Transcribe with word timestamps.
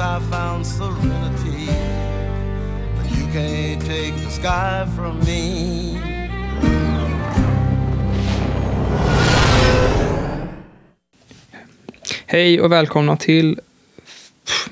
I 0.00 0.20
found 0.30 0.66
serenity. 0.66 1.66
But 2.96 3.18
you 3.18 3.26
can't 3.32 3.80
take 3.80 4.14
the 4.14 4.30
sky 4.30 4.86
from 4.96 5.18
me. 5.26 5.98
Hej 12.26 12.60
och 12.60 12.72
välkomna 12.72 13.16
till 13.16 13.60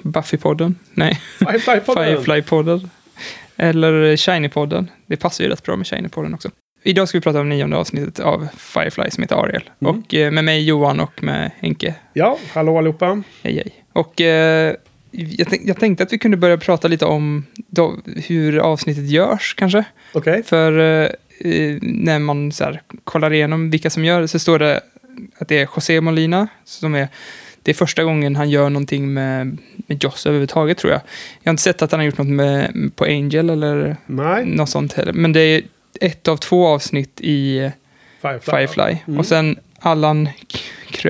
Buffy-podden. 0.02 0.74
Nej, 0.94 1.20
Firefly-podden. 1.38 1.94
Firefly-podden. 1.94 2.88
Eller 3.56 4.16
Shiny-podden. 4.16 4.86
Det 5.06 5.16
passar 5.16 5.44
ju 5.44 5.50
rätt 5.50 5.62
bra 5.62 5.76
med 5.76 5.86
Shiny-podden 5.86 6.34
också. 6.34 6.50
Idag 6.82 7.08
ska 7.08 7.18
vi 7.18 7.22
prata 7.22 7.40
om 7.40 7.48
nionde 7.48 7.76
avsnittet 7.76 8.20
av 8.20 8.48
Firefly 8.56 9.10
som 9.10 9.22
heter 9.22 9.36
Ariel. 9.36 9.70
Mm. 9.80 9.96
Och 9.98 10.14
eh, 10.14 10.30
med 10.30 10.44
mig 10.44 10.64
Johan 10.64 11.00
och 11.00 11.22
med 11.22 11.50
Henke. 11.60 11.94
Ja, 12.12 12.38
hallå 12.52 12.78
allihopa. 12.78 13.22
Hej 13.42 13.54
hej. 13.54 13.84
Och 13.92 14.20
eh, 14.20 14.74
jag, 15.16 15.48
tänk, 15.48 15.62
jag 15.64 15.80
tänkte 15.80 16.04
att 16.04 16.12
vi 16.12 16.18
kunde 16.18 16.36
börja 16.36 16.58
prata 16.58 16.88
lite 16.88 17.04
om 17.04 17.46
då, 17.56 17.96
hur 18.16 18.58
avsnittet 18.58 19.10
görs 19.10 19.54
kanske. 19.54 19.84
Okej. 20.12 20.42
För 20.42 20.78
eh, 20.78 21.78
när 21.82 22.18
man 22.18 22.52
så 22.52 22.64
här, 22.64 22.82
kollar 23.04 23.32
igenom 23.32 23.70
vilka 23.70 23.90
som 23.90 24.04
gör 24.04 24.20
det 24.20 24.28
så 24.28 24.38
står 24.38 24.58
det 24.58 24.80
att 25.38 25.48
det 25.48 25.58
är 25.58 25.68
José 25.76 26.00
Molina 26.00 26.48
som 26.64 26.94
är 26.94 27.08
det 27.62 27.72
är 27.72 27.74
första 27.74 28.04
gången 28.04 28.36
han 28.36 28.50
gör 28.50 28.70
någonting 28.70 29.14
med, 29.14 29.58
med 29.76 30.04
Joss 30.04 30.26
överhuvudtaget 30.26 30.78
tror 30.78 30.92
jag. 30.92 31.00
Jag 31.42 31.50
har 31.50 31.52
inte 31.52 31.62
sett 31.62 31.82
att 31.82 31.90
han 31.90 32.00
har 32.00 32.04
gjort 32.04 32.18
något 32.18 32.26
med, 32.26 32.90
på 32.96 33.04
Angel 33.04 33.50
eller 33.50 33.96
Nej, 34.06 34.46
något 34.46 34.68
sånt 34.68 34.92
heller. 34.92 35.12
Men 35.12 35.32
det 35.32 35.40
är 35.40 35.62
ett 36.00 36.28
av 36.28 36.36
två 36.36 36.66
avsnitt 36.66 37.20
i 37.20 37.70
Firefly. 38.22 38.52
Firefly. 38.52 38.96
Mm. 39.06 39.18
Och 39.18 39.26
sen 39.26 39.58
Allan 39.78 40.28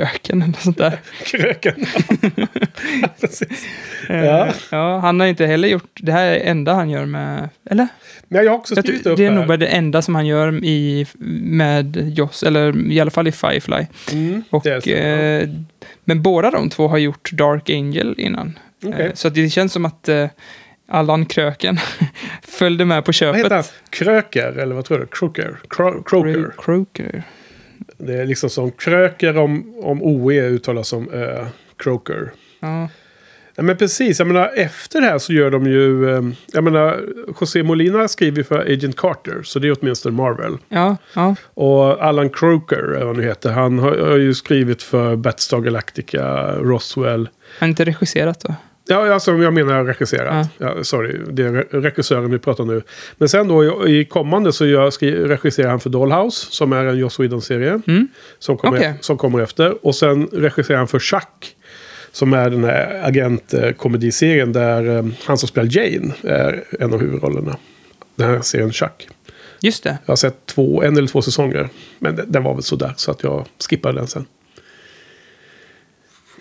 Kröken 0.01 0.43
eller 0.43 0.53
sånt 0.61 0.79
där. 0.79 0.99
Kröken. 1.25 1.75
Precis. 3.21 3.67
Eh, 4.09 4.25
Ja. 4.25 4.49
ja, 4.71 4.99
han 4.99 5.21
har 5.21 5.27
inte 5.27 5.47
heller 5.47 5.69
gjort, 5.69 5.91
det 6.03 6.13
här 6.13 6.27
är 6.27 6.31
det 6.31 6.39
enda 6.41 6.73
han 6.75 6.91
gör 6.91 7.07
med, 7.07 7.49
eller? 7.71 7.89
Men 8.29 8.45
jag 8.45 8.51
har 8.53 8.59
också 8.59 8.75
Jag 8.75 8.85
skrivit 8.85 9.03
tror, 9.03 9.13
upp 9.13 9.17
det 9.19 9.25
är 9.25 9.31
här. 9.31 9.37
nog 9.39 9.47
bara 9.47 9.57
det 9.57 9.67
enda 9.67 10.03
som 10.03 10.15
han 10.15 10.27
gör 10.27 10.65
i, 10.65 11.07
med 11.41 12.13
Joss, 12.19 12.43
eller 12.43 12.91
i 12.93 13.01
alla 13.01 13.11
fall 13.11 13.29
i 13.29 13.33
Firefly. 13.33 13.87
Mm, 14.13 14.43
Och, 14.51 14.63
det 14.65 14.81
stämmer. 14.81 15.41
eh, 15.43 15.49
men 16.05 16.23
båda 16.23 16.51
de 16.51 16.71
två 16.71 16.89
har 16.89 16.99
gjort 16.99 17.33
Dark 17.33 17.71
Angel 17.71 18.15
innan. 18.19 18.59
Okej. 18.85 19.07
Eh, 19.07 19.13
så 19.15 19.29
det 19.29 19.49
känns 19.51 19.73
som 19.73 19.85
att 19.85 20.09
eh, 20.09 20.27
Allan 20.89 21.27
Kröken 21.27 21.79
följde 22.43 22.85
med 22.85 23.05
på 23.05 23.09
Vad 23.09 23.15
köpet. 23.15 23.43
heter 23.43 23.55
han? 23.55 23.65
Kröker, 23.91 24.53
eller 24.53 24.75
vad 24.75 24.85
tror 24.85 24.99
du? 24.99 25.07
Kroker? 25.07 25.57
Kro- 25.69 26.03
Kroker. 26.07 26.51
Croker. 26.59 27.23
Det 27.99 28.15
är 28.15 28.27
liksom 28.27 28.51
som 28.51 28.71
kröker 28.71 29.37
om, 29.39 29.75
om 29.83 30.03
OE 30.03 30.49
uttalas 30.49 30.89
som 30.89 31.09
uh, 31.15 31.47
Kroker. 31.77 32.31
Ja. 32.61 32.89
Ja, 33.59 33.63
men 33.63 33.77
precis, 33.77 34.19
jag 34.19 34.29
menar 34.29 34.51
efter 34.57 35.01
det 35.01 35.07
här 35.07 35.19
så 35.19 35.33
gör 35.33 35.51
de 35.51 35.67
ju... 35.67 36.11
eh, 36.11 36.23
Jag 36.53 36.65
menar, 36.65 37.01
José 37.41 37.63
Molina 37.63 38.09
skriver 38.09 38.43
för 38.43 38.59
Agent 38.73 38.97
Carter, 38.97 39.43
så 39.43 39.59
det 39.59 39.69
är 39.69 39.77
åtminstone 39.81 40.17
Marvel. 40.17 40.57
Ja, 40.69 40.97
ja, 41.15 41.35
Och 41.55 42.05
Alan 42.05 42.31
Croker, 42.31 42.77
eller 42.77 43.07
vad 43.07 43.17
han 43.17 43.25
heter, 43.25 43.51
han 43.51 43.79
har, 43.79 43.97
har 43.99 44.17
ju 44.17 44.35
skrivit 44.35 44.83
för 44.83 45.17
Battlestar 45.17 45.61
Galactica, 45.61 46.53
Roswell. 46.55 47.29
han 47.59 47.67
har 47.67 47.69
inte 47.69 47.85
regisserat 47.85 48.41
då. 48.41 48.55
Ja, 48.89 49.15
alltså 49.15 49.33
jag 49.37 49.55
menar 49.55 49.85
regisserat. 49.85 50.49
Ja. 50.59 50.85
sorry, 50.85 51.21
det 51.31 51.43
är 51.43 51.51
re- 51.51 51.81
regissören 51.81 52.31
vi 52.31 52.39
pratar 52.39 52.65
om 52.65 52.69
nu. 52.69 52.83
Men 53.17 53.29
sen 53.29 53.49
då 53.49 53.89
i, 53.89 54.05
kommande 54.05 54.53
så 54.53 54.67
gör, 54.67 55.27
regisserar 55.27 55.69
han 55.69 55.81
för 55.81 55.91
Dollhouse, 55.91 56.47
som 56.51 56.73
är 56.73 56.85
en 56.85 56.99
Joss 56.99 57.21
Whedon-serie. 57.21 57.81
Mm. 57.87 58.09
Som, 58.39 58.57
kommer, 58.57 58.79
Okej. 58.79 58.95
som 59.01 59.19
kommer 59.19 59.41
efter. 59.41 59.87
Och 59.87 59.95
sen 59.95 60.27
regisserar 60.33 60.79
han 60.79 60.89
för 60.89 60.99
Chuck. 60.99 61.57
Som 62.13 62.33
är 62.33 62.51
den 62.51 62.65
här 62.65 63.03
agentkomediserien 63.05 64.53
där 64.53 64.97
eh, 64.97 65.05
han 65.25 65.39
som 65.39 65.49
spelar 65.49 65.69
Jane 65.77 66.15
är 66.23 66.65
en 66.81 66.93
av 66.95 67.01
huvudrollerna. 67.01 67.57
Den 68.17 68.31
här 68.31 68.41
serien 68.41 68.73
Chuck. 68.73 69.09
Just 69.61 69.85
det. 69.85 69.99
Jag 70.05 70.13
har 70.13 70.17
sett 70.17 70.47
två, 70.47 70.83
en 70.83 70.97
eller 70.97 71.09
två 71.09 71.23
säsonger. 71.23 71.69
Men 71.99 72.17
den, 72.17 72.33
den 72.33 72.43
var 72.43 72.55
väl 72.55 72.63
sådär 72.63 72.93
så 72.97 73.11
att 73.11 73.23
jag 73.23 73.47
skippade 73.71 73.99
den 73.99 74.07
sen. 74.07 74.25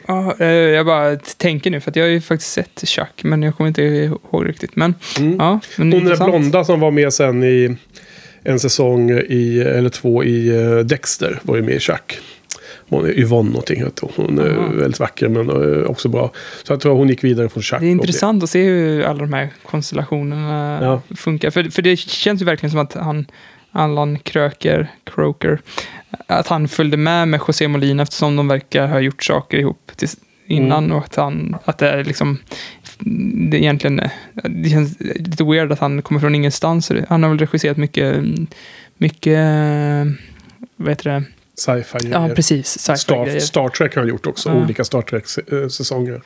Ja, 0.08 0.36
eh, 0.40 0.48
jag 0.48 0.86
bara 0.86 1.16
tänker 1.16 1.72
nu, 1.72 1.80
för 1.82 1.92
att 1.92 1.96
jag 1.96 2.04
har 2.04 2.10
ju 2.10 2.22
faktiskt 2.22 2.52
sett 2.52 2.88
Chuck, 2.88 3.24
men 3.24 3.44
jag 3.44 3.56
kommer 3.58 3.68
inte 3.68 3.82
ihåg 3.84 4.50
riktigt. 4.50 4.76
Men, 4.76 4.94
Mm. 5.20 5.36
ja, 5.40 5.60
men 5.78 5.92
Hon 5.92 6.02
är 6.02 6.04
intressant. 6.04 6.32
blonda 6.32 6.64
som 6.64 6.80
var 6.80 6.92
med 6.92 7.14
sen 7.14 7.44
i 7.44 7.76
en 8.44 8.60
säsong 8.60 9.12
i, 9.12 9.60
eller 9.60 9.90
två 9.90 10.24
i 10.24 10.48
eh, 10.64 10.78
Dexter. 10.80 11.40
Var 11.44 11.56
ju 11.56 11.62
med 11.62 11.76
i 11.76 11.80
Chuck. 11.80 12.18
Hon 12.90 13.06
är 13.06 13.20
Yvonne 13.20 13.50
någonting. 13.50 13.84
heter 13.84 14.10
Hon 14.16 14.40
är 14.40 14.50
Aha. 14.58 14.68
väldigt 14.74 15.00
vacker 15.00 15.28
men 15.30 15.50
eh, 15.50 15.84
också 15.90 16.10
bra. 16.10 16.32
Så 16.64 16.74
jag 16.74 16.80
tror 16.80 16.96
hon 16.96 17.10
gick 17.10 17.24
vidare 17.24 17.50
från 17.50 17.64
Chuck. 17.64 17.80
Det 17.80 17.86
är 17.86 17.90
intressant 17.92 18.44
att 18.44 18.50
se 18.50 18.64
hur 18.64 19.04
alla 19.04 19.20
de 19.20 19.34
här 19.34 19.50
konstellationerna 19.66 20.80
Ja. 20.82 21.16
funkar. 21.16 21.50
För, 21.50 21.64
för 21.64 21.82
det 21.82 21.96
känns 22.00 22.42
ju 22.42 22.46
verkligen 22.46 22.72
som 22.72 22.80
att 22.80 22.94
han, 22.94 23.26
Allan 23.76 24.20
Kröker, 24.20 24.88
Croker, 25.04 25.60
att 26.28 26.48
han 26.48 26.68
följde 26.68 26.98
med 26.98 27.28
med 27.28 27.40
José 27.48 27.68
Molina 27.68 28.04
eftersom 28.04 28.36
de 28.36 28.48
verkar 28.48 28.88
ha 28.88 29.00
gjort 29.00 29.24
saker 29.24 29.58
ihop 29.58 29.92
tills, 29.96 30.18
innan 30.48 30.84
Mm. 30.86 30.98
och 30.98 31.04
att 31.06 31.16
han, 31.16 31.58
att 31.66 31.78
det 31.78 31.90
är 31.90 32.04
liksom, 32.04 32.38
det 33.50 33.58
egentligen, 33.58 34.02
det 34.44 34.70
känns 34.70 35.00
lite 35.00 35.44
weird 35.44 35.72
att 35.72 35.80
han 35.80 36.02
kommer 36.02 36.22
från 36.22 36.36
ingenstans. 36.36 36.92
Han 37.10 37.24
har 37.24 37.30
väl 37.30 37.40
regisserat 37.40 37.78
mycket, 37.78 38.16
mycket, 38.98 39.40
vad 40.76 40.90
heter 40.90 41.10
det? 41.10 41.24
Sci-fi 41.58 41.98
Ja, 42.12 42.20
grejer. 42.22 42.36
precis. 42.36 42.80
Star, 42.80 42.96
Sci-fi-grejer. 42.96 43.40
Star 43.40 43.70
Trek 43.70 43.96
har 43.96 44.02
han 44.02 44.10
gjort 44.10 44.28
också. 44.28 44.50
Ja. 44.50 44.56
Olika 44.56 44.84
Star 44.84 45.02
Trek-säsonger. 45.02 46.22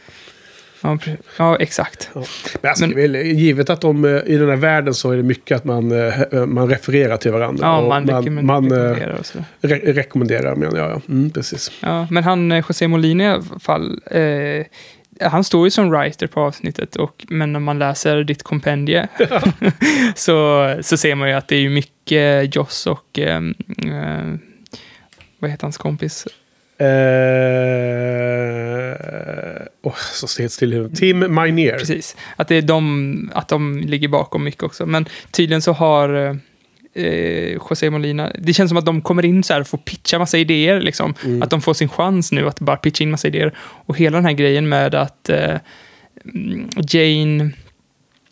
Ja, 0.81 0.97
ja, 1.38 1.57
exakt. 1.59 2.09
Ja. 2.16 2.23
Men, 2.62 2.69
alltså, 2.69 2.88
Men- 2.88 2.95
det 2.95 3.01
är 3.03 3.07
väl, 3.07 3.16
givet 3.16 3.69
att 3.69 3.81
de, 3.81 4.06
eh, 4.06 4.12
i 4.25 4.38
den 4.38 4.50
här 4.50 4.56
världen 4.56 4.94
så 4.94 5.12
är 5.12 5.17
det 5.17 5.23
mycket 5.23 5.56
att 5.57 5.66
man, 5.66 5.91
eh, 5.91 5.95
he- 5.97 6.45
man 6.45 6.69
refererar 6.69 7.17
till 7.17 7.31
varandra. 7.31 7.66
Ja, 7.67 7.78
Och 7.78 7.88
man, 7.90 8.06
man 8.45 8.72
eh, 8.72 8.78
rekommenderar 8.78 9.13
och 9.19 9.25
så. 9.25 9.40
re 9.62 9.75
rekommenderar 9.94 10.56
menar 10.56 10.78
jag. 10.78 10.90
Ja. 10.90 11.01
Mm, 11.09 11.29
precis. 11.29 11.72
Ja, 11.81 12.07
men 12.12 12.23
han, 12.23 12.51
eh, 12.51 12.63
José 12.69 12.88
Molina 12.88 13.23
i 13.23 13.28
alla 13.28 13.44
fall, 13.59 14.01
eh, 14.12 14.66
han 15.29 15.44
står 15.44 15.66
ju 15.67 15.72
som 15.72 15.90
writer 15.91 16.28
på 16.28 16.40
avsnittet, 16.41 16.96
och, 16.96 17.25
men 17.29 17.53
när 17.53 17.59
man 17.59 17.79
läser 17.79 18.23
ditt 18.23 18.44
kompendie 18.44 19.07
så, 20.16 20.75
så 20.81 20.97
ser 20.97 21.16
man 21.16 21.29
ju 21.29 21.35
att 21.35 21.47
det 21.47 21.56
är 21.56 21.69
mycket 21.69 22.56
Joss 22.56 22.88
och, 22.88 23.19
eh, 23.19 23.38
eh, 23.85 24.34
vad 25.40 25.51
heter 25.51 25.63
hans 25.63 25.78
kompis? 25.78 26.28
Eh, 26.79 26.88
oh, 29.81 29.95
så 30.13 30.41
helt 30.41 30.51
still 30.51 30.73
i. 30.73 30.90
Tim 30.95 31.19
Minear. 31.19 31.78
Precis, 31.78 32.16
att 32.35 32.47
det 32.47 32.56
är 32.56 32.62
de, 32.62 33.31
att 33.34 33.47
de 33.47 33.79
ligger 33.79 34.07
bakom 34.07 34.44
mycket 34.44 34.63
också. 34.63 34.85
Men 34.85 35.06
tydligen 35.31 35.62
så 35.62 35.73
har 35.73 36.40
eh, 36.94 37.53
José 37.53 37.90
Molina, 37.90 38.31
det 38.40 38.53
känns 38.53 38.70
som 38.70 38.78
att 38.78 38.85
de 38.85 39.02
kommer 39.02 39.26
in 39.26 39.43
så 39.43 39.53
här 39.53 39.61
och 39.61 39.67
får 39.67 39.78
pitcha 39.78 40.20
massa 40.20 40.37
idéer 40.37 40.81
liksom. 40.81 41.14
Mm. 41.26 41.41
Att 41.41 41.49
de 41.49 41.61
får 41.61 41.73
sin 41.73 41.90
chans 41.90 42.31
nu 42.31 42.47
att 42.47 42.59
bara 42.59 42.78
pitcha 42.78 43.03
in 43.03 43.11
massa 43.11 43.28
idéer. 43.28 43.53
Och 43.59 43.97
hela 43.97 44.17
den 44.17 44.25
här 44.25 44.34
grejen 44.34 44.70
med 44.70 44.96
att 44.96 45.29
eh, 45.29 45.55
Jane 46.91 47.52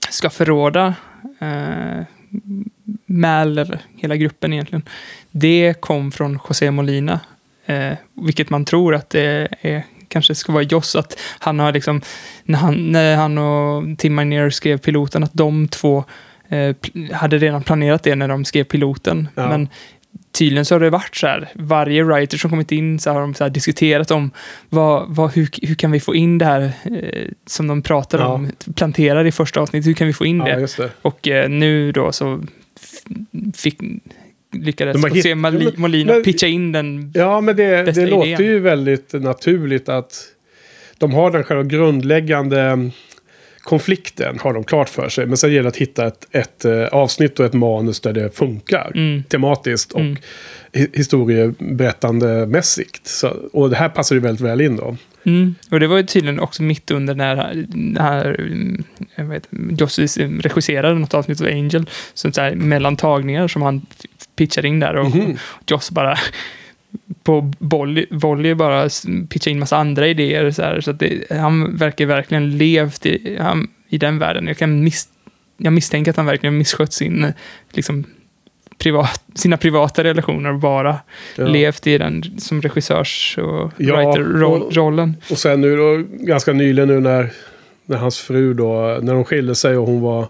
ska 0.10 0.30
förråda 0.30 0.96
eh, 1.40 2.04
Mal, 3.06 3.58
eller 3.58 3.80
hela 3.96 4.16
gruppen 4.16 4.54
egentligen. 4.54 4.84
Det 5.32 5.74
kom 5.80 6.12
från 6.12 6.40
José 6.50 6.72
Molina. 6.72 7.20
Eh, 7.68 7.94
vilket 8.14 8.50
man 8.50 8.66
tror 8.66 8.96
att 8.96 9.10
det 9.10 9.48
är, 9.62 9.84
kanske 10.08 10.36
ska 10.36 10.52
vara 10.52 10.64
Joss. 10.64 10.96
Att 10.96 11.20
han 11.40 11.60
har 11.60 11.74
liksom, 11.74 12.02
när 12.44 12.60
han, 12.60 12.92
när 12.92 13.16
han 13.16 13.38
och 13.38 13.98
Tim 13.98 14.16
Minear 14.16 14.50
skrev 14.50 14.78
piloten, 14.78 15.24
att 15.24 15.34
de 15.34 15.68
två 15.68 16.04
eh, 16.50 16.76
hade 17.14 17.38
redan 17.38 17.64
planerat 17.64 18.04
det 18.04 18.16
när 18.16 18.28
de 18.28 18.46
skrev 18.46 18.64
piloten. 18.64 19.28
Ja. 19.36 19.50
Men 19.50 19.70
tydligen 20.32 20.66
så 20.66 20.76
har 20.76 20.80
det 20.80 20.90
varit 20.90 21.16
så 21.16 21.28
här, 21.28 21.50
varje 21.56 22.04
writer 22.04 22.38
som 22.38 22.50
kommit 22.50 22.72
in 22.72 23.00
så 23.00 23.12
har 23.12 23.22
de 23.22 23.34
så 23.34 23.44
här 23.44 23.52
diskuterat 23.52 24.12
om 24.12 24.32
vad, 24.70 25.16
vad, 25.16 25.32
hur, 25.34 25.50
hur 25.62 25.76
kan 25.76 25.92
vi 25.92 26.00
få 26.00 26.16
in 26.16 26.38
det 26.38 26.46
här 26.46 26.72
eh, 26.84 27.28
som 27.46 27.68
de 27.68 27.82
pratar 27.82 28.20
Ja. 28.20 28.28
om, 28.28 28.52
planterar 28.76 29.26
i 29.26 29.32
första 29.32 29.60
avsnittet, 29.60 29.88
hur 29.88 29.94
kan 29.94 30.08
vi 30.08 30.14
få 30.14 30.26
in 30.26 30.38
Ja, 30.38 30.56
det? 30.56 30.78
det. 30.78 30.92
Och 31.02 31.28
eh, 31.28 31.50
nu 31.50 31.92
då 31.92 32.12
så 32.12 32.44
fick, 33.56 33.80
lyckades 34.54 35.04
José 35.04 35.30
hitt- 35.30 35.38
Mali- 35.38 35.74
Molina 35.78 36.14
men- 36.14 36.24
pitcha 36.24 36.48
in 36.48 36.72
den. 36.72 37.12
Ja, 37.16 37.42
men 37.42 37.56
det, 37.56 37.86
Bästa 37.86 38.02
det 38.02 38.08
låter 38.08 38.44
ju 38.44 38.60
väldigt 38.60 39.14
naturligt 39.14 39.90
att 39.90 40.24
de 40.98 41.14
har 41.14 41.32
den 41.32 41.44
själva 41.44 41.64
grundläggande 41.64 42.90
konflikten 43.68 44.40
har 44.40 44.54
de 44.54 44.64
klart 44.64 44.90
för 44.90 45.10
sig. 45.10 45.26
Men 45.26 45.38
sen 45.38 45.50
gäller 45.52 45.64
det 45.64 45.70
att 45.70 45.78
hitta 45.78 46.08
ett, 46.08 46.28
ett 46.32 46.66
eh, 46.66 46.84
avsnitt 46.86 47.40
och 47.40 47.46
ett 47.46 47.54
manus 47.54 48.00
där 48.00 48.14
det 48.14 48.38
funkar. 48.38 48.92
Mm. 48.96 49.24
Tematiskt 49.24 49.92
och 49.92 50.00
Mm. 50.00 50.18
hi- 50.74 50.90
historieberättandemässigt. 51.78 53.08
Så, 53.08 53.28
och 53.54 53.70
det 53.70 53.76
här 53.76 53.90
passar 53.90 54.16
ju 54.16 54.22
väldigt 54.22 54.42
väl 54.46 54.62
in 54.62 54.76
då. 54.76 54.98
Mm. 55.24 55.56
Och 55.72 55.80
det 55.80 55.88
var 55.88 55.98
ju 55.98 56.04
tydligen 56.04 56.40
också 56.40 56.64
mitt 56.64 56.92
under 56.92 57.16
när, 57.16 57.66
när 57.74 58.26
mm, 58.40 58.84
jag 59.16 59.26
vet, 59.26 59.48
Josie 59.80 60.08
regisserade 60.42 61.00
något 61.00 61.14
avsnitt 61.14 61.42
av 61.42 61.48
Angel. 61.48 61.86
Så, 62.14 62.32
så 62.32 62.42
här, 62.42 62.56
mellan 62.56 62.98
tagningar 62.98 63.48
som 63.48 63.62
han 63.62 63.86
pitchade 64.36 64.68
in 64.68 64.80
där. 64.80 64.96
Och 64.96 65.10
Mhm. 65.16 65.38
Joss 65.68 65.92
bara 65.92 66.18
på 67.28 67.52
volley, 67.60 68.06
volley 68.10 68.54
bara 68.54 68.90
pitchade 69.30 69.52
in 69.52 69.60
massa 69.60 69.78
andra 69.78 70.08
idéer. 70.08 70.52
Så, 70.52 70.62
här, 70.62 70.82
så 70.82 70.92
att 70.92 71.00
det, 71.00 71.32
han 71.32 71.78
verkar 71.78 72.06
verkligen 72.06 72.58
levt 72.58 73.06
i, 73.06 73.38
han, 73.40 73.68
i 73.90 73.98
den 73.98 74.20
världen. 74.20 74.48
Jag, 74.48 74.58
kan 74.58 74.84
miss, 74.84 75.08
jag 75.58 75.74
misstänker 75.74 76.12
att 76.12 76.18
han 76.18 76.26
verkligen 76.26 76.58
misskött 76.58 76.94
sin, 76.94 77.34
liksom, 77.72 78.04
privat, 78.78 79.24
sina 79.36 79.58
privata 79.58 80.04
relationer 80.04 80.54
och 80.54 80.60
bara 80.60 80.98
Ja. 81.36 81.48
levt 81.48 81.88
i 81.88 81.98
den 81.98 82.40
som 82.40 82.62
regissörs 82.62 83.38
och 83.38 83.72
Ja, 83.78 83.96
writer-rollen. 83.96 85.16
Och 85.32 85.38
sen 85.38 85.62
nu 85.62 85.76
då, 85.78 86.04
ganska 86.10 86.54
nyligen 86.54 86.88
nu 86.88 87.00
när, 87.00 87.30
när 87.86 87.98
hans 87.98 88.20
fru 88.20 88.54
då, 88.54 89.00
när 89.02 89.14
de 89.14 89.24
skilde 89.26 89.56
sig 89.56 89.78
och 89.78 89.88
hon 89.88 90.02
var 90.02 90.28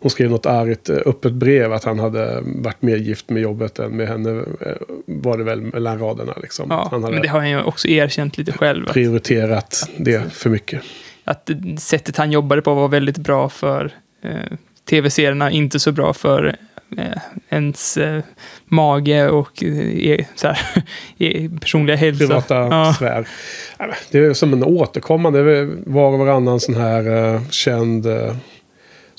hon 0.00 0.10
skrev 0.10 0.30
något 0.30 0.46
argt 0.46 0.88
eh, 0.88 0.96
öppet 1.06 1.32
brev 1.32 1.72
att 1.72 1.84
han 1.84 1.98
hade 1.98 2.40
varit 2.42 2.82
mer 2.82 2.96
gift 2.96 3.30
med 3.30 3.42
jobbet 3.42 3.78
än 3.78 3.96
med 3.96 4.08
henne. 4.08 4.30
eh, 4.60 4.72
Var 5.06 5.38
det 5.38 5.44
väl 5.44 5.60
mellan 5.60 5.98
raderna 5.98 6.34
liksom. 6.42 6.66
Ja, 6.70 6.88
han 6.90 7.02
hade 7.02 7.12
men 7.14 7.22
det 7.22 7.28
har 7.28 7.38
han 7.38 7.50
ju 7.50 7.62
också 7.62 7.88
erkänt 7.88 8.38
lite 8.38 8.52
själv. 8.52 8.86
Att, 8.86 8.92
prioriterat 8.92 9.90
det 9.96 10.32
för 10.32 10.50
mycket. 10.50 10.82
att 11.24 11.50
sättet 11.78 12.16
han 12.16 12.32
jobbade 12.32 12.62
på 12.62 12.74
var 12.74 12.88
väldigt 12.88 13.18
bra 13.18 13.48
för 13.48 13.90
eh, 14.24 14.30
tv-serierna, 14.90 15.50
inte 15.50 15.78
så 15.80 15.92
bra 15.92 16.12
för 16.12 16.56
eh, 16.98 17.04
ens 17.48 17.96
eh, 17.96 18.22
mage 18.64 19.28
och 19.28 19.62
eh, 19.64 20.24
så 20.34 20.46
här, 20.48 20.58
eh, 21.18 21.50
personliga 21.60 21.96
hälsa. 21.96 22.18
Privata 22.26 22.54
Ja. 22.54 22.94
sfär. 22.96 23.28
Men 23.78 23.90
Det 24.10 24.18
är 24.18 24.32
som 24.34 24.52
en 24.52 24.64
återkommande, 24.64 25.64
var 25.86 26.12
och 26.12 26.18
varannan 26.18 26.60
sån 26.60 26.74
här 26.74 27.34
eh, 27.34 27.40
känd 27.50 28.06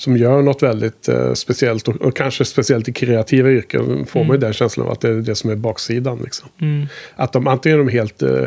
som 0.00 0.16
gör 0.16 0.42
något 0.42 0.62
väldigt 0.62 1.08
eh, 1.08 1.32
speciellt 1.32 1.88
och, 1.88 1.96
och 1.96 2.16
kanske 2.16 2.44
speciellt 2.44 2.88
i 2.88 2.92
kreativa 2.92 3.50
yrken 3.50 4.06
får 4.06 4.20
man 4.20 4.26
ju 4.28 4.30
Mm. 4.34 4.40
den 4.40 4.52
känslan 4.52 4.86
av 4.86 4.92
att 4.92 5.00
det 5.00 5.08
är 5.08 5.14
det 5.14 5.34
som 5.34 5.50
är 5.50 5.56
baksidan. 5.56 6.18
Liksom. 6.24 6.48
Mm. 6.60 6.86
Att 7.16 7.32
de 7.32 7.46
antingen 7.46 7.80
är 7.80 7.84
de 7.84 7.90
helt 7.92 8.22
eh, 8.22 8.44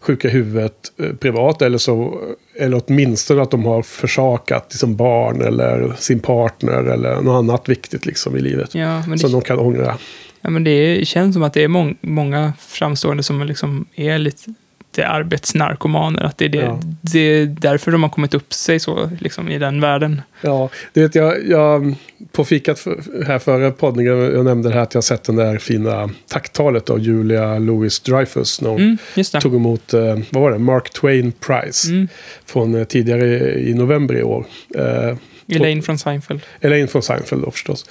sjuka 0.00 0.28
i 0.28 0.30
huvudet 0.30 0.92
eh, 0.98 1.12
privat 1.12 1.62
eller 1.62 1.78
så 1.78 2.20
eller 2.58 2.82
åtminstone 2.86 3.42
att 3.42 3.50
de 3.50 3.64
har 3.64 3.82
försakat 3.82 4.66
liksom 4.70 4.96
barn 4.96 5.40
eller 5.42 5.92
sin 5.98 6.20
partner 6.20 6.84
eller 6.84 7.20
något 7.20 7.38
annat 7.38 7.68
viktigt 7.68 8.06
liksom 8.06 8.36
i 8.36 8.40
livet. 8.40 8.74
Ja, 8.74 9.02
Som 9.02 9.16
det, 9.16 9.28
de 9.28 9.40
kan 9.40 9.58
ångra. 9.58 9.98
ja, 10.40 10.50
men 10.50 10.64
det 10.64 11.06
känns 11.08 11.34
som 11.34 11.42
att 11.42 11.52
det 11.54 11.64
är 11.64 11.68
mång, 11.68 11.96
många 12.00 12.52
framstående 12.58 13.22
som 13.22 13.42
liksom 13.42 13.86
är 13.94 14.18
lite 14.18 14.54
arbetsnarkomaner. 15.04 16.22
Att 16.24 16.38
det 16.38 16.44
är, 16.44 16.48
det, 16.48 16.58
Ja. 16.58 16.80
det 17.00 17.18
är 17.20 17.46
därför 17.46 17.92
de 17.92 18.02
har 18.02 18.10
kommit 18.10 18.34
upp 18.34 18.52
sig 18.52 18.80
så 18.80 19.10
liksom, 19.20 19.48
i 19.48 19.58
den 19.58 19.80
världen. 19.80 20.22
Ja, 20.40 20.68
det 20.92 21.00
vet 21.02 21.14
jag, 21.14 21.46
jag 21.48 21.94
på 22.32 22.44
fikat 22.44 22.78
för, 22.78 23.24
här 23.26 23.38
före 23.38 23.70
poddningen, 23.70 24.18
jag 24.20 24.44
nämnde 24.44 24.70
här 24.70 24.80
att 24.80 24.94
jag 24.94 25.04
sett 25.04 25.24
den 25.24 25.36
där 25.36 25.58
fina 25.58 26.10
tacktalet 26.28 26.90
av 26.90 26.98
Julia 27.00 27.58
Louis 27.58 28.00
Dreyfus 28.00 28.60
när 28.60 28.70
hon 28.70 28.80
Mm, 28.80 28.96
tog 29.40 29.54
emot, 29.54 29.94
eh, 29.94 30.18
vad 30.30 30.42
var 30.42 30.50
det, 30.50 30.58
Mark 30.58 30.90
Twain 30.90 31.32
Prize 31.32 31.88
Mm. 31.90 32.08
från 32.46 32.74
eh, 32.74 32.84
tidigare 32.84 33.54
i 33.60 33.74
november 33.74 34.16
i 34.16 34.22
år. 34.22 34.44
Eh, 34.78 35.16
Elaine 35.48 35.82
från 35.82 35.98
Seinfeld. 35.98 36.40
Elaine 36.60 36.88
från 36.88 37.02
Seinfeld 37.02 37.42
då 37.42 37.50
förstås. 37.50 37.86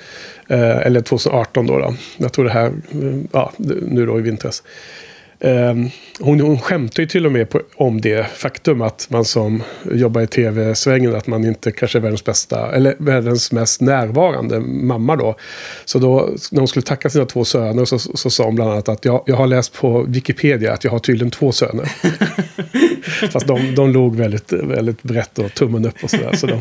Eh, 0.48 0.78
eller 0.78 1.01
2018 1.01 1.68
då, 1.68 1.80
då. 1.80 1.96
Jag 2.18 2.34
tror 2.34 2.46
det 2.46 2.51
här, 2.51 2.72
ja, 3.31 3.51
nu 3.88 4.06
då 4.06 4.19
i 4.19 4.22
vintras. 4.22 4.63
Eh, 5.40 5.74
hon, 6.20 6.40
hon 6.40 6.60
skämtar 6.60 7.04
ju 7.04 7.08
till 7.08 7.26
och 7.26 7.32
med 7.32 7.50
på, 7.50 7.62
om 7.76 8.02
det 8.02 8.28
faktum 8.28 8.82
att 8.82 9.08
man 9.10 9.26
som 9.26 9.64
jobbar 9.92 10.22
i 10.22 10.28
tv-svängen, 10.28 11.16
att 11.16 11.28
man 11.28 11.46
inte 11.46 11.72
kanske 11.72 11.98
är 11.98 12.02
världens 12.02 12.24
bästa, 12.24 12.72
eller 12.72 12.96
världens 12.98 13.52
mest 13.52 13.82
närvarande 13.82 14.60
mamma 14.60 15.16
då. 15.16 15.36
Så 15.86 16.00
då, 16.00 16.30
när 16.52 16.60
hon 16.60 16.68
skulle 16.68 16.84
tacka 16.84 17.10
sina 17.10 17.26
två 17.26 17.46
söner 17.46 17.86
så, 17.86 18.00
så 18.00 18.30
sa 18.30 18.46
hon 18.46 18.56
bland 18.56 18.72
annat 18.72 18.90
att 18.90 19.06
jag, 19.06 19.24
jag 19.26 19.36
har 19.36 19.48
läst 19.48 19.74
på 19.74 20.02
Wikipedia 20.02 20.74
att 20.74 20.84
jag 20.84 20.92
har 20.92 21.00
tydligen 21.00 21.32
två 21.32 21.52
söner. 21.52 21.92
Fast 23.32 23.48
de, 23.48 23.76
de 23.76 23.92
låg 23.92 24.16
väldigt, 24.16 24.54
väldigt 24.54 25.04
brett 25.04 25.40
och 25.40 25.54
tummen 25.54 25.86
upp 25.86 26.04
och 26.04 26.10
sådär. 26.10 26.36
Så 26.36 26.48
de, 26.48 26.60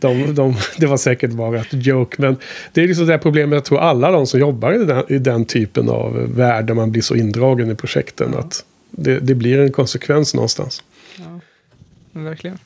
de, 0.00 0.34
de, 0.34 0.56
det 0.76 0.86
var 0.86 0.96
säkert 0.96 1.30
bara 1.30 1.60
ett 1.60 1.66
joke. 1.72 2.16
Men 2.18 2.36
det 2.72 2.82
är 2.82 2.88
liksom 2.88 3.06
det 3.06 3.12
här 3.12 3.18
problemet 3.18 3.56
jag 3.56 3.64
tror 3.64 3.80
alla 3.80 4.10
de 4.10 4.26
som 4.26 4.40
jobbar 4.40 4.72
i 4.72 4.84
den, 4.84 5.04
i 5.08 5.18
den 5.18 5.44
typen 5.44 5.88
av 5.88 6.34
värld 6.36 6.66
där 6.66 6.74
man 6.74 6.90
blir 6.92 7.02
så 7.02 7.14
indragen 7.14 7.70
i 7.70 7.74
projekten. 8.16 8.34
Att 8.34 8.64
det, 8.90 9.20
det 9.20 9.34
blir 9.34 9.58
en 9.58 9.72
konsekvens 9.72 10.34
någonstans. 10.34 10.82
Ja, 11.16 11.40
verkligen. 12.12 12.58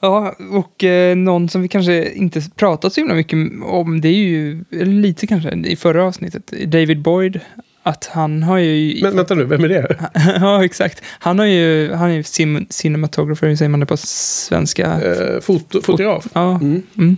Ja, 0.00 0.34
och 0.50 0.84
eh, 0.84 1.16
någon 1.16 1.48
som 1.48 1.62
vi 1.62 1.68
kanske 1.68 2.12
inte 2.12 2.42
pratat 2.56 2.92
så 2.92 3.00
himla 3.00 3.14
mycket 3.14 3.38
om, 3.62 4.00
det 4.00 4.08
är 4.08 4.12
ju, 4.12 4.64
eller 4.70 4.92
lite 4.92 5.26
kanske, 5.26 5.50
i 5.50 5.76
förra 5.76 6.04
avsnittet, 6.04 6.46
David 6.66 7.02
Boyd. 7.02 7.40
Att 7.82 8.04
han 8.04 8.42
har 8.42 8.58
ju... 8.58 9.02
Men 9.02 9.16
vänta 9.16 9.34
nu, 9.34 9.44
vem 9.44 9.64
är 9.64 9.68
det? 9.68 9.96
ja, 10.40 10.64
exakt. 10.64 11.02
Han 11.04 11.38
har 11.38 11.46
ju, 11.46 11.92
han 11.92 12.10
är 12.10 12.14
ju 12.14 12.22
sim, 12.22 12.66
cinematographer, 12.70 13.48
hur 13.48 13.56
säger 13.56 13.68
man 13.68 13.80
det 13.80 13.86
på 13.86 13.96
svenska? 13.96 15.00
Eh, 15.00 15.40
foto, 15.40 15.82
fotograf? 15.82 16.26
Ja, 16.32 16.50
Mm. 16.54 16.82
mm. 16.98 17.16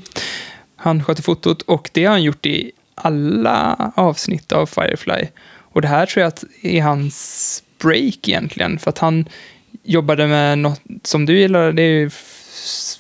Han 0.77 1.05
sköter 1.05 1.23
fotot 1.23 1.63
och 1.63 1.91
det 1.93 2.05
har 2.05 2.13
han 2.13 2.23
gjort 2.23 2.47
i 2.47 2.73
alla 2.95 3.93
avsnitt 3.97 4.53
av 4.53 4.67
Firefly. 4.67 5.27
Och 5.73 5.83
det 5.83 5.89
här 5.89 6.07
tror 6.07 6.21
jag 6.21 6.29
att 6.29 6.45
är 6.63 6.83
hans 6.83 7.63
break 7.83 8.29
egentligen, 8.29 8.79
för 8.79 8.91
att 8.91 8.99
han 8.99 9.29
jobbade 9.83 10.27
med 10.27 10.59
något 10.59 10.81
som 11.03 11.27
du 11.27 11.39
gillar, 11.39 11.73
det 11.73 11.83
är 11.83 11.89
ju 11.91 12.11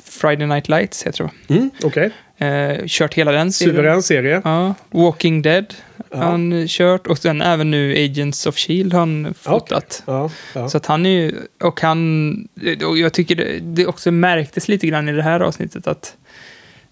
Friday 0.05 0.46
Night 0.46 0.69
Lights 0.69 1.02
heter 1.06 1.31
det? 1.46 1.55
Mm, 1.55 1.70
Okej, 1.82 2.11
Eh, 2.38 2.78
kört 2.87 3.14
hela 3.14 3.32
den 3.32 3.52
serien. 3.52 3.76
suverän 3.76 4.02
serie. 4.02 4.43
Ja, 4.44 4.75
Walking 4.90 5.43
Dead 5.43 5.75
Ja. 6.11 6.17
han 6.19 6.67
kört 6.69 7.06
och 7.06 7.19
sen 7.19 7.43
även 7.43 7.70
nu 7.70 8.05
Agents 8.05 8.46
of 8.46 8.56
Shield 8.56 8.93
har 8.93 9.00
han 9.00 9.34
fotat. 9.41 10.03
Ja, 10.06 10.31
ja. 10.55 10.69
Så 10.69 10.77
att 10.77 10.86
han 10.86 11.06
är 11.06 11.10
ju, 11.10 11.34
och 11.62 11.81
han, 11.81 12.48
och 12.86 12.98
jag 12.98 13.12
tycker 13.12 13.36
det, 13.36 13.58
det 13.60 13.86
också 13.86 14.10
märktes 14.10 14.69
lite 14.69 14.86
grann 14.86 15.08
i 15.08 15.12
det 15.12 15.22
här 15.22 15.41
avsnittet 15.41 15.86
att 15.86 16.17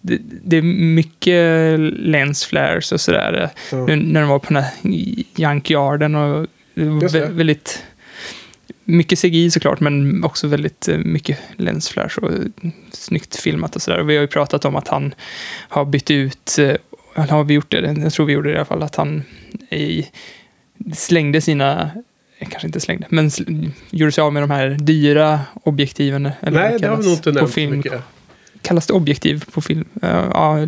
det, 0.00 0.18
det 0.44 0.56
är 0.56 0.62
mycket 0.62 1.78
lens 1.98 2.44
flares 2.44 2.92
och 2.92 3.00
sådär. 3.00 3.50
Ja. 3.72 3.86
Nu 3.86 3.96
när 3.96 4.20
de 4.20 4.28
var 4.28 4.38
på 4.38 4.54
den 4.54 4.62
här 4.62 4.72
junkyarden 5.36 6.14
och 6.14 6.46
vä- 6.74 7.32
väldigt 7.32 7.82
mycket 8.84 9.18
CGI 9.20 9.50
såklart, 9.50 9.80
men 9.80 10.24
också 10.24 10.46
väldigt 10.46 10.88
eh, 10.88 10.98
mycket 10.98 11.38
lens 11.56 11.88
flares 11.88 12.16
och 12.18 12.30
snyggt 12.92 13.36
filmat 13.36 13.76
och 13.76 13.82
sådär. 13.82 14.02
Vi 14.02 14.14
har 14.16 14.20
ju 14.22 14.26
pratat 14.28 14.64
om 14.64 14.76
att 14.76 14.88
han 14.88 15.14
har 15.68 15.84
bytt 15.84 16.10
ut, 16.10 16.58
eh, 16.58 16.64
eller 17.14 17.28
har 17.28 17.44
vi 17.44 17.54
gjort 17.54 17.70
det? 17.70 17.96
Jag 18.02 18.12
tror 18.12 18.26
vi 18.26 18.32
gjorde 18.32 18.48
det 18.48 18.52
i 18.54 18.56
alla 18.56 18.64
fall, 18.64 18.82
att 18.82 18.96
han 18.96 19.22
i, 19.70 20.06
slängde 20.94 21.40
sina 21.40 21.90
kanske 22.38 22.66
inte 22.66 22.80
slängde, 22.80 23.06
men 23.10 23.30
gjorde 23.90 24.12
sig 24.12 24.22
av 24.22 24.32
med 24.32 24.42
de 24.42 24.50
här 24.50 24.68
dyra 24.80 25.40
objektiven. 25.64 26.30
Eller 26.40 26.60
Nej, 26.60 26.78
det 26.80 26.86
har 26.86 26.96
vi 26.96 27.02
nog 27.04 27.12
inte 27.12 27.22
på 27.22 27.34
nämnt 27.34 27.48
så 27.50 27.54
film. 27.54 27.76
mycket. 27.76 28.02
Kallas 28.68 28.86
det 28.86 28.92
objektiv 28.92 29.44
på 29.52 29.60
film? 29.60 29.84
Eh, 30.02 30.24
Ja, 30.32 30.58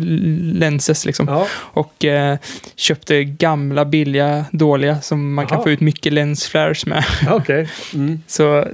lenses 0.53 1.05
liksom. 1.05 1.27
Ja, 1.27 1.47
Och 1.53 2.05
eh, 2.05 2.37
köpte 2.75 3.23
gamla, 3.23 3.85
billiga, 3.85 4.45
dåliga 4.51 5.01
som 5.01 5.33
man 5.33 5.47
kan 5.47 5.55
Aha. 5.55 5.63
få 5.63 5.69
ut 5.69 5.79
mycket 5.79 6.13
lensflares 6.13 6.85
med. 6.85 7.03
okej. 7.29 7.69
Mm. 7.93 8.19
Så, 8.27 8.67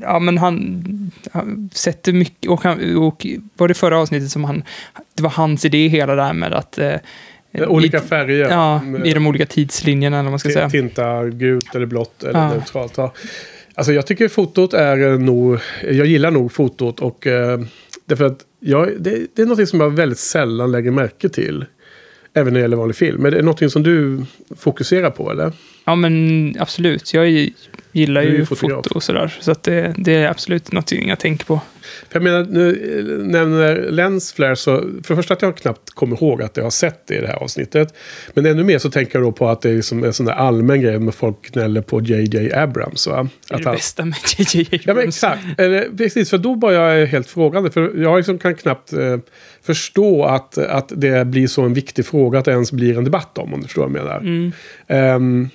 ja 0.00 0.18
men 0.18 0.38
han, 0.38 0.84
han 1.32 1.70
sätter 1.72 2.12
mycket, 2.12 2.50
och, 2.50 2.62
han, 2.62 2.96
och 2.96 3.26
var 3.56 3.68
det 3.68 3.74
förra 3.74 3.98
avsnittet 3.98 4.30
som 4.30 4.44
han, 4.44 4.62
det 5.14 5.22
var 5.22 5.30
hans 5.30 5.64
idé 5.64 5.88
hela 5.88 6.14
det 6.14 6.22
här 6.22 6.32
med 6.32 6.54
att 6.54 6.78
eh, 6.78 6.94
Olika 7.68 7.96
i, 7.98 8.00
färger. 8.00 8.48
Ja, 8.50 8.82
Med- 8.82 9.06
i 9.06 9.12
de 9.12 9.26
olika 9.26 9.46
tidslinjerna 9.46 10.16
eller 10.16 10.24
vad 10.24 10.32
man 10.32 10.38
ska 10.38 10.50
säga. 10.50 10.70
Tinta 10.70 11.24
gult 11.24 11.74
eller 11.74 11.86
blått 11.86 12.22
eller 12.22 12.40
Ja. 12.40 12.48
neutralt. 12.50 12.92
Ja. 12.96 13.12
Alltså 13.76 13.92
jag 13.92 14.06
tycker 14.06 14.28
fotot 14.28 14.74
är 14.74 15.12
eh, 15.12 15.18
nog... 15.18 15.58
Jag 15.82 16.06
gillar 16.06 16.30
nog 16.30 16.52
fotot 16.52 17.00
och... 17.00 17.26
Eh, 17.26 17.60
därför 18.04 18.24
att 18.24 18.40
jag, 18.60 18.92
det, 18.98 19.26
det 19.34 19.42
är 19.42 19.46
något 19.46 19.68
som 19.68 19.80
jag 19.80 19.90
väldigt 19.90 20.18
sällan 20.18 20.72
lägger 20.72 20.90
märke 20.90 21.28
till. 21.28 21.64
Även 22.34 22.52
när 22.52 22.60
det 22.60 22.64
gäller 22.64 22.76
vanlig 22.76 22.96
film. 22.96 23.22
Men 23.22 23.32
det 23.32 23.38
är 23.38 23.42
något 23.42 23.72
som 23.72 23.82
du 23.82 24.24
fokuserar 24.56 25.10
på 25.10 25.30
eller? 25.30 25.52
Ja, 25.84 25.94
men 25.94 26.54
absolut. 26.58 27.14
Jag 27.14 27.50
gillar 27.96 28.20
är 28.20 28.26
ju 28.26 28.36
ju 28.36 28.44
foto 28.44 28.94
och 28.94 29.02
sådär. 29.02 29.36
Så 29.40 29.50
att 29.50 29.62
det, 29.62 29.94
det 29.96 30.14
är 30.14 30.28
absolut 30.28 30.72
något 30.72 30.92
jag 30.92 31.18
tänker 31.18 31.44
på. 31.44 31.60
För 32.08 32.20
jag 32.20 32.22
menar, 32.22 32.46
nu 32.50 32.68
eh, 32.98 33.26
nämner 33.26 33.90
Lensflare 33.90 34.56
så... 34.56 34.76
För 34.80 35.08
det 35.08 35.16
första 35.16 35.34
att 35.34 35.42
jag 35.42 35.56
knappt 35.56 35.90
kommer 35.90 36.16
ihåg 36.16 36.42
att 36.42 36.56
jag 36.56 36.64
har 36.64 36.70
sett 36.70 37.06
det 37.06 37.14
i 37.14 37.20
det 37.20 37.26
här 37.26 37.34
avsnittet. 37.36 37.94
Men 38.34 38.46
ännu 38.46 38.64
mer 38.64 38.78
så 38.78 38.90
tänker 38.90 39.18
jag 39.18 39.28
då 39.28 39.32
på 39.32 39.48
att 39.48 39.62
det 39.62 39.70
är 39.70 39.82
som 39.82 40.04
en 40.04 40.12
sån 40.12 40.26
där 40.26 40.32
allmän 40.32 40.80
grej 40.80 40.98
med 40.98 41.14
folk 41.14 41.52
gnäller 41.52 41.80
på 41.80 42.00
JJ 42.00 42.52
Abrams. 42.54 43.06
Va? 43.06 43.28
Det 43.48 43.54
är 43.54 43.56
Att 43.56 43.62
det 43.62 43.68
han, 43.68 43.76
bästa 43.76 44.04
med 44.04 44.16
JJ 44.38 44.60
Abrams. 44.60 44.86
Ja 44.86 44.94
men 44.94 45.08
exakt. 45.08 45.42
Eller, 45.58 45.96
precis, 45.96 46.30
för 46.30 46.38
då 46.38 46.54
var 46.54 46.72
jag 46.72 47.06
helt 47.06 47.28
frågande. 47.28 47.70
För 47.70 48.02
jag 48.02 48.16
liksom 48.16 48.38
kan 48.38 48.54
knappt 48.54 48.92
eh, 48.92 49.18
förstå 49.62 50.24
att, 50.24 50.58
att 50.58 50.92
det 50.96 51.26
blir 51.26 51.46
så 51.46 51.62
en 51.62 51.74
viktig 51.74 52.06
fråga 52.06 52.38
att 52.38 52.44
det 52.44 52.50
ens 52.50 52.72
blir 52.72 52.98
en 52.98 53.04
debatt 53.04 53.38
om. 53.38 53.54
Om 53.54 53.60
du 53.60 53.66
förstår 53.66 53.82
vad 53.82 53.90
jag 53.90 54.04
menar. 54.04 54.18
Mm. 54.18 54.52
Ehm, 54.86 55.50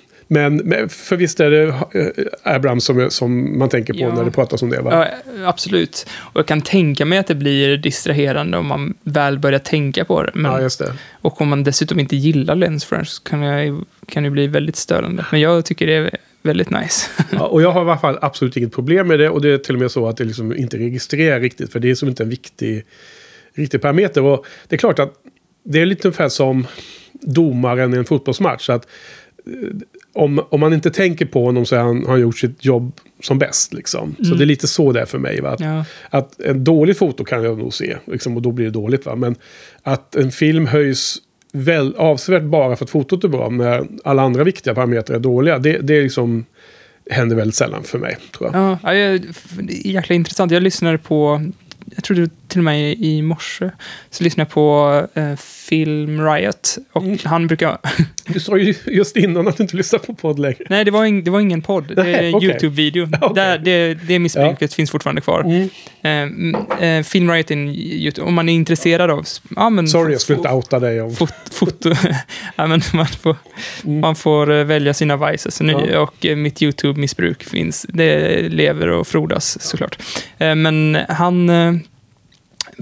men, 0.64 0.88
för 0.88 1.16
visst 1.16 1.40
är 1.40 1.50
det 1.50 1.62
eh, 1.64 2.54
Abrams 2.54 2.84
som, 2.84 3.10
som 3.10 3.58
man 3.58 3.68
tänker 3.68 3.92
på 3.92 3.98
Ja. 4.00 4.14
när 4.14 4.24
det 4.24 4.30
pratas 4.30 4.62
om 4.62 4.70
det 4.70 4.80
va? 4.80 5.06
Ja, 5.38 5.48
absolut. 5.48 6.06
Och 6.18 6.38
jag 6.38 6.46
kan 6.46 6.60
tänka 6.62 7.04
mig 7.04 7.18
att 7.18 7.26
det 7.26 7.34
blir 7.34 7.76
distraherande 7.76 8.58
om 8.58 8.66
man 8.66 8.94
väl 9.02 9.38
börjar 9.38 9.58
tänka 9.58 10.04
på 10.04 10.22
det. 10.22 10.30
Men, 10.34 10.52
Ja, 10.52 10.60
just 10.60 10.78
det. 10.78 10.92
och 11.12 11.40
om 11.40 11.48
man 11.48 11.64
dessutom 11.64 11.98
inte 12.00 12.16
gillar 12.16 12.54
lensflares 12.54 13.10
så 13.10 13.22
kan, 13.22 13.42
jag, 13.42 13.84
kan 14.08 14.22
det 14.22 14.30
bli 14.30 14.46
väldigt 14.46 14.76
störande. 14.76 15.26
Men 15.30 15.40
jag 15.40 15.64
tycker 15.64 15.86
det 15.86 15.94
är 15.94 16.16
väldigt 16.42 16.70
nice. 16.70 17.10
Ja, 17.30 17.46
och 17.46 17.62
jag 17.62 17.72
har 17.72 17.80
i 17.80 17.84
alla 17.90 17.98
fall 17.98 18.18
absolut 18.22 18.56
inget 18.56 18.72
problem 18.72 19.08
med 19.08 19.18
det. 19.18 19.28
Och 19.30 19.40
det 19.42 19.48
är 19.48 19.58
till 19.58 19.74
och 19.74 19.80
med 19.80 19.90
så 19.90 20.08
att 20.08 20.16
det 20.16 20.24
liksom 20.24 20.56
inte 20.56 20.76
registrerar 20.76 21.40
riktigt. 21.40 21.72
För 21.72 21.80
det 21.80 21.90
är 21.90 21.94
som 21.94 22.08
inte 22.08 22.22
en 22.22 22.28
viktig, 22.28 22.84
riktig 23.54 23.82
parameter. 23.82 24.22
Och 24.22 24.46
det 24.68 24.76
är 24.76 24.78
klart 24.78 24.98
att 24.98 25.12
det 25.64 25.80
är 25.80 25.86
lite 25.86 26.08
ungefär 26.08 26.28
som 26.28 26.66
domaren 27.20 27.94
i 27.94 27.96
en 27.96 28.04
fotbollsmatch. 28.04 28.66
Så 28.66 28.72
att, 28.72 28.86
om, 30.12 30.42
om 30.50 30.60
man 30.60 30.72
inte 30.72 30.90
tänker 30.90 31.26
på 31.26 31.44
honom 31.44 31.66
så 31.66 31.76
har 31.76 31.82
han, 31.82 32.04
han 32.06 32.20
gjort 32.20 32.38
sitt 32.38 32.64
jobb 32.64 32.92
som 33.22 33.38
bäst. 33.38 33.74
Liksom. 33.74 34.14
Så 34.18 34.24
Mm. 34.24 34.38
det 34.38 34.44
är 34.44 34.46
lite 34.46 34.68
så 34.68 34.92
det 34.92 35.00
är 35.00 35.06
för 35.06 35.18
mig. 35.18 35.40
Va? 35.40 35.50
Att, 35.50 35.60
ja. 35.60 35.84
att 36.10 36.40
en 36.40 36.64
dålig 36.64 36.96
foto 36.96 37.24
kan 37.24 37.44
jag 37.44 37.58
nog 37.58 37.74
se. 37.74 37.96
Liksom, 38.04 38.36
och 38.36 38.42
då 38.42 38.52
blir 38.52 38.64
det 38.64 38.70
dåligt. 38.70 39.06
Va? 39.06 39.16
Men 39.16 39.36
att 39.82 40.16
en 40.16 40.30
film 40.32 40.66
höjs 40.66 41.16
väl, 41.52 41.94
avsevärt 41.96 42.42
bara 42.42 42.76
för 42.76 42.84
att 42.84 42.90
fotot 42.90 43.24
är 43.24 43.28
bra. 43.28 43.48
När 43.48 43.86
alla 44.04 44.22
andra 44.22 44.44
viktiga 44.44 44.74
parametrar 44.74 45.16
är 45.16 45.20
dåliga. 45.20 45.58
Det, 45.58 45.78
det 45.78 45.96
är 45.96 46.02
liksom, 46.02 46.44
händer 47.10 47.36
väldigt 47.36 47.54
sällan 47.54 47.82
för 47.82 47.98
mig. 47.98 48.16
Tror 48.38 48.50
jag. 48.52 48.78
Ja, 48.82 48.94
ja, 48.94 49.18
jäkla 49.68 50.14
intressant. 50.14 50.52
Jag 50.52 50.62
lyssnade 50.62 50.98
på, 50.98 51.50
jag 51.94 52.04
tror 52.04 52.16
det 52.16 52.30
till 52.52 52.60
och 52.60 52.64
med 52.64 52.92
i 52.98 53.22
morse, 53.22 53.70
så 54.10 54.24
lyssnade 54.24 54.48
jag 54.48 54.54
på 54.54 55.06
eh, 55.14 55.36
Film 55.36 56.20
Riot. 56.26 56.78
Och 56.92 57.02
Mm. 57.02 57.18
han 57.24 57.46
brukar... 57.46 57.78
Du 58.26 58.40
sa 58.40 58.56
ju 58.58 58.74
just 58.86 59.16
innan 59.16 59.48
att 59.48 59.56
du 59.56 59.62
inte 59.62 59.76
lyssnar 59.76 59.98
på 59.98 60.14
podd 60.14 60.38
längre. 60.38 60.56
Nej, 60.70 60.84
det 60.84 60.90
var, 60.90 61.04
ing, 61.04 61.24
det 61.24 61.30
var 61.30 61.40
ingen 61.40 61.62
podd. 61.62 61.92
Det 61.96 62.02
är 62.02 62.22
en 62.22 62.34
okej. 62.34 62.48
YouTube-video. 62.48 63.08
Okej. 63.20 63.34
Där, 63.34 63.58
det, 63.58 63.94
det 63.94 64.18
missbruket 64.18 64.74
finns 64.74 64.90
fortfarande 64.90 65.20
kvar. 65.20 65.68
Mm. 66.02 66.54
Eh, 66.80 66.88
eh, 66.88 67.02
Film 67.02 67.30
Riot 67.30 67.50
är 67.50 67.54
en 67.54 67.68
YouTube, 67.68 68.26
om 68.26 68.34
man 68.34 68.48
är 68.48 68.52
intresserad 68.54 69.10
av... 69.10 69.24
Ja, 69.56 69.70
men 69.70 69.88
Sorry, 69.88 70.12
jag 70.12 70.20
skulle 70.20 70.36
inte 70.38 70.50
outa 70.50 70.78
dig 70.80 71.00
om... 71.00 71.14
fot, 71.16 71.34
foto. 71.52 71.92
ja, 72.56 72.66
men 72.66 72.80
man 72.92 73.06
får, 73.06 73.36
Mm. 73.84 74.00
man 74.00 74.14
får 74.16 74.50
eh, 74.52 74.64
välja 74.64 74.94
sina 74.94 75.30
vices. 75.30 75.60
Nu, 75.60 75.72
Ja. 75.92 76.00
Och 76.00 76.26
eh, 76.26 76.36
mitt 76.36 76.62
YouTube-missbruk 76.62 77.42
finns. 77.44 77.86
Det 77.88 78.40
lever 78.48 78.88
och 78.88 79.06
frodas 79.06 79.62
såklart. 79.62 79.98
Men 80.38 80.98
han 81.08 81.50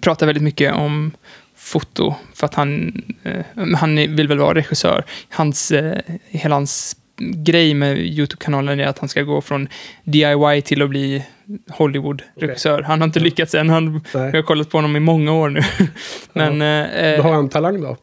pratar 0.02 0.26
väldigt 0.26 0.44
mycket 0.44 0.74
om 0.74 1.10
foto 1.56 2.14
för 2.34 2.46
att 2.46 2.54
han, 2.54 3.02
eh, 3.22 3.66
han 3.76 3.96
vill 3.96 4.28
väl 4.28 4.38
vara 4.38 4.54
regissör. 4.54 5.04
Hans, 5.30 5.70
eh, 5.70 5.98
hela 6.28 6.54
hans 6.54 6.96
grej 7.18 7.74
med 7.74 7.98
YouTube-kanalen 7.98 8.80
är 8.80 8.86
att 8.86 8.98
han 8.98 9.08
ska 9.08 9.22
gå 9.22 9.40
från 9.40 9.68
DIY 10.04 10.62
till 10.62 10.82
att 10.82 10.90
bli 10.90 11.24
Hollywood-regissör. 11.68 12.82
Han 12.82 13.00
har 13.00 13.06
inte 13.06 13.20
lyckats 13.20 13.54
än. 13.54 13.70
Han, 13.70 14.04
jag 14.12 14.20
har 14.32 14.42
kollat 14.42 14.70
på 14.70 14.78
honom 14.78 14.96
i 14.96 15.00
många 15.00 15.32
år 15.32 15.48
nu. 15.48 15.60
Men, 16.32 16.62
eh, 16.62 17.16
Då 17.16 17.22
har 17.22 17.32
han 17.32 17.48
talang 17.48 17.80
då? 17.82 17.96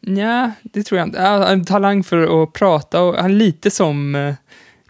Ja, 0.00 0.50
det 0.62 0.82
tror 0.82 0.98
jag 0.98 1.08
inte. 1.08 1.18
Ja, 1.18 1.48
En 1.48 1.64
talang 1.64 2.04
för 2.04 2.42
att 2.42 2.52
prata 2.52 3.02
och 3.02 3.14
han 3.14 3.30
är 3.30 3.34
lite 3.34 3.70
som 3.70 4.34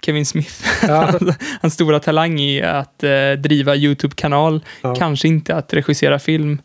Kevin 0.04 0.26
Smith. 0.26 0.64
Ja. 0.82 1.18
Hans 1.62 1.75
stora 1.75 2.00
talang 2.00 2.40
i 2.40 2.62
att 2.62 3.02
eh, 3.04 3.32
driva 3.38 3.76
YouTube-kanal, 3.76 4.64
Ja. 4.82 4.94
kanske 4.94 5.28
inte 5.28 5.54
att 5.54 5.73
regissera 5.75 6.18
film. 6.18 6.58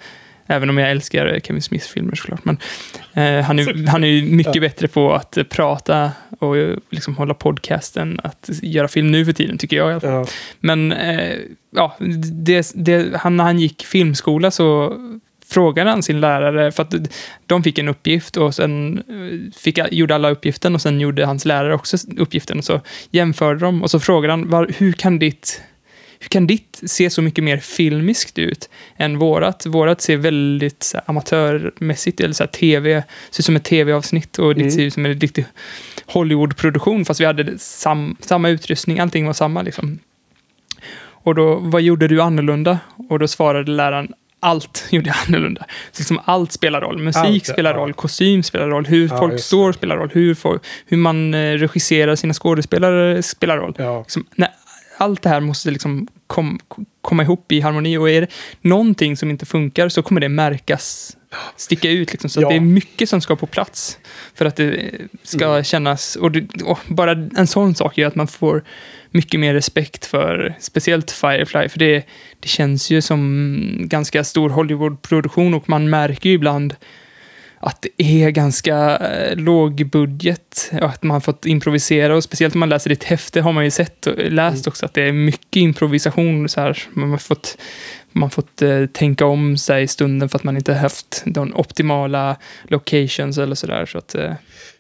Även 0.52 0.70
om 0.70 0.78
jag 0.78 0.92
älskar 0.92 1.40
Kevin 1.44 1.62
Smiths 1.62 1.88
filmer 1.88 2.16
såklart. 2.16 2.46
Men 2.46 2.58
eh, 3.14 3.46
han, 3.46 3.60
är, 3.60 3.88
han 3.88 4.04
är 4.04 4.24
mycket 4.24 4.56
Ja. 4.56 4.62
bättre 4.62 4.88
på 4.88 5.14
att 5.14 5.38
eh, 5.38 5.44
prata 5.44 6.12
och 6.40 6.58
eh, 6.58 6.78
liksom 6.90 7.16
hålla 7.18 7.34
podcast 7.34 7.98
än 7.98 8.20
att 8.24 8.50
göra 8.62 8.88
film 8.88 9.12
nu 9.12 9.26
för 9.26 9.34
tiden, 9.34 9.58
tycker 9.58 9.78
jag 9.78 9.90
i 9.90 9.92
alla 9.92 10.02
fall. 10.02 10.10
Ja. 10.12 10.26
Men 10.60 10.92
eh, 10.92 11.36
ja, 11.76 11.96
det, 12.46 12.72
det, 12.76 13.16
han, 13.18 13.38
när 13.38 13.44
han 13.44 13.60
gick 13.60 13.86
filmskola 13.86 14.52
så 14.52 14.98
frågade 15.50 15.90
han 15.90 16.04
sin 16.04 16.20
lärare, 16.20 16.72
för 16.72 16.84
att 16.84 16.94
de 17.46 17.64
fick 17.64 17.78
en 17.78 17.88
uppgift 17.88 18.38
och 18.38 18.56
sen 18.56 18.98
eh, 18.98 19.60
fick, 19.60 19.80
gjorde 19.92 20.16
alla 20.16 20.30
uppgiften 20.30 20.76
och 20.76 20.82
sen 20.82 21.00
gjorde 21.00 21.26
hans 21.26 21.46
lärare 21.46 21.74
också 21.74 21.98
uppgiften 22.18 22.58
och 22.58 22.66
så 22.66 22.82
jämförde 23.12 23.60
de 23.60 23.84
och 23.84 23.92
så 23.92 24.00
frågade 24.00 24.34
han, 24.34 24.50
var, 24.50 24.72
hur 24.78 24.94
kan 24.94 25.20
ditt 25.20 25.62
hur 26.22 26.30
kan 26.30 26.48
ditt 26.48 26.82
se 26.86 27.10
så 27.10 27.22
mycket 27.22 27.44
mer 27.44 27.58
filmiskt 27.58 28.40
ut 28.40 28.70
än 28.98 29.18
vårat? 29.20 29.66
Vårat 29.66 30.02
ser 30.02 30.18
väldigt 30.18 30.84
så 30.84 30.98
här, 30.98 31.04
amatörmässigt, 31.08 32.20
eller 32.20 32.34
så 32.34 32.44
här, 32.44 32.52
tv, 32.52 33.04
ser 33.32 33.42
ut 33.42 33.46
som 33.46 33.56
ett 33.56 33.64
tv-avsnitt 33.64 34.40
och 34.40 34.56
ditt 34.56 34.62
Mm. 34.62 34.72
ser 34.72 34.82
ut 34.82 34.94
som 34.94 35.06
en 35.06 35.20
riktig 35.20 35.46
Hollywood-produktion, 36.06 37.06
fast 37.06 37.20
vi 37.20 37.26
hade 37.26 37.58
sam, 37.58 38.18
samma 38.20 38.50
utrustning, 38.50 39.00
allting 39.00 39.26
var 39.26 39.34
samma 39.34 39.62
liksom. 39.62 40.00
Och 41.02 41.36
då, 41.36 41.56
vad 41.56 41.82
gjorde 41.82 42.08
du 42.08 42.22
annorlunda? 42.22 42.80
Och 43.10 43.20
då 43.20 43.28
svarade 43.28 43.72
läraren, 43.72 44.14
allt 44.40 44.88
gjorde 44.92 45.08
jag 45.10 45.18
annorlunda. 45.28 45.66
Så 45.92 46.00
liksom 46.00 46.20
allt 46.26 46.52
spelar 46.52 46.82
roll. 46.82 46.98
Musik 46.98 47.24
Allt, 47.24 47.46
spelar 47.46 47.74
roll, 47.74 47.94
kostym 47.94 48.44
spelar 48.44 48.68
roll, 48.68 48.86
hur 48.86 49.08
Ja, 49.08 49.18
folk 49.18 49.40
står 49.40 49.74
spelar 49.74 49.98
roll, 49.98 50.10
hur, 50.14 50.36
folk, 50.36 50.62
hur 50.86 50.98
man 50.98 51.34
eh, 51.34 51.54
regisserar 51.54 52.16
sina 52.16 52.34
skådespelare 52.34 53.24
spelar 53.24 53.58
roll. 53.58 53.76
Ja. 53.78 54.00
Liksom, 54.00 54.26
nej, 54.36 54.50
allt 54.98 55.22
det 55.22 55.30
här 55.30 55.40
måste 55.40 55.72
liksom 55.72 56.08
kom, 56.28 56.60
komma 57.02 57.24
ihop 57.24 57.52
i 57.52 57.62
harmoni 57.62 57.98
och 57.98 58.10
är 58.10 58.22
det 58.22 58.28
någonting 58.62 59.18
som 59.18 59.30
inte 59.30 59.46
funkar 59.46 59.90
så 59.90 60.02
kommer 60.02 60.22
det 60.22 60.30
märkas, 60.30 61.18
sticka 61.56 61.90
ut 61.90 62.12
liksom. 62.12 62.30
Så 62.30 62.42
Ja. 62.42 62.46
att 62.48 62.52
det 62.52 62.56
är 62.56 62.60
mycket 62.62 63.10
som 63.10 63.22
ska 63.22 63.36
på 63.36 63.46
plats 63.48 64.00
för 64.36 64.46
att 64.46 64.56
det 64.56 64.92
ska 65.24 65.46
Mm. 65.46 65.64
kännas, 65.64 66.16
och, 66.16 66.32
det, 66.32 66.62
och 66.64 66.80
bara 66.88 67.12
en 67.12 67.48
sån 67.48 67.76
sak 67.76 67.98
gör 67.98 68.08
att 68.08 68.16
man 68.16 68.28
får 68.28 68.64
mycket 69.12 69.40
mer 69.40 69.54
respekt 69.54 70.06
för 70.06 70.56
speciellt 70.60 71.12
Firefly, 71.12 71.70
för 71.70 71.80
det, 71.80 72.04
det 72.40 72.48
känns 72.48 72.90
ju 72.90 73.02
som 73.02 73.62
ganska 73.82 74.24
stor 74.24 74.50
Hollywood-produktion 74.50 75.54
och 75.54 75.70
man 75.70 75.90
märker 75.90 76.30
ju 76.30 76.36
ibland 76.36 76.76
att 77.62 77.82
det 77.98 78.04
är 78.24 78.30
ganska 78.30 78.98
eh, 78.98 79.36
låg 79.38 79.90
budget 79.90 80.72
och 80.82 80.90
att 80.90 81.04
man 81.04 81.22
fått 81.22 81.46
improvisera 81.46 82.16
och 82.16 82.24
speciellt 82.24 82.54
om 82.54 82.60
man 82.60 82.70
läser 82.70 82.90
ditt 82.90 83.04
häfte 83.04 83.42
har 83.42 83.52
man 83.52 83.64
ju 83.64 83.72
sett 83.72 84.08
och 84.08 84.14
läst 84.32 84.68
också 84.68 84.86
att 84.86 84.94
det 84.94 85.02
är 85.04 85.12
mycket 85.12 85.56
improvisation 85.56 86.50
så 86.50 86.62
här. 86.62 86.84
Man 86.94 87.10
har 87.10 87.18
fått, 87.18 87.58
man 88.12 88.24
har 88.24 88.30
fått 88.30 88.62
eh, 88.62 88.86
tänka 88.86 89.26
om 89.26 89.58
sig 89.58 89.84
i 89.84 89.88
stunden 89.88 90.30
för 90.30 90.38
att 90.38 90.44
man 90.44 90.56
inte 90.56 90.74
haft 90.74 91.24
de 91.26 91.56
optimala 91.56 92.36
locations 92.64 93.38
eller 93.38 93.56
sådär. 93.56 93.86
Så 93.86 93.98
att, 93.98 94.16
eh, 94.16 94.34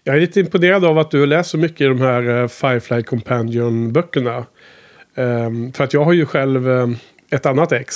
Jag 0.03 0.15
är 0.15 0.19
lite 0.19 0.39
imponerad 0.39 0.85
av 0.85 0.97
att 0.97 1.11
du 1.11 1.19
har 1.19 1.27
läst 1.27 1.49
så 1.49 1.57
mycket 1.57 1.81
i 1.81 1.85
de 1.85 2.01
här 2.01 2.41
eh, 2.41 2.47
Firefly 2.47 3.03
Companion-böckerna. 3.03 4.45
Ehm, 5.15 5.73
för 5.73 5.83
att 5.83 5.93
jag 5.93 6.03
har 6.05 6.13
ju 6.13 6.25
själv 6.25 6.69
eh, 6.69 6.87
ett 7.29 7.45
annat 7.45 7.71
ex 7.71 7.95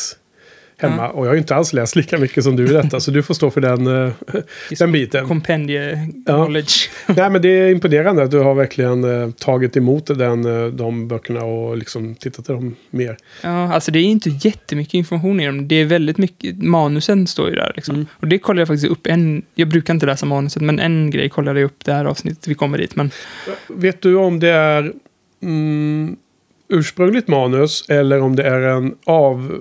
hemma. 0.84 1.10
Och 1.10 1.26
jag 1.26 1.30
har 1.30 1.34
ju 1.34 1.40
inte 1.40 1.56
alls 1.56 1.74
läst 1.74 1.96
lika 1.96 2.18
mycket 2.18 2.44
som 2.44 2.56
du 2.56 2.66
i 2.66 2.74
detta. 2.74 3.00
så 3.00 3.12
du 3.12 3.24
får 3.24 3.34
stå 3.34 3.50
för 3.50 3.62
den, 3.62 3.88
eh, 4.06 4.12
den 4.80 4.92
biten. 4.92 5.28
Compendie 5.28 6.10
Ja. 6.26 6.34
knowledge. 6.34 6.90
Nej 7.08 7.30
men 7.30 7.42
det 7.42 7.48
är 7.50 7.70
imponerande 7.70 8.24
att 8.24 8.32
du 8.32 8.40
har 8.40 8.54
verkligen 8.56 9.04
eh, 9.04 9.30
tagit 9.32 9.78
emot 9.78 10.06
den, 10.06 10.46
eh, 10.66 10.68
de 10.72 11.08
böckerna 11.08 11.44
och 11.44 11.78
liksom 11.78 12.16
tittat 12.16 12.48
på 12.48 12.54
dem 12.54 12.76
mer. 12.90 13.18
Ja, 13.42 13.74
alltså 13.74 13.92
det 13.92 14.00
är 14.00 14.04
inte 14.04 14.30
jättemycket 14.30 14.94
information 14.94 15.40
i 15.40 15.46
dem. 15.46 15.68
Det 15.68 15.76
är 15.76 15.86
väldigt 15.86 16.18
mycket, 16.18 16.64
manusen 16.64 17.28
står 17.28 17.50
ju 17.50 17.56
där 17.56 17.72
liksom. 17.76 17.96
Mm. 17.96 18.08
Och 18.20 18.28
det 18.28 18.38
kollar 18.40 18.62
jag 18.62 18.68
faktiskt 18.68 18.92
upp 18.92 19.08
en, 19.08 19.44
jag 19.56 19.68
brukar 19.68 19.94
inte 19.94 20.06
läsa 20.06 20.26
manuset, 20.26 20.62
men 20.62 20.80
en 20.80 21.12
grej 21.12 21.30
kollade 21.30 21.60
jag 21.60 21.66
upp 21.66 21.86
det 21.86 21.94
här 21.94 22.06
avsnittet, 22.06 22.48
vi 22.48 22.56
kommer 22.56 22.78
dit. 22.78 22.96
Men 22.96 23.12
Vet 23.68 24.02
du 24.02 24.16
om 24.16 24.40
det 24.40 24.50
är 24.50 24.92
mm, 25.44 26.16
ursprungligt 26.70 27.28
manus 27.28 27.86
eller 27.90 28.22
om 28.22 28.36
det 28.36 28.44
är 28.44 28.60
en 28.62 28.96
av 29.06 29.60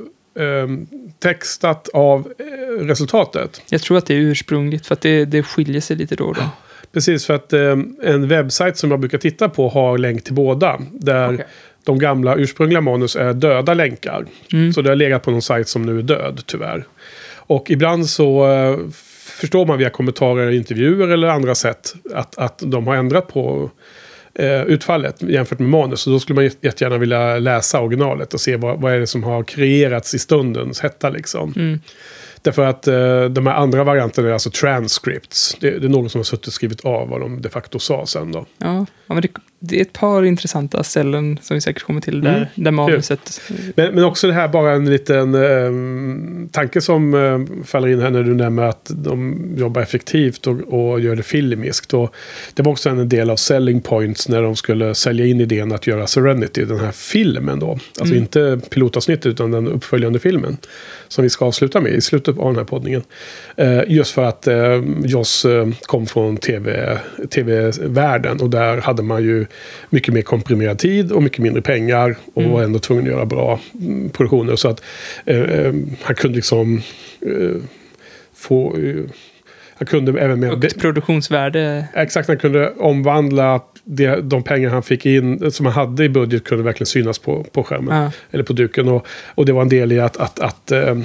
textat 1.19 1.89
av 1.93 2.33
eh, 2.39 2.85
resultatet? 2.85 3.63
jag 3.69 3.83
tror 3.83 3.99
att 3.99 4.07
det 4.07 4.15
är 4.15 4.19
ursprungligt, 4.19 4.87
för 4.87 4.95
att 4.95 5.01
det, 5.01 5.25
det 5.25 5.43
skiljer 5.43 5.81
sig 5.81 5.97
lite 5.97 6.17
då 6.17 6.25
och 6.25 6.35
då. 6.35 6.43
Precis, 6.93 7.27
för 7.27 7.35
att 7.35 7.53
ehm, 7.53 7.97
en 8.03 8.29
webbsajt 8.29 8.77
som 8.77 8.91
jag 8.91 9.01
brukar 9.01 9.19
titta 9.19 9.49
på 9.49 9.69
har 9.69 9.99
länk 9.99 10.25
till 10.25 10.35
båda. 10.35 10.81
Där 10.93 11.35
Okej. 11.35 11.47
de 11.85 11.99
gamla 11.99 12.37
ursprungliga 12.37 12.81
manus 12.81 13.17
är 13.17 13.33
döda 13.33 13.75
länkar. 13.75 14.27
Mm. 14.53 14.73
Så 14.73 14.83
det 14.83 14.89
har 14.89 14.97
legat 14.97 15.23
på 15.23 15.31
någon 15.31 15.43
sajt 15.43 15.69
som 15.69 15.83
nu 15.83 15.99
är 15.99 16.03
död, 16.03 16.43
tyvärr. 16.47 16.85
Och 17.37 17.71
ibland 17.71 18.09
så 18.09 18.53
eh, 18.53 18.79
förstår 19.41 19.67
man 19.67 19.79
via 19.79 19.91
kommentarer, 19.91 20.51
intervjuer 20.51 21.09
eller 21.09 21.29
andra 21.29 21.55
sätt 21.55 21.95
att, 22.15 22.39
att 22.39 22.63
de 22.67 22.87
har 22.87 22.97
ändrat 22.97 23.29
på 23.29 23.71
eh, 24.35 24.63
utfallet 24.63 25.23
jämfört 25.23 25.59
med 25.59 25.69
manus. 25.69 26.01
Så 26.01 26.11
då 26.11 26.21
skulle 26.21 26.35
man 26.35 26.45
jätte- 26.45 26.67
jättegärna 26.67 26.99
vilja 26.99 27.39
läsa 27.39 27.81
originalet 27.81 28.35
och 28.35 28.41
se 28.41 28.57
vad, 28.57 28.81
vad 28.81 28.93
är 28.93 29.01
det 29.01 29.07
som 29.07 29.23
har 29.25 29.43
kreerats 29.45 30.15
i 30.15 30.19
stundens 30.19 30.81
hetta 30.81 31.09
liksom. 31.11 31.53
Mm. 31.57 31.81
Därför 32.43 32.63
att 32.65 32.87
eh, 32.89 33.25
de 33.25 33.47
här 33.47 33.55
andra 33.55 33.85
varianterna 33.85 34.29
är 34.29 34.33
alltså 34.33 34.51
transcripts. 34.51 35.57
Det, 35.61 35.71
det 35.79 35.87
är 35.87 35.89
någon 35.89 36.11
som 36.11 36.19
har 36.19 36.25
suttit 36.25 36.47
och 36.47 36.53
skrivit 36.53 36.81
av 36.85 37.09
vad 37.09 37.21
de 37.21 37.43
de 37.43 37.49
facto 37.49 37.79
sa 37.79 38.07
sen 38.07 38.33
då. 38.33 38.47
Ja, 38.59 38.87
ja 39.07 39.15
men 39.15 39.23
det, 39.23 39.29
det 39.65 39.77
är 39.77 39.83
ett 39.83 39.93
par 39.93 40.25
intressanta 40.25 40.83
ställen 40.83 41.39
som 41.43 41.55
vi 41.55 41.61
säkert 41.61 41.83
kommer 41.83 42.01
till 42.01 42.21
där, 42.21 42.37
Mm, 42.37 42.47
där 42.55 42.71
manuset... 42.71 43.41
Men, 43.75 43.95
men 43.95 44.05
också 44.05 44.27
det 44.27 44.33
här 44.33 44.49
bara 44.49 44.73
en 44.73 44.91
liten 44.91 45.35
eh, 45.35 46.51
tanke 46.53 46.81
som 46.81 47.15
eh, 47.15 47.65
faller 47.65 47.89
in 47.89 48.01
här 48.01 48.11
när 48.11 48.23
du 48.23 48.35
nämner 48.35 48.63
att 48.63 48.91
de 48.95 49.39
jobbar 49.57 49.83
effektivt 49.83 50.47
och, 50.47 50.61
och 50.61 51.01
gör 51.01 51.17
det 51.17 51.23
filmiskt. 51.23 51.95
Och 51.95 52.15
det 52.55 52.63
var 52.63 52.73
också 52.73 52.89
en 52.89 53.09
del 53.09 53.31
av 53.31 53.37
selling 53.37 53.81
points 53.81 54.29
när 54.29 54.43
de 54.43 54.57
skulle 54.57 54.95
sälja 54.95 55.27
in 55.27 55.41
idén 55.41 55.73
att 55.73 55.87
göra 55.87 56.07
Serenity, 56.07 56.65
den 56.65 56.81
här 56.81 56.93
filmen 56.93 57.59
då. 57.59 57.71
Alltså 57.71 58.15
Mm. 58.15 58.17
inte 58.19 58.61
pilotavsnittet 58.71 59.27
utan 59.27 59.51
den 59.51 59.69
uppföljande 59.69 60.19
filmen. 60.19 60.57
Som 61.09 61.23
vi 61.23 61.31
ska 61.31 61.45
avsluta 61.45 61.81
med 61.81 61.93
i 61.93 62.01
slutet 62.01 62.39
av 62.39 62.47
den 62.47 62.57
här 62.57 62.65
poddningen. 62.65 63.03
Eh, 63.57 63.81
just 63.89 64.13
för 64.13 64.25
att 64.25 64.47
eh, 64.47 64.83
Joss 65.05 65.45
eh, 65.45 65.69
kom 65.83 66.07
från 66.07 66.37
TV, 66.37 66.99
tv-världen 67.31 68.41
och 68.41 68.51
där 68.51 68.77
hade 68.77 69.03
man 69.03 69.23
ju 69.23 69.47
mycket 69.91 70.15
mer 70.15 70.23
komprimerad 70.23 70.79
tid 70.79 71.13
och 71.13 71.23
mycket 71.23 71.39
mindre 71.39 71.63
pengar 71.63 72.17
och 72.35 72.43
Mm. 72.43 72.55
var 72.55 72.63
ändå 72.63 72.79
tvungen 72.79 73.05
att 73.05 73.11
göra 73.11 73.27
bra 73.27 73.61
mm, 73.81 74.11
produktioner. 74.11 74.57
Så 74.57 74.69
att 74.69 74.83
eh, 75.25 75.41
eh, 75.41 75.75
han 76.03 76.17
kunde 76.17 76.37
liksom 76.37 76.83
eh, 77.21 77.63
få... 78.35 78.77
Eh, 78.77 79.05
han 79.75 79.87
kunde 79.87 80.21
även 80.21 80.41
med... 80.41 80.51
Högt 80.51 80.81
produktionsvärde. 80.81 81.87
Exakt, 81.95 82.29
han 82.29 82.39
kunde 82.39 82.71
omvandla 82.71 83.61
det, 83.85 84.21
de 84.21 84.43
pengar 84.43 84.71
han 84.71 84.83
fick 84.83 85.07
in, 85.07 85.51
som 85.51 85.67
han 85.67 85.75
hade 85.75 86.05
i 86.05 86.09
budget, 86.09 86.45
kunde 86.45 86.65
verkligen 86.65 86.87
synas 86.87 87.19
på, 87.19 87.45
på 87.53 87.63
skärmen. 87.65 88.03
Ja. 88.03 88.11
Eller 88.31 88.45
på 88.45 88.53
duken. 88.53 88.89
Och, 88.89 89.07
och 89.35 89.47
det 89.47 89.53
var 89.53 89.63
en 89.63 89.69
del 89.69 89.93
i 89.93 90.01
att, 90.01 90.17
att, 90.17 90.41
att 90.41 90.73
eh, 90.73 90.99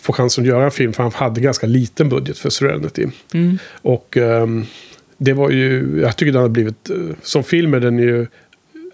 få 0.00 0.12
chansen 0.12 0.44
att 0.44 0.48
göra 0.48 0.64
en 0.64 0.70
film, 0.70 0.92
för 0.92 1.02
han 1.02 1.12
hade 1.14 1.40
ganska 1.40 1.66
liten 1.66 2.08
budget 2.08 2.38
för 2.38 2.50
Serenity. 2.50 3.06
Mm. 3.34 3.58
Och 3.82 4.16
ehm, 4.16 4.66
det 5.18 5.32
var 5.32 5.50
ju, 5.50 6.00
jag 6.02 6.16
tycker 6.16 6.32
den 6.32 6.42
har 6.42 6.48
blivit, 6.48 6.90
eh, 6.90 6.96
som 7.22 7.44
film 7.44 7.74
är 7.74 7.80
den 7.80 7.98
ju 7.98 8.26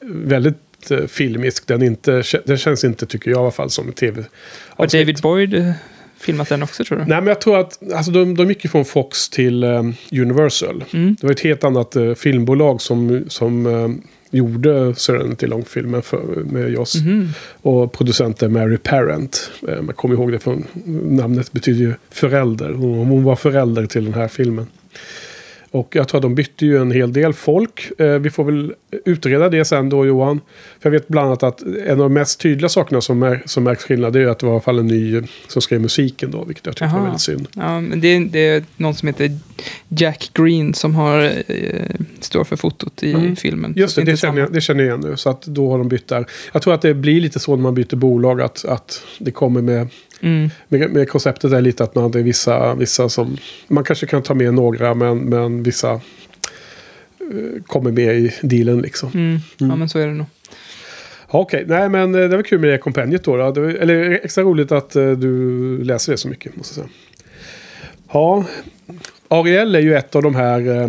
väldigt 0.03 0.91
eh, 0.91 1.07
filmisk. 1.07 1.67
Den, 1.67 1.83
inte, 1.83 2.23
den 2.45 2.59
känns 2.59 2.85
inte, 2.85 3.07
tycker 3.07 3.31
jag 3.31 3.39
i 3.39 3.41
alla 3.41 3.51
fall, 3.51 3.71
som 3.71 3.93
tv 3.93 4.25
Har 4.69 4.87
David 4.87 5.19
Boyd 5.23 5.55
eh, 5.55 5.73
filmat 6.21 6.49
den 6.49 6.63
också 6.63 6.85
tror 6.85 6.99
du? 6.99 7.05
Nej, 7.05 7.19
men 7.19 7.27
jag 7.27 7.41
tror 7.41 7.61
att 7.61 7.79
alltså, 7.95 8.13
de, 8.13 8.37
de 8.37 8.49
gick 8.49 8.65
ju 8.65 8.71
från 8.71 8.85
Fox 8.85 9.29
till 9.29 9.65
ehm, 9.65 9.95
Universal. 10.13 10.85
Mm. 10.93 11.17
Det 11.21 11.27
var 11.27 11.33
ett 11.33 11.41
helt 11.41 11.65
annat 11.65 11.97
eh, 11.97 12.15
filmbolag 12.15 12.81
som, 12.81 13.25
som 13.29 13.67
ehm, 13.67 14.03
gjorde 14.31 14.95
Serenity 14.95 15.47
långfilmen 15.47 16.03
för, 16.03 16.43
med 16.45 16.71
Joss. 16.71 16.95
Mhm. 16.95 17.29
Och 17.63 17.93
producenten 17.93 18.53
Mary 18.53 18.77
Parent. 18.77 19.51
Eh, 19.69 19.83
man 19.83 19.95
kommer 19.95 20.15
ihåg 20.15 20.33
det 20.33 20.39
från 20.39 20.67
namnet 21.17 21.53
betyder 21.53 21.81
ju 21.81 21.95
förälder. 22.11 22.73
Hon, 22.73 23.09
hon 23.09 23.25
var 23.25 23.37
förälder 23.37 23.87
till 23.87 24.05
den 24.05 24.15
här 24.15 24.29
filmen. 24.29 24.67
Och 25.73 25.97
jag 25.97 26.09
tror 26.09 26.19
att 26.19 26.23
de 26.23 26.35
bytte 26.35 26.67
ju 26.67 26.77
en 26.81 26.91
hel 26.91 27.13
del 27.13 27.33
folk. 27.33 27.91
Eh, 27.99 28.07
vi 28.19 28.31
får 28.31 28.45
väl 28.45 28.75
utreda 29.05 29.49
det 29.49 29.65
sen 29.65 29.89
då 29.89 30.07
Johan. 30.07 30.41
För 30.81 30.91
jag 30.91 30.93
vet 30.93 31.09
bland 31.09 31.27
annat 31.27 31.43
att 31.43 31.63
en 31.63 31.91
av 31.91 31.97
de 31.99 32.13
mest 32.15 32.41
tydliga 32.41 32.69
sakerna 32.69 33.01
som, 33.01 33.23
är, 33.23 33.43
som 33.47 33.65
märks 33.65 33.85
skillnad 33.85 34.17
är 34.17 34.27
att 34.27 34.39
det 34.39 34.47
var 34.47 34.53
i 34.53 34.55
alla 34.55 34.61
fall 34.63 34.79
en 34.79 34.87
ny 34.87 35.23
som 35.49 35.63
skrev 35.63 35.81
musiken 35.81 36.31
då. 36.31 36.45
Vilket 36.45 36.67
jag 36.67 36.77
tyckte 36.77 36.95
var 36.95 37.03
väldigt 37.03 37.21
synd. 37.21 37.49
Ja, 37.55 37.81
men 37.81 38.01
det, 38.01 38.19
det 38.19 38.49
är 38.49 38.65
någon 38.77 38.95
som 38.95 39.07
heter 39.09 39.39
Jack 39.89 40.31
Green 40.35 40.75
som 40.75 40.95
har, 40.95 41.23
eh, 41.47 41.55
står 42.21 42.45
för 42.45 42.57
fotot 42.57 43.03
i 43.03 43.13
Mm. 43.13 43.37
filmen. 43.37 43.73
Just 43.77 43.97
det, 43.97 44.03
det 44.05 44.11
inte 44.11 44.21
känner, 44.21 44.41
jag, 44.41 44.53
det 44.53 44.61
känner 44.61 44.85
jag 44.85 44.89
igen 44.99 45.11
nu. 45.11 45.17
Så 45.17 45.31
att 45.31 45.43
då 45.43 45.71
har 45.71 45.79
de 45.79 45.89
bytt 45.89 46.09
där. 46.09 46.27
Jag 46.53 46.63
tror 46.63 46.75
att 46.75 46.83
det 46.83 46.95
blir 46.95 47.21
lite 47.21 47.39
så 47.39 47.57
när 47.57 47.63
man 47.63 47.75
byter 47.75 47.97
bolag 47.97 48.41
att, 48.41 48.65
att 48.65 49.03
det 49.19 49.31
kommer 49.31 49.63
med, 49.63 49.89
Mm. 50.23 50.51
med, 50.69 50.91
med 50.91 51.09
konceptet 51.09 51.53
är 51.53 51.61
lite 51.61 51.85
att 51.85 51.95
man 51.95 52.05
är 52.15 52.23
vissa, 52.23 52.75
vissa 52.75 53.09
som... 53.09 53.37
Man 53.69 53.85
kanske 53.85 54.07
kan 54.07 54.23
ta 54.23 54.35
med 54.35 54.55
några 54.55 54.95
men, 54.95 55.19
men 55.19 55.63
vissa 55.63 55.91
eh, 55.93 57.63
kommer 57.67 57.91
med 57.93 58.17
i 58.19 58.33
dealen 58.43 58.81
liksom. 58.83 59.11
Mm. 59.15 59.39
Ja, 59.59 59.65
Mm. 59.67 59.79
men 59.79 59.89
så 59.89 59.99
är 59.99 60.07
det 60.07 60.13
nog. 60.13 60.27
Ja, 61.33 61.39
Okej, 61.39 61.65
nej 61.69 61.89
men 61.89 62.15
eh, 62.15 62.29
det 62.29 62.37
var 62.37 62.43
kul 62.43 62.61
med 62.61 62.71
det 62.71 62.79
kompendiet 62.79 63.25
då. 63.25 63.37
då. 63.37 63.61
Var, 63.61 63.69
eller 63.69 64.11
extra 64.11 64.45
roligt 64.45 64.73
att 64.73 64.97
eh, 64.97 65.11
du 65.11 65.85
läser 65.85 66.13
det 66.13 66.19
så 66.19 66.29
mycket 66.29 66.57
måste 66.57 66.81
jag 66.81 66.87
säga. 66.89 66.97
Ja, 68.13 68.45
Ariel 69.29 69.75
är 69.75 69.81
ju 69.81 69.95
ett 69.95 70.17
av 70.17 70.23
de 70.23 70.35
här 70.35 70.69
eh, 70.83 70.89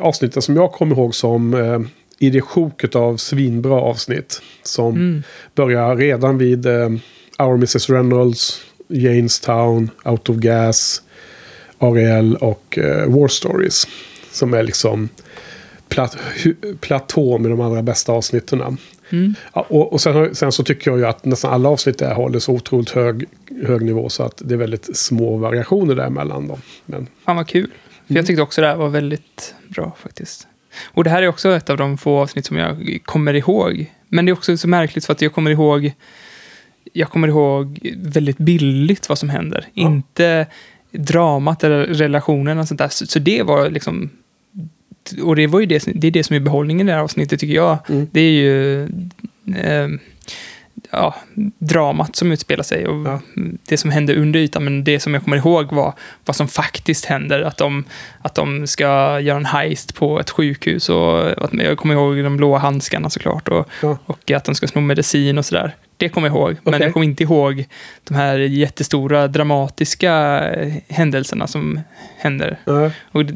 avsnitten 0.00 0.42
som 0.42 0.56
jag 0.56 0.72
kommer 0.72 0.96
ihåg 0.96 1.14
som 1.14 1.54
eh, 1.54 1.80
i 2.18 2.30
det 2.30 2.40
sjoket 2.40 2.94
av 2.96 3.16
svinbra 3.16 3.74
avsnitt. 3.80 4.42
Som 4.62 4.94
Mm. 4.94 5.22
börjar 5.54 5.96
redan 5.96 6.38
vid 6.38 6.66
eh, 6.66 6.88
Our 7.42 7.54
Mrs 7.56 7.90
Reynolds, 7.90 8.60
Janestown, 8.88 9.90
Out 10.04 10.28
of 10.28 10.36
Gas, 10.36 11.02
Ariel 11.78 12.36
och 12.36 12.78
eh, 12.78 13.06
War 13.08 13.28
Stories. 13.28 13.86
Som 14.32 14.54
är 14.54 14.62
liksom 14.62 15.08
plat, 15.88 16.16
platå 16.80 17.38
med 17.38 17.50
de 17.50 17.60
allra 17.60 17.82
bästa 17.82 18.12
avsnitten. 18.12 18.78
Mm. 19.10 19.34
Ja, 19.54 19.66
och 19.68 19.92
och 19.92 20.00
sen, 20.00 20.34
sen 20.34 20.52
så 20.52 20.64
tycker 20.64 20.90
jag 20.90 20.98
ju 20.98 21.06
att 21.06 21.24
nästan 21.24 21.52
alla 21.52 21.68
avsnitt 21.68 21.98
där 21.98 22.14
håller 22.14 22.38
så 22.38 22.52
otroligt 22.52 22.90
hög, 22.90 23.24
hög 23.66 23.82
nivå 23.82 24.08
så 24.08 24.22
att 24.22 24.42
det 24.44 24.54
är 24.54 24.58
väldigt 24.58 24.96
små 24.96 25.36
variationer 25.36 25.94
däremellan. 25.94 26.48
Då. 26.48 26.58
Men, 26.86 27.06
Fan 27.24 27.36
vad 27.36 27.48
kul. 27.48 27.70
För 28.06 28.12
Mm. 28.12 28.16
jag 28.20 28.26
tyckte 28.26 28.42
också 28.42 28.60
det 28.60 28.66
här 28.66 28.76
var 28.76 28.88
väldigt 28.88 29.54
bra 29.68 29.96
faktiskt. 30.02 30.46
Och 30.84 31.04
det 31.04 31.10
här 31.10 31.22
är 31.22 31.28
också 31.28 31.48
ett 31.56 31.70
av 31.70 31.76
de 31.76 31.98
få 31.98 32.18
avsnitt 32.18 32.46
som 32.46 32.56
jag 32.56 32.98
kommer 33.04 33.34
ihåg. 33.34 33.92
Men 34.08 34.24
det 34.24 34.30
är 34.30 34.32
också 34.32 34.56
så 34.56 34.68
märkligt 34.68 35.04
för 35.06 35.12
att 35.12 35.22
jag 35.22 35.32
kommer 35.32 35.50
ihåg 35.50 35.92
jag 36.92 37.10
kommer 37.10 37.28
ihåg 37.28 37.78
väldigt 37.96 38.38
billigt 38.38 39.08
vad 39.08 39.18
som 39.18 39.28
händer. 39.28 39.66
Ja. 39.74 39.82
Inte 39.86 40.46
dramat 40.92 41.64
eller 41.64 41.84
relationen 41.86 42.58
och 42.58 42.68
sånt 42.68 42.78
där. 42.78 42.88
Så, 42.88 43.06
så 43.06 43.18
det 43.18 43.42
var 43.42 43.70
liksom... 43.70 44.10
Och 45.22 45.36
det 45.36 45.46
var 45.46 45.60
ju 45.60 45.66
det, 45.66 45.84
det 45.94 46.06
är 46.06 46.10
det 46.10 46.24
som 46.24 46.36
är 46.36 46.40
behållningen 46.40 46.88
i 46.88 46.90
det 46.92 46.96
här 46.96 47.02
avsnittet 47.04 47.40
tycker 47.40 47.54
jag. 47.54 47.78
Mm. 47.88 48.08
Det 48.12 48.20
är 48.20 48.30
ju... 48.30 48.82
Eh, 49.56 49.88
ja, 50.90 51.14
dramat 51.58 52.16
som 52.16 52.32
utspelar 52.32 52.64
sig 52.64 52.86
och 52.86 53.06
Ja. 53.06 53.20
det 53.68 53.76
som 53.76 53.90
händer 53.90 54.16
under 54.16 54.40
ytan. 54.40 54.64
Men 54.64 54.84
det 54.84 55.00
som 55.00 55.14
jag 55.14 55.24
kommer 55.24 55.36
ihåg 55.36 55.72
var 55.72 55.94
vad 56.24 56.36
som 56.36 56.48
faktiskt 56.48 57.04
händer. 57.04 57.40
Att 57.42 57.56
de, 57.56 57.84
att 58.22 58.34
de 58.34 58.66
ska 58.66 59.20
göra 59.20 59.36
en 59.36 59.44
heist 59.46 59.94
på 59.94 60.20
ett 60.20 60.30
sjukhus. 60.30 60.88
Och 60.88 61.44
att, 61.44 61.52
jag 61.54 61.78
kommer 61.78 61.94
ihåg 61.94 62.24
de 62.24 62.36
blåa 62.36 62.58
handskarna 62.58 63.10
såklart. 63.10 63.48
Och, 63.48 63.68
Ja. 63.82 63.98
och 64.06 64.30
att 64.30 64.44
de 64.44 64.54
ska 64.54 64.66
sno 64.66 64.80
medicin 64.80 65.38
och 65.38 65.46
sådär. 65.46 65.74
Det 65.96 66.08
kommer 66.08 66.28
jag 66.28 66.36
ihåg. 66.36 66.56
Men 66.64 66.74
Okej. 66.74 66.86
jag 66.86 66.92
kommer 66.92 67.06
inte 67.06 67.22
ihåg 67.22 67.64
de 68.04 68.14
här 68.14 68.38
jättestora 68.38 69.28
dramatiska 69.28 70.12
eh, 70.50 70.72
händelserna 70.88 71.46
som 71.46 71.80
händer. 72.16 72.58
eh, 72.66 72.90
Och 73.12 73.24
det, 73.24 73.34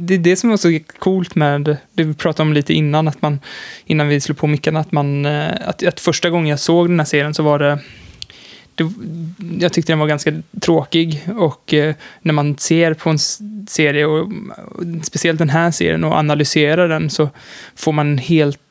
det 0.00 0.14
är 0.14 0.18
det 0.18 0.36
som 0.36 0.50
var 0.50 0.56
så 0.56 0.78
coolt 0.98 1.34
med 1.34 1.76
det 1.92 2.04
vi 2.04 2.14
pratade 2.14 2.42
om 2.48 2.52
lite 2.52 2.74
innan, 2.74 3.08
att 3.08 3.22
man, 3.22 3.40
innan 3.84 4.08
vi 4.08 4.20
slog 4.20 4.38
på 4.38 4.46
mickarna, 4.46 4.80
att 4.80 4.92
man, 4.92 5.26
eh, 5.26 5.48
att, 5.66 5.86
att 5.86 6.00
första 6.00 6.30
gången 6.30 6.46
jag 6.46 6.60
såg 6.60 6.88
den 6.88 7.00
här 7.00 7.06
serien 7.06 7.34
så 7.34 7.42
var 7.42 7.58
det, 7.58 7.78
det 8.74 8.84
jag 9.60 9.72
tyckte 9.72 9.92
den 9.92 9.98
var 9.98 10.06
ganska 10.06 10.32
tråkig 10.60 11.28
och 11.36 11.74
eh, 11.74 11.94
när 12.22 12.32
man 12.32 12.58
ser 12.58 12.94
på 12.94 13.10
en 13.10 13.18
serie, 13.68 14.06
och, 14.06 14.20
och 14.20 14.82
speciellt 15.02 15.38
den 15.38 15.50
här 15.50 15.70
serien, 15.70 16.04
och 16.04 16.14
analyserar 16.14 16.88
den 16.88 17.10
så 17.10 17.28
får 17.76 17.92
man 17.92 18.08
en 18.08 18.18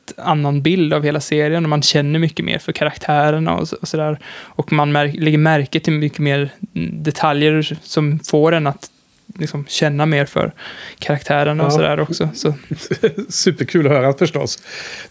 helt 0.08 0.28
annan 0.28 0.62
bild 0.62 0.92
av 0.94 1.04
hela 1.04 1.20
serien 1.20 1.64
och 1.64 1.68
man 1.70 1.82
känner 1.82 2.18
mycket 2.18 2.44
mer 2.44 2.58
för 2.58 2.72
karaktärerna 2.72 3.54
och, 3.54 3.68
och 3.80 3.88
sådär. 3.88 4.18
Och 4.56 4.72
man 4.72 4.92
märk, 4.92 5.14
lägger 5.14 5.38
märke 5.38 5.80
till 5.80 5.92
mycket 5.92 6.18
mer 6.18 6.50
detaljer 6.92 7.76
som 7.82 8.18
får 8.18 8.52
en 8.52 8.66
att 8.66 8.90
liksom 9.38 9.64
känna 9.68 10.06
mer 10.06 10.24
för 10.26 10.52
karaktärerna 10.98 11.62
och 11.66 11.72
Ja. 11.72 11.76
sådär 11.76 12.00
också. 12.00 12.28
Så, 12.34 12.54
superkul 13.28 13.86
att 13.86 13.92
höra 13.92 14.12
förstås. 14.12 14.58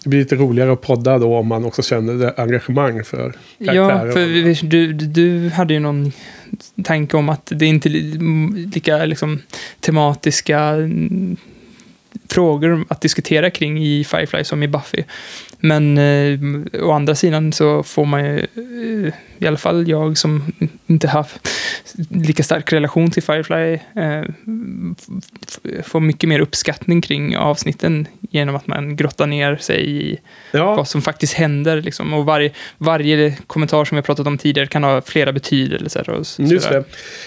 Det 0.04 0.10
blir 0.10 0.20
lite 0.20 0.36
roligare 0.36 0.72
att 0.74 0.82
podda 0.82 1.18
då 1.18 1.36
om 1.38 1.48
man 1.48 1.66
också 1.66 1.82
känner 1.84 2.40
engagemang 2.42 3.04
för 3.04 3.34
ja, 3.58 3.74
karaktärer. 3.74 4.12
för 4.12 4.20
vi- 4.26 4.54
du, 4.64 4.94
du- 4.94 5.50
hade 5.50 5.74
ju 5.74 5.80
någon 5.80 6.12
tanke 6.84 7.18
om 7.18 7.30
att 7.30 7.52
det 7.56 7.66
är 7.66 7.70
inte 7.70 7.90
m- 7.90 8.70
lika 8.74 9.06
liksom, 9.06 9.42
tematiska 9.80 10.60
mm, 10.60 11.38
frågor 12.30 12.86
att 12.90 13.02
diskutera 13.02 13.50
kring 13.50 13.84
i 13.84 14.04
Firefly 14.04 14.44
som 14.44 14.63
i 14.63 14.68
Buffy. 14.68 15.04
Men 15.60 15.98
eh, 15.98 16.40
å 16.84 16.92
andra 16.92 17.16
sidan 17.16 17.54
så 17.54 17.84
får 17.84 18.06
man 18.06 18.26
ju, 18.26 18.38
eh, 19.08 19.13
i 19.38 19.48
alla 19.48 19.58
fall 19.58 19.88
jag 19.88 20.18
som 20.18 20.44
inte 20.88 21.08
haft 21.08 21.50
lika 22.10 22.44
stark 22.44 22.74
relation 22.74 23.12
till 23.12 23.24
Firefly, 23.24 23.74
eh, 23.74 24.24
får 25.84 26.00
mycket 26.00 26.30
mer 26.30 26.40
uppskattning 26.40 27.02
kring 27.02 27.38
avsnitten 27.38 28.08
genom 28.32 28.56
att 28.56 28.68
man 28.68 28.96
grottar 28.96 29.28
ner 29.28 29.56
sig 29.56 29.90
i 30.12 30.20
ja, 30.52 30.76
vad 30.76 30.88
som 30.88 31.02
faktiskt 31.02 31.34
händer. 31.34 31.82
Liksom. 31.82 32.13
Och 32.13 32.26
varje, 32.26 32.52
varje 32.78 33.38
kommentar 33.48 33.86
som 33.86 33.96
vi 33.96 34.02
pratat 34.02 34.28
om 34.28 34.38
tidigare 34.38 34.68
kan 34.68 34.84
ha 34.84 35.02
flera 35.02 35.32
betydelser. 35.34 36.10
Och 36.10 36.28
så- 36.28 36.42
just 36.44 36.70
det. 36.70 36.84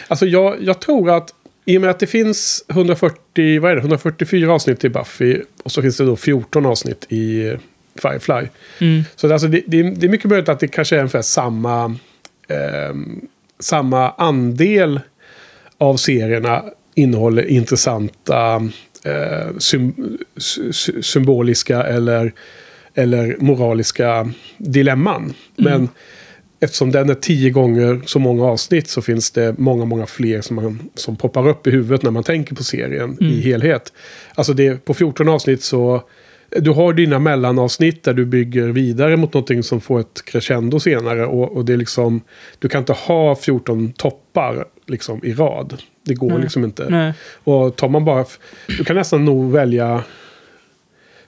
Alltså 0.08 0.26
jag, 0.26 0.62
jag 0.62 0.80
tror 0.80 1.10
att 1.10 1.30
I 1.64 1.76
och 1.76 1.80
med 1.80 1.90
att 1.90 1.98
det 1.98 2.06
finns 2.06 2.64
140, 2.68 3.60
vad 3.60 3.70
är 3.70 3.74
det, 3.74 3.80
144 3.80 4.52
avsnitt 4.52 4.84
i 4.84 4.88
Buffy 4.88 5.40
och 5.62 5.72
så 5.72 5.82
finns 5.82 5.96
det 5.96 6.04
då 6.04 6.16
14 6.16 6.66
avsnitt 6.66 7.06
i 7.08 7.56
Firefly. 8.02 8.48
Mm. 8.78 9.02
Så 9.16 9.26
det, 9.26 9.34
alltså, 9.34 9.48
det, 9.48 9.62
det, 9.66 9.80
är, 9.80 10.08
mycket 10.08 10.30
möjligt 10.30 10.48
att 10.48 10.60
det 10.60 10.68
kanske 10.68 10.96
är 10.96 11.00
ungefär 11.00 11.22
samma, 11.22 11.84
eh, 12.48 12.94
samma 13.58 14.10
andel 14.10 15.00
av 15.78 15.96
serierna 15.96 16.64
innehåller 16.94 17.42
intressanta 17.42 18.68
eh, 19.04 19.58
sym, 19.58 20.18
sy, 20.36 21.02
symboliska 21.02 21.82
eller, 21.82 22.32
eller 22.94 23.36
moraliska 23.40 24.30
dilemman. 24.56 25.34
Men 25.56 25.88
eftersom 26.60 26.90
den 26.90 27.10
är 27.10 27.14
tio 27.14 27.50
gånger 27.50 28.00
så 28.06 28.18
många 28.18 28.44
avsnitt 28.44 28.88
så 28.88 29.02
finns 29.02 29.30
det 29.30 29.58
många, 29.58 29.84
många 29.84 30.06
fler 30.06 30.40
som, 30.40 30.56
man, 30.56 30.90
som 30.94 31.16
poppar 31.16 31.48
upp 31.48 31.66
i 31.66 31.70
huvudet 31.70 32.02
när 32.02 32.10
man 32.10 32.24
tänker 32.24 32.54
på 32.54 32.64
serien 32.64 33.16
i 33.20 33.40
helhet. 33.40 33.92
Alltså 34.34 34.52
det, 34.52 34.84
på 34.84 34.94
14 34.94 35.28
avsnitt 35.28 35.62
så 35.62 36.02
du 36.56 36.70
har 36.70 36.92
dina 36.92 37.18
mellanavsnitt 37.18 38.02
där 38.02 38.14
du 38.14 38.24
bygger 38.24 38.68
vidare 38.68 39.16
mot 39.16 39.34
någonting 39.34 39.62
som 39.62 39.80
får 39.80 40.00
ett 40.00 40.24
crescendo 40.24 40.80
senare. 40.80 41.26
Och, 41.26 41.56
och 41.56 41.64
det 41.64 41.72
är 41.72 41.76
liksom, 41.76 42.20
du 42.58 42.68
kan 42.68 42.78
inte 42.78 42.92
ha 42.92 43.36
14 43.36 43.92
toppar 43.92 44.64
liksom, 44.86 45.24
i 45.24 45.32
rad. 45.32 45.82
Det 46.04 46.14
går 46.14 46.30
Nej. 46.30 46.40
liksom 46.40 46.64
inte. 46.64 46.86
Nej. 46.90 47.12
Och 47.44 47.76
tar 47.76 47.88
man 47.88 48.04
bara... 48.04 48.24
Du 48.66 48.84
kan 48.84 48.96
nästan 48.96 49.24
nog 49.24 49.52
välja 49.52 50.04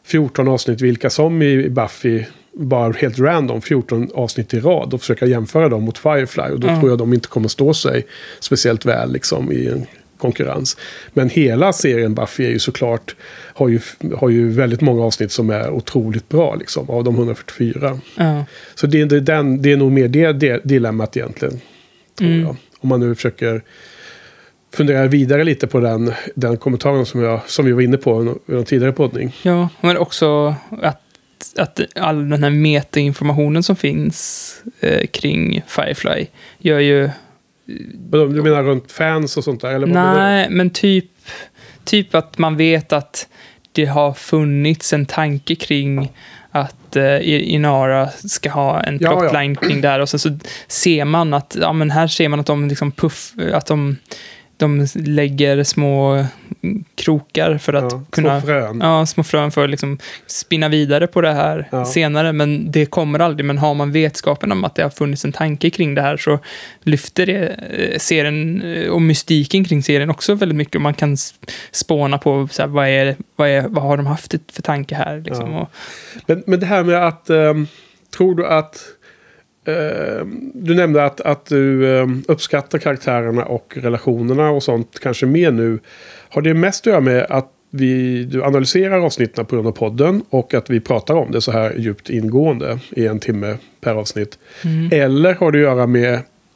14 0.05 0.49
avsnitt 0.49 0.81
vilka 0.81 1.11
som 1.11 1.43
i 1.43 1.69
Buffy. 1.69 2.25
Bara 2.57 2.93
helt 2.93 3.19
random, 3.19 3.61
14 3.63 4.09
avsnitt 4.15 4.55
i 4.55 4.61
rad 4.61 4.95
och 4.95 5.01
försöka 5.01 5.27
jämföra 5.27 5.69
dem 5.69 5.83
mot 5.83 5.99
Firefly. 5.99 6.43
Och 6.43 6.61
då 6.61 6.69
Ja. 6.69 6.79
tror 6.81 6.91
jag 6.91 6.99
de 6.99 7.13
inte 7.15 7.29
kommer 7.29 7.49
stå 7.49 7.75
sig 7.75 8.07
speciellt 8.41 8.85
väl 8.87 9.13
liksom, 9.13 9.53
i 9.53 9.67
en 9.69 9.87
konkurrens. 10.19 10.77
Men 11.13 11.31
hela 11.31 11.73
serien 11.73 12.15
Buffy 12.15 12.45
är 12.45 12.49
ju 12.51 12.59
såklart, 12.59 13.15
har 13.55 13.69
ju, 13.69 13.81
har 14.17 14.29
ju 14.29 14.49
väldigt 14.51 14.81
många 14.81 15.03
avsnitt 15.05 15.33
som 15.33 15.51
är 15.51 15.71
otroligt 15.71 16.29
bra 16.29 16.55
liksom, 16.55 16.91
av 16.91 17.05
de 17.05 17.15
144. 17.15 17.99
Ja. 18.17 18.45
Så 18.75 18.87
det, 18.87 19.01
är- 19.01 19.07
det, 19.07 19.21
den, 19.21 19.63
det 19.63 19.73
är 19.73 19.77
nog 19.77 19.93
mer 19.93 20.09
det, 20.09 20.33
det 20.33 20.61
dilemmat 20.65 21.17
egentligen. 21.17 21.61
Tror 22.19 22.29
Mm. 22.31 22.41
jag. 22.43 22.57
Om 22.81 22.89
man 22.89 23.01
nu 23.01 23.15
försöker 23.15 23.63
fundera 24.75 25.07
vidare 25.07 25.45
lite 25.45 25.67
på 25.67 25.81
den, 25.81 26.13
den 26.35 26.57
kommentaren 26.57 27.07
som, 27.07 27.23
jag, 27.23 27.41
som 27.47 27.65
vi 27.65 27.73
var 27.73 27.81
inne 27.83 27.97
på 27.97 28.23
i 28.49 28.53
någon 28.53 28.65
tidigare 28.65 28.93
poddning. 28.93 29.37
ja, 29.43 29.69
men 29.81 29.97
också 29.99 30.55
att, 30.83 31.02
att 31.57 31.81
all 31.95 32.29
den 32.29 32.43
här 32.43 32.51
metainformationen 32.51 33.63
som 33.63 33.77
finns 33.77 34.55
eh, 34.81 35.07
kring 35.07 35.63
Firefly 35.67 36.27
gör 36.59 36.79
ju... 36.79 37.11
Du 38.11 38.43
menar 38.43 38.63
runt 38.63 38.93
fans 38.93 39.37
och 39.37 39.45
sånt 39.45 39.61
där? 39.61 39.75
Eller? 39.75 39.87
Nej, 39.87 40.51
men 40.51 40.71
typ, 40.71 41.11
typ 41.85 42.15
att 42.15 42.39
man 42.39 42.57
vet 42.57 42.93
att 42.93 43.29
det 43.73 43.85
har 43.85 44.13
funnits 44.13 44.93
en 44.93 45.07
tanke 45.07 45.55
kring 45.55 46.13
att 46.51 46.97
eh, 46.97 47.53
Inara 47.55 48.09
ska 48.09 48.51
ha 48.51 48.81
en 48.81 48.99
Ja, 49.01 49.13
ja. 49.13 49.21
plotline 49.21 49.57
kring 49.57 49.81
det 49.81 49.89
här 49.89 50.01
och 50.01 50.09
sen 50.09 50.21
så 50.21 50.39
ser 50.69 51.05
man 51.05 51.35
att, 51.35 51.57
ja 51.61 51.73
men 51.73 51.91
här 51.91 52.07
ser 52.07 52.29
man 52.29 52.41
att 52.41 52.47
de 52.47 52.69
liksom 52.69 52.93
puff, 52.93 53.33
att 53.53 53.67
de, 53.67 53.97
de 54.63 54.87
lägger 54.95 55.65
små 55.65 56.27
krokar 56.95 57.59
för 57.59 57.73
att 57.73 57.93
Ja, 57.93 58.03
kunna... 58.11 58.41
Små 58.41 58.47
frön. 58.47 58.81
Ja, 58.83 59.07
små 59.07 59.25
frön 59.25 59.51
för 59.51 59.65
att 59.65 59.71
liksom 59.71 59.99
spinna 60.27 60.69
vidare 60.69 61.07
på 61.07 61.21
det 61.21 61.33
här 61.33 61.69
Ja. 61.73 61.85
senare. 61.85 62.33
Men 62.33 62.71
det 62.73 62.87
kommer 62.87 63.19
aldrig. 63.19 63.45
Men 63.45 63.59
har 63.59 63.75
man 63.75 63.93
vetskapen 63.93 64.53
om 64.53 64.65
att 64.65 64.75
det 64.75 64.83
har 64.83 64.91
funnits 64.91 65.25
en 65.25 65.33
tanke 65.33 65.71
kring 65.71 65.95
det 65.95 66.03
här 66.03 66.17
så 66.17 66.39
lyfter 66.83 67.27
det 67.27 67.49
eh, 67.49 67.99
serien 67.99 68.63
eh, 68.63 68.89
och 68.91 69.03
mystiken 69.03 69.65
kring 69.65 69.83
serien 69.83 70.11
också 70.11 70.35
väldigt 70.35 70.57
mycket. 70.57 70.75
Och 70.75 70.81
man 70.83 70.95
kan 70.95 71.17
spåna 71.73 72.19
på 72.19 72.49
så 72.51 72.63
här, 72.63 72.69
vad, 72.69 72.89
är, 72.89 73.17
vad, 73.37 73.49
är, 73.49 73.69
vad 73.69 73.85
har 73.85 73.97
de 73.97 74.07
haft 74.07 74.35
för 74.53 74.63
tanke 74.63 74.95
här. 74.95 75.21
Liksom. 75.25 75.53
Ja. 75.53 75.69
Men, 76.27 76.43
men 76.47 76.61
det 76.61 76.67
här 76.67 76.83
med 76.85 77.07
att... 77.07 77.31
ehm, 77.31 77.67
tror 78.17 78.35
du 78.35 78.47
att... 78.47 78.85
ehm, 79.65 80.51
du 80.55 80.75
nämnde 80.75 81.05
att, 81.05 81.21
att 81.21 81.47
du 81.47 81.97
ehm, 81.99 82.23
uppskattar 82.29 82.79
karaktärerna 82.79 83.45
och 83.45 83.73
relationerna 83.77 84.51
och 84.51 84.63
sånt 84.63 85.01
kanske 85.03 85.27
mer 85.27 85.51
nu. 85.51 85.79
Har 86.29 86.43
det 86.43 86.55
mest 86.55 86.87
att 86.87 86.91
göra 86.91 87.01
med 87.01 87.27
att 87.29 87.49
vi, 87.71 88.25
du 88.25 88.45
analyserar 88.45 88.99
avsnitten 89.01 89.47
på 89.47 89.55
grund 89.57 89.69
av 89.69 89.73
podden 89.73 90.23
och 90.31 90.55
att 90.55 90.71
vi 90.71 90.81
pratar 90.81 91.15
om 91.15 91.31
det 91.33 91.41
så 91.41 91.53
här 91.53 91.75
djupt 91.79 92.11
ingående 92.11 92.79
i 92.91 93.07
en 93.07 93.21
timme 93.21 93.57
per 93.81 93.95
avsnitt? 93.95 94.39
mm. 94.65 94.89
Eller 94.93 95.35
har 95.35 95.53
det 95.53 95.59
att 95.59 95.63
göra 95.63 95.87
med 95.87 96.13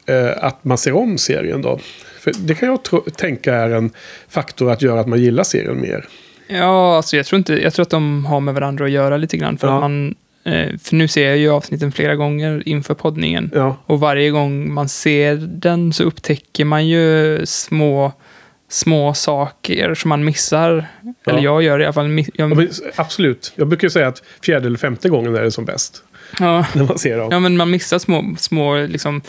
eh, 0.06 0.30
att 0.44 0.64
man 0.64 0.78
ser 0.78 0.92
om 0.92 1.18
serien 1.18 1.62
då? 1.62 1.78
För 2.20 2.32
det 2.38 2.54
kan 2.54 2.68
jag 2.68 2.82
tro, 2.82 3.00
tänka 3.00 3.54
är 3.54 3.70
en 3.70 3.90
faktor 4.28 4.70
att 4.70 4.82
göra 4.82 5.00
att 5.00 5.06
man 5.08 5.20
gillar 5.20 5.44
serien 5.44 5.80
mer. 5.80 6.04
Ja, 6.48 6.96
alltså 6.96 7.16
jag 7.16 7.26
tror, 7.26 7.38
inte, 7.38 7.62
jag 7.62 7.72
tror 7.74 7.82
att 7.82 7.90
de 7.90 8.24
har 8.26 8.40
med 8.40 8.54
varandra 8.54 8.84
att 8.84 8.90
göra 8.90 9.16
lite 9.16 9.36
grann. 9.36 9.58
För, 9.58 9.66
Ja. 9.68 9.74
att 9.74 9.80
man, 9.80 10.08
eh, 10.08 10.14
för 10.82 10.94
nu 10.94 11.08
ser 11.08 11.28
jag 11.28 11.36
ju 11.36 11.50
avsnitten 11.50 11.92
flera 11.92 12.16
gånger 12.16 12.62
inför 12.66 12.94
poddningen. 12.94 13.50
Ja, 13.54 13.76
Och 13.86 14.00
varje 14.00 14.30
gång 14.30 14.74
man 14.74 14.88
ser 14.88 15.36
den 15.36 15.92
så 15.92 16.04
upptäcker 16.04 16.64
man 16.64 16.88
ju 16.88 17.40
små, 17.46 18.12
små 18.68 19.14
saker 19.14 19.94
som 19.94 20.08
man 20.08 20.24
missar. 20.24 20.86
Ja. 21.02 21.32
Eller 21.32 21.42
jag 21.42 21.62
gör 21.62 21.80
i 21.80 21.84
alla 21.84 21.92
fall. 21.92 22.24
Jag, 22.34 22.68
absolut. 22.96 23.52
Jag 23.56 23.68
brukar 23.68 23.88
säga 23.88 24.08
att 24.08 24.22
fjärde 24.42 24.66
eller 24.66 24.78
femte 24.78 25.08
gången 25.08 25.34
är 25.36 25.42
det 25.42 25.50
som 25.50 25.64
bäst. 25.64 26.02
ja, 26.38 26.66
När 26.74 26.84
man 26.84 26.98
ser 26.98 27.18
dem. 27.18 27.28
ja, 27.30 27.40
men 27.40 27.56
man 27.56 27.70
missar 27.70 27.98
små, 27.98 28.34
små 28.38 28.76
liksom, 28.76 29.22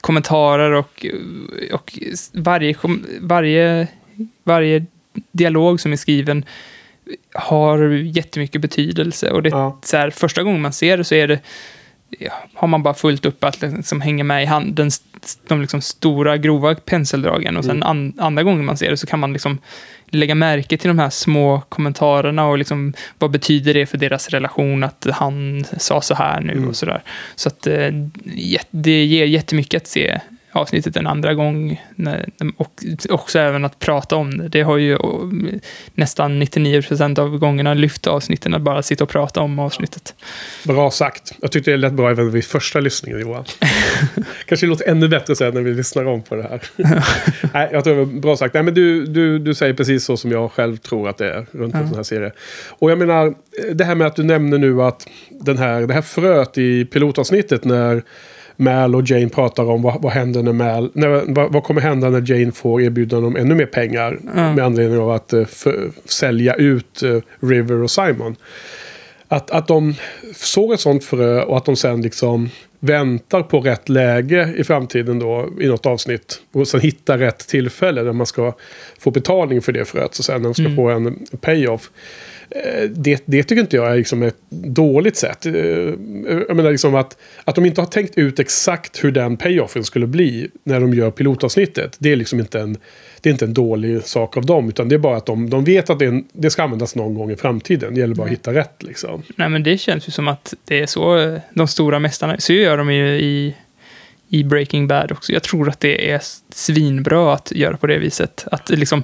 kommentarer 0.00 0.72
och, 0.72 1.06
och 1.72 1.98
varje, 2.32 2.74
varje, 3.20 3.86
varje 4.44 4.86
dialog 5.32 5.80
som 5.80 5.92
är 5.92 5.96
skriven 5.96 6.44
har 7.34 7.88
jättemycket 7.88 8.60
betydelse. 8.60 9.30
Och 9.30 9.42
det, 9.42 9.48
Ja. 9.48 9.78
så 9.82 9.96
här, 9.96 10.10
första 10.10 10.42
gången 10.42 10.60
man 10.62 10.72
ser 10.72 10.96
det 10.96 11.04
så 11.04 11.14
är 11.14 11.28
det, 11.28 11.40
ja, 12.18 12.32
har 12.54 12.68
man 12.68 12.82
bara 12.82 12.94
fullt 12.94 13.26
upp 13.26 13.44
att 13.44 13.60
liksom 13.62 14.00
hänga 14.00 14.24
med 14.24 14.42
i 14.42 14.46
hand, 14.46 14.74
den, 14.74 14.90
de 15.48 15.60
liksom 15.60 15.80
stora 15.80 16.36
grova 16.36 16.74
penseldragen. 16.74 17.56
Och 17.56 17.64
sen 17.64 17.76
Mm. 17.76 17.88
an, 17.88 18.12
andra 18.18 18.42
gången 18.42 18.64
man 18.64 18.76
ser 18.76 18.90
det 18.90 18.96
så 18.96 19.06
kan 19.06 19.18
man 19.18 19.32
liksom 19.32 19.58
lägga 20.12 20.34
märke 20.34 20.76
till 20.76 20.88
de 20.88 20.98
här 20.98 21.10
små 21.10 21.60
kommentarerna 21.68 22.46
och 22.46 22.58
liksom, 22.58 22.92
vad 23.18 23.30
betyder 23.30 23.74
det 23.74 23.86
för 23.86 23.98
deras 23.98 24.28
relation 24.28 24.84
att 24.84 25.06
han 25.12 25.64
sa 25.78 26.00
så 26.00 26.14
här 26.14 26.40
nu 26.40 26.52
Mm. 26.52 26.68
och 26.68 26.76
sådär. 26.76 27.02
Så 27.34 27.48
att 27.48 27.66
eh, 27.66 27.88
det 28.70 29.04
ger 29.04 29.24
jättemycket 29.26 29.82
att 29.82 29.88
se 29.88 30.20
avsnittet 30.52 30.96
en 30.96 31.06
andra 31.06 31.34
gång 31.34 31.82
och 32.56 32.84
också 33.08 33.38
även 33.38 33.64
att 33.64 33.78
prata 33.78 34.16
om 34.16 34.38
det. 34.38 34.48
Det 34.48 34.62
har 34.62 34.76
ju 34.76 34.98
nästan 35.94 36.42
99% 36.42 37.18
av 37.18 37.38
gångerna 37.38 37.74
lyft 37.74 38.06
avsnitten 38.06 38.54
att 38.54 38.62
bara 38.62 38.82
sitta 38.82 39.04
och 39.04 39.10
prata 39.10 39.40
om 39.40 39.58
avsnittet. 39.58 40.14
Bra 40.64 40.90
sagt. 40.90 41.32
Jag 41.40 41.52
tyckte 41.52 41.70
det 41.70 41.76
lät 41.76 41.92
bra 41.92 42.10
även 42.10 42.30
vid 42.30 42.44
första 42.44 42.80
lyssningen 42.80 43.20
Johan. 43.20 43.44
Kanske 44.46 44.66
det 44.66 44.70
låter 44.70 44.88
ännu 44.88 45.08
bättre 45.08 45.36
sen 45.36 45.54
när 45.54 45.60
vi 45.60 45.74
lyssnar 45.74 46.04
om 46.04 46.22
på 46.22 46.36
det 46.36 46.42
här. 46.42 46.62
Nej, 47.54 47.68
jag 47.72 47.84
tror 47.84 47.94
det 47.94 48.04
var 48.04 48.20
bra 48.20 48.36
sagt. 48.36 48.54
Nej, 48.54 48.62
men 48.62 48.74
du, 48.74 49.06
du, 49.06 49.38
du 49.38 49.54
säger 49.54 49.74
precis 49.74 50.04
så 50.04 50.16
som 50.16 50.32
jag 50.32 50.52
själv 50.52 50.76
tror 50.76 51.08
att 51.08 51.18
det 51.18 51.34
är 51.34 51.46
runt 51.52 51.74
en 51.74 51.88
sån 51.88 51.96
här 51.96 52.02
serie. 52.02 52.32
Och 52.68 52.90
jag 52.90 52.98
menar, 52.98 53.34
det 53.72 53.84
här 53.84 53.94
med 53.94 54.06
att 54.06 54.16
du 54.16 54.22
nämner 54.22 54.58
nu 54.58 54.82
att 54.82 55.08
den 55.30 55.58
här, 55.58 55.80
det 55.80 55.94
här 55.94 56.02
fröet 56.02 56.58
i 56.58 56.84
pilotavsnittet 56.84 57.64
när 57.64 58.02
Mal 58.60 58.94
och 58.94 59.02
Jane 59.10 59.28
pratar 59.28 59.64
om 59.64 59.82
vad, 59.82 60.02
vad 60.02 60.12
händer 60.12 60.42
när 60.42 60.52
Mal, 60.52 60.90
när, 60.94 61.08
vad, 61.34 61.52
vad 61.52 61.62
kommer 61.64 61.80
hända 61.80 62.10
när 62.10 62.30
Jane 62.32 62.52
får 62.52 62.82
erbjudande 62.82 63.26
om 63.26 63.36
ännu 63.36 63.54
mer 63.54 63.66
pengar 63.66 64.18
Ja. 64.36 64.52
med 64.54 64.64
anledning 64.64 64.98
av 64.98 65.10
att 65.10 65.32
eh, 65.32 65.44
för, 65.44 65.90
sälja 66.04 66.54
ut 66.54 67.02
eh, 67.02 67.18
River 67.40 67.82
och 67.82 67.90
Simon. 67.90 68.36
Att, 69.28 69.50
att 69.50 69.68
de 69.68 69.94
såg 70.34 70.72
ett 70.72 70.80
sånt 70.80 71.04
frö 71.04 71.42
och 71.42 71.56
att 71.56 71.64
de 71.64 71.76
sen 71.76 72.02
liksom 72.02 72.48
väntar 72.80 73.42
på 73.42 73.60
rätt 73.60 73.88
läge 73.88 74.54
i 74.56 74.64
framtiden 74.64 75.18
då 75.18 75.48
i 75.60 75.66
något 75.66 75.86
avsnitt. 75.86 76.40
Och 76.52 76.68
sen 76.68 76.80
hittar 76.80 77.18
rätt 77.18 77.38
tillfälle 77.48 78.02
där 78.02 78.12
man 78.12 78.26
ska 78.26 78.52
få 78.98 79.10
betalning 79.10 79.62
för 79.62 79.72
det 79.72 79.84
fröet. 79.84 80.14
Så 80.14 80.22
sen 80.22 80.42
när 80.42 80.48
de 80.48 80.54
ska 80.54 80.62
Mm. 80.64 80.76
få 80.76 80.88
en 80.90 81.18
payoff. 81.40 81.90
Eh, 82.50 82.90
Det, 82.90 83.22
det 83.26 83.42
tycker 83.42 83.60
inte 83.60 83.76
jag 83.76 83.92
är 83.92 83.96
liksom 83.96 84.22
ett 84.22 84.36
dåligt 84.50 85.16
sätt. 85.16 85.46
Eh, 85.46 85.52
Jag 85.54 86.56
menar 86.56 86.70
liksom 86.70 86.94
att, 86.94 87.16
att 87.44 87.54
de 87.54 87.66
inte 87.66 87.80
har 87.80 87.86
tänkt 87.86 88.18
ut 88.18 88.38
exakt 88.38 89.04
hur 89.04 89.10
den 89.10 89.36
payoffen 89.36 89.84
skulle 89.84 90.06
bli 90.06 90.48
när 90.64 90.80
de 90.80 90.94
gör 90.94 91.10
pilotavsnittet. 91.10 91.96
Det 91.98 92.12
är 92.12 92.16
liksom 92.16 92.40
inte 92.40 92.60
en, 92.60 92.76
det 93.20 93.28
är 93.28 93.32
inte 93.32 93.44
en 93.44 93.54
dålig 93.54 94.02
sak 94.02 94.36
av 94.36 94.46
dem. 94.46 94.68
Utan 94.68 94.88
det 94.88 94.94
är 94.94 94.98
bara 94.98 95.16
att 95.16 95.26
de, 95.26 95.50
de 95.50 95.64
vet 95.64 95.90
att 95.90 95.98
det, 95.98 96.06
en, 96.06 96.24
det 96.32 96.50
ska 96.50 96.62
användas 96.62 96.94
någon 96.94 97.14
gång 97.14 97.30
i 97.30 97.36
framtiden. 97.36 97.94
Det 97.94 98.00
gäller 98.00 98.14
bara 98.14 98.22
att 98.22 98.28
Nej. 98.30 98.36
hitta 98.36 98.54
rätt 98.54 98.82
liksom. 98.82 99.22
Nej, 99.36 99.48
men 99.48 99.62
det 99.62 99.78
känns 99.78 100.08
ju 100.08 100.12
som 100.12 100.28
att 100.28 100.54
det 100.64 100.80
är 100.80 100.86
så 100.86 101.18
eh, 101.18 101.38
de 101.54 101.68
stora 101.68 101.98
mästarna, 101.98 102.36
så 102.38 102.52
gör 102.52 102.76
de 102.76 102.92
ju 102.94 103.06
i, 103.08 103.54
i 104.28 104.44
Breaking 104.44 104.86
Bad 104.88 105.12
också. 105.12 105.32
Jag 105.32 105.42
tror 105.42 105.68
att 105.68 105.80
det 105.80 106.10
är 106.10 106.20
svinbra 106.54 107.34
att 107.34 107.52
göra 107.52 107.76
på 107.76 107.86
det 107.86 107.98
viset. 107.98 108.44
Att 108.52 108.70
liksom 108.70 109.02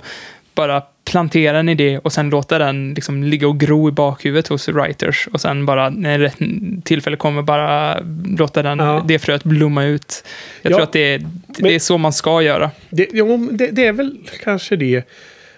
bara 0.55 0.83
plantera 1.11 1.59
en 1.59 1.69
idé 1.69 1.99
och 1.99 2.13
sen 2.13 2.31
låta 2.31 2.59
den 2.59 2.95
liksom 2.95 3.25
ligga 3.25 3.49
och 3.49 3.61
gro 3.61 3.89
i 3.89 3.93
bakhuvudet 3.93 4.49
hos 4.49 4.69
writers 4.69 5.29
och 5.33 5.41
sen 5.41 5.67
bara 5.67 5.89
när 5.91 6.19
rätt 6.19 6.37
tillfälle 6.85 7.17
kommer 7.17 7.43
bara 7.43 8.01
låta 8.39 8.63
den, 8.63 8.79
Ja. 8.79 9.05
det 9.09 9.19
fröet 9.19 9.45
blomma 9.45 9.85
ut. 9.85 10.25
Jag 10.63 10.73
Ja, 10.73 10.77
tror 10.77 10.83
att 10.85 10.93
det 10.93 11.15
är, 11.15 11.27
det 11.47 11.75
är 11.75 11.79
så 11.79 11.99
man 11.99 12.13
ska 12.13 12.43
göra. 12.43 12.71
Det, 12.91 13.09
jo, 13.13 13.49
det, 13.53 13.67
det 13.67 13.87
är 13.87 13.93
väl 13.93 14.17
kanske 14.45 14.77
det. 14.77 15.09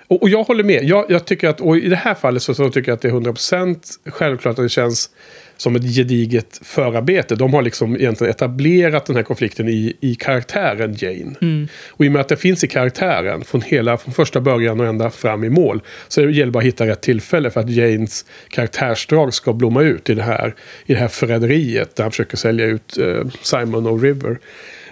Och, 0.08 0.22
och 0.22 0.28
jag 0.28 0.44
håller 0.44 0.64
med. 0.64 0.84
Jag, 0.84 1.04
jag 1.08 1.24
tycker 1.24 1.48
att, 1.48 1.60
och 1.60 1.76
i 1.76 1.88
det 1.88 1.96
här 1.96 2.14
fallet 2.14 2.42
så, 2.42 2.54
så 2.54 2.68
tycker 2.70 2.90
jag 2.90 2.96
att 2.96 3.02
det 3.02 3.08
är 3.08 3.12
100% 3.12 3.76
självklart 4.06 4.58
att 4.58 4.64
det 4.64 4.68
känns 4.68 5.10
som 5.58 5.76
ett 5.76 5.94
gediget 5.96 6.60
förarbete. 6.62 7.34
De 7.36 7.54
har 7.54 7.62
liksom 7.62 7.96
egentligen 7.96 8.30
etablerat 8.30 9.06
den 9.06 9.16
här 9.16 9.22
konflikten 9.22 9.68
i, 9.68 9.96
i 10.00 10.14
karaktären 10.14 10.96
Jane. 10.98 11.34
Mm. 11.40 11.68
Och 11.88 12.04
i 12.04 12.08
och 12.08 12.12
med 12.12 12.20
att 12.20 12.28
det 12.28 12.36
finns 12.36 12.64
i 12.64 12.68
karaktären 12.68 13.44
från 13.44 13.62
hela 13.62 13.96
från 13.96 14.14
första 14.14 14.40
början 14.40 14.80
och 14.80 14.86
ända 14.86 15.10
fram 15.10 15.44
i 15.44 15.50
mål. 15.50 15.82
Så 16.08 16.20
det 16.20 16.32
gäller 16.32 16.52
bara 16.52 16.58
att 16.58 16.64
hitta 16.64 16.86
rätt 16.86 17.00
tillfälle 17.00 17.50
för 17.50 17.60
att 17.60 17.70
Janes 17.70 18.24
karaktärsdrag 18.48 19.34
ska 19.34 19.52
blomma 19.52 19.82
ut 19.82 20.10
i 20.10 20.14
det 20.14 20.22
här, 20.22 20.54
i 20.86 20.92
det 20.92 20.98
här 20.98 21.08
förräderiet. 21.08 21.96
Där 21.96 22.04
han 22.04 22.10
försöker 22.10 22.36
sälja 22.36 22.66
ut 22.66 22.98
eh, 22.98 23.26
Simon 23.42 23.86
och 23.86 24.02
River. 24.02 24.38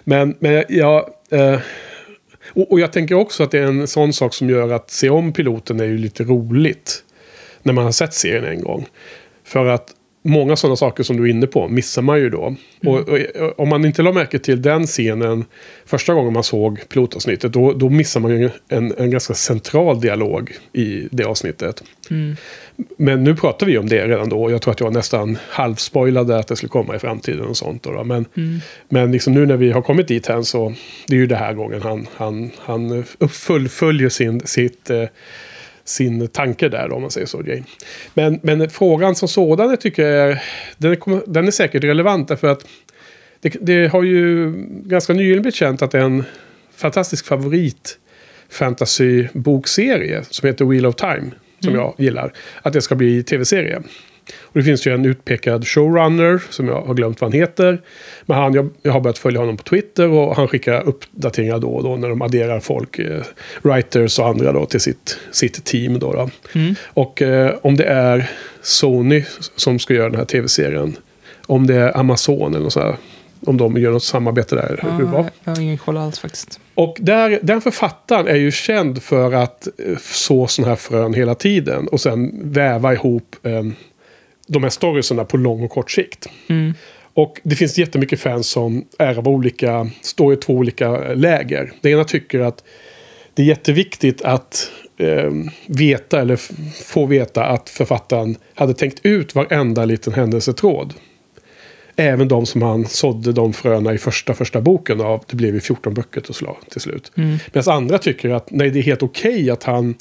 Men, 0.05 0.35
men 0.39 0.65
jag... 0.69 1.09
Eh, 1.31 1.59
och, 2.49 2.73
och 2.73 2.81
jag 2.81 2.93
tänker 2.93 3.15
också 3.15 3.43
att 3.43 3.51
det 3.51 3.59
är 3.59 3.67
en 3.67 3.87
sån 3.87 4.13
sak 4.13 4.35
som 4.35 4.51
gör 4.51 4.73
att 4.73 4.91
se 4.91 5.11
om 5.11 5.33
piloten 5.33 5.81
är 5.81 5.85
ju 5.85 5.99
lite 5.99 6.25
roligt. 6.25 7.03
När 7.63 7.73
man 7.73 7.85
har 7.85 7.93
sett 7.93 8.15
serien 8.15 8.45
en 8.45 8.63
gång. 8.63 8.87
För 9.45 9.67
att 9.67 9.96
många 10.27 10.57
sådana 10.57 10.77
saker 10.77 11.03
som 11.03 11.17
du 11.17 11.23
är 11.23 11.29
inne 11.29 11.47
på 11.47 11.69
missar 11.69 12.03
man 12.03 12.19
ju 12.19 12.31
då. 12.31 12.55
Och, 12.87 12.99
och, 12.99 13.19
och 13.19 13.61
om 13.61 13.69
man 13.69 13.85
inte 13.85 14.03
la 14.03 14.13
märke 14.13 14.39
till 14.39 14.63
den 14.63 14.87
scenen 14.87 15.45
första 15.87 16.15
gången 16.15 16.33
man 16.33 16.43
såg 16.45 16.89
pilotavsnittet. 16.89 17.53
Då, 17.53 17.73
då 17.73 17.89
missar 17.89 18.21
man 18.21 18.31
ju 18.41 18.51
en, 18.69 18.95
en 18.99 19.11
ganska 19.11 19.35
central 19.35 20.01
dialog 20.01 20.53
i 20.73 21.09
det 21.11 21.25
avsnittet. 21.25 21.83
Mm. 22.11 22.37
Men 22.97 23.25
nu 23.25 23.37
pratar 23.37 23.67
vi 23.67 23.79
om 23.79 23.89
det 23.89 24.07
redan 24.07 24.29
då. 24.29 24.51
Jag 24.51 24.63
tror 24.63 24.73
att 24.73 24.81
jag 24.81 24.93
nästan 24.93 25.39
halvspoilade 25.49 26.39
att 26.39 26.49
det 26.49 26.57
skulle 26.57 26.71
komma 26.71 26.97
i 26.97 26.99
framtiden 26.99 27.45
och 27.47 27.57
sånt. 27.57 27.83
Då, 27.83 27.93
då. 27.93 28.05
Men, 28.05 28.25
Mm. 28.37 28.61
men 28.89 29.13
liksom 29.13 29.35
nu 29.35 29.47
när 29.47 29.57
vi 29.57 29.71
har 29.73 29.83
kommit 29.83 30.09
dit 30.09 30.27
hän 30.27 30.45
så 30.45 30.75
det 31.07 31.17
är 31.17 31.21
ju 31.21 31.27
det 31.27 31.37
här 31.37 31.53
gången 31.53 31.83
han, 31.83 32.07
han, 32.15 32.51
han 32.59 33.05
fullföljer 33.31 34.09
sin, 34.09 34.41
sitt, 34.41 34.91
eh, 34.91 35.05
sin 35.87 36.29
tanke 36.29 36.69
där 36.69 36.93
om 36.93 37.03
man 37.03 37.11
säger 37.11 37.27
så. 37.27 37.43
Jane. 37.47 37.65
Men, 38.15 38.41
men 38.43 38.71
frågan 38.71 39.15
som 39.15 39.29
sådan 39.29 39.77
tycker 39.77 40.03
jag 40.03 40.31
är, 40.31 40.43
den 40.79 40.93
är, 40.93 40.97
kommer- 40.97 41.23
den 41.27 41.47
är 41.47 41.51
säkert 41.51 41.85
relevant 41.85 42.29
därför 42.29 42.49
att 42.49 42.67
det, 43.41 43.57
det 43.61 43.87
har 43.87 44.03
ju 44.03 44.53
ganska 44.85 45.13
nyligen 45.13 45.43
blivit 45.43 45.55
känt 45.55 45.83
att 45.83 45.95
en 45.95 46.25
fantastisk 46.77 47.27
favorit 47.27 47.99
fantasy-bokserie 48.51 50.23
som 50.31 50.47
heter 50.47 50.65
Wheel 50.65 50.87
of 50.87 50.95
Time. 50.95 51.31
Som 51.61 51.75
jag 51.75 51.95
gillar. 51.99 52.33
Att 52.63 52.73
det 52.73 52.81
ska 52.81 52.95
bli 52.95 53.23
tv-serie. 53.23 53.83
Och 54.43 54.59
det 54.59 54.63
finns 54.63 54.87
ju 54.87 54.95
en 54.95 55.05
utpekad 55.05 55.67
showrunner 55.67 56.43
som 56.51 56.69
jag 56.69 56.83
har 56.83 56.95
glömt 56.95 57.21
vad 57.21 57.33
han 57.33 57.41
heter. 57.41 57.81
Men 58.27 58.37
han, 58.37 58.55
jag, 58.55 58.71
jag 58.83 58.93
har 58.93 59.01
börjat 59.01 59.19
följa 59.19 59.41
honom 59.41 59.57
på 59.57 59.63
Twitter 59.63 60.09
och 60.09 60.37
han 60.37 60.49
skickar 60.49 60.89
uppdateringar 60.89 61.59
då 61.59 61.69
och 61.69 61.83
då 61.83 61.97
när 61.97 62.09
de 62.09 62.23
adderar 62.23 62.61
folk, 62.61 62.99
eh, 62.99 63.23
writers 63.63 64.19
och 64.19 64.29
andra 64.29 64.53
då 64.53 64.67
till 64.67 64.81
sitt, 64.81 65.19
sitt 65.31 65.65
team. 65.65 65.99
Då, 65.99 66.13
då. 66.13 66.31
Mm. 66.55 66.75
Och 66.85 67.23
eh, 67.23 67.55
om 67.63 67.77
det 67.77 67.85
är 67.85 68.31
Sony 68.63 69.25
som 69.57 69.79
ska 69.79 69.95
göra 69.95 70.09
den 70.09 70.19
här 70.19 70.25
tv-serien. 70.25 70.97
Om 71.47 71.67
det 71.67 71.75
är 71.75 71.97
Amazon 71.97 72.55
eller 72.55 72.65
något 72.65 72.73
så 72.73 72.81
här. 72.81 72.97
Om 73.47 73.57
de 73.57 73.77
gör 73.77 73.93
något 73.93 74.03
samarbete 74.03 74.55
där. 74.55 74.81
hur 74.83 75.05
det 75.05 75.11
var. 75.11 75.19
Ja, 75.19 75.31
jag 75.45 75.53
har 75.53 75.63
ingen 75.63 75.79
koll 75.79 75.97
alls 75.97 76.19
faktiskt. 76.19 76.61
Och 76.75 76.97
där, 77.01 77.39
den 77.43 77.61
författaren 77.61 78.29
är 78.29 78.35
ju 78.35 78.51
känd 78.51 79.03
för 79.03 79.33
att 79.33 79.67
eh, 79.67 79.99
så 80.01 80.47
sådana 80.47 80.69
här 80.69 80.77
frön 80.77 81.15
hela 81.15 81.35
tiden. 81.35 81.89
Och 81.89 82.01
sen 82.01 82.33
väva 82.53 82.93
ihop 82.93 83.37
eh, 83.43 83.63
de 84.47 84.63
här 84.63 84.71
storiesarna 84.71 85.25
på 85.25 85.37
lång 85.37 85.63
och 85.63 85.71
kort 85.71 85.91
sikt. 85.91 86.27
Mm. 86.49 86.75
Och 87.15 87.41
det 87.43 87.57
finns 87.57 87.79
jättemycket 87.79 88.21
fans 88.21 88.49
som 88.49 88.85
är 88.99 89.19
av 89.19 89.29
olika, 89.29 89.91
står 90.03 90.33
i 90.33 90.37
två 90.37 90.53
olika 90.53 90.99
läger. 91.15 91.73
Det 91.81 91.91
ena 91.91 92.05
tycker 92.05 92.41
att 92.41 92.65
det 93.35 93.43
är 93.43 93.47
jätteviktigt 93.47 94.23
att 94.23 94.71
eh, 94.97 95.31
veta 95.67 96.21
eller 96.21 96.37
få 96.85 97.07
veta 97.07 97.45
att 97.45 97.69
författaren 97.71 98.37
hade 98.55 98.75
tänkt 98.75 99.01
ut 99.03 99.35
varenda 99.35 99.85
liten 99.85 100.13
händelsetråd. 100.13 100.95
Även 101.97 102.29
de 102.29 102.47
som 102.47 102.63
han 102.63 102.87
sådde 102.87 103.33
de 103.33 103.53
fröna 103.53 103.95
i 103.95 103.99
första, 103.99 104.35
första 104.35 104.61
boken 104.61 105.01
av. 105.01 105.25
Det 105.27 105.37
blev 105.37 105.55
ju 105.55 105.61
14 105.61 105.95
böcker 105.95 106.21
till, 106.21 106.81
slut. 106.81 107.13
Mm. 107.17 107.37
Medan 107.53 107.77
andra 107.77 107.99
tycker 107.99 108.31
att 108.31 108.51
nej, 108.51 108.71
det 108.71 108.79
är 108.79 108.83
helt 108.83 109.03
okej 109.03 109.51
att 109.51 109.63
han 109.63 109.95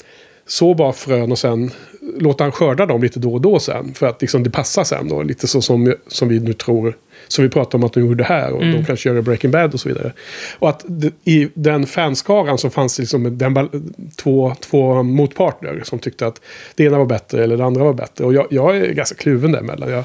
så 0.46 0.74
bara 0.74 0.92
frön 0.92 1.32
och 1.32 1.38
sen 1.38 1.70
låter 2.18 2.44
han 2.44 2.52
skörda 2.52 2.86
dem 2.86 3.02
lite 3.02 3.18
då 3.18 3.32
och 3.32 3.40
då 3.40 3.58
sen. 3.58 3.94
För 3.94 4.06
att 4.06 4.20
liksom 4.20 4.42
det 4.42 4.50
passar 4.50 4.84
sen 4.84 5.08
då. 5.08 5.22
Lite 5.22 5.46
så 5.46 5.62
som, 5.62 5.94
som 6.06 6.28
vi 6.28 6.40
nu 6.40 6.52
tror. 6.52 6.96
Som 7.28 7.44
vi 7.44 7.50
pratar 7.50 7.78
om 7.78 7.84
att 7.84 7.92
de 7.92 8.00
gjorde 8.00 8.24
här. 8.24 8.52
Och 8.52 8.60
de 8.60 8.84
kanske 8.84 9.08
gör 9.08 9.22
Breaking 9.22 9.50
Bad 9.50 9.74
och 9.74 9.80
så 9.80 9.88
vidare. 9.88 10.12
Och 10.58 10.68
att 10.68 10.84
det, 10.86 11.12
i 11.24 11.48
den 11.54 11.86
fanskaran 11.86 12.58
så 12.58 12.70
fanns 12.70 12.96
det 12.96 13.02
liksom 13.02 13.38
den, 13.38 13.68
två, 14.16 14.54
två 14.60 15.02
motparter. 15.02 15.80
Som 15.84 15.98
tyckte 15.98 16.26
att 16.26 16.40
det 16.74 16.84
ena 16.84 16.98
var 16.98 17.06
bättre 17.06 17.44
eller 17.44 17.56
det 17.56 17.64
andra 17.64 17.84
var 17.84 17.94
bättre. 17.94 18.24
Och 18.24 18.34
jag, 18.34 18.46
jag 18.50 18.76
är 18.76 18.92
ganska 18.92 19.16
kluven 19.16 19.52
däremellan. 19.52 19.90
Jag, 19.90 20.04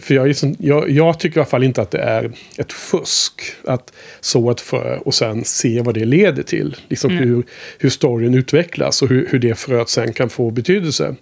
för 0.00 0.14
jag, 0.14 0.36
sån, 0.36 0.56
jag, 0.58 0.90
jag 0.90 1.20
tycker 1.20 1.36
i 1.36 1.40
alla 1.40 1.50
fall 1.50 1.64
inte 1.64 1.82
att 1.82 1.90
det 1.90 1.98
är 1.98 2.32
ett 2.58 2.72
fusk 2.72 3.42
att 3.64 3.92
så 4.20 4.50
ett 4.50 4.60
frö 4.60 4.96
och 4.96 5.14
sen 5.14 5.44
se 5.44 5.80
vad 5.80 5.94
det 5.94 6.04
leder 6.04 6.42
till. 6.42 6.76
Liksom 6.88 7.10
hur, 7.10 7.42
hur 7.78 7.90
storyn 7.90 8.34
utvecklas 8.34 9.02
och 9.02 9.08
hur, 9.08 9.28
hur 9.30 9.38
det 9.38 9.54
fröet 9.54 9.88
sen 9.88 10.12
kan 10.12 10.28
få 10.28 10.50
betydelse. 10.50 11.14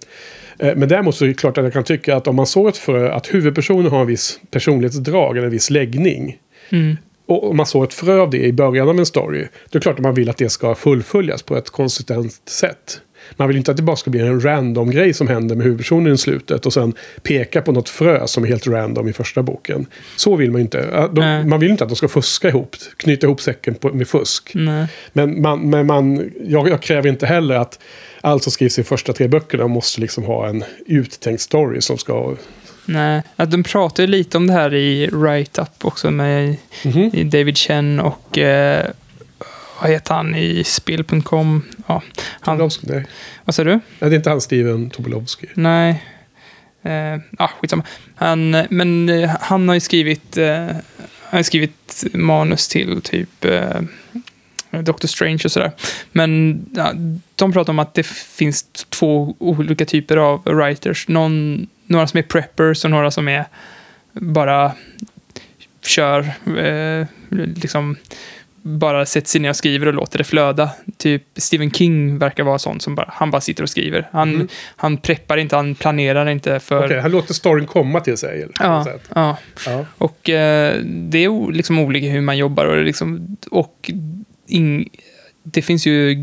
Eh, 0.59 0.75
Men 0.75 0.89
däremot 0.89 1.15
så 1.15 1.25
är 1.25 1.27
det 1.27 1.33
klart 1.33 1.57
att 1.57 1.63
jag 1.63 1.73
kan 1.73 1.83
tycka 1.83 2.15
att 2.15 2.27
om 2.27 2.35
man 2.35 2.47
såg 2.47 2.67
ett 2.67 2.77
frö, 2.77 3.11
att 3.11 3.33
huvudpersonen 3.33 3.91
har 3.91 4.01
en 4.01 4.07
viss 4.07 4.39
personlighetsdrag 4.51 5.37
eller 5.37 5.45
en 5.45 5.51
viss 5.51 5.69
läggning. 5.69 6.37
Mm. 6.69 6.97
Och 7.25 7.49
om 7.49 7.57
man 7.57 7.65
såg 7.65 7.83
ett 7.83 7.93
frö 7.93 8.19
av 8.19 8.29
det 8.29 8.45
i 8.45 8.53
början 8.53 8.89
av 8.89 8.99
en 8.99 9.05
story, 9.05 9.39
då 9.39 9.43
är 9.43 9.49
det 9.71 9.79
klart 9.79 9.95
att 9.95 10.03
man 10.03 10.13
vill 10.13 10.29
att 10.29 10.37
det 10.37 10.49
ska 10.49 10.75
fullföljas 10.75 11.43
på 11.43 11.57
ett 11.57 11.69
konsistent 11.69 12.41
sätt. 12.49 13.01
Man 13.35 13.47
vill 13.47 13.57
inte 13.57 13.71
att 13.71 13.77
det 13.77 13.83
bara 13.83 13.95
ska 13.95 14.09
bli 14.09 14.19
en 14.19 14.43
random 14.43 14.91
grej 14.91 15.13
som 15.13 15.27
händer 15.27 15.55
med 15.55 15.63
huvudpersonen 15.63 16.13
i 16.13 16.17
slutet 16.17 16.65
och 16.65 16.73
sen 16.73 16.93
peka 17.23 17.61
på 17.61 17.71
något 17.71 17.89
frö 17.89 18.27
som 18.27 18.43
är 18.43 18.47
helt 18.47 18.67
random 18.67 19.07
i 19.07 19.13
första 19.13 19.43
boken. 19.43 19.85
Så 20.15 20.35
vill 20.35 20.51
man 20.51 20.61
inte. 20.61 20.89
Ja, 20.93 21.07
De, 21.07 21.49
man 21.49 21.59
vill 21.59 21.71
inte 21.71 21.83
att 21.83 21.89
de 21.89 21.95
ska 21.95 22.07
fuska 22.07 22.47
ihop, 22.49 22.75
knyta 22.97 23.27
ihop 23.27 23.41
säcken 23.41 23.75
på, 23.75 23.89
med 23.89 24.07
fusk. 24.07 24.51
Nej. 24.53 24.87
Men, 25.13 25.41
man, 25.41 25.69
men 25.69 25.85
man, 25.87 26.31
jag, 26.43 26.69
jag 26.69 26.81
kräver 26.81 27.09
inte 27.09 27.25
heller 27.25 27.55
att 27.55 27.79
allt 28.21 28.43
som 28.43 28.51
skrivs 28.51 28.79
i 28.79 28.83
första 28.83 29.13
tre 29.13 29.27
böckerna 29.27 29.67
måste 29.67 30.01
liksom 30.01 30.23
ha 30.23 30.47
en 30.47 30.63
uttänkt 30.85 31.41
story 31.41 31.81
som 31.81 31.97
ska... 31.97 32.35
Nej. 32.85 33.21
Att 33.35 33.51
de 33.51 33.63
pratar 33.63 34.03
ju 34.03 34.07
lite 34.07 34.37
om 34.37 34.47
det 34.47 34.53
här 34.53 34.73
i 34.73 35.07
Write-Up 35.11 35.85
också 35.85 36.11
med 36.11 36.55
Mhm. 36.85 37.09
i 37.13 37.23
David 37.23 37.57
Chen 37.57 37.99
och 37.99 38.37
eh, 38.37 38.85
vad 39.81 39.91
heter 39.91 40.13
han 40.13 40.35
i 40.35 40.63
Spill.com? 40.63 41.63
Ja, 41.87 42.01
han, 42.39 42.57
Tobolowsky, 42.57 42.87
nej. 42.89 43.05
vad 43.45 43.55
sa 43.55 43.63
du? 43.63 43.71
Nej, 43.71 43.81
det 43.99 44.05
är 44.05 44.13
inte 44.13 44.29
han 44.29 44.41
Steven 44.41 44.89
Tobolowsky. 44.89 45.47
Nej. 45.53 46.03
Eh, 46.83 47.19
ah, 47.37 47.47
skitsamma. 47.47 47.83
Han, 48.15 48.51
men 48.69 49.09
eh, 49.09 49.29
han 49.41 49.67
har 49.67 49.75
ju 49.75 49.79
skrivit, 49.79 50.37
eh, 50.37 50.65
han 50.65 50.81
har 51.31 51.43
skrivit 51.43 52.03
manus 52.13 52.67
till 52.67 53.01
typ 53.01 53.45
eh, 53.45 53.81
Doctor 54.71 55.07
Strange 55.07 55.41
och 55.45 55.51
sådär. 55.51 55.71
Men 56.11 56.59
ja, 56.75 56.93
de 57.35 57.53
pratar 57.53 57.73
om 57.73 57.79
att 57.79 57.93
det 57.93 58.05
finns 58.07 58.63
två 58.89 59.35
olika 59.39 59.85
typer 59.85 60.17
av 60.17 60.43
writers. 60.45 61.07
Någon, 61.07 61.67
några 61.85 62.07
som 62.07 62.17
är 62.17 62.23
preppers 62.23 62.85
och 62.85 62.91
några 62.91 63.11
som 63.11 63.27
är 63.27 63.45
bara 64.13 64.71
kör, 65.81 66.19
eh, 66.57 67.07
liksom 67.55 67.95
bara 68.63 69.05
sätter 69.05 69.27
sig 69.27 69.41
ner 69.41 69.49
och 69.49 69.55
skriver 69.55 69.87
och 69.87 69.93
låter 69.93 70.17
det 70.17 70.23
flöda. 70.23 70.69
Typ 70.97 71.23
Stephen 71.35 71.71
King 71.71 72.17
verkar 72.17 72.43
vara 72.43 72.59
sån 72.59 72.79
som 72.79 72.95
bara, 72.95 73.09
han 73.13 73.31
bara 73.31 73.41
sitter 73.41 73.63
och 73.63 73.69
skriver. 73.69 74.09
Han, 74.11 74.35
Mm. 74.35 74.47
han 74.75 74.97
preppar 74.97 75.37
inte, 75.37 75.55
han 75.55 75.75
planerar 75.75 76.29
inte 76.29 76.59
för... 76.59 76.85
Okej, 76.85 76.99
han 76.99 77.11
låter 77.11 77.33
storyn 77.33 77.65
komma 77.67 77.99
till 77.99 78.17
sig. 78.17 78.41
Eller, 78.41 78.53
Ja, 78.59 78.87
ja. 79.15 79.37
ja. 79.65 79.85
Och 79.97 80.29
eh, 80.29 80.75
det 80.83 81.23
är 81.23 81.51
liksom 81.51 81.79
olika 81.79 82.07
hur 82.07 82.21
man 82.21 82.37
jobbar 82.37 82.65
och, 82.65 82.83
liksom, 82.83 83.37
och 83.51 83.91
ing, 84.47 84.89
det 85.43 85.61
finns 85.61 85.87
ju 85.87 86.13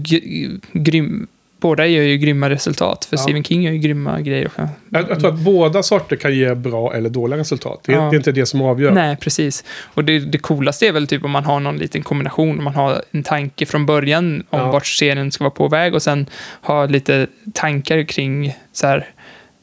grym, 0.72 1.26
båda 1.60 1.86
gör 1.86 2.02
ju 2.02 2.16
grymma 2.18 2.50
resultat. 2.50 3.04
För 3.04 3.16
Ja. 3.16 3.22
Stephen 3.22 3.44
King 3.44 3.62
gör 3.62 3.72
ju 3.72 3.78
grymma 3.78 4.20
grejer. 4.20 4.50
Jag, 4.88 5.10
jag 5.10 5.20
tror 5.20 5.28
att 5.34 5.38
båda 5.38 5.82
sorter 5.82 6.16
kan 6.16 6.34
ge 6.34 6.54
bra 6.54 6.94
eller 6.94 7.10
dåliga 7.10 7.38
resultat. 7.40 7.80
Det 7.86 7.92
är, 7.92 7.96
Ja. 7.96 8.02
det 8.02 8.14
är 8.14 8.18
inte 8.18 8.32
det 8.32 8.46
som 8.46 8.62
avgör. 8.62 8.90
Nej, 8.92 9.16
precis. 9.16 9.64
Och 9.94 10.04
det, 10.04 10.18
det 10.18 10.38
coolaste 10.38 10.86
är 10.86 10.92
väl 10.92 11.06
typ 11.06 11.24
om 11.24 11.30
man 11.30 11.44
har 11.44 11.60
någon 11.60 11.76
liten 11.78 12.02
kombination. 12.02 12.58
Om 12.58 12.64
man 12.64 12.74
har 12.74 13.02
en 13.10 13.22
tanke 13.22 13.66
från 13.66 13.86
början 13.86 14.42
om 14.50 14.58
Ja. 14.60 14.70
vart 14.72 14.86
serien 14.86 15.30
ska 15.32 15.44
vara 15.44 15.54
på 15.54 15.68
väg 15.68 15.94
och 15.94 16.02
sen 16.02 16.26
ha 16.62 16.86
lite 16.86 17.26
tankar 17.54 18.02
kring 18.02 18.54
så 18.72 18.86
här, 18.86 19.06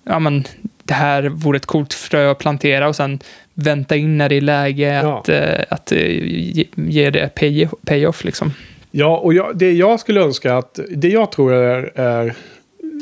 ja 0.05 0.19
men 0.19 0.43
det 0.83 0.93
här 0.93 1.23
vore 1.23 1.57
ett 1.57 1.65
coolt 1.65 1.93
frö 1.93 2.31
att 2.31 2.37
plantera 2.39 2.87
och 2.87 2.95
sen 2.95 3.19
vänta 3.53 3.95
in 3.95 4.17
när 4.17 4.29
det 4.29 4.35
är 4.35 4.41
läge 4.41 4.99
Ja. 5.03 5.19
att, 5.19 5.29
eh, 5.29 5.63
att 5.69 5.91
eh, 5.91 5.99
ge, 6.25 6.65
ge 6.75 7.09
det 7.09 7.35
pay, 7.35 7.67
payoff 7.85 8.23
liksom. 8.23 8.53
Ja, 8.97 9.17
och 9.17 9.33
jag, 9.33 9.57
det 9.57 9.71
jag 9.71 9.99
skulle 9.99 10.21
önska 10.21 10.57
att... 10.57 10.79
Det 10.89 11.09
jag 11.09 11.31
tror 11.31 11.53
är, 11.53 11.91
är 11.95 12.35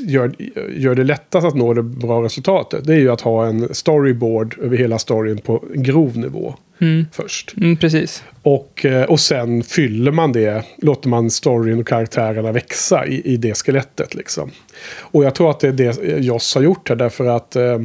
gör, 0.07 0.31
gör 0.75 0.95
det 0.95 1.03
lättast 1.03 1.47
att 1.47 1.55
nå 1.55 1.73
det 1.73 1.83
bra 1.83 2.23
resultatet. 2.23 2.85
Det 2.85 2.93
är 2.93 2.99
ju 2.99 3.11
att 3.11 3.21
ha 3.21 3.45
en 3.45 3.73
storyboard 3.73 4.55
över 4.61 4.77
hela 4.77 4.99
storyn 4.99 5.37
på 5.37 5.63
grov 5.73 6.17
nivå 6.17 6.55
Mm. 6.81 7.05
först. 7.11 7.53
Mm, 7.57 7.77
precis. 7.77 8.23
Och, 8.41 8.85
eh, 8.85 9.03
och 9.03 9.19
sen 9.19 9.63
fyller 9.63 10.11
man 10.11 10.31
det, 10.31 10.63
låter 10.77 11.09
man 11.09 11.31
storyn 11.31 11.79
och 11.79 11.87
karaktärerna 11.87 12.51
växa 12.51 13.05
i, 13.05 13.21
i 13.33 13.37
det 13.37 13.57
skelettet. 13.57 14.15
Liksom. 14.15 14.51
Och 14.99 15.23
jag 15.23 15.35
tror 15.35 15.49
att 15.49 15.59
det 15.59 15.67
är 15.67 15.71
det 15.71 16.19
Joss 16.19 16.55
har 16.55 16.61
gjort 16.61 16.89
här 16.89 16.95
därför 16.95 17.25
att 17.25 17.55
eh, 17.55 17.79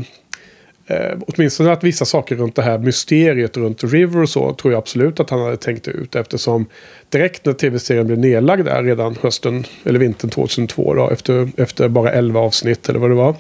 eh, 0.89 1.19
åtminstone 1.27 1.73
att 1.73 1.85
vissa 1.85 2.05
saker 2.05 2.37
runt 2.37 2.57
det 2.57 2.63
här 2.63 2.79
mysteriet 2.79 3.57
runt 3.57 3.85
River 3.85 4.23
och 4.23 4.29
så 4.29 4.55
tror 4.55 4.73
jag 4.73 4.79
absolut 4.79 5.21
att 5.21 5.31
han 5.31 5.41
hade 5.41 5.57
tänkt 5.57 5.89
ut 5.89 6.17
eftersom 6.17 6.67
direkt 7.09 7.45
när 7.45 7.53
tv-serien 7.53 8.07
blev 8.07 8.19
nedlagd 8.19 8.65
där 8.65 8.83
redan 8.83 9.17
hösten 9.23 9.65
eller 9.85 9.99
vintern 9.99 10.31
2002 10.31 10.95
då, 10.95 11.11
efter, 11.11 11.49
efter 11.57 11.89
bara 11.89 12.13
11 12.13 12.41
avsnitt 12.41 12.89
eller 12.89 12.99
vad 12.99 13.11
det 13.11 13.15
var. 13.15 13.35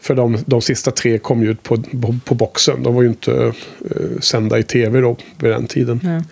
För 0.00 0.14
de, 0.14 0.38
de 0.46 0.62
sista 0.62 0.90
tre 0.90 1.18
kom 1.18 1.42
ju 1.42 1.50
ut 1.50 1.62
på, 1.62 1.76
på, 1.76 2.14
på 2.24 2.34
boxen. 2.34 2.82
De 2.82 2.94
var 2.94 3.02
ju 3.02 3.08
inte 3.08 3.52
eh, 3.90 4.20
sända 4.20 4.58
i 4.58 4.62
tv 4.62 5.00
då 5.00 5.16
vid 5.38 5.50
den 5.50 5.66
tiden. 5.66 6.24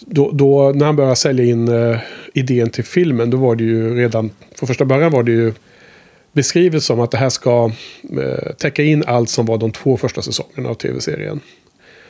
Då, 0.00 0.30
då 0.30 0.72
när 0.74 0.86
han 0.86 0.96
började 0.96 1.16
sälja 1.16 1.44
in 1.44 1.68
eh, 1.68 1.98
idén 2.34 2.70
till 2.70 2.84
filmen, 2.84 3.30
då 3.30 3.36
var 3.36 3.56
det 3.56 3.64
ju 3.64 3.96
redan, 3.96 4.30
från 4.54 4.66
första 4.66 4.84
början 4.84 5.12
var 5.12 5.22
det 5.22 5.32
ju 5.32 5.52
beskrivet 6.34 6.82
som 6.82 7.00
att 7.00 7.10
det 7.10 7.18
här 7.18 7.28
ska 7.28 7.72
eh, 8.18 8.52
täcka 8.58 8.82
in 8.82 9.04
allt 9.06 9.30
som 9.30 9.46
var 9.46 9.58
de 9.58 9.72
två 9.72 9.96
första 9.96 10.22
säsongerna 10.22 10.68
av 10.68 10.74
tv-serien. 10.74 11.40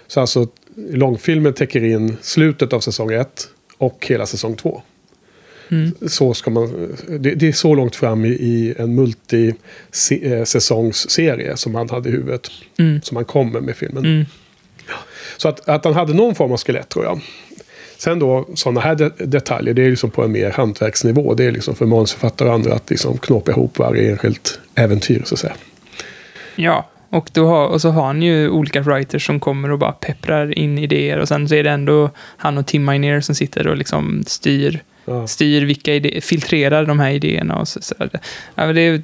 Så 0.06 0.20
alltså 0.20 0.48
långfilmen 0.90 1.52
täcker 1.52 1.84
in 1.84 2.16
slutet 2.20 2.72
av 2.72 2.80
säsong 2.80 3.12
ett 3.12 3.48
och 3.78 4.06
hela 4.08 4.26
säsong 4.26 4.56
två. 4.56 4.82
Mm. 5.68 5.92
Så 6.06 6.34
ska 6.34 6.50
man, 6.50 6.96
det, 7.08 7.34
det 7.34 7.48
är 7.48 7.52
så 7.52 7.74
långt 7.74 7.96
fram 7.96 8.24
i, 8.24 8.28
i 8.28 8.74
en 8.78 8.94
multisäsongsserie 8.94 11.56
som 11.56 11.74
han 11.74 11.90
hade 11.90 12.08
i 12.08 12.12
huvudet. 12.12 12.50
Mm. 12.78 13.02
Som 13.02 13.16
han 13.16 13.24
kommer 13.24 13.60
med 13.60 13.76
filmen. 13.76 14.04
Mm. 14.04 14.24
Så 15.36 15.48
att, 15.48 15.68
att 15.68 15.84
han 15.84 15.94
hade 15.94 16.14
någon 16.14 16.34
form 16.34 16.52
av 16.52 16.58
skelett 16.58 16.88
tror 16.88 17.04
jag. 17.04 17.20
Sen 18.04 18.18
då, 18.18 18.48
sådana 18.54 18.80
här 18.80 18.94
de 18.94 19.10
detaljer, 19.18 19.74
det 19.74 19.82
är 19.84 19.90
liksom 19.90 20.10
på 20.10 20.24
en 20.24 20.32
mer 20.32 20.50
hantverksnivå. 20.50 21.34
Det 21.34 21.44
är 21.44 21.52
liksom 21.52 21.74
för 21.74 21.86
manusförfattare 21.86 22.48
och 22.48 22.54
andra 22.54 22.74
att 22.74 22.90
liksom 22.90 23.18
knåpa 23.18 23.50
ihop 23.50 23.78
varje 23.78 24.10
enskilt 24.10 24.60
äventyr, 24.74 25.22
så 25.24 25.34
att 25.34 25.38
säga. 25.38 25.54
Ja, 26.56 26.88
och, 27.08 27.30
då 27.32 27.46
har, 27.46 27.66
och 27.66 27.80
så 27.80 27.90
har 27.90 28.06
han 28.06 28.22
ju 28.22 28.48
olika 28.48 28.80
writers 28.80 29.26
som 29.26 29.40
kommer 29.40 29.70
och 29.70 29.78
bara 29.78 29.92
pepprar 29.92 30.58
in 30.58 30.78
idéer 30.78 31.18
och 31.18 31.28
sen 31.28 31.48
så 31.48 31.54
är 31.54 31.64
det 31.64 31.70
ändå 31.70 32.10
han 32.16 32.58
och 32.58 32.66
Tim 32.66 32.84
Minear 32.84 33.20
som 33.20 33.34
sitter 33.34 33.66
och 33.66 33.76
liksom 33.76 34.24
styr, 34.26 34.82
Ja. 35.04 35.26
styr 35.26 35.64
vilka 35.64 35.94
idéer, 35.94 36.20
filtrerar 36.20 36.86
de 36.86 37.00
här 37.00 37.10
idéerna 37.10 37.58
och 37.58 37.68
så, 37.68 37.82
så 37.82 37.94
ja, 38.54 38.72
Det 38.72 38.80
är 38.80 39.02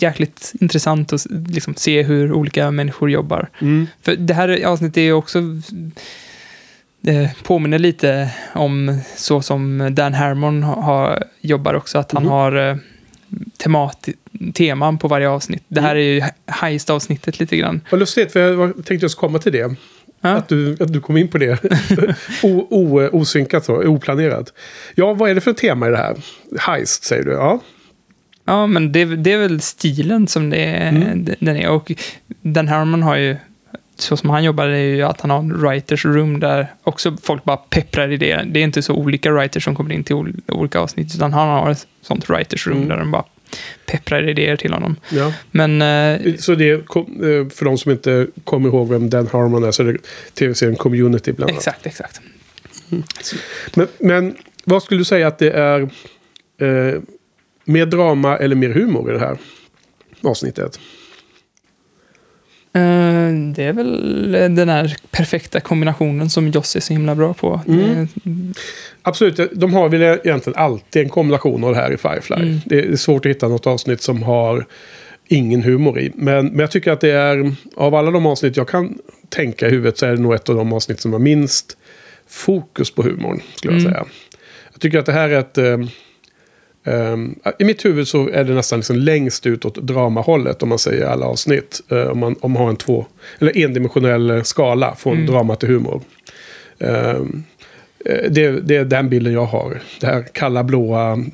jäkligt 0.00 0.52
intressant 0.60 1.12
att 1.12 1.26
liksom 1.48 1.74
se 1.76 2.02
hur 2.02 2.32
olika 2.32 2.70
människor 2.70 3.10
jobbar. 3.10 3.48
Mm. 3.60 3.86
För 4.02 4.16
det 4.16 4.34
här 4.34 4.64
avsnittet 4.64 4.96
är 4.96 5.02
ju 5.02 5.12
också 5.12 5.38
det 7.02 7.30
påminner 7.42 7.78
lite 7.78 8.30
om 8.54 8.98
så 9.16 9.42
som 9.42 9.88
Dan 9.94 10.14
Harmon 10.14 10.62
ha- 10.62 10.82
har, 10.82 11.24
jobbar 11.40 11.74
också, 11.74 11.98
att 11.98 12.12
han 12.12 12.22
Mhm. 12.22 12.32
har 12.32 12.68
eh, 12.70 12.76
temat, 13.56 14.08
teman 14.54 14.98
på 14.98 15.08
varje 15.08 15.28
avsnitt. 15.28 15.64
Det 15.68 15.80
här 15.80 15.96
är 15.96 16.00
ju 16.14 16.22
heist-avsnittet 16.46 17.40
lite 17.40 17.56
grann. 17.56 17.80
Vad 17.90 18.00
lustigt, 18.00 18.32
för 18.32 18.52
jag 18.52 18.74
tänkte 18.74 18.94
just 18.94 19.18
komma 19.18 19.38
till 19.38 19.52
det. 19.52 19.74
Ja. 20.24 20.30
Att, 20.30 20.48
du, 20.48 20.76
att 20.80 20.92
du 20.92 21.00
kom 21.00 21.16
in 21.16 21.28
på 21.28 21.38
det. 21.38 21.58
o, 22.42 22.66
o, 22.70 23.08
osynkat 23.12 23.64
så, 23.64 23.86
oplanerat. 23.88 24.52
Ja, 24.94 25.12
vad 25.14 25.30
är 25.30 25.34
det 25.34 25.40
för 25.40 25.52
tema 25.52 25.86
i 25.88 25.90
det 25.90 25.96
här? 25.96 26.16
Heist, 26.58 27.04
säger 27.04 27.22
du. 27.24 27.30
Ja. 27.32 27.60
Ja, 28.44 28.66
men 28.66 28.92
det, 28.92 29.04
det 29.04 29.32
är 29.32 29.38
väl 29.38 29.60
stilen 29.60 30.26
som 30.26 30.50
det 30.50 30.64
Mm. 30.64 31.28
den 31.40 31.56
är. 31.56 31.68
Och 31.68 31.92
Dan 32.42 32.68
Harmon 32.68 33.02
har 33.02 33.16
ju, 33.16 33.36
så 33.96 34.16
som 34.16 34.30
han 34.30 34.44
jobbar, 34.44 34.66
är 34.68 34.78
ju 34.94 35.02
att 35.02 35.20
han 35.20 35.30
har 35.30 35.38
en 35.38 35.60
writers 35.60 36.04
room 36.04 36.40
där 36.40 36.66
också 36.82 37.16
folk 37.22 37.44
bara 37.44 37.56
pepprar 37.56 38.12
idéer. 38.12 38.44
Det 38.44 38.60
är 38.60 38.64
inte 38.64 38.82
så 38.82 38.94
olika 38.94 39.32
writers 39.32 39.64
som 39.64 39.74
kommer 39.74 39.94
in 39.94 40.04
till 40.04 40.14
ol- 40.16 40.40
olika 40.48 40.80
avsnitt, 40.80 41.14
utan 41.14 41.32
han 41.32 41.48
har 41.48 41.70
ett 41.70 41.86
sånt 42.02 42.30
writers 42.30 42.66
room 42.66 42.76
Mm. 42.76 42.88
där 42.88 42.96
de 42.96 43.10
bara 43.10 43.24
pepprar 43.86 44.28
idéer 44.28 44.56
till 44.56 44.72
honom. 44.72 44.96
ja. 45.10 45.32
Men 45.50 45.82
eh, 45.82 46.34
Så 46.38 46.54
det, 46.54 46.86
kom- 46.86 47.16
eh, 47.22 47.48
för 47.48 47.64
de 47.64 47.78
som 47.78 47.92
inte 47.92 48.26
kommer 48.44 48.68
ihåg 48.68 48.88
vem 48.88 49.10
Dan 49.10 49.26
Harmon 49.32 49.64
är, 49.64 49.70
så 49.70 49.82
är 49.82 49.86
det 49.92 49.98
tv-serien 50.34 50.76
Community 50.76 51.32
bland 51.32 51.50
annat. 51.50 51.58
exakt, 51.60 51.86
exakt. 51.86 52.20
Men, 53.74 53.88
men 53.98 54.34
vad 54.64 54.82
skulle 54.82 55.00
du 55.00 55.04
säga 55.04 55.26
att 55.26 55.38
det 55.38 55.50
är 55.50 55.80
eh, 56.60 57.00
mer 57.64 57.86
drama 57.86 58.36
eller 58.36 58.56
mer 58.56 58.68
humor 58.70 59.10
i 59.10 59.12
det 59.12 59.20
här 59.20 59.38
avsnittet? 60.22 60.80
Eh, 62.74 63.32
det 63.54 63.64
är 63.64 63.72
väl 63.72 64.32
den 64.32 64.68
här 64.68 64.96
perfekta 65.10 65.60
kombinationen 65.60 66.30
som 66.30 66.48
Joss 66.48 66.76
är 66.76 66.80
så 66.80 66.92
himla 66.92 67.14
bra 67.14 67.34
på. 67.34 67.60
Mm. 67.68 68.08
Absolut, 69.02 69.40
de 69.52 69.74
har 69.74 69.88
väl 69.88 70.02
egentligen 70.02 70.58
alltid 70.58 71.02
en 71.02 71.08
kombination 71.08 71.64
av 71.64 71.74
det 71.74 71.80
här 71.80 71.92
i 71.92 71.96
Firefly. 71.96 72.36
Mm. 72.36 72.58
Det 72.64 72.78
är 72.78 72.96
svårt 72.96 73.26
att 73.26 73.30
hitta 73.30 73.48
något 73.48 73.66
avsnitt 73.66 74.02
som 74.02 74.22
har 74.22 74.66
ingen 75.28 75.62
humor 75.62 75.98
i. 76.00 76.12
Men, 76.14 76.46
men 76.46 76.58
jag 76.58 76.70
tycker 76.70 76.92
att 76.92 77.00
det 77.00 77.10
är, 77.10 77.54
av 77.76 77.94
alla 77.94 78.10
de 78.10 78.26
avsnitt 78.26 78.56
jag 78.56 78.68
kan 78.68 78.98
tänka 79.28 79.66
i 79.66 79.70
huvudet 79.70 79.98
så 79.98 80.06
är 80.06 80.10
det 80.10 80.22
nog 80.22 80.34
ett 80.34 80.48
av 80.48 80.56
de 80.56 80.72
avsnitt 80.72 81.00
som 81.00 81.12
har 81.12 81.20
minst 81.20 81.76
fokus 82.28 82.90
på 82.94 83.02
humorn, 83.02 83.40
skulle 83.54 83.74
jag 83.74 83.80
Mm. 83.80 83.92
säga. 83.92 84.04
Jag 84.72 84.80
tycker 84.80 84.98
att 84.98 85.06
det 85.06 85.12
här 85.12 85.28
är 85.28 85.38
ett... 85.38 85.58
eh, 86.84 87.16
I 87.58 87.64
mitt 87.64 87.84
huvud 87.84 88.08
så 88.08 88.28
är 88.28 88.44
det 88.44 88.54
nästan 88.54 88.78
liksom 88.78 88.96
längst 88.96 89.46
ut 89.46 89.64
åt 89.64 89.74
dramahållet 89.74 90.62
om 90.62 90.68
man 90.68 90.78
säger 90.78 91.06
alla 91.06 91.26
avsnitt. 91.26 91.80
Eh, 91.88 92.06
om, 92.06 92.18
man, 92.18 92.36
om 92.40 92.52
man 92.52 92.62
har 92.62 92.70
en 92.70 92.76
två, 92.76 93.06
eller 93.38 93.58
endimensionell 93.64 94.44
skala 94.44 94.94
från 94.94 95.12
Mm. 95.16 95.26
drama 95.26 95.56
till 95.56 95.68
humor. 95.68 96.00
Eh, 96.78 97.20
Det, 98.30 98.50
det 98.60 98.76
är 98.76 98.84
den 98.84 99.08
bilden 99.08 99.32
jag 99.32 99.44
har. 99.46 99.80
Det 100.00 100.06
här 100.06 100.24
kalla 100.32 100.64
blåa 100.64 101.24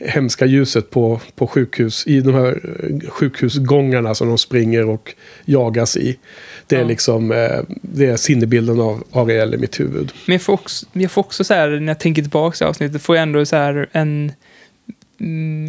hemska 0.00 0.46
ljuset 0.46 0.90
på, 0.90 1.20
på 1.36 1.46
sjukhus. 1.46 2.06
I 2.06 2.20
de 2.20 2.34
här 2.34 2.60
eh, 2.82 3.10
sjukhusgångarna 3.10 4.14
som 4.14 4.28
de 4.28 4.38
springer 4.38 4.88
och 4.88 5.14
jagas 5.44 5.96
i. 5.96 6.18
Det 6.66 6.76
är 6.76 6.80
Ja. 6.80 6.86
liksom 6.86 7.28
det 7.82 8.06
är 8.06 8.16
sinnebilden 8.16 8.80
av 8.80 9.04
Ariel 9.12 9.54
i 9.54 9.58
mitt 9.58 9.80
huvud. 9.80 10.12
Men 10.26 10.32
jag 10.32 10.42
får 10.42 10.52
också, 10.52 10.86
jag 10.92 11.10
får 11.10 11.20
också 11.20 11.44
så 11.44 11.54
här, 11.54 11.68
när 11.68 11.88
jag 11.92 12.00
tänker 12.00 12.22
tillbaka 12.22 12.56
till 12.56 12.66
avsnittet, 12.66 13.02
får 13.02 13.16
jag 13.16 13.22
ändå 13.22 13.46
så 13.46 13.56
här 13.56 13.88
en 13.92 14.32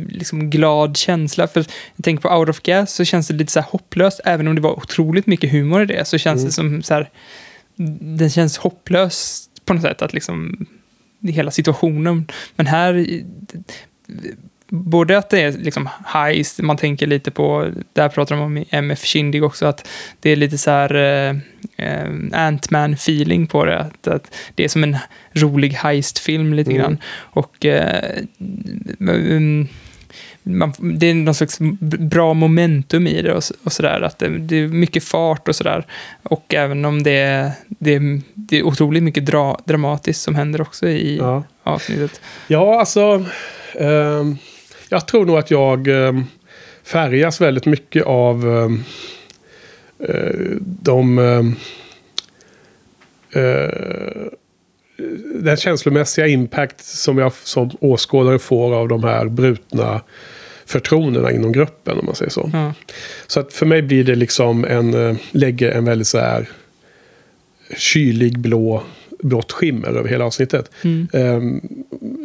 liksom 0.09 0.49
glad 0.49 0.97
känsla. 0.97 1.47
För 1.47 1.65
jag 1.95 2.03
tänker 2.05 2.21
på 2.21 2.35
Out 2.35 2.49
of 2.49 2.59
Gas 2.61 2.93
så 2.93 3.05
känns 3.05 3.27
det 3.27 3.33
lite 3.33 3.51
så 3.51 3.59
här 3.59 3.67
hopplöst, 3.71 4.21
även 4.25 4.47
om 4.47 4.55
det 4.55 4.61
var 4.61 4.77
otroligt 4.77 5.27
mycket 5.27 5.51
humor 5.51 5.81
i 5.81 5.85
det, 5.85 6.07
så 6.07 6.17
känns 6.17 6.39
Mm. 6.41 6.47
det 6.47 6.53
som 6.53 6.81
så 6.83 6.93
här, 6.93 7.09
den 8.17 8.29
känns 8.29 8.57
hopplös 8.57 9.45
på 9.65 9.73
något 9.73 9.83
sätt, 9.83 10.01
att 10.01 10.13
liksom, 10.13 10.65
hela 11.21 11.51
situationen. 11.51 12.27
Men 12.55 12.67
här, 12.67 13.05
både 14.69 15.17
att 15.17 15.29
det 15.29 15.41
är 15.41 15.51
liksom 15.51 15.89
heist, 16.05 16.59
man 16.61 16.77
tänker 16.77 17.07
lite 17.07 17.31
på, 17.31 17.69
där 17.93 18.09
pratar 18.09 18.35
de 18.35 18.41
om 18.41 18.63
MF 18.69 19.03
Kindig 19.03 19.43
också, 19.43 19.65
att 19.65 19.87
det 20.19 20.29
är 20.29 20.35
lite 20.35 20.57
så 20.57 20.71
här 20.71 20.95
eh, 20.95 21.35
eh, 21.77 22.09
Ant-Man-feeling 22.33 23.47
på 23.47 23.65
det. 23.65 23.79
Att, 23.79 24.07
att 24.07 24.35
det 24.55 24.63
är 24.63 24.67
som 24.67 24.83
en 24.83 24.97
rolig 25.33 25.69
heist-film 25.73 26.53
lite 26.53 26.71
Mm. 26.71 26.81
grann. 26.81 26.97
Och 27.15 27.65
eh, 27.65 28.19
man, 30.43 30.73
det 30.79 31.05
är 31.09 31.13
någon 31.13 31.35
slags 31.35 31.57
bra 31.99 32.33
momentum 32.33 33.07
i 33.07 33.21
det 33.21 33.33
och, 33.33 33.43
och 33.63 33.71
sådär. 33.73 34.01
Att 34.01 34.19
det, 34.19 34.37
det 34.37 34.55
är 34.55 34.67
mycket 34.67 35.03
fart 35.03 35.47
och 35.47 35.55
sådär. 35.55 35.85
Och 36.23 36.53
även 36.53 36.85
om 36.85 37.03
det 37.03 37.11
är, 37.17 37.51
det 37.67 37.95
är, 37.95 38.21
det 38.33 38.57
är 38.57 38.63
otroligt 38.63 39.03
mycket 39.03 39.25
dra, 39.25 39.59
dramatiskt 39.65 40.21
som 40.21 40.35
händer 40.35 40.61
också 40.61 40.87
i 40.87 41.17
Ja, 41.17 41.43
avsnittet. 41.63 42.21
ja 42.47 42.79
alltså. 42.79 43.25
ehm, 43.79 44.37
jag 44.89 45.07
tror 45.07 45.25
nog 45.25 45.37
att 45.37 45.51
jag 45.51 45.87
ehm, 45.87 46.23
färgas 46.83 47.41
väldigt 47.41 47.65
mycket 47.65 48.05
av 48.05 48.47
ehm, 48.47 48.83
eh, 49.99 50.57
de... 50.59 51.19
eh, 53.31 53.89
den 55.35 55.57
känslomässiga 55.57 56.27
impact 56.27 56.85
som 56.85 57.17
jag 57.17 57.33
som 57.33 57.71
åskådare 57.79 58.39
får 58.39 58.75
av 58.75 58.87
de 58.87 59.03
här 59.03 59.25
brutna 59.25 60.01
förtroendena 60.65 61.31
inom 61.31 61.51
gruppen 61.51 61.99
om 61.99 62.05
man 62.05 62.15
säger 62.15 62.31
så. 62.31 62.49
Ja. 62.53 62.73
Så 63.27 63.39
att 63.39 63.53
för 63.53 63.65
mig 63.65 63.81
blir 63.81 64.03
det 64.03 64.15
liksom 64.15 64.65
en, 64.65 64.93
eh, 64.93 65.15
lägger 65.31 65.71
en 65.71 65.85
väldigt 65.85 66.07
så 66.07 66.19
här 66.19 66.49
kylig 67.77 68.39
blå, 68.39 68.83
blått 69.23 69.51
skimmer 69.51 69.87
över 69.87 70.09
hela 70.09 70.25
avsnittet. 70.25 70.71
Mm. 70.83 71.07
Um, 71.13 71.61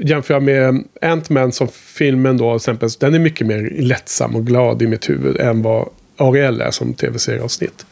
jämför 0.02 0.34
jag 0.34 0.42
med 0.42 0.84
Ant-Man 1.00 1.52
som 1.52 1.68
filmen 1.68 2.36
då, 2.36 2.56
exempel, 2.56 2.88
den 3.00 3.14
är 3.14 3.18
mycket 3.18 3.46
mer 3.46 3.72
lättsam 3.78 4.36
och 4.36 4.46
glad 4.46 4.82
i 4.82 4.86
mitt 4.86 5.10
huvud 5.10 5.36
än 5.40 5.62
vad 5.62 5.88
Ariel 6.16 6.60
är 6.60 6.70
som 6.70 6.94
tv-serieavsnitt. 6.94 7.86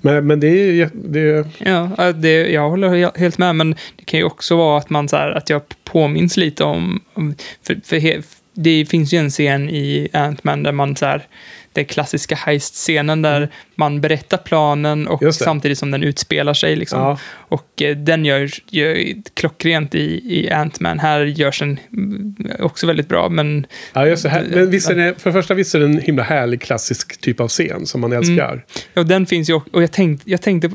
Men, 0.00 0.26
men 0.26 0.40
det 0.40 0.48
är... 0.48 0.90
Det 0.94 1.46
Ja, 1.58 2.12
det, 2.12 2.50
jag 2.50 2.70
håller 2.70 2.88
he- 2.88 3.18
helt 3.18 3.38
med, 3.38 3.56
men 3.56 3.70
det 3.96 4.04
kan 4.04 4.20
ju 4.20 4.24
också 4.24 4.56
vara 4.56 4.78
att 4.78 4.90
man 4.90 5.08
så 5.08 5.16
här, 5.16 5.30
att 5.30 5.50
jag 5.50 5.62
påminns 5.84 6.36
lite 6.36 6.64
om, 6.64 7.00
om 7.14 7.34
för, 7.62 7.80
för 7.84 7.96
he, 7.96 8.22
det 8.54 8.86
finns 8.86 9.12
ju 9.12 9.18
en 9.18 9.30
scen 9.30 9.70
i 9.70 10.08
Ant-Man 10.12 10.62
där 10.62 10.72
man 10.72 10.96
så 10.96 11.06
här, 11.06 11.26
den 11.74 11.84
klassiska 11.84 12.34
heist-scenen 12.34 13.22
där 13.22 13.50
man 13.74 14.00
berättar 14.00 14.38
planen 14.38 15.08
och 15.08 15.24
Mm. 15.24 15.32
Samtidigt 15.32 15.78
som 15.78 15.90
den 15.90 16.02
utspelar 16.02 16.54
sig. 16.54 16.76
Liksom. 16.76 17.00
Ja. 17.00 17.18
Och 17.34 17.82
eh, 17.82 17.96
den 17.96 18.24
gör, 18.24 18.50
gör 18.70 19.14
klockrent 19.34 19.94
i, 19.94 20.20
i 20.40 20.50
Ant-Man. 20.50 20.98
Här 20.98 21.20
görs 21.24 21.58
den 21.58 21.80
mm, 21.92 22.36
också 22.60 22.86
väldigt 22.86 23.08
bra, 23.08 23.28
men 23.28 23.66
Ja, 23.92 24.06
just 24.06 24.22
det. 24.22 24.28
Här, 24.28 24.46
men 24.50 24.70
visst 24.70 24.90
är 24.90 24.94
det, 24.94 25.14
för 25.18 25.30
det 25.30 25.34
första 25.34 25.54
visst 25.54 25.74
är 25.74 25.78
det 25.78 25.84
en 25.84 26.00
himla 26.00 26.22
härlig 26.22 26.60
klassisk 26.60 27.20
typ 27.20 27.40
av 27.40 27.48
scen 27.48 27.86
som 27.86 28.00
man 28.00 28.12
älskar. 28.12 28.64
Ja, 28.94 29.00
och 29.00 29.06
den 29.06 29.26
finns 29.26 29.50
ju 29.50 29.54
också, 29.54 29.70
och 29.72 29.82
jag 29.82 29.92
tänkte, 29.92 30.30
jag 30.30 30.42
tänkte 30.42 30.70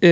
eh, 0.00 0.10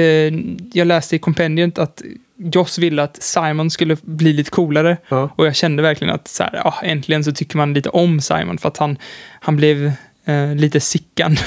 jag 0.72 0.86
läste 0.86 1.16
i 1.16 1.18
kompendiet 1.18 1.78
att 1.78 2.02
Joss 2.36 2.78
ville 2.78 3.02
att 3.02 3.22
Simon 3.22 3.70
skulle 3.70 3.96
bli 4.02 4.32
lite 4.32 4.50
coolare. 4.50 4.96
Ja. 5.08 5.30
Och 5.36 5.46
jag 5.46 5.56
kände 5.56 5.82
verkligen 5.82 6.14
att 6.14 6.28
så 6.28 6.42
här, 6.42 6.50
ja, 6.54 6.74
äntligen 6.82 7.24
så 7.24 7.32
tycker 7.32 7.56
man 7.56 7.74
lite 7.74 7.88
om 7.88 8.20
Simon 8.20 8.58
för 8.58 8.68
att 8.68 8.76
han, 8.76 8.98
han 9.40 9.56
blev 9.56 9.92
eh, 10.24 10.54
lite 10.54 10.80
sickan. 10.80 11.36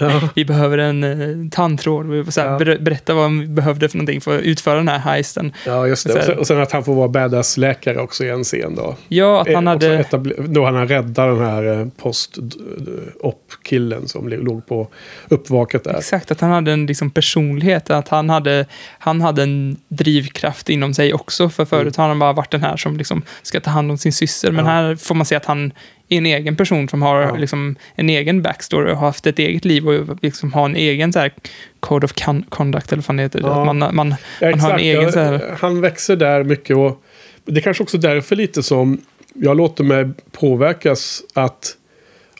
Ja. 0.00 0.28
Vi 0.34 0.44
behöver 0.44 0.78
en 0.78 1.04
eh, 1.04 1.48
tandtråd. 1.50 2.06
Vi 2.10 2.24
får 2.24 2.32
så 2.32 2.40
här, 2.40 2.48
Ja. 2.50 2.58
ber, 2.58 2.78
berätta 2.78 3.14
vad 3.14 3.38
vi 3.38 3.46
behövde 3.46 3.88
för 3.88 3.98
någonting 3.98 4.20
för 4.20 4.36
att 4.38 4.42
utföra 4.42 4.74
den 4.76 4.88
här 4.88 4.98
heisten. 4.98 5.52
Ja, 5.66 5.86
just 5.86 6.06
det. 6.06 6.14
Och 6.18 6.24
sen, 6.24 6.38
och 6.38 6.46
sen 6.46 6.60
att 6.60 6.72
han 6.72 6.84
får 6.84 6.94
vara 6.94 7.08
badass-läkare 7.08 7.98
också 7.98 8.24
i 8.24 8.30
en 8.30 8.44
scen 8.44 8.74
då. 8.74 8.96
Ja, 9.08 9.40
att 9.40 9.54
han 9.54 9.68
Eh, 9.68 9.74
också 9.74 10.16
hade... 10.16 10.34
då 10.46 10.64
han 10.64 10.74
har 10.74 10.86
räddat 10.86 11.14
den 11.16 11.40
här 11.46 11.80
eh, 11.80 11.86
post-op-killen 11.96 14.08
som 14.08 14.28
låg 14.28 14.66
på 14.66 14.88
uppvaket 15.28 15.84
där. 15.84 15.98
Exakt, 15.98 16.30
att 16.30 16.40
han 16.40 16.50
hade 16.50 16.72
en 16.72 16.86
liksom, 16.86 17.10
personlighet, 17.10 17.90
att 17.90 18.08
han 18.08 18.30
hade, 18.30 18.66
han 18.98 19.20
hade 19.20 19.42
en 19.42 19.76
drivkraft 19.88 20.68
inom 20.70 20.94
sig 20.94 21.14
också. 21.14 21.48
För 21.48 21.64
förut 21.64 21.96
har 21.96 22.08
han 22.08 22.18
bara 22.18 22.32
varit 22.32 22.50
den 22.50 22.62
här 22.62 22.76
som 22.76 22.96
liksom, 22.96 23.22
ska 23.42 23.60
ta 23.60 23.70
hand 23.70 23.90
om 23.90 23.98
sin 23.98 24.12
syster. 24.12 24.52
Men 24.52 24.64
Ja. 24.64 24.70
här 24.70 24.96
får 24.96 25.14
man 25.14 25.26
se 25.26 25.34
att 25.34 25.44
han 25.46 25.72
är 26.08 26.18
en 26.18 26.26
egen 26.26 26.56
person 26.56 26.88
som 26.88 27.02
har 27.02 27.20
Ja. 27.20 27.36
liksom, 27.36 27.76
en 27.94 28.10
egen 28.10 28.42
backstory 28.42 28.92
och 28.92 28.96
har 28.96 29.06
haft 29.06 29.26
ett 29.26 29.38
eget 29.38 29.64
liv 29.64 29.88
och 29.88 30.18
liksom, 30.22 30.52
har 30.52 30.64
en 30.64 30.76
egen 30.76 31.12
så 31.12 31.18
här, 31.18 31.32
code 31.80 32.04
of 32.04 32.12
con- 32.14 32.44
conduct, 32.48 32.92
eller 32.92 33.04
vad 33.06 33.16
det 33.16 33.22
heter. 33.22 33.40
Ja. 33.40 33.64
Man, 33.64 33.78
man, 33.78 33.94
man 33.94 34.14
har 34.60 34.70
en 34.70 34.78
egen 34.78 35.12
så 35.12 35.18
här... 35.20 35.56
Han 35.60 35.80
växer 35.80 36.16
där 36.16 36.44
mycket 36.44 36.76
och 36.76 37.02
det 37.44 37.60
är 37.60 37.62
kanske 37.62 37.82
också 37.82 37.98
därför 37.98 38.36
lite 38.36 38.62
som 38.62 39.00
jag 39.34 39.56
låter 39.56 39.84
mig 39.84 40.06
påverkas 40.32 41.22
att 41.34 41.76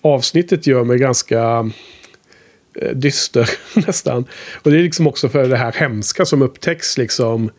avsnittet 0.01 0.67
gör 0.67 0.85
mig 0.85 0.99
ganska 0.99 1.71
eh, 2.83 2.91
dyster 2.91 3.51
nästan. 3.87 4.25
Och 4.63 4.71
det 4.71 4.79
är 4.79 4.83
liksom 4.83 5.07
också 5.07 5.29
för 5.29 5.49
det 5.49 5.57
här 5.57 5.73
hemska 5.73 6.25
som 6.25 6.43
upptäcks 6.43 6.99
liksom. 6.99 7.51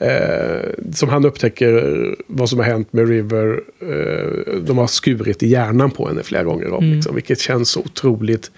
Eh, 0.00 0.70
som 0.92 1.08
han 1.08 1.24
upptäcker 1.24 2.16
vad 2.26 2.48
som 2.48 2.58
har 2.58 2.66
hänt 2.66 2.92
med 2.92 3.08
River. 3.08 3.60
Eh, 3.80 4.54
de 4.62 4.78
har 4.78 4.86
skurit 4.86 5.42
i 5.42 5.46
hjärnan 5.46 5.90
på 5.90 6.08
henne 6.08 6.22
flera 6.22 6.44
gånger 6.44 6.72
om. 6.72 6.84
Mm. 6.84 6.96
Liksom, 6.96 7.14
vilket 7.14 7.40
känns 7.40 7.70
så 7.70 7.80
otroligt 7.80 8.50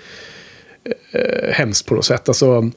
eh, 1.12 1.52
hemskt 1.52 1.86
på 1.86 1.94
något 1.94 2.04
sätt. 2.04 2.28
Alltså, 2.28 2.70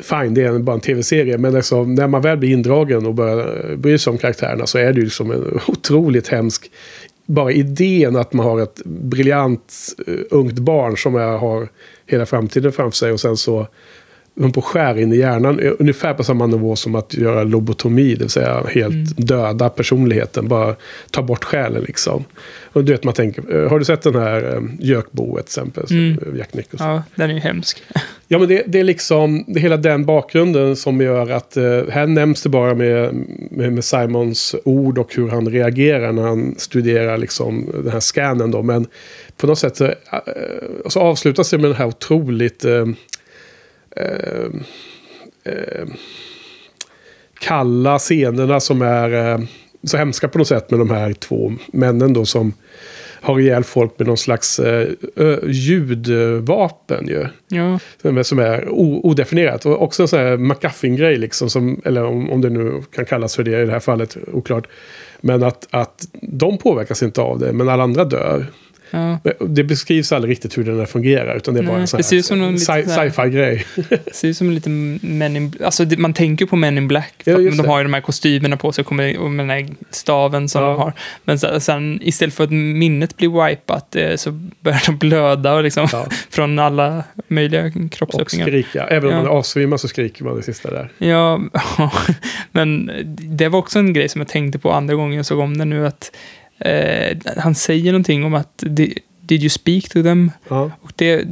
fine, 0.00 0.34
det 0.34 0.42
är 0.42 0.58
bara 0.58 0.74
en 0.74 0.80
tv-serie. 0.80 1.38
Men 1.38 1.54
liksom, 1.54 1.94
när 1.94 2.06
man 2.06 2.22
väl 2.22 2.38
blir 2.38 2.50
indragen 2.50 3.06
och 3.06 3.14
börjar 3.14 3.76
bry 3.76 3.98
sig 3.98 4.10
om 4.10 4.18
karaktärerna 4.18 4.66
så 4.66 4.78
är 4.78 4.92
det 4.92 4.98
ju 4.98 5.04
liksom 5.04 5.30
en 5.30 5.60
otroligt 5.66 6.28
hemsk... 6.28 6.70
Bara 7.26 7.52
idén 7.52 8.16
att 8.16 8.32
man 8.32 8.46
har 8.46 8.60
ett 8.60 8.84
briljant 8.84 9.74
uh, 10.08 10.20
ungt 10.30 10.58
barn 10.58 10.96
som 10.96 11.14
är, 11.14 11.38
har 11.38 11.68
hela 12.06 12.26
framtiden 12.26 12.72
framför 12.72 12.96
sig 12.96 13.12
och 13.12 13.20
sen 13.20 13.36
så 13.36 13.66
de 14.34 14.52
på 14.52 14.62
skär 14.62 14.98
in 14.98 15.12
i 15.12 15.16
hjärnan. 15.16 15.58
eh, 15.60 15.72
Ungefär 15.78 16.14
på 16.14 16.24
samma 16.24 16.46
nivå 16.46 16.76
som 16.76 16.94
att 16.94 17.14
göra 17.14 17.44
lobotomi, 17.44 18.14
det 18.14 18.20
vill 18.20 18.30
säga 18.30 18.62
helt 18.68 19.16
döda 19.16 19.68
personligheten. 19.68 20.48
Bara 20.48 20.74
ta 21.10 21.22
bort 21.22 21.44
själen 21.44 21.82
liksom. 21.82 22.24
Och 22.72 22.84
du 22.84 22.92
vet, 22.92 23.04
man 23.04 23.14
tänker, 23.14 23.56
eh, 23.56 23.70
har 23.70 23.78
du 23.78 23.84
sett 23.84 24.02
den 24.02 24.14
här 24.14 24.62
Gökboet 24.80 25.46
till 25.46 25.50
exempel? 25.60 25.84
Mm. 25.90 26.18
Mm. 26.22 26.36
Jack 26.38 26.54
Nicholson. 26.54 26.86
Ja, 26.88 27.02
den 27.14 27.30
är 27.30 27.34
ju 27.34 27.40
hemsk. 27.40 27.82
Ja, 28.28 28.38
men 28.38 28.48
det, 28.48 28.62
det 28.66 28.80
är 28.80 28.84
liksom 28.84 29.44
det 29.46 29.58
är 29.58 29.62
hela 29.62 29.76
den 29.76 30.04
bakgrunden 30.04 30.76
som 30.76 31.00
gör 31.00 31.30
att 31.30 31.56
eh, 31.56 31.80
här 31.90 32.06
nämns 32.06 32.42
det 32.42 32.48
bara 32.48 32.74
med, 32.74 33.14
med, 33.50 33.72
med 33.72 33.84
Simons 33.84 34.54
ord 34.64 34.98
och 34.98 35.14
hur 35.14 35.28
han 35.28 35.48
reagerar 35.48 36.12
när 36.12 36.22
han 36.22 36.54
studerar 36.58 37.18
liksom 37.18 37.70
den 37.84 37.92
här 37.92 38.00
scannen 38.00 38.50
då. 38.50 38.62
Men 38.62 38.86
på 39.36 39.46
något 39.46 39.58
sätt 39.58 39.76
så, 39.76 39.84
eh, 39.84 39.92
så 40.86 41.00
avslutas 41.00 41.50
det 41.50 41.58
med 41.58 41.70
den 41.70 41.76
här 41.76 41.86
otroligt 41.86 42.64
eh, 42.64 42.72
eh, 42.72 42.78
eh, 42.80 42.86
kalla 47.38 47.98
scenerna 47.98 48.60
som 48.60 48.82
är 48.82 49.32
eh, 49.32 49.38
så 49.84 49.96
hemska 49.96 50.28
på 50.28 50.38
något 50.38 50.48
sätt 50.48 50.70
med 50.70 50.80
de 50.80 50.90
här 50.90 51.12
två 51.12 51.52
männen 51.72 52.12
då 52.12 52.24
som 52.24 52.52
har 53.24 53.40
ihjäl 53.40 53.64
folk 53.64 53.98
med 53.98 54.06
någon 54.06 54.16
slags 54.16 54.58
eh, 54.58 54.88
ljudvapen 55.46 57.06
ju. 57.08 57.26
Ja, 57.48 57.78
Som 58.02 58.18
är, 58.18 58.22
som 58.22 58.38
är 58.38 58.68
odefinierat. 58.68 59.66
Och 59.66 59.82
också 59.82 60.02
en 60.02 60.08
sån 60.08 60.18
här 60.18 60.36
McGuffin-grej, 60.36 61.16
liksom, 61.16 61.50
som, 61.50 61.80
eller 61.84 62.04
om, 62.04 62.30
om 62.30 62.40
det 62.40 62.50
nu 62.50 62.82
kan 62.94 63.04
kallas 63.04 63.36
för 63.36 63.42
det 63.42 63.62
i 63.62 63.64
det 63.64 63.72
här 63.72 63.80
fallet, 63.80 64.16
oklart. 64.32 64.66
Men 65.20 65.42
att, 65.42 65.68
att 65.70 66.08
de 66.12 66.58
påverkas 66.58 67.02
inte 67.02 67.20
av 67.20 67.38
det, 67.38 67.52
men 67.52 67.68
alla 67.68 67.82
andra 67.82 68.04
dör. 68.04 68.46
Ja. 68.94 69.32
Det 69.46 69.64
beskrivs 69.64 70.12
aldrig 70.12 70.30
riktigt 70.32 70.58
hur 70.58 70.64
den 70.64 70.78
här 70.78 70.86
fungerar, 70.86 71.36
utan 71.36 71.54
det 71.54 71.60
är 71.60 71.64
bara 71.64 71.72
Nej, 71.72 71.80
en 71.80 71.86
sån 71.86 71.98
här 71.98 72.04
sci- 72.54 72.86
sci-fi-grej. 72.88 73.66
Det 74.04 74.14
ser 74.14 74.28
ut 74.28 74.36
som 74.36 74.50
lite 74.50 74.70
Men 75.02 75.36
in 75.36 75.52
Alltså, 75.64 75.84
det, 75.84 75.96
man 75.96 76.12
tänker 76.14 76.46
på 76.46 76.56
Men 76.56 76.78
in 76.78 76.88
Black. 76.88 77.12
Ja, 77.24 77.38
de 77.38 77.58
har 77.58 77.78
ju 77.78 77.82
de 77.84 77.94
här 77.94 78.00
kostymerna 78.00 78.56
på 78.56 78.72
sig 78.72 78.82
och, 78.82 78.86
kommer, 78.88 79.18
och 79.18 79.30
med 79.30 79.42
den 79.46 79.50
här 79.50 79.68
staven 79.90 80.48
som 80.48 80.62
Ja. 80.62 80.68
de 80.68 80.76
har. 80.78 80.92
Men 81.24 81.38
sen, 81.38 81.60
sen 81.60 81.98
istället 82.02 82.34
för 82.34 82.44
att 82.44 82.50
minnet 82.50 83.16
blir 83.16 83.46
wipat 83.48 83.96
eh, 83.96 84.16
så 84.16 84.30
börjar 84.60 84.82
de 84.86 84.96
blöda 84.98 85.54
och 85.54 85.62
liksom, 85.62 85.88
från 86.30 86.58
alla 86.58 87.04
möjliga 87.28 87.64
Och 87.66 87.92
kroppsöppningar. 87.92 88.46
skrika. 88.46 88.86
Även 88.86 89.10
om 89.10 89.16
man 89.16 89.26
avsvimmar 89.26 89.76
så 89.76 89.88
skriker 89.88 90.24
man 90.24 90.36
det 90.36 90.42
sista 90.42 90.70
där. 90.70 90.88
Ja, 90.98 91.40
men 92.52 92.90
det 93.18 93.48
var 93.48 93.58
också 93.58 93.78
en 93.78 93.92
grej 93.92 94.08
som 94.08 94.20
jag 94.20 94.28
tänkte 94.28 94.58
på 94.58 94.72
andra 94.72 94.94
gången 94.94 95.16
jag 95.16 95.26
såg 95.26 95.38
om 95.38 95.58
den 95.58 95.70
nu. 95.70 95.86
att 95.86 96.10
eh, 96.58 97.16
Han 97.36 97.54
säger 97.54 97.92
någonting 97.92 98.24
om 98.24 98.34
att 98.34 98.58
di- 98.66 98.98
Did 99.20 99.40
you 99.42 99.50
speak 99.50 99.88
to 99.88 100.02
them? 100.02 100.30
Ja. 100.48 100.70
Och 100.80 100.92
det, 100.96 101.22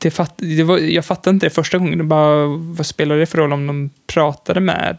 det 0.00 0.10
fatt, 0.10 0.34
det 0.36 0.62
var, 0.62 0.78
jag 0.78 1.04
fattade 1.04 1.34
inte 1.34 1.46
det 1.46 1.50
första 1.50 1.78
gången. 1.78 1.98
Det 1.98 2.04
bara, 2.04 2.46
vad 2.46 2.86
spelar 2.86 3.16
det 3.16 3.26
för 3.26 3.38
roll 3.38 3.52
om 3.52 3.66
de 3.66 3.90
pratade 4.06 4.60
med 4.60 4.96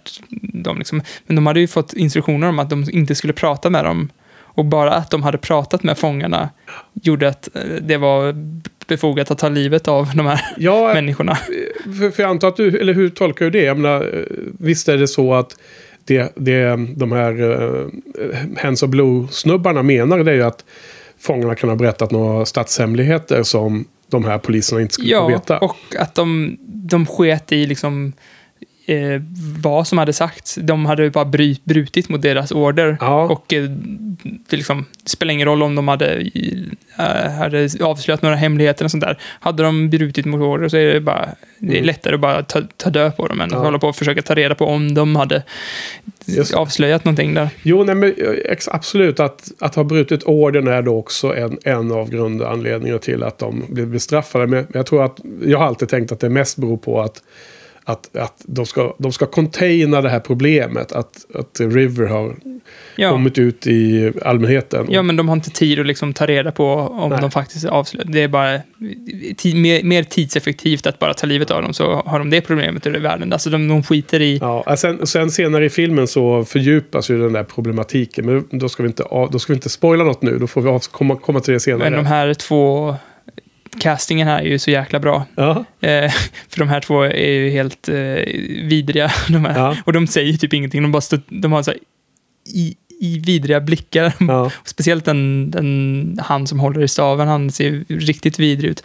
dem? 0.53 0.77
Liksom. 0.77 1.01
Men 1.27 1.35
de 1.35 1.45
hade 1.47 1.59
ju 1.59 1.67
fått 1.67 1.93
instruktioner 1.93 2.47
om 2.49 2.59
att 2.59 2.69
de 2.69 2.85
inte 2.91 3.15
skulle 3.15 3.33
prata 3.33 3.69
med 3.69 3.85
dem. 3.85 4.09
Och 4.37 4.65
bara 4.65 4.93
att 4.93 5.11
de 5.11 5.23
hade 5.23 5.37
pratat 5.37 5.83
med 5.83 5.97
fångarna 5.97 6.49
gjorde 6.93 7.27
att 7.29 7.49
eh, 7.55 7.61
det 7.81 7.97
var 7.97 8.35
befogat 8.87 9.31
att 9.31 9.37
ta 9.37 9.49
livet 9.49 9.87
av 9.87 10.09
de 10.15 10.25
här 10.25 10.41
Ja, 10.57 10.91
människorna. 10.93 11.35
för, 11.99 12.11
för 12.11 12.23
jag 12.23 12.29
antar 12.29 12.47
att 12.47 12.57
du, 12.57 12.79
eller 12.79 12.93
hur 12.93 13.09
tolkar 13.09 13.45
du 13.45 13.51
det? 13.51 13.63
Jag 13.63 13.77
menar, 13.79 14.01
eh, 14.17 14.23
visst 14.59 14.89
är 14.89 14.97
det 14.97 15.07
så 15.07 15.33
att 15.33 15.57
det, 16.09 16.31
det 16.35 16.75
de 16.95 17.11
här 17.11 17.41
uh, 17.41 17.87
Hands 18.57 18.83
of 18.83 18.89
Blue-snubbarna 18.89 19.83
menar 19.83 20.23
det 20.23 20.31
är 20.31 20.35
ju 20.35 20.43
att 20.43 20.65
fångarna 21.19 21.55
kan 21.55 21.69
ha 21.69 21.75
berättat 21.75 22.11
några 22.11 22.45
statshemligheter 22.45 23.43
som 23.43 23.85
de 24.07 24.25
här 24.25 24.37
poliserna 24.37 24.81
inte 24.81 24.93
skulle 24.93 25.09
få 25.09 25.13
Ja, 25.15 25.27
veta. 25.27 25.57
och 25.57 25.77
att 25.99 26.15
de, 26.15 26.57
de 26.67 27.05
sket 27.05 27.51
i 27.51 27.65
liksom 27.65 28.13
eh, 28.89 29.21
vad 29.61 29.87
som 29.87 29.97
hade 29.97 30.13
sagts. 30.13 30.55
De 30.61 30.85
hade 30.85 31.09
bara 31.09 31.25
bry, 31.25 31.57
brutit 31.63 32.09
mot 32.09 32.21
deras 32.21 32.51
order. 32.51 32.97
Ja. 32.99 33.23
Och 33.23 33.53
eh, 33.53 33.63
det, 34.49 34.55
liksom, 34.57 34.85
det 35.03 35.09
spelar 35.09 35.33
ingen 35.33 35.47
roll 35.47 35.63
om 35.63 35.75
de 35.75 35.87
hade, 35.87 36.15
eh, 36.97 37.31
hade 37.31 37.69
avslöjat 37.81 38.21
några 38.21 38.35
hemligheter 38.35 38.85
och 38.85 38.91
sånt 38.91 39.03
där. 39.03 39.17
Hade 39.39 39.63
de 39.63 39.89
brutit 39.89 40.25
mot 40.25 40.41
order 40.41 40.69
så 40.69 40.77
är 40.77 40.93
det 40.93 41.01
bara 41.01 41.29
det 41.59 41.67
är 41.67 41.71
Mm. 41.71 41.85
lättare 41.85 42.15
att 42.15 42.21
bara 42.21 42.43
ta, 42.43 42.61
ta 42.77 42.89
död 42.89 43.17
på 43.17 43.27
dem 43.27 43.41
än 43.41 43.49
Ja. 43.51 43.57
att 43.57 43.63
hålla 43.63 43.79
på 43.79 43.87
och 43.87 43.95
försöka 43.95 44.21
ta 44.21 44.35
reda 44.35 44.55
på 44.55 44.65
om 44.65 44.93
de 44.93 45.15
hade 45.15 45.43
Just 46.25 46.53
avslöjat 46.53 47.05
någonting 47.05 47.33
där. 47.33 47.49
Jo, 47.63 47.83
nej, 47.83 47.95
men, 47.95 48.13
eh, 48.45 48.57
absolut. 48.67 49.19
Att, 49.19 49.51
att 49.59 49.75
ha 49.75 49.83
brutit 49.83 50.23
orden 50.23 50.67
är 50.67 50.81
då 50.81 50.97
också 50.97 51.35
en, 51.35 51.57
en 51.63 51.91
av 51.91 52.09
grundanledningarna 52.09 52.99
till 52.99 53.23
att 53.23 53.37
de 53.39 53.63
blir 53.69 53.85
bestraffade. 53.85 54.47
Men 54.47 54.67
jag 54.73 54.85
tror 54.85 55.05
att, 55.05 55.17
jag 55.45 55.57
har 55.59 55.65
alltid 55.65 55.89
tänkt 55.89 56.11
att 56.11 56.19
det 56.19 56.29
mest 56.29 56.57
beror 56.57 56.77
på 56.77 57.01
att, 57.01 57.23
att, 57.91 58.15
att 58.17 58.41
de, 58.45 58.65
ska, 58.65 58.95
de 58.97 59.11
ska 59.11 59.25
containa 59.25 60.01
det 60.01 60.09
här 60.09 60.19
problemet. 60.19 60.91
Att, 60.91 61.25
att 61.35 61.59
River 61.59 62.07
har 62.07 62.35
Ja. 62.95 63.11
kommit 63.11 63.37
ut 63.37 63.67
i 63.67 64.11
allmänheten. 64.25 64.87
Ja, 64.89 65.01
men 65.01 65.15
de 65.15 65.27
har 65.29 65.35
inte 65.35 65.49
tid 65.49 65.79
att 65.79 65.85
liksom 65.85 66.13
ta 66.13 66.25
reda 66.25 66.51
på 66.51 66.73
om 66.73 67.09
Nej. 67.09 67.21
de 67.21 67.31
faktiskt 67.31 67.65
är 67.65 67.69
avslöjade. 67.69 68.11
Det 68.11 68.21
är 68.21 68.27
bara 68.27 68.59
mer, 69.53 69.83
mer 69.83 70.03
tidseffektivt 70.03 70.87
att 70.87 70.99
bara 70.99 71.13
ta 71.13 71.27
livet 71.27 71.51
av 71.51 71.61
dem, 71.61 71.73
så 71.73 72.03
har 72.05 72.19
de 72.19 72.29
det 72.29 72.41
problemet 72.41 72.87
ur 72.87 72.99
världen. 72.99 73.33
Alltså, 73.33 73.49
de, 73.49 73.67
de 73.67 73.83
skiter 73.83 74.21
i... 74.21 74.37
Ja, 74.37 74.75
sen, 74.77 75.07
sen 75.07 75.31
senare 75.31 75.65
i 75.65 75.69
filmen 75.69 76.07
så 76.07 76.45
fördjupas 76.45 77.09
ju 77.09 77.21
den 77.21 77.33
där 77.33 77.43
problematiken. 77.43 78.25
Men 78.25 78.59
då 78.59 78.69
ska 78.69 78.83
vi 78.83 78.89
inte, 78.89 79.03
då 79.31 79.39
ska 79.39 79.53
vi 79.53 79.57
inte 79.57 79.69
spoila 79.69 80.03
något 80.03 80.21
nu. 80.21 80.37
Då 80.37 80.47
får 80.47 80.61
vi 80.61 80.69
av, 80.69 80.79
komma, 80.91 81.15
komma 81.15 81.39
till 81.39 81.53
det 81.53 81.59
senare. 81.59 81.89
Men 81.89 81.93
de 82.03 82.05
här 82.05 82.33
två... 82.33 82.95
Castingen 83.79 84.27
här 84.27 84.39
är 84.39 84.45
ju 84.45 84.59
så 84.59 84.71
jäkla 84.71 84.99
bra. 84.99 85.25
Ja, 85.35 85.65
Eh, 85.81 86.11
för 86.49 86.59
de 86.59 86.69
här 86.69 86.79
två 86.81 87.01
är 87.03 87.29
ju 87.31 87.49
helt 87.49 87.89
eh, 87.89 87.95
vidriga. 88.63 89.11
De. 89.27 89.45
Ja. 89.45 89.77
Och 89.85 89.93
de 89.93 90.07
säger 90.07 90.33
typ 90.33 90.53
ingenting. 90.53 90.81
De 90.81 90.91
bara 90.91 91.01
stå, 91.01 91.17
de 91.27 91.51
har 91.51 91.63
så 91.63 91.71
här, 91.71 91.79
i, 92.55 92.75
i 93.01 93.19
vidriga 93.19 93.59
blickar. 93.61 94.13
Ja. 94.27 94.51
Speciellt 94.65 95.05
den, 95.05 95.51
den, 95.51 96.19
han 96.23 96.47
som 96.47 96.59
håller 96.59 96.81
i 96.81 96.87
staven, 96.87 97.27
han 97.27 97.51
ser 97.51 97.83
riktigt 97.87 98.39
vidrig 98.39 98.69
ut. 98.71 98.83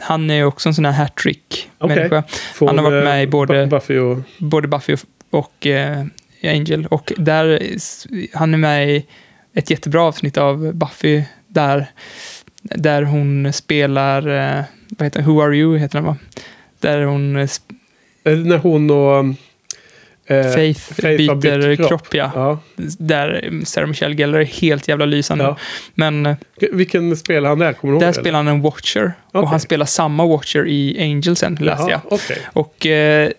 Han 0.00 0.30
är 0.30 0.44
också 0.44 0.68
en 0.68 0.74
sån 0.74 0.84
här 0.84 0.92
hattrick-människa. 0.92 2.22
Får, 2.54 2.66
Han 2.66 2.78
har 2.78 2.84
varit 2.84 3.02
eh, 3.04 3.08
med 3.10 3.22
i 3.22 3.26
både- 3.26 3.66
Buffy 3.66 3.98
och... 3.98 4.18
Både 4.38 4.68
Buffy 4.68 4.92
och, 4.94 5.00
och 5.30 5.66
eh, 5.66 6.04
Angel. 6.44 6.86
Och 6.86 7.12
där, 7.16 7.60
han 8.36 8.54
är 8.54 8.58
med 8.58 8.90
i 8.90 9.06
ett 9.54 9.70
jättebra 9.70 10.02
avsnitt 10.02 10.36
av 10.38 10.74
Buffy, 10.74 11.22
där, 11.48 11.86
där 12.62 13.02
hon 13.02 13.52
spelar, 13.52 14.26
eh, 14.58 14.64
vad 14.88 15.06
heter 15.06 15.20
det? 15.20 15.26
Who 15.26 15.40
Are 15.42 15.56
You 15.56 15.78
heter 15.78 15.98
den 15.98 16.04
va? 16.06 16.16
Där 16.80 17.02
hon, 17.02 17.36
eh, 17.36 17.48
eh, 18.24 18.36
När 18.38 18.58
hon 18.58 18.90
och... 18.90 19.24
eh, 20.26 20.52
Faith, 20.54 20.80
Faith 20.80 21.34
byter 21.34 21.76
kropp. 21.76 21.88
kropp. 21.88 22.14
ja. 22.14 22.30
Ja. 22.34 22.58
Där 22.98 23.50
Sarah 23.64 23.88
Michelle 23.88 24.14
Gellar 24.14 24.38
är 24.38 24.44
helt 24.44 24.88
jävla 24.88 25.04
lysande. 25.04 25.44
Ja. 25.44 25.56
Men 25.94 26.36
Vilken 26.72 27.16
spelar 27.16 27.48
han 27.48 27.58
där? 27.58 27.72
Kommer 27.72 27.94
du 27.94 28.00
där 28.00 28.12
spelar 28.12 28.36
han 28.38 28.48
en 28.48 28.62
Watcher. 28.62 29.12
Och 29.32 29.40
Okej. 29.40 29.48
han 29.50 29.60
spelar 29.60 29.86
samma 29.86 30.26
Watcher 30.26 30.66
i 30.68 30.96
Angel 31.00 31.36
sen, 31.36 31.54
läste 31.60 31.90
jag. 31.90 32.00
Okej. 32.08 32.38
Och 32.52 32.86
eh, 32.86 33.30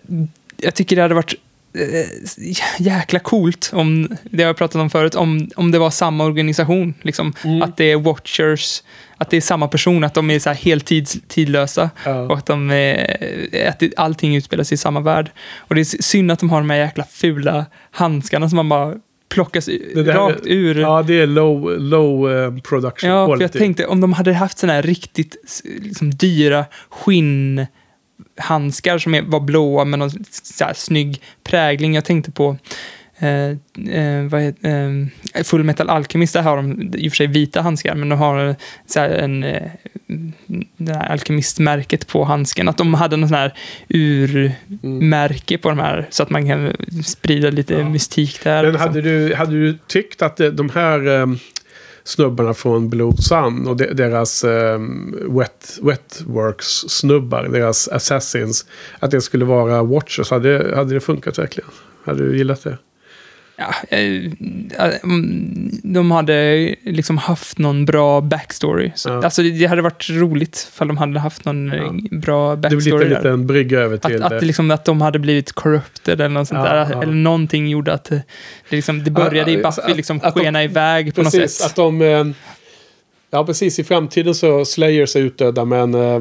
jag 0.56 0.74
tycker 0.74 0.96
det 0.96 1.02
hade 1.02 1.14
varit 1.14 1.34
jäkla 2.78 3.18
coolt 3.18 3.70
om, 3.74 4.08
det 4.24 4.42
har 4.42 4.48
jag 4.48 4.56
pratat 4.56 4.76
om 4.80 4.90
förut, 4.90 5.14
om, 5.14 5.48
om 5.56 5.70
det 5.70 5.78
var 5.78 5.90
samma 5.90 6.24
organisation. 6.24 6.94
Liksom. 7.02 7.32
Mm. 7.44 7.62
Att 7.62 7.76
det 7.76 7.84
är 7.92 7.96
Watchers, 7.96 8.82
att 9.16 9.30
det 9.30 9.36
är 9.36 9.40
samma 9.40 9.68
person, 9.68 10.04
att 10.04 10.14
de 10.14 10.30
är 10.30 10.38
så 10.38 10.48
här 10.50 10.56
helt 10.56 10.84
tids, 10.86 11.16
tidlösa. 11.28 11.82
Och 11.82 12.10
Ja. 12.10 12.34
att, 12.36 12.46
de 12.46 12.70
är, 12.70 13.68
att 13.68 13.78
det, 13.80 13.92
allting 13.96 14.36
utspelar 14.36 14.64
sig 14.64 14.74
i 14.74 14.78
samma 14.78 15.00
värld. 15.00 15.30
Och 15.58 15.74
det 15.74 15.80
är 15.80 16.02
synd 16.02 16.30
att 16.32 16.38
de 16.38 16.50
har 16.50 16.58
de 16.58 16.70
här 16.70 16.76
jäkla 16.78 17.04
fula 17.04 17.66
handskarna 17.90 18.48
som 18.48 18.56
man 18.56 18.68
bara 18.68 18.94
plockas 19.28 19.66
där- 19.66 20.04
rakt 20.14 20.40
ur. 20.46 20.80
ja, 20.80 21.02
det 21.02 21.20
är 21.20 21.26
low, 21.26 21.80
low 21.80 22.32
eh, 22.32 22.54
production 22.62 23.10
Ja, 23.10 23.26
för 23.26 23.36
quality. 23.36 23.42
jag 23.42 23.52
tänkte 23.52 23.86
om 23.86 24.00
de 24.00 24.12
hade 24.12 24.32
haft 24.32 24.58
sådana 24.58 24.72
här 24.74 24.82
riktigt 24.82 25.36
liksom, 25.82 26.10
dyra 26.10 26.64
skinnhandskar 28.38 28.98
som 28.98 29.14
är- 29.14 29.22
var 29.22 29.40
blåa 29.40 29.84
med 29.84 29.98
någon 29.98 30.10
så 30.30 30.64
här, 30.64 30.74
snygg 30.74 31.22
prägling. 31.44 31.94
Jag 31.94 32.04
tänkte 32.04 32.30
på 32.30 32.56
eh, 33.18 33.48
eh, 33.98 34.22
vad 34.30 34.40
heter, 34.42 34.68
eh, 35.34 35.42
Full 35.44 35.64
Metal 35.64 35.90
Alchemist, 35.90 36.32
där 36.32 36.42
har 36.42 36.56
de 36.56 36.90
i 36.96 37.08
och 37.08 37.12
för 37.12 37.16
sig 37.16 37.26
vita 37.26 37.60
handskar, 37.62 37.94
men 37.94 38.08
de 38.08 38.18
har 38.18 38.56
så 38.86 39.00
här, 39.00 39.08
en, 39.10 39.44
eh, 39.44 39.62
det 40.76 40.94
här 40.94 41.06
alkemistmärket 41.12 42.06
på 42.06 42.24
handsken. 42.24 42.68
Att 42.68 42.78
de 42.78 42.94
hade 42.94 43.16
någon 43.16 43.28
sån 43.28 43.38
här 43.38 43.54
urmärke 43.88 45.58
på 45.58 45.68
de 45.68 45.78
här, 45.78 46.06
så 46.10 46.22
att 46.22 46.30
man 46.30 46.48
kan 46.48 46.72
sprida 47.04 47.50
lite 47.50 47.74
Ja. 47.74 47.88
mystik 47.88 48.44
där. 48.44 48.62
Men 48.62 48.72
liksom. 48.72 48.88
hade 48.88 49.00
du, 49.02 49.34
hade 49.34 49.52
du 49.52 49.78
tyckt 49.86 50.22
att 50.22 50.40
eh, 50.40 50.48
de 50.48 50.70
här 50.70 51.20
eh, 51.20 51.26
snubbarna 52.04 52.54
från 52.54 52.88
Blue 52.88 53.12
Sun 53.16 53.68
och 53.68 53.76
de, 53.76 53.86
deras 53.86 54.44
eh, 54.44 54.78
wet, 55.28 55.78
Wetworks-snubbar, 55.82 57.48
deras 57.48 57.88
assassins, 57.88 58.66
att 58.98 59.10
det 59.10 59.20
skulle 59.20 59.44
vara 59.44 59.82
Watchers, 59.82 60.30
hade, 60.30 60.72
hade 60.76 60.94
det 60.94 61.00
funkat 61.00 61.38
verkligen? 61.38 61.70
Hade 62.04 62.28
du 62.28 62.36
gillat 62.36 62.64
det? 62.64 62.78
Ja, 63.56 63.74
eh, 63.88 64.96
mm, 65.04 65.70
de 65.82 66.10
hade 66.10 66.74
liksom 66.84 67.18
haft 67.18 67.58
någon 67.58 67.84
bra 67.84 68.20
backstory. 68.20 68.92
Så, 68.94 69.08
Ja. 69.08 69.24
Alltså 69.24 69.42
det, 69.42 69.66
hade 69.66 69.82
varit 69.82 70.06
roligt 70.10 70.68
ifall 70.72 70.88
de 70.88 70.96
hade 70.96 71.20
haft 71.20 71.44
någon 71.44 71.72
eh, 71.72 71.78
Ja. 71.78 72.18
bra 72.18 72.56
Det 72.56 72.68
blir 72.68 72.70
backstory 72.76 73.04
lite 73.04 73.18
liten 73.20 73.46
brygga 73.46 73.78
över 73.80 73.96
till 73.96 74.22
Att, 74.22 74.32
att, 74.32 74.42
liksom, 74.42 74.70
att 74.70 74.84
de 74.84 75.00
hade 75.00 75.18
blivit 75.18 75.52
corrupted 75.52 76.20
eller 76.20 76.28
något 76.34 76.48
sånt 76.48 76.64
där. 76.64 77.02
Eller 77.02 77.12
någonting 77.14 77.68
gjorde 77.68 77.92
att 77.92 78.04
det, 78.04 78.22
liksom, 78.68 79.04
det 79.04 79.10
började 79.10 79.50
Ja, 79.52 79.58
i 79.58 79.62
Buffy 79.62 79.80
att- 79.90 79.96
liksom 79.96 80.20
att 80.22 80.34
de- 80.34 80.40
skena 80.40 80.64
iväg 80.64 81.14
på 81.14 81.22
något 81.22 81.32
Precis, 81.32 81.56
sätt. 81.58 81.66
att 81.66 81.76
de... 81.76 82.34
Ja, 83.34 83.46
precis. 83.46 83.78
I 83.78 83.84
framtiden 83.84 84.34
så 84.34 84.64
Slayers 84.64 85.16
är 85.16 85.20
utdöda, 85.20 85.64
men 85.64 85.94
eh, 85.94 86.20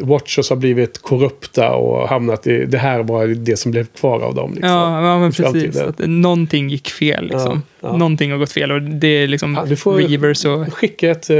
Watchers 0.00 0.50
har 0.50 0.56
blivit 0.56 0.98
korrupta 1.02 1.70
och 1.74 2.08
hamnat 2.08 2.46
i... 2.46 2.64
Det 2.66 2.78
här 2.78 3.02
var 3.02 3.26
det 3.26 3.56
som 3.56 3.70
blev 3.72 3.86
kvar 3.86 4.20
av 4.20 4.34
dem. 4.34 4.50
Liksom. 4.54 4.70
Ja, 4.70 5.06
ja, 5.06 5.18
men 5.18 5.32
precis. 5.32 5.76
Att 5.76 5.98
någonting 5.98 6.68
gick 6.68 6.88
fel. 6.90 7.24
Liksom. 7.24 7.62
Ja, 7.80 7.88
ja. 7.88 7.96
Någonting 7.96 8.30
har 8.30 8.38
gått 8.38 8.52
fel 8.52 8.72
och 8.72 8.82
det 8.82 9.08
är 9.08 9.26
liksom 9.28 9.54
Ja, 9.54 9.64
du 9.64 9.76
får- 9.76 9.96
Reavers 9.96 10.44
och... 10.44 10.74
Skicka 10.74 11.10
ett 11.10 11.30
eh, 11.30 11.36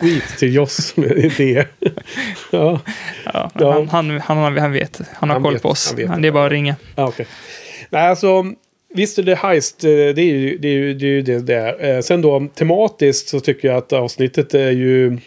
tweet 0.00 0.38
till 0.38 0.54
Joss 0.54 0.96
med 0.96 1.32
det. 1.38 1.66
ja, 2.50 2.80
Ja, 3.24 3.50
Ja. 3.54 3.86
Han, 3.90 4.10
han, 4.20 4.20
han, 4.20 4.58
han 4.58 4.72
vet. 4.72 5.00
Han 5.14 5.28
har 5.28 5.36
Han 5.36 5.42
koll 5.42 5.52
vet, 5.52 5.62
på 5.62 5.68
oss. 5.68 5.86
han 5.88 5.96
vet 5.96 6.22
det. 6.22 6.28
är 6.28 6.32
bara 6.32 6.46
att 6.46 6.52
ringa. 6.52 6.76
ja 6.96 7.06
okej. 7.08 7.26
Nej, 7.90 8.08
alltså... 8.08 8.44
Visst 8.94 9.18
är 9.18 9.22
det 9.22 9.34
heist, 9.34 9.84
eh, 9.84 9.88
det 9.88 10.22
är 10.22 10.24
ju 10.24 10.58
det, 10.58 10.68
är 10.68 10.72
ju, 10.72 10.94
det, 10.94 11.06
är 11.06 11.10
ju 11.10 11.22
det 11.22 11.38
det 11.38 11.54
är. 11.54 11.96
Eh, 11.96 12.00
sen 12.00 12.22
då 12.22 12.48
tematiskt 12.54 13.28
så 13.28 13.40
tycker 13.40 13.68
jag 13.68 13.76
att 13.76 13.92
avsnittet 13.92 14.54
är 14.54 14.70
ju... 14.70 15.18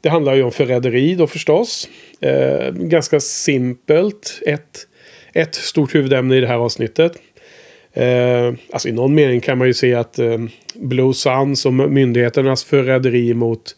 Det 0.00 0.08
handlar 0.08 0.34
ju 0.34 0.42
om 0.42 0.52
förräderi 0.52 1.14
då 1.14 1.26
förstås. 1.26 1.88
Eh, 2.20 2.70
ganska 2.70 3.20
simpelt. 3.20 4.40
Ett, 4.46 4.86
ett 5.32 5.54
stort 5.54 5.94
huvudämne 5.94 6.36
i 6.36 6.40
det 6.40 6.46
här 6.46 6.54
avsnittet. 6.54 7.12
Eh, 7.92 8.54
alltså 8.72 8.88
i 8.88 8.92
någon 8.92 9.14
mening 9.14 9.40
kan 9.40 9.58
man 9.58 9.66
ju 9.66 9.74
se 9.74 9.94
att 9.94 10.18
eh, 10.18 10.38
Blue 10.74 11.14
Suns 11.14 11.66
och 11.66 11.72
myndigheternas 11.72 12.64
förräderi 12.64 13.34
mot 13.34 13.76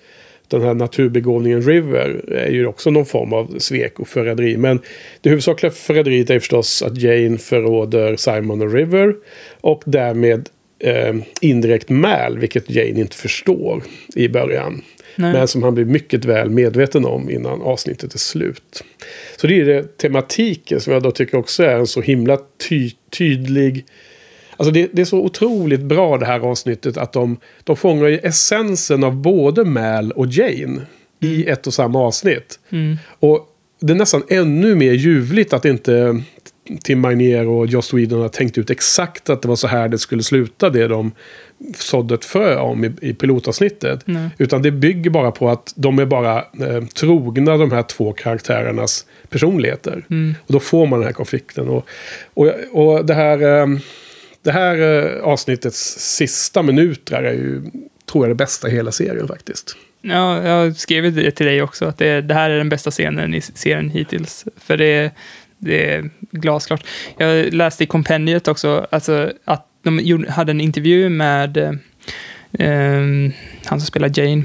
den 0.49 0.62
här 0.62 0.74
naturbegåvningen 0.74 1.62
River 1.62 2.32
är 2.32 2.51
ju 2.51 2.66
också 2.66 2.90
någon 2.90 3.07
form 3.07 3.32
av 3.32 3.59
svek 3.59 4.01
och 4.01 4.09
förräderi. 4.09 4.57
Men 4.57 4.80
det 5.20 5.28
huvudsakliga 5.28 5.72
förräderiet 5.72 6.30
är 6.30 6.38
förstås 6.38 6.82
att 6.82 6.99
Jane 6.99 7.38
förråder 7.38 8.16
Simon 8.16 8.62
och 8.62 8.72
River. 8.72 9.14
Och 9.61 9.82
därmed 9.86 10.49
eh, 10.78 11.14
indirekt 11.40 11.88
Mal, 11.88 12.38
vilket 12.38 12.70
Jane 12.70 13.01
inte 13.01 13.16
förstår 13.16 13.82
i 14.14 14.28
början. 14.28 14.82
Nej. 15.16 15.32
Men 15.32 15.49
som 15.49 15.62
han 15.62 15.74
blir 15.74 15.84
mycket 15.84 16.24
väl 16.24 16.51
medveten 16.51 17.05
om 17.05 17.30
innan 17.30 17.62
avsnittet 17.62 18.14
är 18.14 18.18
slut. 18.18 18.84
Så 19.36 19.46
det 19.46 19.61
är 19.61 19.64
det 19.64 19.96
tematiken 19.96 20.80
som 20.80 20.92
jag 20.92 21.03
då 21.03 21.11
tycker 21.11 21.38
också 21.38 21.62
är 21.62 21.76
en 21.76 21.86
så 21.86 22.01
himla 22.01 22.38
ty 22.68 22.90
tydlig... 23.18 23.84
Alltså 24.59 24.72
det, 24.72 24.88
det 24.92 25.02
är 25.02 25.06
så 25.06 25.18
otroligt 25.18 25.80
bra 25.80 26.18
det 26.18 26.26
här 26.26 26.40
avsnittet 26.40 26.96
att 26.96 27.12
de, 27.12 27.36
de 27.64 27.76
fångar 27.76 28.06
ju 28.06 28.18
essensen 28.18 29.04
av 29.04 29.16
både 29.16 29.64
Mal 29.64 30.12
och 30.12 30.26
Jane 30.26 30.80
i 31.20 31.48
ett 31.48 31.66
och 31.66 31.74
samma 31.74 31.98
avsnitt. 31.98 32.59
Mm. 32.70 32.96
Och 33.18 33.48
det 33.80 33.92
är 33.92 33.96
nästan 33.96 34.22
ännu 34.28 34.74
mer 34.74 34.92
ljuvligt 34.92 35.52
att 35.52 35.64
inte 35.64 36.22
Tim 36.82 37.00
Magnier 37.00 37.46
och 37.46 37.66
Joss 37.66 37.94
Whedon 37.94 38.20
har 38.20 38.28
tänkt 38.28 38.59
ut 38.59 38.70
exakt 38.70 39.30
att 39.30 39.42
det 39.42 39.48
var 39.48 39.56
så 39.56 39.66
här 39.66 39.88
det 39.88 39.98
skulle 39.98 40.22
sluta 40.22 40.70
det 40.70 40.88
de 40.88 41.12
sådde 41.76 42.14
ett 42.14 42.24
frö 42.24 42.56
om 42.56 42.84
i, 42.84 42.92
i 43.00 43.14
pilotavsnittet. 43.14 44.00
Nej. 44.04 44.30
Utan 44.38 44.62
det 44.62 44.70
bygger 44.70 45.11
bara 45.11 45.30
på 45.30 45.48
att 45.48 45.72
de 45.76 45.98
är 45.98 46.06
bara 46.06 46.36
eh, 46.36 46.84
trogna 46.94 47.56
de 47.56 47.72
här 47.72 47.82
två 47.82 48.12
karaktärernas 48.12 49.06
personligheter. 49.28 50.04
Mm. 50.11 50.34
Och 50.46 50.52
då 50.52 50.61
får 50.61 50.86
man 50.86 50.98
den 50.98 51.06
här 51.06 51.12
konflikten. 51.12 51.68
Och, 51.68 51.86
och, 52.34 52.52
och 52.72 53.06
det 53.06 53.14
här, 53.14 53.61
eh, 53.61 53.66
det 54.49 54.53
här 54.53 54.78
eh, 54.78 55.22
avsnittets 55.22 55.96
sista 55.99 56.62
minuter 56.62 57.22
är 57.22 57.32
ju, 57.32 57.62
tror 58.11 58.24
jag, 58.24 58.30
det 58.30 58.34
bästa 58.34 58.68
i 58.68 58.70
hela 58.70 58.92
serien 58.92 59.28
faktiskt. 59.28 59.76
Ja, 60.01 60.49
jag 60.49 60.76
skrev 60.76 61.14
det 61.14 61.30
till 61.30 61.46
dig 61.46 61.62
också, 61.62 61.84
att 61.84 61.99
det, 61.99 62.20
det 62.20 62.34
här 62.34 62.51
är 62.51 62.59
den 62.59 62.68
bästa 62.68 62.90
scenen 62.90 63.34
i 63.34 63.40
serien 63.40 63.90
hittills. 63.90 64.44
För 64.57 64.76
det, 64.76 65.11
det 65.59 65.94
är 65.94 66.11
glasklart. 66.30 66.86
Jag 67.16 67.53
läste 67.55 67.84
i 67.84 67.86
kompendiet 67.86 68.49
också 68.49 68.86
alltså, 68.90 69.32
att 69.44 69.66
de 69.82 70.24
hade 70.28 70.51
en 70.51 70.61
intervju 70.61 71.09
med 71.09 71.57
eh, 71.57 71.72
ehm, 72.53 73.32
han 73.64 73.80
som 73.80 73.86
spelar 73.86 74.11
Jane. 74.18 74.44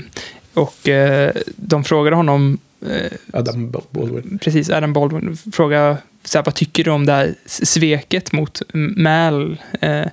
Och 0.54 0.89
eh, 0.89 1.32
de 1.56 1.84
frågade 1.84 2.16
honom, 2.16 2.58
eh, 2.89 3.12
Adam 3.34 3.72
Baldwin. 3.72 4.39
precis, 4.41 4.70
Adam 4.70 4.93
Baldwin, 4.93 5.38
fråga 5.51 5.97
så 6.24 6.38
här, 6.38 6.45
vad 6.45 6.55
tycker 6.55 6.84
du 6.84 6.91
om 6.91 7.05
det 7.05 7.13
här 7.13 7.34
sveket 7.45 8.32
mot 8.32 8.61
Mal 8.74 9.61
eh, 9.82 10.05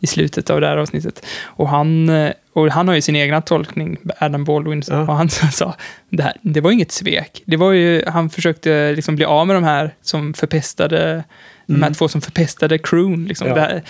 i 0.00 0.06
slutet 0.06 0.50
av 0.50 0.60
det 0.60 0.66
här 0.66 0.76
avsnittet? 0.76 1.26
Och 1.44 1.68
han, 1.68 2.08
eh, 2.08 2.32
och 2.52 2.70
han 2.70 2.88
har 2.88 2.94
ju 2.94 3.00
sin 3.00 3.16
egna 3.16 3.40
tolkning, 3.40 3.96
Adam 4.18 4.44
Baldwin, 4.44 4.82
Ja. 4.88 5.00
och 5.00 5.14
han 5.14 5.28
sa 5.52 5.74
det, 6.10 6.22
här, 6.22 6.32
det 6.42 6.60
var 6.60 6.70
inget 6.70 6.92
svek. 6.92 7.42
Det 7.44 7.56
var 7.56 7.72
ju, 7.72 8.02
han 8.06 8.30
försökte 8.30 8.92
liksom 8.92 9.16
bli 9.16 9.24
av 9.24 9.46
med 9.46 9.56
de 9.56 9.64
här 9.64 9.94
som 10.02 10.34
förpestade, 10.34 11.24
de 11.66 11.72
här 11.74 11.82
Mm. 11.82 11.94
två 11.94 12.08
som 12.08 12.20
förpestade 12.20 12.78
crewn. 12.78 13.24
Liksom. 13.26 13.48
Ja. 13.48 13.54
Här, 13.54 13.82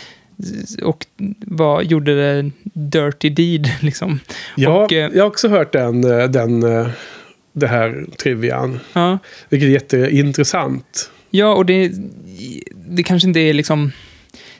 och 0.83 1.07
vad 1.41 1.85
gjorde 1.85 2.15
det 2.43 2.51
dirty 2.73 3.31
deed, 3.31 3.71
liksom. 3.81 4.21
Ja, 4.57 4.85
Och, 4.85 4.93
eh, 4.93 5.11
jag 5.15 5.23
har 5.23 5.29
också 5.29 5.49
hört 5.49 5.73
den, 5.73 6.05
eh, 6.21 6.25
den, 6.29 6.61
det 7.53 7.67
här 7.67 8.07
trivian. 8.23 8.81
Ja. 8.93 9.19
Vilket 9.49 9.69
är 9.69 9.73
jätteintressant. 9.73 11.11
Ja, 11.31 11.55
och 11.55 11.67
det, 11.67 11.93
det 12.89 13.03
kanske 13.03 13.29
inte 13.29 13.41
är 13.41 13.53
liksom... 13.53 13.93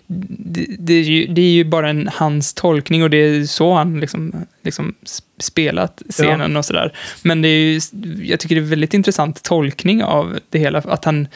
Det, 0.07 0.67
det, 0.79 0.95
är 0.95 1.03
ju, 1.03 1.27
det 1.27 1.41
är 1.41 1.51
ju 1.51 1.65
bara 1.65 1.91
en, 1.91 2.09
hans 2.13 2.55
tolkning 2.55 3.03
och 3.03 3.11
det 3.11 3.17
är 3.17 3.45
så 3.45 3.75
han 3.75 4.01
liksom, 4.01 4.47
liksom 4.63 4.95
spelat 5.39 6.03
scenen 6.11 6.57
och 6.57 6.65
sådär. 6.65 6.93
Men 7.23 7.43
det 7.43 7.49
är 7.49 7.73
ju, 7.73 7.81
jag 8.23 8.41
tycker 8.41 8.55
det 8.55 8.61
är 8.61 8.63
en 8.63 8.71
väldigt 8.71 8.95
intressant 8.95 9.43
tolkning 9.43 10.05
av 10.05 10.39
det 10.51 10.59
hela. 10.59 10.79
Att 10.79 11.05
han 11.05 11.29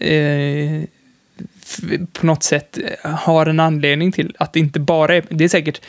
eh, 0.00 0.82
på 2.12 2.26
något 2.26 2.42
sätt 2.42 2.78
har 3.02 3.46
en 3.46 3.60
anledning 3.60 4.12
till 4.12 4.36
att 4.38 4.52
det 4.52 4.60
inte 4.60 4.80
bara 4.80 5.16
är... 5.16 5.24
Det 5.28 5.44
är 5.44 5.48
säkert 5.48 5.80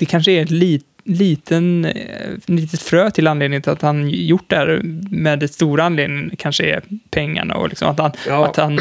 det 0.00 0.06
kanske 0.06 0.32
är 0.32 0.42
ett 0.42 0.50
lit, 0.50 0.86
liten, 1.04 1.84
eh, 1.84 2.30
litet 2.46 2.82
frö 2.82 3.10
till 3.10 3.26
anledningen 3.26 3.62
till 3.62 3.72
att 3.72 3.82
han 3.82 4.10
gjort 4.10 4.44
det 4.50 4.56
här 4.56 4.80
med 5.10 5.38
det 5.38 5.48
stora 5.48 5.84
anledningen 5.84 6.30
kanske 6.38 6.64
är 6.64 6.82
pengarna 7.10 7.54
och 7.54 7.68
liksom 7.68 7.88
att 7.88 7.98
han, 7.98 8.12
Ja. 8.26 8.46
att 8.46 8.56
han 8.56 8.80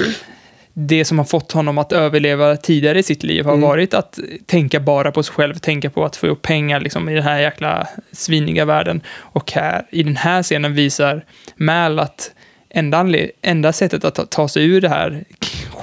det 0.74 1.06
som 1.06 1.18
har 1.18 1.26
fått 1.26 1.52
honom 1.52 1.78
att 1.78 1.92
överleva 1.92 2.56
tidigare 2.58 3.00
i 3.00 3.04
sitt 3.04 3.24
liv 3.24 3.46
har 3.46 3.54
Mm. 3.54 3.62
varit 3.70 3.94
att 3.94 4.20
tänka 4.46 4.80
bara 4.80 5.12
på 5.12 5.24
sig 5.24 5.34
själv, 5.36 5.56
tänka 5.56 5.90
på 5.90 6.06
att 6.06 6.16
få 6.16 6.28
upp 6.28 6.42
pengar 6.42 6.80
liksom, 6.80 7.10
i 7.10 7.14
den 7.14 7.24
här 7.24 7.40
jäkla 7.40 7.88
sviniga 8.12 8.66
världen. 8.66 9.02
Och 9.10 9.52
här, 9.52 9.86
i 9.92 10.04
den 10.04 10.16
här 10.16 10.44
scenen 10.44 10.74
visar 10.74 11.26
Mal 11.56 12.00
att 12.00 12.32
enda, 12.70 13.06
enda 13.42 13.74
sättet 13.74 14.06
att 14.06 14.16
ta, 14.16 14.26
ta 14.26 14.48
sig 14.48 14.66
ur 14.66 14.82
det 14.82 14.90
här 14.90 15.24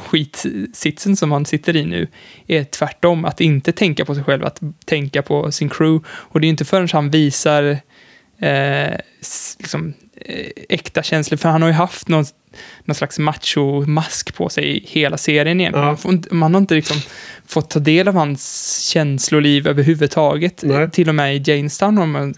skitsitsen 0.06 1.16
som 1.16 1.32
han 1.32 1.46
sitter 1.46 1.76
i 1.76 1.84
nu 1.84 2.08
är 2.46 2.64
tvärtom, 2.64 3.24
att 3.24 3.40
inte 3.40 3.72
tänka 3.72 4.04
på 4.04 4.14
sig 4.14 4.24
själv, 4.24 4.44
att 4.44 4.60
tänka 4.84 5.22
på 5.22 5.52
sin 5.52 5.68
crew. 5.68 6.08
Och 6.08 6.40
det 6.40 6.46
är 6.46 6.48
inte 6.48 6.64
förrän 6.64 6.88
han 6.92 7.10
visar 7.10 7.78
eh, 8.38 8.96
liksom, 9.58 9.94
eh, 10.20 10.46
äkta 10.68 11.02
känslor, 11.02 11.36
för 11.36 11.48
han 11.48 11.62
har 11.62 11.68
ju 11.68 11.74
haft 11.74 12.08
någon, 12.08 12.24
någon 12.84 12.94
slags 12.94 13.18
macho-mask 13.18 14.34
på 14.34 14.48
sig 14.48 14.84
hela 14.88 15.16
serien 15.16 15.60
igen. 15.60 15.72
Ja. 15.74 15.96
Man, 16.04 16.24
man 16.30 16.54
har 16.54 16.60
inte 16.60 16.74
liksom 16.74 16.96
fått 17.46 17.70
ta 17.70 17.78
del 17.78 18.08
av 18.08 18.14
hans 18.14 18.78
känsloliv 18.78 19.68
överhuvudtaget. 19.68 20.62
Nej. 20.62 20.90
Till 20.90 21.08
och 21.08 21.14
med 21.14 21.36
i 21.36 21.50
Janestown 21.50 21.98
har 21.98 22.06
man... 22.06 22.34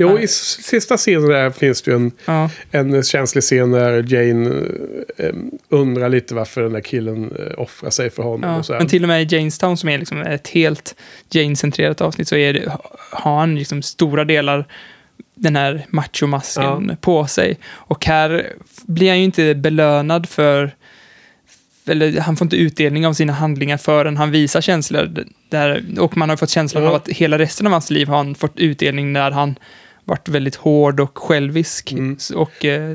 Jo, 0.00 0.14
Nej. 0.14 0.24
i 0.24 0.28
sista 0.28 0.96
scenen 0.96 1.28
där 1.28 1.50
finns 1.50 1.82
det 1.82 1.90
ju 1.90 1.96
en, 1.96 2.12
Ja, 2.24 2.50
en 2.70 3.02
känslig 3.02 3.42
scen 3.44 3.70
där 3.70 4.04
Jane 4.14 4.50
eh, 5.16 5.34
undrar 5.68 6.08
lite 6.08 6.34
varför 6.34 6.62
den 6.62 6.72
där 6.72 6.80
killen 6.80 7.32
eh, 7.38 7.60
offrar 7.60 7.90
sig 7.90 8.10
för 8.10 8.22
honom. 8.22 8.62
ja. 8.68 8.78
Men 8.78 8.88
till 8.88 9.02
och 9.02 9.08
med 9.08 9.32
i 9.32 9.36
Janestown, 9.36 9.76
som 9.76 9.88
är 9.88 9.98
liksom 9.98 10.20
ett 10.20 10.48
helt 10.48 10.94
Jane-centrerat 11.30 12.00
avsnitt, 12.00 12.28
så 12.28 12.36
är 12.36 12.52
det, 12.52 12.72
har 13.10 13.38
han 13.38 13.54
liksom 13.54 13.82
stora 13.82 14.24
delar 14.24 14.64
den 15.34 15.56
här 15.56 15.86
machomasken 15.88 16.96
på 17.00 17.26
sig. 17.26 17.58
Och 17.66 18.04
här 18.06 18.52
blir 18.86 19.08
han 19.08 19.18
ju 19.18 19.24
inte 19.24 19.54
belönad 19.54 20.28
för 20.28 20.70
eller 21.86 22.20
han 22.20 22.36
får 22.36 22.44
inte 22.44 22.56
utdelning 22.56 23.06
av 23.06 23.12
sina 23.12 23.32
handlingar 23.32 23.76
förrän 23.76 24.16
han 24.16 24.30
visar 24.30 24.60
känslor. 24.60 25.24
Där, 25.48 25.84
och 25.98 26.16
man 26.16 26.28
har 26.28 26.36
fått 26.36 26.50
känslan 26.50 26.82
Ja. 26.82 26.88
av 26.88 26.94
att 26.94 27.08
hela 27.08 27.38
resten 27.38 27.66
av 27.66 27.72
hans 27.72 27.90
liv 27.90 28.08
har 28.08 28.16
han 28.16 28.34
fått 28.34 28.58
utdelning 28.58 29.12
när 29.12 29.30
han 29.30 29.58
varit 30.08 30.28
väldigt 30.28 30.54
hård 30.54 31.00
och 31.00 31.18
självisk. 31.18 31.92
Mm. 31.92 32.16
Och, 32.34 32.64
eh, 32.64 32.94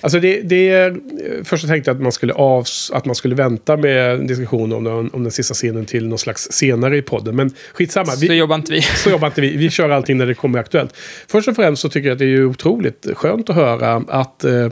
Alltså 0.00 0.20
det, 0.20 0.40
det 0.40 0.68
är, 0.68 0.96
först 1.44 1.68
tänkte 1.68 1.90
jag 1.90 1.96
att 1.96 2.02
man 2.02 2.12
skulle, 2.12 2.32
avs, 2.32 2.90
att 2.94 3.04
man 3.04 3.14
skulle 3.14 3.34
vänta 3.34 3.76
med 3.76 4.26
diskussion 4.26 4.72
om 4.72 4.84
den, 4.84 5.10
om 5.12 5.22
den 5.22 5.32
sista 5.32 5.54
scenen 5.54 5.86
till 5.86 6.08
någon 6.08 6.18
slags 6.18 6.48
senare 6.50 6.96
i 6.96 7.02
podden. 7.02 7.36
Men 7.36 7.50
skitsamma. 7.72 8.12
så 8.12 8.20
Vi, 8.20 8.34
jobbar 8.34 8.56
inte 8.56 8.72
vi. 8.72 8.82
så 8.82 9.10
jobbar 9.10 9.26
inte 9.28 9.40
vi. 9.40 9.56
Vi 9.56 9.70
kör 9.70 9.90
allting 9.90 10.18
när 10.18 10.26
det 10.26 10.34
kommer 10.34 10.58
aktuellt. 10.58 10.96
Först 11.28 11.48
och 11.48 11.56
främst 11.56 11.82
så 11.82 11.88
tycker 11.88 12.08
jag 12.08 12.12
att 12.12 12.18
det 12.18 12.24
är 12.24 12.44
otroligt 12.46 13.06
skönt 13.14 13.50
att 13.50 13.56
höra 13.56 14.04
att 14.08 14.44
eh, 14.44 14.68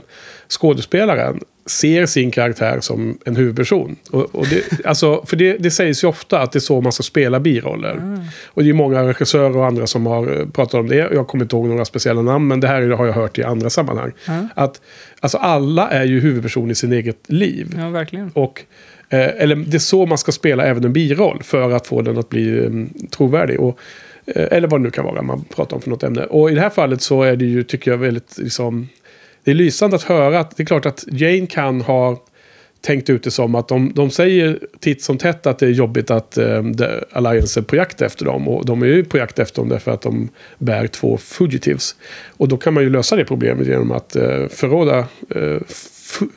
skådespelaren 0.49 1.39
ser 1.65 2.05
sin 2.05 2.31
karaktär 2.31 2.79
som 2.79 3.17
en 3.25 3.35
huvudperson. 3.35 3.95
Och, 4.11 4.35
och 4.35 4.47
det, 4.47 4.85
alltså, 4.85 5.25
för 5.25 5.37
det, 5.37 5.57
det 5.57 5.71
sägs 5.71 6.03
ju 6.03 6.07
ofta 6.07 6.39
att 6.39 6.51
det 6.51 6.57
är 6.57 6.61
så 6.61 6.81
man 6.81 6.91
ska 6.91 7.03
spela 7.03 7.39
biroller. 7.39 8.25
Och 8.45 8.63
det 8.63 8.69
är 8.69 8.73
många 8.73 9.03
regissörer 9.03 9.57
och 9.57 9.65
andra 9.65 9.87
som 9.87 10.05
har 10.05 10.39
eh, 10.39 10.47
pratat 10.47 10.73
om 10.73 10.87
det. 10.87 10.95
Jag 10.95 11.27
kommer 11.27 11.45
inte 11.45 11.55
ihåg 11.55 11.67
några 11.67 11.85
speciella 11.85 12.21
namn, 12.21 12.47
men 12.47 12.59
det 12.59 12.67
här 12.67 12.89
har 12.89 13.05
jag 13.05 13.13
hört 13.13 13.39
i 13.39 13.43
andra 13.43 13.69
sammanhang. 13.69 14.11
Ja. 14.27 14.47
Att 14.55 14.81
alltså, 15.19 15.37
alla 15.37 15.89
är 15.89 16.03
ju 16.03 16.19
huvudperson 16.19 16.71
i 16.71 16.75
sin 16.75 16.93
eget 16.93 17.19
liv. 17.27 17.75
Ja, 17.77 17.89
verkligen. 17.89 18.31
Och, 18.33 18.63
eh, 19.09 19.19
eller 19.19 19.55
det 19.55 19.77
är 19.77 19.79
så 19.79 20.05
man 20.05 20.17
ska 20.17 20.31
spela 20.31 20.63
även 20.65 20.83
en 20.83 20.93
biroll 20.93 21.43
för 21.43 21.71
att 21.71 21.87
få 21.87 22.01
den 22.01 22.17
att 22.17 22.29
bli 22.29 22.59
um, 22.59 22.93
trovärdig. 23.11 23.59
Och, 23.59 23.79
eh, 24.25 24.47
eller 24.51 24.67
vad 24.67 24.79
det 24.79 24.83
nu 24.83 24.91
kan 24.91 25.05
vara 25.05 25.21
man 25.21 25.43
pratar 25.43 25.75
om 25.75 25.81
för 25.81 25.89
något 25.89 26.03
ämne. 26.03 26.23
Och 26.23 26.51
i 26.51 26.55
det 26.55 26.61
här 26.61 26.69
fallet 26.69 27.01
så 27.01 27.23
är 27.23 27.35
det 27.35 27.45
ju, 27.45 27.63
tycker 27.63 27.91
jag, 27.91 27.97
väldigt 27.97 28.37
liksom, 28.37 28.89
det 29.43 29.51
är 29.51 29.55
lysande 29.55 29.95
att 29.95 30.03
höra 30.03 30.39
att 30.39 30.57
det 30.57 30.63
är 30.63 30.65
klart 30.65 30.85
att 30.85 31.05
Jane 31.07 31.47
kan 31.47 31.81
ha 31.81 32.23
tänkt 32.81 33.09
ut 33.09 33.23
det 33.23 33.31
som 33.31 33.55
att 33.55 33.67
de, 33.67 33.91
de 33.93 34.11
säger 34.11 34.59
titt 34.79 35.03
som 35.03 35.17
tätt 35.17 35.47
att 35.47 35.59
det 35.59 35.65
är 35.65 35.71
jobbigt 35.71 36.11
att 36.11 36.37
eh, 36.37 36.63
Alliance 37.11 37.59
är 37.59 37.61
på 37.61 37.75
jakt 37.75 38.01
efter 38.01 38.25
dem. 38.25 38.47
Och 38.47 38.65
de 38.65 38.81
är 38.81 38.85
ju 38.85 39.03
på 39.03 39.17
jakt 39.17 39.39
efter 39.39 39.61
dem 39.61 39.69
därför 39.69 39.91
att 39.91 40.01
de 40.01 40.29
bär 40.57 40.87
två 40.87 41.17
fugitives. 41.17 41.95
Och 42.27 42.47
då 42.47 42.57
kan 42.57 42.73
man 42.73 42.83
ju 42.83 42.89
lösa 42.89 43.15
det 43.15 43.25
problemet 43.25 43.67
genom 43.67 43.91
att 43.91 44.15
eh, 44.15 44.47
förråda 44.47 44.99
eh, 45.29 45.57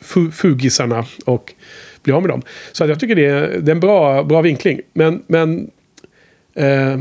fu, 0.01 0.31
fugisarna 0.31 1.05
och 1.25 1.55
bli 2.03 2.13
av 2.13 2.23
med 2.23 2.31
dem. 2.31 2.43
Så 2.73 2.85
att 2.85 2.91
jag 2.91 3.01
tycker 3.01 3.15
det 3.15 3.27
är, 3.27 3.59
det 3.61 3.71
är 3.71 3.75
en 3.75 3.81
bra, 3.81 4.25
bra 4.25 4.43
vinkling. 4.43 4.81
Men, 4.93 5.23
men, 5.27 5.71
eh, 6.55 6.99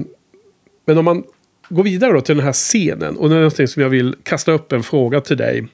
men 0.86 0.98
om 0.98 1.06
man 1.06 1.24
Gå 1.70 1.82
vidare 1.82 2.14
då 2.14 2.22
till 2.22 2.36
den 2.36 2.46
här 2.46 2.54
scenen. 2.54 3.18
Och 3.18 3.30
det 3.30 3.36
är 3.36 3.40
någonting 3.40 3.68
som 3.68 3.82
jag 3.82 3.90
vill 3.90 4.16
kasta 4.24 4.52
upp 4.52 4.72
en 4.72 4.84
fråga 4.84 5.22
till 5.22 5.38
dig. 5.38 5.68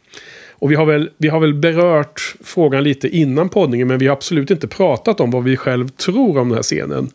Och 0.62 0.72
vi 0.72 0.76
har, 0.76 0.86
väl, 0.86 1.10
vi 1.18 1.28
har 1.28 1.40
väl 1.40 1.54
berört 1.54 2.36
frågan 2.44 2.84
lite 2.84 3.10
innan 3.10 3.50
poddningen. 3.50 3.88
Men 3.88 3.98
vi 3.98 4.08
har 4.08 4.14
absolut 4.14 4.52
inte 4.52 4.68
pratat 4.68 5.20
om 5.20 5.32
vad 5.32 5.44
vi 5.44 5.58
själv 5.58 5.88
tror 5.88 6.38
om 6.38 6.50
den 6.50 6.56
här 6.56 6.64
scenen. 6.64 7.10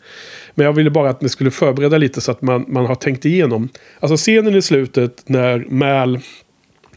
Men 0.55 0.67
jag 0.67 0.73
ville 0.73 0.91
bara 0.91 1.11
att 1.11 1.21
ni 1.21 1.29
skulle 1.29 1.51
förbereda 1.51 1.99
lite 1.99 2.21
så 2.21 2.31
att 2.31 2.43
man, 2.43 2.65
man 2.69 2.87
har 2.87 2.95
tänkt 2.95 3.25
igenom. 3.25 3.69
Alltså 4.01 4.17
scenen 4.17 4.55
i 4.55 4.63
slutet 4.63 5.23
när 5.27 5.67
Mal 5.69 6.21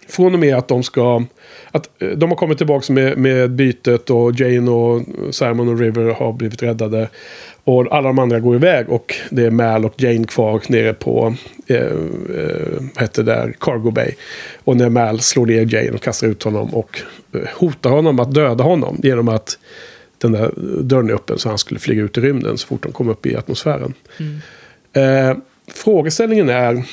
från 0.10 0.34
och 0.34 0.40
med 0.40 0.56
att 0.56 0.68
de 0.68 0.84
ska... 0.84 1.24
Att 1.72 2.02
eh, 2.02 2.10
de 2.10 2.30
har 2.30 2.38
kommit 2.38 2.58
tillbaka 2.58 2.94
med, 2.94 3.18
med 3.18 3.52
bytet 3.52 4.10
och 4.10 4.40
Jane 4.40 4.72
och 4.72 5.02
Simon 5.32 5.70
och 5.70 5.80
River 5.80 6.14
har 6.14 6.34
blivit 6.34 6.64
räddade. 6.64 7.10
Och 7.64 7.88
alla 7.92 8.08
de 8.08 8.20
andra 8.20 8.40
går 8.40 8.56
iväg 8.56 8.90
och 8.90 9.16
det 9.30 9.46
är 9.46 9.52
Mal 9.52 9.86
och 9.86 9.94
Jane 9.98 10.28
kvar 10.28 10.62
nere 10.70 10.94
på 10.94 11.36
eh, 11.68 11.78
eh, 11.78 12.84
heter 13.00 13.24
där, 13.24 13.54
Cargo 13.60 13.92
Bay. 13.92 14.12
Och 14.64 14.78
när 14.78 14.90
Mal 14.90 15.20
slår 15.20 15.46
ner 15.46 15.74
Jane 15.74 15.92
och 15.92 16.02
kastar 16.02 16.28
ut 16.28 16.44
honom 16.44 16.74
och 16.74 17.02
eh, 17.34 17.42
hotar 17.56 17.90
honom 17.90 18.20
att 18.20 18.34
döda 18.34 18.64
honom 18.64 19.00
genom 19.04 19.28
att 19.30 19.58
den 20.18 20.32
där 20.32 20.52
dörren 20.82 21.10
är 21.10 21.14
öppen 21.14 21.40
så 21.40 21.50
han 21.50 21.58
skulle 21.58 21.80
flyga 21.80 22.04
ut 22.04 22.18
i 22.18 22.22
rymden 22.22 22.58
så 22.58 22.68
fort 22.68 22.84
de 22.84 22.92
kom 22.92 23.10
upp 23.10 23.26
i 23.26 23.36
atmosfären. 23.36 23.94
Mm. 24.20 24.40
Eh, 24.94 25.38
frågeställningen 25.74 26.50
är... 26.50 26.84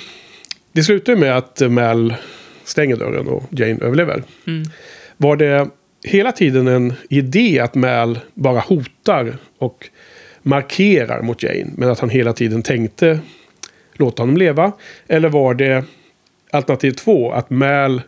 Det 0.72 0.82
slutar 0.82 1.16
med 1.16 1.36
att 1.36 1.62
Mal 1.70 2.14
stänger 2.64 2.96
dörren 2.96 3.28
och 3.28 3.42
Jane 3.50 3.78
överlever. 3.80 4.22
Mm. 4.46 4.62
Var 5.16 5.36
det 5.36 5.68
hela 6.04 6.32
tiden 6.32 6.68
en 6.68 6.94
idé 7.10 7.60
att 7.60 7.74
Mal 7.74 8.18
bara 8.34 8.60
hotar 8.60 9.36
och 9.58 9.88
markerar 10.46 11.22
mot 11.22 11.42
Jane. 11.42 11.70
Men 11.76 11.90
att 11.90 12.00
han 12.00 12.10
hela 12.10 12.32
tiden 12.32 12.62
tänkte 12.62 13.20
låta 13.92 14.22
honom 14.22 14.36
leva. 14.36 14.72
Eller 15.08 15.28
var 15.28 15.54
det 15.54 15.84
alternativ 16.50 16.92
två, 16.92 17.32
att 17.32 17.50
Mal 17.50 18.02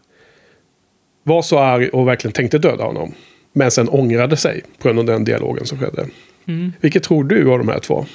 var 1.22 1.42
så 1.42 1.58
arg 1.58 1.88
och 1.88 2.08
verkligen 2.08 2.32
tänkte 2.32 2.58
döda 2.58 2.84
honom. 2.84 3.12
Men 3.52 3.70
sen 3.70 3.88
ångrade 3.88 4.36
sig 4.36 4.62
på 4.78 4.88
grund 4.88 4.98
av 4.98 5.04
den 5.06 5.24
dialogen 5.24 5.66
som 5.66 5.78
skedde. 5.78 6.06
Mm. 6.46 6.72
Vilket 6.80 7.02
tror 7.02 7.24
du 7.24 7.50
av 7.50 7.58
de 7.58 7.68
här 7.68 7.78
två? 7.78 8.06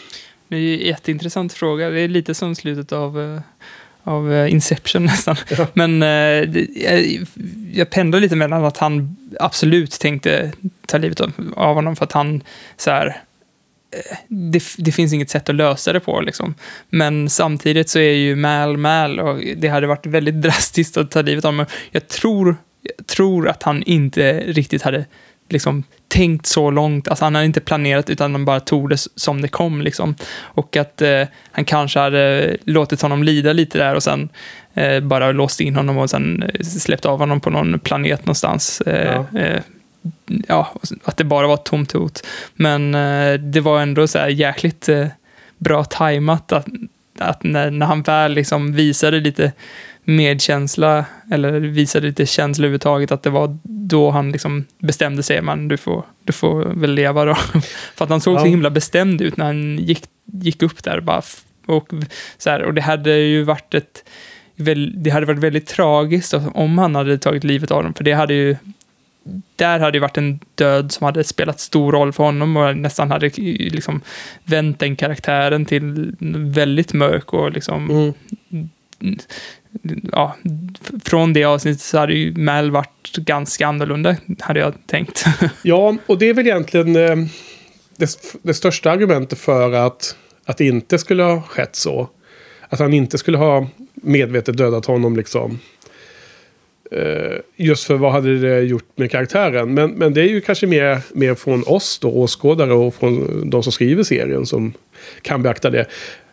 Det 0.48 0.56
är 0.56 0.60
ju 0.60 0.74
en 0.74 0.88
jätteintressant 0.88 1.54
fråga. 1.54 1.90
Det 1.90 2.00
är 2.00 2.08
lite 2.08 2.36
som 2.36 2.56
slutet 2.56 2.92
av, 2.92 3.22
eh, 3.22 3.42
av 4.04 4.34
eh, 4.34 4.52
Inception 4.52 5.06
nästan. 5.06 5.36
Ja. 5.58 5.68
Men 5.74 6.04
eh, 6.04 6.10
jag, 6.84 7.28
jag 7.74 7.90
pendlar 7.90 8.20
lite 8.20 8.36
mellan 8.36 8.66
att 8.66 8.78
han 8.78 9.16
absolut 9.40 10.00
tänkte 10.00 10.52
ta 10.86 10.98
livet 10.98 11.22
av, 11.56 11.76
honom 11.76 11.96
för 11.96 12.04
att 12.04 12.12
han 12.12 12.44
så 12.78 12.92
här, 12.92 13.22
det, 14.28 14.64
det 14.78 14.92
finns 14.92 15.14
inget 15.14 15.30
sätt 15.30 15.50
att 15.50 15.56
lösa 15.56 15.94
det 15.94 16.00
på 16.00 16.22
liksom. 16.22 16.56
Men 16.90 17.30
samtidigt 17.30 17.90
så 17.90 18.00
är 18.00 18.14
ju 18.14 18.36
Mal 18.36 18.78
Mal 18.78 19.20
och 19.20 19.40
det 19.58 19.68
hade 19.68 19.88
varit 19.88 20.06
väldigt 20.06 20.36
drastiskt 20.42 20.98
att 20.98 21.12
ta 21.12 21.22
livet 21.22 21.46
av 21.46 21.52
honom. 21.54 21.66
Jag 21.92 22.08
tror, 22.08 22.56
jag 22.98 23.08
tror 23.08 23.48
att 23.50 23.64
han 23.64 23.84
inte 23.84 24.40
riktigt 24.40 24.82
hade 24.82 25.06
liksom 25.50 25.84
tänkt 26.08 26.46
så 26.46 26.72
långt, 26.72 27.08
alltså 27.08 27.26
han 27.26 27.36
hade 27.36 27.46
inte 27.46 27.62
planerat 27.62 28.10
utan 28.10 28.32
han 28.32 28.46
bara 28.46 28.60
tog 28.60 28.90
det 28.90 28.98
som 29.16 29.42
det 29.42 29.48
kom 29.48 29.82
liksom. 29.82 30.16
Och 30.36 30.78
att 30.78 31.02
eh, 31.02 31.24
han 31.52 31.66
kanske 31.66 32.00
hade 32.00 32.58
låtit 32.64 33.02
honom 33.02 33.24
lida 33.24 33.54
lite 33.54 33.78
där 33.78 33.96
och 33.96 34.04
sen 34.04 34.30
eh, 34.74 35.00
bara 35.00 35.32
låst 35.32 35.60
in 35.60 35.76
honom 35.76 35.98
och 35.98 36.10
sen 36.10 36.44
eh, 36.44 36.62
släppt 36.62 37.06
av 37.06 37.20
honom 37.20 37.40
på 37.40 37.50
någon 37.50 37.80
planet 37.80 38.26
någonstans. 38.26 38.82
Eh, 38.82 39.26
Ja. 39.34 39.40
Ja, 40.48 40.74
att 41.04 41.18
det 41.18 41.24
bara 41.24 41.48
var 41.48 41.54
ett 41.54 41.66
tomt 41.66 41.92
hot. 41.92 42.26
Men 42.56 42.96
eh, 42.96 43.34
det 43.34 43.62
var 43.62 43.82
ändå 43.82 44.08
så 44.08 44.20
här 44.20 44.28
jäkligt 44.28 44.90
eh, 44.90 45.08
bra 45.58 45.84
tajmat 45.84 46.52
att, 46.52 46.68
att 47.20 47.44
när, 47.44 47.72
när 47.72 47.86
han 47.86 48.02
väl 48.02 48.34
liksom 48.34 48.74
visade 48.74 49.20
lite 49.20 49.52
medkänsla 50.04 51.06
eller 51.32 51.52
visade 51.52 52.08
lite 52.08 52.26
känsla 52.26 52.64
överhuvudtaget 52.64 53.12
att 53.12 53.24
det 53.24 53.30
var 53.30 53.58
då 53.64 54.10
han 54.12 54.32
liksom 54.32 54.66
bestämde 54.80 55.24
sig, 55.24 55.42
man 55.42 55.68
du 55.68 55.78
får, 55.78 56.04
du 56.24 56.34
får 56.34 56.64
väl 56.66 56.94
leva 56.94 57.26
då. 57.26 57.36
För 57.96 58.04
att 58.06 58.10
han 58.10 58.22
såg 58.22 58.40
så 58.40 58.46
Ja. 58.46 58.50
himla 58.50 58.70
bestämd 58.70 59.22
ut 59.22 59.38
när 59.38 59.46
han 59.46 59.78
gick, 59.78 60.04
gick 60.26 60.62
upp 60.62 60.84
där 60.84 61.00
bara. 61.00 61.22
Och, 61.66 61.90
så 62.38 62.50
här, 62.50 62.62
och 62.64 62.74
det 62.74 62.82
hade 62.82 63.18
ju 63.18 63.44
varit 63.44 63.74
ett 63.74 64.04
det 64.96 65.10
hade 65.10 65.26
varit 65.26 65.40
väldigt 65.40 65.68
tragiskt 65.68 66.34
om 66.54 66.78
han 66.78 66.96
hade 66.96 67.18
tagit 67.18 67.44
livet 67.44 67.72
av 67.72 67.84
dem, 67.84 67.94
för 67.94 68.04
det 68.04 68.14
hade 68.14 68.34
ju 68.34 68.56
där 69.56 69.80
hade 69.80 69.92
det 69.92 70.00
varit 70.00 70.18
en 70.18 70.40
död 70.56 70.92
som 70.92 71.06
hade 71.06 71.24
spelat 71.24 71.60
stor 71.60 71.92
roll 71.92 72.14
för 72.14 72.24
honom 72.24 72.58
och 72.58 72.78
nästan 72.78 73.12
hade 73.12 73.30
liksom 73.38 74.02
vänt 74.44 74.80
den 74.80 74.96
karaktären 74.96 75.66
till 75.66 76.16
väldigt 76.54 76.94
mörk 76.94 77.34
och 77.34 77.52
liksom 77.52 78.14
Mm. 79.04 79.20
ja, 80.12 80.36
från 81.06 81.34
det 81.34 81.44
avsnittet 81.44 81.82
så 81.82 81.98
hade 81.98 82.14
ju 82.14 82.36
Mal 82.36 82.72
varit 82.72 83.16
ganska 83.16 83.68
annorlunda, 83.68 84.16
hade 84.40 84.60
jag 84.60 84.74
tänkt. 84.86 85.26
Ja, 85.64 85.98
och 86.06 86.18
det 86.18 86.30
är 86.30 86.34
väl 86.34 86.48
egentligen 86.48 86.96
eh, 86.96 87.16
det, 87.98 88.10
det 88.42 88.54
största 88.54 88.92
argumentet 88.92 89.40
för 89.40 89.72
att, 89.72 90.16
att 90.46 90.58
det 90.58 90.66
inte 90.66 90.98
skulle 90.98 91.24
ha 91.24 91.42
skett 91.42 91.76
så. 91.76 92.10
Att 92.70 92.80
han 92.80 92.94
inte 92.94 93.18
skulle 93.18 93.38
ha 93.38 93.68
medvetet 93.94 94.58
dödat 94.58 94.86
honom 94.86 95.16
liksom. 95.16 95.60
Eh, 96.92 97.38
just 97.56 97.84
för 97.84 97.96
vad 97.96 98.12
hade 98.12 98.40
det 98.40 98.62
gjort 98.62 98.88
med 98.96 99.12
karaktären. 99.12 99.74
Men, 99.74 99.92
men 99.92 100.14
det 100.14 100.22
är 100.22 100.28
ju 100.28 100.42
kanske 100.42 100.68
mer, 100.68 101.00
mer 101.14 101.36
från 101.36 101.64
oss 101.68 102.00
då, 102.00 102.12
åskådare 102.12 102.74
och 102.74 102.96
från 102.96 103.50
de 103.50 103.64
som 103.64 103.72
skriver 103.72 104.04
serien 104.04 104.46
som 104.46 104.74
kan 105.22 105.44
beakta 105.44 105.70
det. 105.70 105.86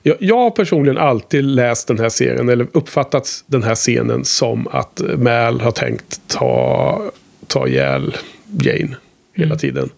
Jag, 0.03 0.17
jag 0.21 0.37
har 0.37 0.51
personligen 0.51 0.99
alltid 0.99 1.45
läst 1.45 1.89
den 1.89 1.99
här 1.99 2.09
serien, 2.09 2.49
eller 2.49 2.67
uppfattat 2.73 3.45
den 3.47 3.63
här 3.63 3.75
scenen 3.75 4.25
som 4.25 4.69
att 4.69 5.01
Mal 5.19 5.61
har 5.61 5.71
tänkt 5.71 6.21
ta, 6.27 7.03
ta 7.47 7.67
ihjäl 7.67 8.17
Jane 8.63 8.97
hela 9.35 9.57
tiden. 9.57 9.91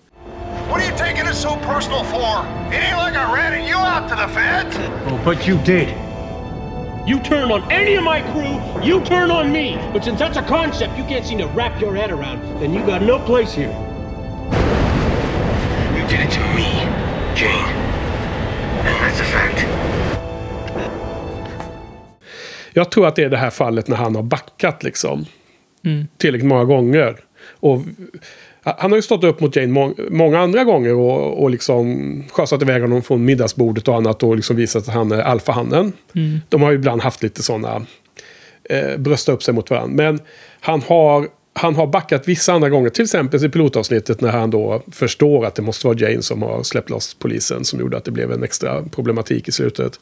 What 0.68 0.80
are 0.80 0.88
you 0.88 0.98
taking 0.98 1.28
it 1.28 1.34
so 1.34 1.48
personal 1.48 2.04
for? 2.04 2.46
It 2.70 2.78
ain't 2.78 3.06
like 3.06 3.16
I 3.16 3.24
ratted 3.24 3.68
you 3.68 3.78
out 3.78 4.08
to 4.08 4.16
the 4.16 4.28
feds. 4.28 4.76
Oh, 5.06 5.24
but 5.24 5.48
you 5.48 5.58
did. 5.64 6.11
You 7.04 7.18
turn 7.18 7.50
on 7.50 7.68
any 7.72 7.96
of 7.96 8.04
my 8.04 8.20
crew, 8.32 8.60
you 8.80 9.00
turn 9.00 9.32
on 9.32 9.50
me. 9.50 9.76
But 9.92 10.04
since 10.04 10.20
that's 10.20 10.36
a 10.36 10.42
concept 10.42 10.96
you 10.96 11.04
can't 11.04 11.26
seem 11.26 11.38
to 11.38 11.46
wrap 11.46 11.80
your 11.80 11.96
head 11.96 12.12
around, 12.12 12.40
then 12.60 12.72
you 12.72 12.86
got 12.86 13.02
no 13.02 13.18
place 13.18 13.52
here. 13.52 13.74
You 15.96 16.06
did 16.06 16.20
it 16.20 16.30
to 16.30 16.40
me, 16.54 16.70
Jane. 17.34 17.74
And 18.86 18.94
that's 19.00 19.20
a 19.20 19.24
fact. 19.24 19.66
Jag 22.72 22.90
tror 22.90 23.06
att 23.06 23.16
det 23.16 23.24
är 23.24 23.30
det 23.30 23.36
här 23.36 23.50
fallet 23.50 23.88
när 23.88 23.96
han 23.96 24.16
har 24.16 24.22
backat 24.22 24.82
liksom. 24.82 25.26
Mm. 25.84 26.08
Tillräckligt 26.16 26.48
många 26.48 26.64
gånger. 26.64 27.16
Och 27.60 27.80
han 28.64 28.90
har 28.92 28.98
ju 28.98 29.02
stått 29.02 29.24
upp 29.24 29.40
mot 29.40 29.56
Jane 29.56 29.72
må 29.72 29.94
många 30.10 30.40
andra 30.40 30.64
gånger 30.64 30.94
och, 30.94 31.42
och 31.42 31.50
liksom 31.50 32.24
sjösatt 32.30 32.62
iväg 32.62 32.82
honom 32.82 33.02
från 33.02 33.24
middagsbordet 33.24 33.88
och 33.88 33.96
annat 33.96 34.22
och 34.22 34.36
liksom 34.36 34.56
visat 34.56 34.88
att 34.88 34.94
han 34.94 35.12
är 35.12 35.20
alfahannen. 35.22 35.92
De 36.48 36.62
har 36.62 36.70
ju 36.70 36.76
ibland 36.76 37.02
haft 37.02 37.22
lite 37.22 37.42
sådana 37.42 37.86
eh, 38.70 38.96
brösta 38.98 39.32
upp 39.32 39.42
sig 39.42 39.54
mot 39.54 39.70
varandra. 39.70 40.04
Men 40.04 40.20
han 40.60 40.82
har, 40.82 41.28
han 41.54 41.74
har 41.74 41.86
backat 41.86 42.28
vissa 42.28 42.52
andra 42.52 42.68
gånger. 42.68 42.90
Till 42.90 43.04
exempel 43.04 43.44
i 43.44 43.48
pilotavsnittet 43.48 44.20
när 44.20 44.30
han 44.30 44.50
då 44.50 44.82
förstår 44.92 45.46
att 45.46 45.54
det 45.54 45.62
måste 45.62 45.86
vara 45.86 45.98
Jane 45.98 46.22
som 46.22 46.42
har 46.42 46.62
släppt 46.62 46.90
loss 46.90 47.14
polisen. 47.14 47.64
Som 47.64 47.80
gjorde 47.80 47.96
att 47.96 48.04
det 48.04 48.10
blev 48.10 48.32
en 48.32 48.42
extra 48.42 48.82
problematik 48.82 49.48
i 49.48 49.52
slutet. 49.52 50.00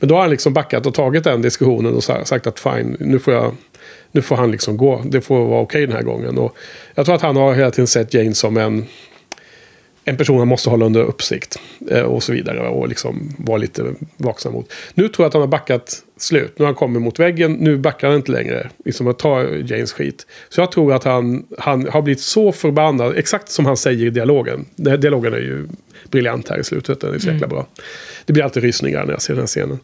Men 0.00 0.08
då 0.08 0.14
har 0.14 0.22
han 0.22 0.30
liksom 0.30 0.52
backat 0.52 0.86
och 0.86 0.94
tagit 0.94 1.24
den 1.24 1.42
diskussionen 1.42 1.94
och 1.94 2.04
sa- 2.04 2.24
sagt 2.24 2.46
att 2.46 2.60
fine, 2.60 2.96
nu 3.00 3.18
får 3.18 3.34
jag... 3.34 3.54
Nu 4.12 4.22
får 4.22 4.36
han 4.36 4.50
liksom 4.50 4.76
gå. 4.76 5.02
Det 5.04 5.20
får 5.20 5.46
vara 5.46 5.60
okej 5.60 5.86
den 5.86 5.96
här 5.96 6.02
gången. 6.02 6.38
Och 6.38 6.56
jag 6.94 7.06
tror 7.06 7.14
att 7.14 7.22
han 7.22 7.36
har 7.36 7.54
hela 7.54 7.70
tiden 7.70 7.86
sett 7.86 8.14
Jane 8.14 8.34
som 8.34 8.56
en 8.56 8.86
en 10.04 10.16
person 10.16 10.38
han 10.38 10.48
måste 10.48 10.70
hålla 10.70 10.86
under 10.86 11.00
uppsikt. 11.00 11.58
Eh, 11.90 12.02
och 12.02 12.22
så 12.22 12.32
vidare. 12.32 12.68
Och 12.68 12.88
liksom 12.88 13.34
vara 13.38 13.58
lite 13.58 13.94
vaksam 14.16 14.52
mot. 14.52 14.72
Nu 14.94 15.08
tror 15.08 15.24
jag 15.24 15.28
att 15.28 15.34
han 15.34 15.42
har 15.42 15.48
backat 15.48 16.02
slut. 16.16 16.52
Nu 16.56 16.62
har 16.62 16.66
han 16.66 16.74
kommit 16.74 17.02
mot 17.02 17.18
väggen. 17.18 17.52
Nu 17.52 17.76
backar 17.76 18.08
han 18.08 18.16
inte 18.16 18.32
längre. 18.32 18.70
Liksom 18.84 19.08
att 19.08 19.18
ta 19.18 19.44
Janes 19.44 19.92
skit. 19.92 20.26
Så 20.48 20.60
jag 20.60 20.72
tror 20.72 20.92
att 20.92 21.04
han, 21.04 21.46
han 21.58 21.88
har 21.88 22.02
blivit 22.02 22.20
så 22.20 22.52
förbannad. 22.52 23.16
Exakt 23.16 23.50
som 23.50 23.66
han 23.66 23.76
säger 23.76 24.06
i 24.06 24.10
dialogen. 24.10 24.66
Den 24.76 24.90
här 24.90 24.98
dialogen 24.98 25.34
är 25.34 25.38
ju 25.38 25.68
briljant 26.10 26.48
här 26.48 26.58
i 26.58 26.64
slutet. 26.64 27.00
Den 27.00 27.14
är 27.14 27.18
så 27.18 27.28
jäkla 27.28 27.46
bra. 27.46 27.66
Det 28.24 28.32
blir 28.32 28.44
alltid 28.44 28.62
rysningar 28.62 29.04
när 29.04 29.12
jag 29.12 29.22
ser 29.22 29.34
den 29.34 29.42
här 29.42 29.46
scenen. 29.46 29.78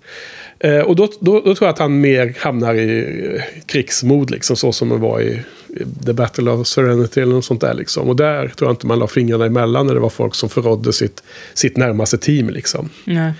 Eh, 0.59 0.81
och 0.81 0.97
då, 0.97 1.09
då, 1.21 1.41
då 1.41 1.55
tror 1.55 1.67
jag 1.67 1.69
att 1.69 1.79
han 1.79 2.01
mer 2.01 2.35
hamnar 2.39 2.75
i 2.75 3.35
eh, 3.35 3.43
krigsmod. 3.67 4.31
Liksom, 4.31 4.57
så 4.57 4.73
som 4.73 4.89
det 4.89 4.97
var 4.97 5.21
i, 5.21 5.43
i 5.69 6.05
The 6.07 6.13
Battle 6.13 6.51
of 6.51 6.67
Serenity 6.67 7.21
eller 7.21 7.35
något 7.35 7.45
sånt 7.45 7.61
där. 7.61 7.75
Liksom. 7.75 8.09
Och 8.09 8.17
där 8.17 8.49
tror 8.49 8.69
jag 8.69 8.73
inte 8.73 8.87
man 8.87 8.99
la 8.99 9.07
fingrarna 9.07 9.47
emellan 9.47 9.87
när 9.87 9.95
det 9.95 10.01
var 10.01 10.11
folk 10.11 10.35
som 10.35 10.49
förrådde 10.49 10.93
sitt, 10.93 11.23
sitt 11.55 11.77
närmaste 11.77 12.19
team. 12.19 12.51
Liksom. 12.51 12.91
Nej. 13.05 13.33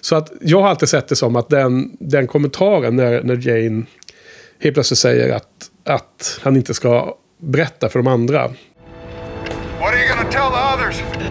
Så 0.00 0.16
att 0.16 0.32
jag 0.40 0.60
har 0.60 0.68
alltid 0.68 0.88
sett 0.88 1.08
det 1.08 1.16
som 1.16 1.36
att 1.36 1.48
den, 1.48 1.96
den 2.00 2.26
kommentaren 2.26 2.96
när, 2.96 3.22
när 3.22 3.48
Jane 3.48 3.82
helt 4.60 4.74
plötsligt 4.74 4.98
säger 4.98 5.34
att, 5.34 5.70
att 5.84 6.40
han 6.42 6.56
inte 6.56 6.74
ska 6.74 7.16
berätta 7.38 7.88
för 7.88 7.98
de 7.98 8.06
andra. 8.06 8.42
What 9.80 9.88
are 9.88 9.98
you 9.98 10.08
gonna 10.08 10.30
tell 10.30 10.50
the 10.50 10.84
others? 10.84 11.25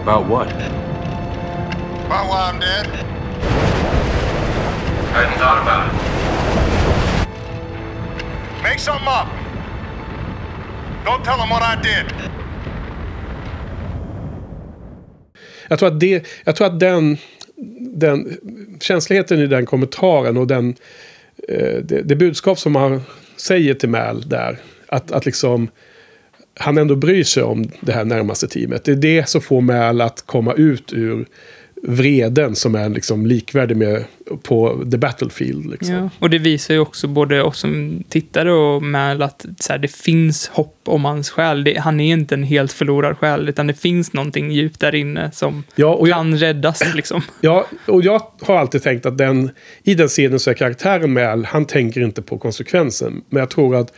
About 0.00 0.26
what? 0.28 0.48
About 2.06 2.26
why 2.30 2.50
I'm 2.50 2.58
dead? 2.58 2.86
I 5.12 5.18
hadn't 5.18 5.38
thought 5.38 5.60
about 5.62 5.82
it. 5.88 5.94
Make 8.62 8.78
something 8.78 9.08
up. 9.08 9.28
Don't 11.04 11.22
tell 11.24 11.36
them 11.36 11.50
what 11.50 11.62
I 11.62 11.76
did. 11.82 12.06
Jag 15.68 15.78
tror 15.78 15.88
att, 15.88 16.00
det, 16.00 16.26
jag 16.44 16.56
tror 16.56 16.66
att 16.66 16.80
den, 16.80 17.16
den 17.80 18.38
känsligheten 18.80 19.38
i 19.38 19.46
den 19.46 19.66
kommentaren 19.66 20.36
och 20.36 20.46
den, 20.46 20.74
eh, 21.48 21.76
det, 21.82 22.02
det 22.02 22.16
budskap 22.16 22.58
som 22.58 22.76
han 22.76 23.02
säger 23.36 23.74
till 23.74 23.88
Mal 23.88 24.28
där. 24.28 24.58
Att, 24.88 25.12
att 25.12 25.26
liksom 25.26 25.68
han 26.60 26.78
ändå 26.78 26.96
bryr 26.96 27.24
sig 27.24 27.42
om 27.42 27.70
det 27.80 27.92
här 27.92 28.04
närmaste 28.04 28.48
teamet. 28.48 28.84
Det 28.84 28.92
är 28.92 28.96
det 28.96 29.28
som 29.28 29.40
får 29.40 29.60
Mal 29.60 30.00
att 30.00 30.22
komma 30.26 30.52
ut 30.54 30.92
ur 30.92 31.26
vreden 31.82 32.54
som 32.56 32.74
är 32.74 32.88
liksom 32.88 33.26
likvärdig 33.26 33.76
med 33.76 34.04
på 34.42 34.84
the 34.90 34.96
battlefield. 34.98 35.70
Liksom. 35.70 35.94
Ja. 35.94 36.10
Och 36.18 36.30
det 36.30 36.38
visar 36.38 36.74
ju 36.74 36.80
också 36.80 37.08
både 37.08 37.42
oss 37.42 37.58
som 37.58 38.02
tittare 38.08 38.52
och 38.52 38.82
Mal 38.82 39.22
att 39.22 39.46
så 39.60 39.72
här, 39.72 39.78
det 39.78 39.88
finns 39.88 40.48
hopp 40.48 40.76
om 40.84 41.04
hans 41.04 41.30
själ. 41.30 41.64
Det, 41.64 41.78
han 41.78 42.00
är 42.00 42.12
inte 42.12 42.34
en 42.34 42.42
helt 42.42 42.72
förlorad 42.72 43.18
själ, 43.18 43.48
utan 43.48 43.66
det 43.66 43.74
finns 43.74 44.12
någonting 44.12 44.50
djupt 44.52 44.80
där 44.80 44.94
inne 44.94 45.30
som 45.32 45.64
Ja, 45.74 45.94
och 45.94 46.08
jag- 46.08 46.16
kan 46.16 46.36
räddas. 46.38 46.82
Liksom. 46.94 47.22
Ja, 47.40 47.66
och 47.86 48.02
jag 48.02 48.22
har 48.40 48.56
alltid 48.56 48.82
tänkt 48.82 49.06
att 49.06 49.18
den, 49.18 49.50
i 49.82 49.94
den 49.94 50.08
scenen 50.08 50.40
så 50.40 50.50
är 50.50 50.54
karaktären 50.54 51.12
Mal, 51.12 51.44
han 51.44 51.64
tänker 51.64 52.00
inte 52.00 52.22
på 52.22 52.38
konsekvensen. 52.38 53.22
Men 53.28 53.40
jag 53.40 53.50
tror 53.50 53.76
att 53.76 53.92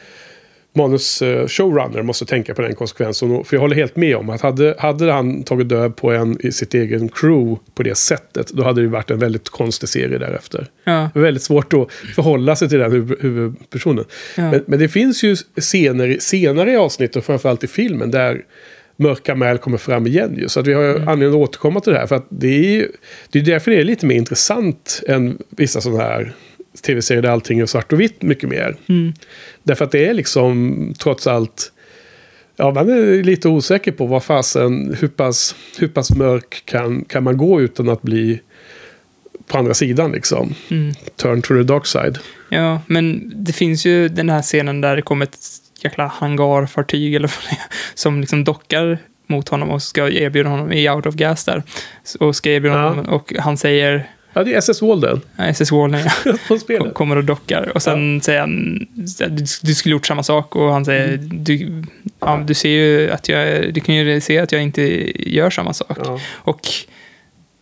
manus 0.75 1.23
eh, 1.23 1.47
showrunner 1.47 2.03
måste 2.03 2.27
tänka 2.27 2.55
på 2.55 2.63
den 2.63 2.75
konsekvensen. 2.75 3.45
För 3.45 3.57
jag 3.57 3.61
håller 3.61 3.77
helt 3.77 3.97
med 3.97 4.17
om 4.17 4.31
att 4.31 4.41
hade, 4.41 4.75
hade 4.79 5.13
han 5.13 5.43
tagit 5.43 5.69
död 5.69 5.97
på 5.97 6.13
en 6.13 6.47
i 6.47 6.53
sitt 6.53 6.75
egen 6.75 7.09
crew 7.09 7.61
på 7.75 7.83
det 7.83 7.95
sättet, 7.95 8.49
då 8.49 8.63
hade 8.63 8.83
det 8.83 8.89
varit 8.89 9.11
en 9.11 9.19
väldigt 9.19 9.49
konstig 9.49 9.89
serie 9.89 10.19
därefter. 10.19 10.67
Ja. 10.85 11.11
Väldigt 11.15 11.43
svårt 11.43 11.73
att 11.73 11.93
förhålla 11.93 12.57
sig 12.57 12.69
till 12.69 12.79
den 12.79 12.93
huvud, 12.93 13.19
huvudpersonen. 13.21 14.05
Ja. 14.37 14.51
Men, 14.51 14.65
men 14.67 14.79
det 14.79 14.89
finns 14.89 15.23
ju 15.23 15.37
scener 15.61 16.17
senare 16.21 16.73
i 16.73 16.77
avsnittet, 16.77 17.17
och 17.17 17.25
framförallt 17.25 17.65
i 17.65 17.67
filmen, 17.67 18.11
där 18.11 18.43
mörka 18.97 19.35
Mal 19.35 19.59
kommer 19.59 19.79
fram 19.79 20.07
igen. 20.07 20.35
Ju. 20.39 20.49
Så 20.49 20.61
att 20.61 20.67
vi 20.67 20.73
har 20.73 20.83
ju 20.83 20.97
anledning 20.97 21.29
att 21.29 21.49
återkomma 21.49 21.81
till 21.81 21.93
det 21.93 21.99
här. 21.99 22.07
För 22.07 22.17
att 22.17 22.27
det 22.29 22.49
är 22.49 22.71
ju 22.71 22.89
det 23.31 23.39
är 23.39 23.43
därför 23.43 23.71
det 23.71 23.77
är 23.77 23.85
lite 23.85 24.07
mer 24.07 24.17
intressant 24.17 25.03
än 25.09 25.39
vissa 25.51 25.81
sådana 25.81 26.03
här 26.03 26.35
tv-serier 26.83 27.23
där 27.23 27.31
allting 27.31 27.61
är 27.61 27.67
svart 27.67 27.93
och 27.93 28.01
vitt 28.01 28.23
mycket 28.23 28.49
mer. 28.49 28.77
Därför 29.63 29.85
att 29.85 29.93
det 29.93 30.07
är 30.09 30.15
liksom 30.15 30.95
trots 30.99 31.27
allt 31.27 31.73
Ja, 32.57 32.71
man 32.71 32.91
är 32.91 33.23
lite 33.23 33.49
osäker 33.49 33.93
på 33.93 34.07
vad 34.07 34.25
fasen, 34.25 34.97
hur 35.01 35.09
pass, 35.09 35.55
hur 35.79 35.89
pass 35.89 36.15
mörk 36.15 36.63
kan, 36.65 37.05
kan 37.05 37.23
man 37.25 37.37
gå 37.37 37.61
utan 37.61 37.89
att 37.89 38.03
bli 38.03 38.41
på 39.47 39.59
andra 39.59 39.75
sidan 39.75 40.13
liksom. 40.13 40.55
Turn 41.17 41.43
to 41.43 41.49
the 41.55 41.63
dark 41.63 41.87
side. 41.87 42.19
Ja, 42.49 42.81
men 42.87 43.33
det 43.35 43.53
finns 43.53 43.87
ju 43.87 44.09
den 44.09 44.31
här 44.31 44.43
scenen 44.43 44.81
där 44.81 44.97
det 44.97 45.03
kommer 45.03 45.27
ett 45.27 45.39
jäkla 45.85 46.07
hangarfartyg 46.07 47.15
eller 47.15 47.29
vad 47.29 47.45
det 47.51 47.57
är, 47.57 47.67
som 47.95 48.21
liksom 48.21 48.45
dockar 48.45 48.99
mot 49.27 49.49
honom 49.49 49.71
och 49.71 49.83
ska 49.83 50.11
erbjuda 50.11 50.49
honom 50.49 50.73
i 50.73 50.91
out 50.91 51.07
of 51.07 51.15
gas 51.15 51.45
där. 51.45 51.63
Och 52.21 52.37
ska 52.37 52.51
erbjuda 52.51 52.77
Ja. 52.77 52.89
honom 52.89 53.05
och 53.09 53.33
han 53.39 53.57
säger, 53.57 54.11
Ja, 54.35 54.45
det 54.45 54.55
är 54.55 54.59
SS 54.59 54.83
Walden 54.83 55.21
ja, 55.37 55.45
SS 55.45 55.73
Wallen, 55.73 56.01
ja. 56.49 56.59
spelet. 56.59 56.95
kommer 56.95 57.17
och 57.17 57.25
dockar. 57.25 57.73
Och 57.75 57.83
sen 57.83 58.21
säger 58.21 58.41
han, 58.41 58.87
du, 59.29 59.45
du 59.63 59.75
skulle 59.75 59.93
gjort 59.93 60.07
samma 60.07 60.23
sak. 60.23 60.57
Och 60.57 60.73
han 60.73 60.85
säger, 60.85 61.09
Mm. 61.15 61.45
du, 61.45 61.83
ja, 62.21 62.43
du 62.47 62.55
ser 62.55 62.69
ju 62.69 63.11
att 63.11 63.29
jag, 63.29 63.75
du 63.75 63.81
kan 63.81 63.95
ju 63.95 64.21
se 64.21 64.39
att 64.39 64.53
jag 64.53 64.63
inte 64.63 64.83
gör 65.31 65.51
samma 65.51 65.73
sak. 65.73 65.99
Ja. 66.05 66.21
Och 66.35 66.61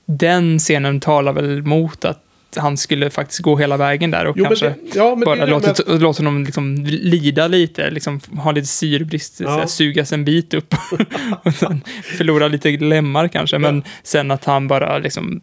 den 0.06 0.58
scenen 0.58 1.00
talar 1.00 1.32
väl 1.32 1.62
mot 1.62 2.04
att 2.04 2.24
han 2.56 2.76
skulle 2.76 3.10
faktiskt 3.10 3.40
gå 3.40 3.56
hela 3.56 3.76
vägen 3.76 4.10
där 4.10 4.24
och 4.26 4.36
Jo, 4.38 4.44
kanske 4.44 4.68
det- 4.68 4.76
ja, 4.94 5.16
bara 5.24 5.44
låta, 5.46 5.74
med 5.92 6.00
låta 6.02 6.18
honom 6.22 6.44
liksom 6.44 6.76
lida 6.86 7.48
lite, 7.48 7.90
liksom 7.90 8.20
ha 8.36 8.52
lite 8.52 8.66
syrebrist, 8.66 9.40
Ja. 9.40 9.66
sugas 9.66 10.12
en 10.12 10.24
bit 10.24 10.54
upp 10.54 10.74
och 11.44 11.54
sen 11.54 11.80
förlora 12.18 12.48
lite 12.48 12.70
lemmar 12.70 13.28
kanske. 13.28 13.58
Men 13.58 13.82
sen 14.02 14.30
att 14.30 14.44
han 14.44 14.68
bara 14.68 14.98
liksom 14.98 15.40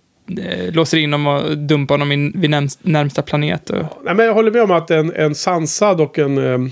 låser 0.71 0.97
in 0.97 1.13
honom 1.13 1.27
och 1.27 1.57
dumpar 1.57 2.13
in, 2.13 2.33
vid 2.35 2.49
närmst, 2.49 2.79
närmsta 2.81 3.21
planet. 3.21 3.69
Och, 3.69 3.85
Nej, 4.03 4.15
men 4.15 4.25
jag 4.25 4.33
håller 4.33 4.51
med 4.51 4.61
om 4.61 4.71
att 4.71 4.91
en, 4.91 5.13
en 5.15 5.35
sansad 5.35 6.01
och 6.01 6.19
en, 6.19 6.37
eh, 6.37 6.71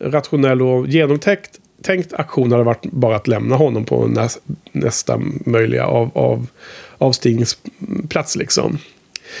rationell 0.00 0.62
och 0.62 0.88
genomtänkt 0.88 1.60
tänkt 1.82 2.12
aktion 2.12 2.52
hade 2.52 2.64
varit 2.64 2.82
bara 2.82 3.16
att 3.16 3.28
lämna 3.28 3.56
honom 3.56 3.84
på 3.84 4.06
näs, 4.06 4.38
nästa 4.72 5.20
möjliga 5.46 5.86
av, 5.86 6.10
av, 6.14 6.46
avstigningsplats. 6.98 8.36
Liksom. 8.36 8.78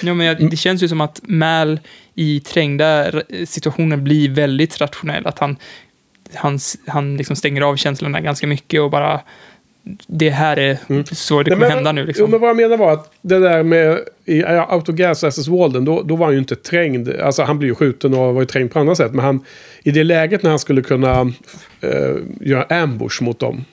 Ja, 0.02 0.14
men 0.14 0.26
jag, 0.26 0.50
det 0.50 0.56
känns 0.56 0.82
ju 0.82 0.88
som 0.88 1.00
att 1.00 1.20
Mal 1.22 1.80
i 2.14 2.40
trängda 2.40 3.12
situationer 3.46 3.96
blir 3.96 4.30
väldigt 4.30 4.80
rationell. 4.80 5.26
Att 5.26 5.38
han, 5.38 5.56
han, 6.34 6.58
han 6.86 7.16
liksom 7.16 7.36
stänger 7.36 7.62
av 7.62 7.76
känslorna 7.76 8.20
ganska 8.20 8.46
mycket 8.46 8.80
och 8.80 8.90
bara... 8.90 9.20
Det 10.06 10.30
här 10.30 10.58
är 10.58 10.78
så 11.14 11.42
det 11.42 11.50
Nej, 11.50 11.54
kommer 11.56 11.66
men- 11.66 11.70
hända 11.76 11.92
nu. 11.92 12.00
Jo, 12.00 12.06
Liksom. 12.06 12.30
men 12.30 12.40
vad 12.40 12.50
jag 12.50 12.56
menar 12.56 12.76
var 12.76 12.92
att 12.92 13.12
det 13.22 13.38
där 13.38 13.62
med 13.62 13.98
i 14.24 14.42
Autogas 14.44 15.24
SS 15.24 15.48
Walden, 15.48 15.84
då, 15.84 16.02
då 16.02 16.16
var 16.16 16.26
han 16.26 16.32
ju 16.34 16.38
inte 16.38 16.56
trängd. 16.56 17.08
Alltså 17.20 17.42
han 17.42 17.58
blev 17.58 17.68
ju 17.68 17.74
skjuten 17.74 18.14
och 18.14 18.34
var 18.34 18.42
ju 18.42 18.46
trängd 18.46 18.72
på 18.72 18.78
andra 18.78 18.94
sätt. 18.94 19.12
Men 19.12 19.24
han, 19.24 19.44
i 19.82 19.90
det 19.90 20.04
läget 20.04 20.42
när 20.42 20.50
han 20.50 20.58
skulle 20.58 20.82
kunna 20.82 21.20
eh, 21.80 22.16
göra 22.40 22.82
ambush 22.82 23.22
mot 23.22 23.38
dem, 23.38 23.64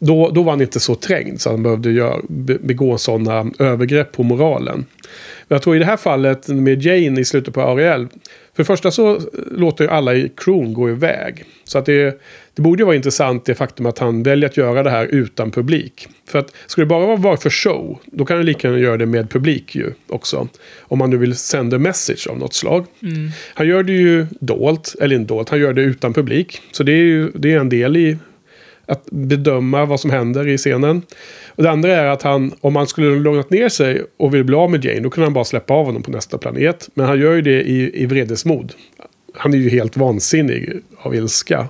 då, 0.00 0.30
då 0.30 0.42
var 0.42 0.52
han 0.52 0.60
inte 0.60 0.80
så 0.80 0.94
trängd 0.94 1.40
så 1.40 1.50
han 1.50 1.62
behövde 1.62 1.90
göra, 1.90 2.20
be, 2.28 2.58
begå 2.58 2.98
sådana 2.98 3.50
övergrepp 3.58 4.12
på 4.12 4.22
moralen. 4.22 4.86
Men 5.48 5.56
jag 5.56 5.62
tror 5.62 5.76
i 5.76 5.78
det 5.78 5.84
här 5.84 5.96
fallet 5.96 6.48
med 6.48 6.82
Jane 6.82 7.20
i 7.20 7.24
slutet 7.24 7.54
på 7.54 7.62
Ariel, 7.62 8.08
för 8.54 8.62
det 8.62 8.64
första 8.64 8.90
så 8.90 9.20
låter 9.50 9.84
ju 9.84 9.90
alla 9.90 10.14
i 10.14 10.32
crewn 10.36 10.72
gå 10.72 10.90
iväg. 10.90 11.44
Så 11.64 11.78
att 11.78 11.86
det, 11.86 12.20
det 12.54 12.62
borde 12.62 12.80
ju 12.80 12.84
vara 12.84 12.96
intressant 12.96 13.44
det 13.44 13.54
faktum 13.54 13.86
att 13.86 13.98
han 13.98 14.22
väljer 14.22 14.48
att 14.48 14.56
göra 14.56 14.82
det 14.82 14.90
här 14.90 15.06
utan 15.06 15.50
publik. 15.50 16.08
För 16.28 16.38
att 16.38 16.54
skulle 16.66 16.84
det 16.84 16.88
bara 16.88 17.16
vara 17.16 17.36
för 17.36 17.50
show, 17.50 17.98
då 18.04 18.24
kan 18.24 18.36
han 18.36 18.46
lika 18.46 18.68
gärna 18.68 18.80
göra 18.80 18.96
det 18.96 19.06
med 19.06 19.30
publik 19.30 19.74
ju 19.74 19.92
också. 20.08 20.48
Om 20.80 20.98
man 20.98 21.10
nu 21.10 21.16
vill 21.16 21.36
sända 21.36 21.78
message 21.78 22.26
av 22.30 22.38
något 22.38 22.54
slag. 22.54 22.86
Han 23.54 23.66
gör 23.66 23.82
det 23.82 23.92
ju 23.92 24.26
dolt, 24.40 24.94
eller 25.00 25.16
inte 25.16 25.34
dolt, 25.34 25.48
han 25.48 25.60
gör 25.60 25.72
det 25.72 25.82
utan 25.82 26.12
publik. 26.12 26.60
Så 26.72 26.82
det 26.82 26.92
är 26.92 27.04
ju 27.04 27.30
det 27.34 27.52
är 27.52 27.58
en 27.58 27.68
del 27.68 27.96
i 27.96 28.16
att 28.90 29.04
bedöma 29.10 29.84
vad 29.84 30.00
som 30.00 30.10
händer 30.10 30.48
i 30.48 30.58
scenen. 30.58 31.02
Och 31.48 31.62
det 31.62 31.70
andra 31.70 31.96
är 31.96 32.06
att 32.06 32.22
han, 32.22 32.54
om 32.60 32.76
han 32.76 32.86
skulle 32.86 33.18
lugnat 33.18 33.50
ner 33.50 33.68
sig 33.68 34.02
och 34.16 34.34
vill 34.34 34.44
bli 34.44 34.56
av 34.56 34.70
med 34.70 34.84
Jane, 34.84 35.00
då 35.00 35.10
kunde 35.10 35.26
han 35.26 35.32
bara 35.32 35.44
släppa 35.44 35.74
av 35.74 35.86
honom 35.86 36.02
på 36.02 36.10
nästa 36.10 36.38
planet. 36.38 36.88
Men 36.94 37.06
han 37.06 37.20
gör 37.20 37.34
ju 37.34 37.42
det 37.42 37.62
i, 37.62 38.02
i 38.02 38.06
vredesmod. 38.06 38.72
Han 39.34 39.54
är 39.54 39.58
ju 39.58 39.70
helt 39.70 39.96
vansinnig 39.96 40.72
av 40.96 41.14
ilska. 41.14 41.68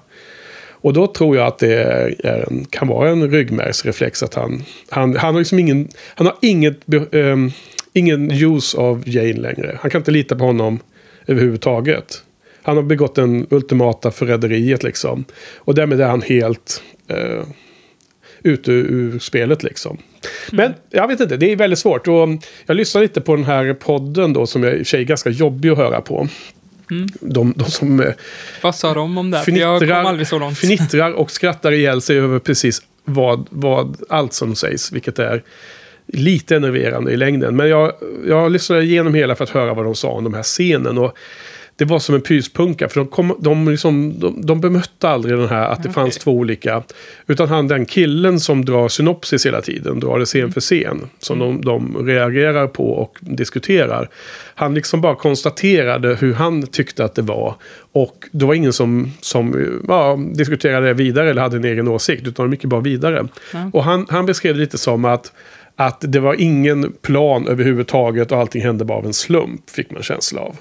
Och 0.82 0.92
då 0.92 1.06
tror 1.06 1.36
jag 1.36 1.46
att 1.46 1.58
det 1.58 1.82
är 1.82 2.46
en, 2.48 2.64
kan 2.64 2.88
vara 2.88 3.10
en 3.10 3.30
ryggmärgsreflex 3.30 4.22
att 4.22 4.34
han, 4.34 4.62
han, 4.88 5.16
han 5.16 5.34
har 5.34 5.40
liksom 5.40 5.58
ingen, 5.58 5.88
han 6.14 6.26
har 6.26 6.36
inget, 6.40 6.80
um, 7.10 7.52
ingen 7.92 8.30
use 8.30 8.78
av 8.78 9.02
Jane 9.06 9.40
längre. 9.40 9.78
Han 9.80 9.90
kan 9.90 10.00
inte 10.00 10.10
lita 10.10 10.36
på 10.36 10.44
honom 10.44 10.78
överhuvudtaget. 11.26 12.22
Han 12.62 12.76
har 12.76 12.82
begått 12.82 13.14
den 13.14 13.46
ultimata 13.50 14.10
förräderiet 14.10 14.82
liksom. 14.82 15.24
Och 15.56 15.74
därmed 15.74 16.00
är 16.00 16.06
han 16.06 16.22
helt 16.22 16.82
eh, 17.10 17.44
ute 18.42 18.72
ur 18.72 19.18
spelet 19.18 19.62
liksom. 19.62 19.98
Men 20.50 20.74
jag 20.90 21.08
vet 21.08 21.20
inte, 21.20 21.36
det 21.36 21.52
är 21.52 21.56
väldigt 21.56 21.78
svårt. 21.78 22.08
Och 22.08 22.28
jag 22.66 22.76
lyssnar 22.76 23.02
lite 23.02 23.20
på 23.20 23.36
den 23.36 23.44
här 23.44 23.74
podden 23.74 24.32
då 24.32 24.46
som 24.46 24.64
är 24.64 24.70
i 24.70 24.74
och 24.74 24.78
för 24.78 24.84
sig 24.84 25.04
ganska 25.04 25.30
jobbig 25.30 25.68
att 25.68 25.76
höra 25.78 26.00
på. 26.00 26.28
De, 27.20 27.54
de 27.56 27.70
som 27.70 28.00
eh, 28.00 28.12
Vad 28.62 28.74
sa 28.74 28.94
de 28.94 29.18
om 29.18 29.30
det? 29.30 29.40
För 29.40 29.52
Jag 29.52 29.80
kom 29.80 29.90
aldrig 29.90 30.26
så 30.28 30.38
långt. 30.38 30.58
fnittrar 30.58 31.12
och 31.12 31.30
skrattar 31.30 31.72
ihjäl 31.72 32.00
sig 32.00 32.18
över 32.18 32.38
precis 32.38 32.82
vad, 33.04 33.46
vad 33.50 33.96
allt 34.08 34.32
som 34.32 34.54
sägs. 34.54 34.92
Vilket 34.92 35.18
är 35.18 35.42
lite 36.06 36.56
enerverande 36.56 37.12
i 37.12 37.16
längden. 37.16 37.56
Men 37.56 37.68
jag, 37.68 37.92
jag 38.28 38.50
lyssnade 38.50 38.82
igenom 38.82 39.14
hela 39.14 39.34
för 39.34 39.44
att 39.44 39.50
höra 39.50 39.74
vad 39.74 39.84
de 39.84 39.94
sa 39.94 40.08
om 40.10 40.24
de 40.24 40.34
här 40.34 40.42
scenen. 40.42 40.98
Och 40.98 41.16
det 41.80 41.86
var 41.86 41.98
som 41.98 42.14
en 42.14 42.20
pyspunka. 42.20 42.88
För 42.88 43.00
de, 43.00 43.08
kom, 43.08 43.36
de, 43.38 43.68
liksom, 43.68 44.18
de, 44.18 44.46
de 44.46 44.60
bemötte 44.60 45.08
aldrig 45.08 45.38
den 45.38 45.48
här 45.48 45.68
att 45.68 45.82
det 45.82 45.90
fanns 45.90 46.18
två 46.18 46.32
olika. 46.32 46.82
Utan 47.26 47.48
han 47.48 47.68
den 47.68 47.86
killen 47.86 48.40
som 48.40 48.64
drar 48.64 48.88
synopsis 48.88 49.46
hela 49.46 49.60
tiden. 49.60 50.00
Drar 50.00 50.18
det 50.18 50.24
scen 50.24 50.52
för 50.52 50.60
scen. 50.60 51.08
Som 51.18 51.38
de, 51.38 51.60
de 51.60 52.06
reagerar 52.06 52.66
på 52.66 52.90
och 52.90 53.18
diskuterar. 53.20 54.08
Han 54.54 54.74
liksom 54.74 55.00
bara 55.00 55.14
konstaterade 55.14 56.14
hur 56.14 56.34
han 56.34 56.66
tyckte 56.66 57.04
att 57.04 57.14
det 57.14 57.22
var. 57.22 57.54
Och 57.92 58.28
det 58.32 58.44
var 58.44 58.54
ingen 58.54 58.72
som, 58.72 59.12
som 59.20 59.66
ja, 59.88 60.18
diskuterade 60.34 60.86
det 60.86 60.94
vidare 60.94 61.30
eller 61.30 61.42
hade 61.42 61.56
en 61.56 61.64
egen 61.64 61.88
åsikt. 61.88 62.26
Utan 62.26 62.46
de 62.50 62.52
gick 62.52 62.64
bara 62.64 62.80
vidare. 62.80 63.28
Och 63.72 63.84
han, 63.84 64.06
han 64.10 64.26
beskrev 64.26 64.54
det 64.54 64.60
lite 64.60 64.78
som 64.78 65.04
att 65.04 65.32
att 65.76 66.04
det 66.08 66.20
var 66.20 66.40
ingen 66.40 66.92
plan 66.92 67.48
överhuvudtaget 67.48 68.32
och 68.32 68.38
allting 68.38 68.62
hände 68.62 68.84
bara 68.84 68.98
av 68.98 69.06
en 69.06 69.12
slump, 69.12 69.70
fick 69.70 69.90
man 69.90 70.02
känsla 70.02 70.40
av. 70.40 70.56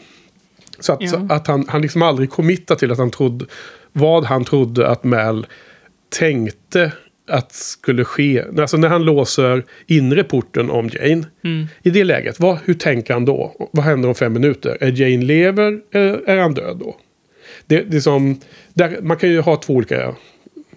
Så 0.79 0.93
att, 0.93 1.01
Ja. 1.01 1.07
så 1.09 1.27
att 1.29 1.47
han, 1.47 1.65
han 1.67 1.81
liksom 1.81 2.01
aldrig 2.01 2.29
committade 2.29 2.79
till 2.79 2.91
att 2.91 2.97
han 2.97 3.11
trodde, 3.11 3.45
vad 3.93 4.25
han 4.25 4.45
trodde 4.45 4.87
att 4.87 5.03
Mal 5.03 5.47
tänkte 6.19 6.91
att 7.27 7.51
skulle 7.53 8.05
ske. 8.05 8.43
Alltså 8.57 8.77
när 8.77 8.87
han 8.87 9.03
låser 9.03 9.63
inre 9.87 10.23
porten 10.23 10.69
om 10.69 10.89
Jane. 10.93 11.23
I 11.83 11.89
det 11.89 12.03
läget, 12.03 12.39
vad, 12.39 12.57
hur 12.65 12.73
tänker 12.73 13.13
han 13.13 13.25
då? 13.25 13.69
Vad 13.71 13.85
händer 13.85 14.09
om 14.09 14.15
fem 14.15 14.33
minuter? 14.33 14.77
Är 14.81 15.01
Jane 15.01 15.25
lever 15.25 15.79
eller 15.91 16.29
är 16.29 16.37
han 16.37 16.53
död 16.53 16.77
då? 16.79 16.95
Det, 17.65 17.81
det 17.81 17.97
är 17.97 18.01
som, 18.01 18.39
där, 18.73 18.97
man 19.01 19.17
kan 19.17 19.29
ju 19.29 19.39
ha 19.41 19.55
två 19.55 19.73
olika 19.73 20.15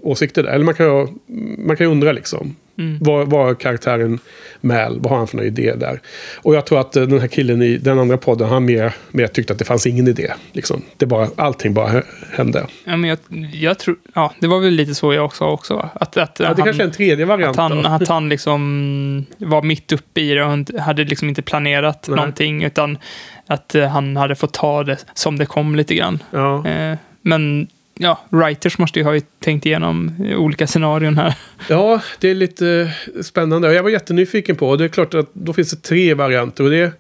åsikter 0.00 0.42
där. 0.42 0.50
Eller 0.50 0.64
man 0.64 0.74
kan 0.74 1.18
man 1.59 1.76
kan 1.76 1.86
ju 1.86 1.90
undra 1.90 2.12
liksom. 2.12 2.57
Vad, 3.01 3.31
vad 3.31 3.51
är 3.51 3.55
karaktären 3.55 4.18
Mal? 4.61 5.01
Vad 5.01 5.11
har 5.11 5.18
han 5.18 5.27
för 5.27 5.37
någon 5.37 5.47
idé 5.47 5.75
där? 5.75 6.01
Och 6.43 6.55
jag 6.55 6.66
tror 6.66 6.81
att 6.81 6.97
eh, 6.97 7.03
den 7.03 7.20
här 7.20 7.27
killen 7.29 7.62
i 7.62 7.77
den 7.79 7.99
andra 7.99 8.16
podden, 8.16 8.49
han 8.49 8.64
mer, 8.64 8.95
mer 9.11 9.27
tyckte 9.27 9.53
att 9.53 9.59
det 9.59 9.64
fanns 9.64 9.87
ingen 9.87 10.09
idé. 10.09 10.33
Liksom. 10.53 10.83
Det 10.97 11.07
bara, 11.07 11.29
allting 11.37 11.75
bara 11.75 11.89
hä- 11.89 12.03
hände. 12.37 12.66
Ja, 12.85 12.97
men 12.97 13.11
jag, 13.11 13.18
jag 13.53 13.79
tror... 13.79 13.97
Ja, 14.14 14.33
det 14.39 14.47
var 14.47 14.61
väl 14.61 14.73
lite 14.73 14.95
så 14.95 15.12
jag 15.14 15.25
också. 15.25 15.45
också 15.45 15.75
va? 15.77 15.91
Att, 15.95 16.16
att, 16.16 16.41
Ja, 16.41 16.49
det 16.49 16.55
han, 16.55 16.57
kanske 16.64 16.83
är 16.83 16.87
en 16.87 16.93
tredje 16.93 17.25
variant. 17.25 17.59
att, 17.59 17.70
han, 17.70 17.83
då. 17.83 17.89
att 17.89 18.09
han 18.09 18.29
liksom 18.29 19.27
var 19.39 19.62
mitt 19.62 19.93
uppe 19.93 20.20
i 20.20 20.35
det 20.35 20.45
och 20.45 20.81
hade 20.81 21.05
liksom 21.05 21.29
inte 21.29 21.43
planerat 21.43 22.07
Nej. 22.09 22.16
någonting. 22.16 22.64
Utan 22.64 22.99
att 23.47 23.75
eh, 23.75 23.89
han 23.89 24.16
hade 24.16 24.35
fått 24.35 24.53
ta 24.53 24.85
det 24.85 24.99
som 25.14 25.39
det 25.39 25.47
kom 25.47 25.77
lite 25.77 25.95
grann. 25.95 26.23
Ja. 26.31 26.66
Eh, 26.68 26.97
men 27.23 27.66
ja, 27.95 28.20
writers 28.30 28.78
måste 28.78 28.99
ju 28.99 29.05
ha 29.05 29.20
tänkt 29.40 29.66
igenom 29.66 30.14
olika 30.36 30.66
scenarion 30.66 31.16
här. 31.16 31.34
ja, 31.68 32.01
det 32.20 32.30
är 32.30 32.34
lite 32.34 32.68
eh, 33.16 33.22
spännande. 33.22 33.74
Jag 33.74 33.82
var 33.82 33.90
jättenyfiken 33.90 34.57
på, 34.57 34.68
och 34.68 34.78
det 34.78 34.84
är 34.84 34.88
klart 34.88 35.14
att 35.14 35.30
då 35.32 35.53
finns 35.53 35.70
det 35.70 35.82
tre 35.82 36.14
varianter. 36.14 36.64
Och 36.64 36.70
det, 36.70 36.93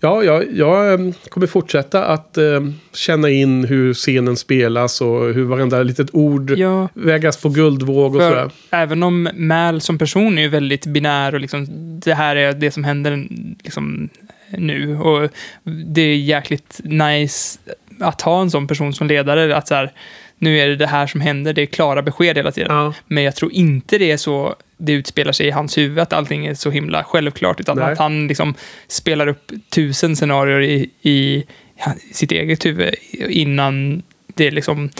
ja, 0.00 0.24
jag, 0.24 0.44
jag 0.52 0.92
eh, 0.92 1.12
kommer 1.28 1.46
fortsätta 1.46 2.04
att 2.04 2.38
eh, 2.38 2.60
känna 2.94 3.30
in 3.30 3.64
hur 3.64 3.94
scenen 3.94 4.36
spelas 4.36 5.00
och 5.00 5.34
hur 5.34 5.44
varenda 5.44 5.82
litet 5.82 6.08
ord 6.12 6.50
Ja, 6.50 6.88
vägas 6.94 7.42
på 7.42 7.48
guldvåg 7.48 8.14
och 8.14 8.20
för 8.20 8.30
sådär. 8.30 8.50
även 8.70 9.02
om 9.02 9.28
Mal 9.34 9.80
som 9.80 9.98
person 9.98 10.38
är 10.38 10.42
ju 10.42 10.48
väldigt 10.48 10.86
binär 10.86 11.34
och 11.34 11.40
liksom 11.40 11.66
det 12.00 12.14
här 12.14 12.36
är 12.36 12.52
det 12.52 12.70
som 12.70 12.84
händer 12.84 13.26
liksom 13.64 14.08
nu. 14.58 14.96
Och 14.96 15.30
det 15.94 16.00
är 16.00 16.16
jäkligt 16.16 16.80
nice 16.84 17.58
att 18.00 18.22
ha 18.22 18.40
en 18.42 18.50
sån 18.50 18.66
person 18.66 18.92
som 18.92 19.06
ledare. 19.06 19.56
Att 19.56 19.68
så 19.68 19.74
här, 19.74 19.92
nu 20.44 20.58
är 20.58 20.68
det 20.68 20.76
det 20.76 20.86
här 20.86 21.06
som 21.06 21.20
händer, 21.20 21.52
det 21.52 21.62
är 21.62 21.66
klara 21.66 22.02
besked 22.02 22.36
hela 22.36 22.52
tiden. 22.52 22.76
Ja. 22.76 22.94
Men 23.06 23.22
jag 23.22 23.36
tror 23.36 23.52
inte 23.52 23.98
det 23.98 24.10
är 24.10 24.16
så 24.16 24.54
det 24.76 24.92
utspelar 24.92 25.32
sig 25.32 25.46
i 25.46 25.50
hans 25.50 25.78
huvud, 25.78 25.98
att 25.98 26.12
allting 26.12 26.46
är 26.46 26.54
så 26.54 26.70
himla 26.70 27.04
självklart, 27.04 27.60
utan 27.60 27.78
Nej. 27.78 27.92
att 27.92 27.98
han 27.98 28.26
liksom 28.26 28.54
spelar 28.88 29.26
upp 29.26 29.52
tusen 29.70 30.16
scenarier 30.16 30.60
i, 30.60 30.90
i 31.02 31.44
sitt 32.12 32.32
eget 32.32 32.66
huvud 32.66 32.94
innan 33.28 34.02
det 34.34 34.50
liksom 34.50 34.90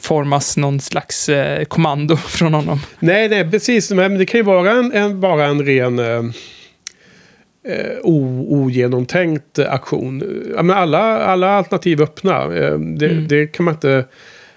formas 0.00 0.56
någon 0.56 0.80
slags 0.80 1.28
eh, 1.28 1.64
kommando 1.64 2.16
från 2.36 2.54
honom. 2.54 2.80
Nej, 2.98 3.28
nej, 3.28 3.50
precis. 3.50 3.90
Men 3.90 4.18
det 4.18 4.26
kan 4.26 4.38
ju 4.38 4.44
vara 4.44 4.70
en, 4.70 4.92
en, 4.92 5.20
bara 5.20 5.46
en 5.46 5.66
ren 5.66 5.98
eh, 5.98 6.22
eh, 7.68 7.96
o, 8.02 8.46
ogenomtänkt 8.48 9.58
eh, 9.58 9.72
aktion. 9.72 10.22
Ja, 10.56 10.62
men 10.62 10.76
alla, 10.76 10.98
alla 11.24 11.50
alternativ 11.50 12.02
öppna. 12.02 12.42
Eh, 12.42 12.78
det, 12.78 13.08
det 13.08 13.46
kan 13.46 13.64
man 13.64 13.74
inte 13.74 14.04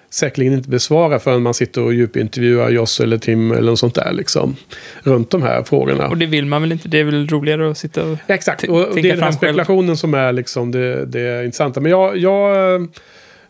säkerligen 0.10 0.54
inte 0.54 0.70
besvara 0.70 1.20
förrän 1.20 1.42
man 1.42 1.54
sitter 1.54 1.82
och 1.82 1.94
djupintervjuar 1.94 2.70
Joss 2.70 3.00
eller 3.00 3.18
Tim 3.18 3.52
eller 3.52 3.72
något 3.72 3.80
sånt 3.80 3.96
där. 3.96 4.14
Liksom, 4.14 4.56
runt 5.04 5.30
de 5.30 5.42
här 5.42 5.64
frågorna. 5.64 6.08
Och 6.08 6.18
det 6.18 6.26
vill 6.26 6.46
man 6.46 6.62
väl 6.62 6.72
inte, 6.72 6.88
det 6.88 7.00
är 7.00 7.04
väl 7.04 7.28
roligare 7.28 7.72
att 7.72 7.78
sitta 7.78 8.06
och... 8.06 8.18
Ja, 8.28 8.36
Exakt, 8.36 8.64
och, 8.64 8.96
det 8.96 9.00
är 9.00 9.04
den 9.04 9.12
här 9.12 9.18
fram 9.18 9.22
själv. 9.22 9.34
spekulationen 9.34 9.98
som 9.98 10.14
är 10.14 10.34
liksom 10.34 10.72
det, 10.72 11.06
det 11.06 11.46
intressanta. 11.46 11.80
Men 11.80 11.92
jag, 11.92 12.18
jag 12.18 12.74
eh, 12.76 12.82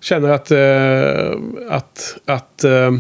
känner 0.02 0.30
att... 0.30 0.52
eh, 0.52 1.40
att, 1.70 2.18
att 2.26 2.64
eh, 2.64 2.92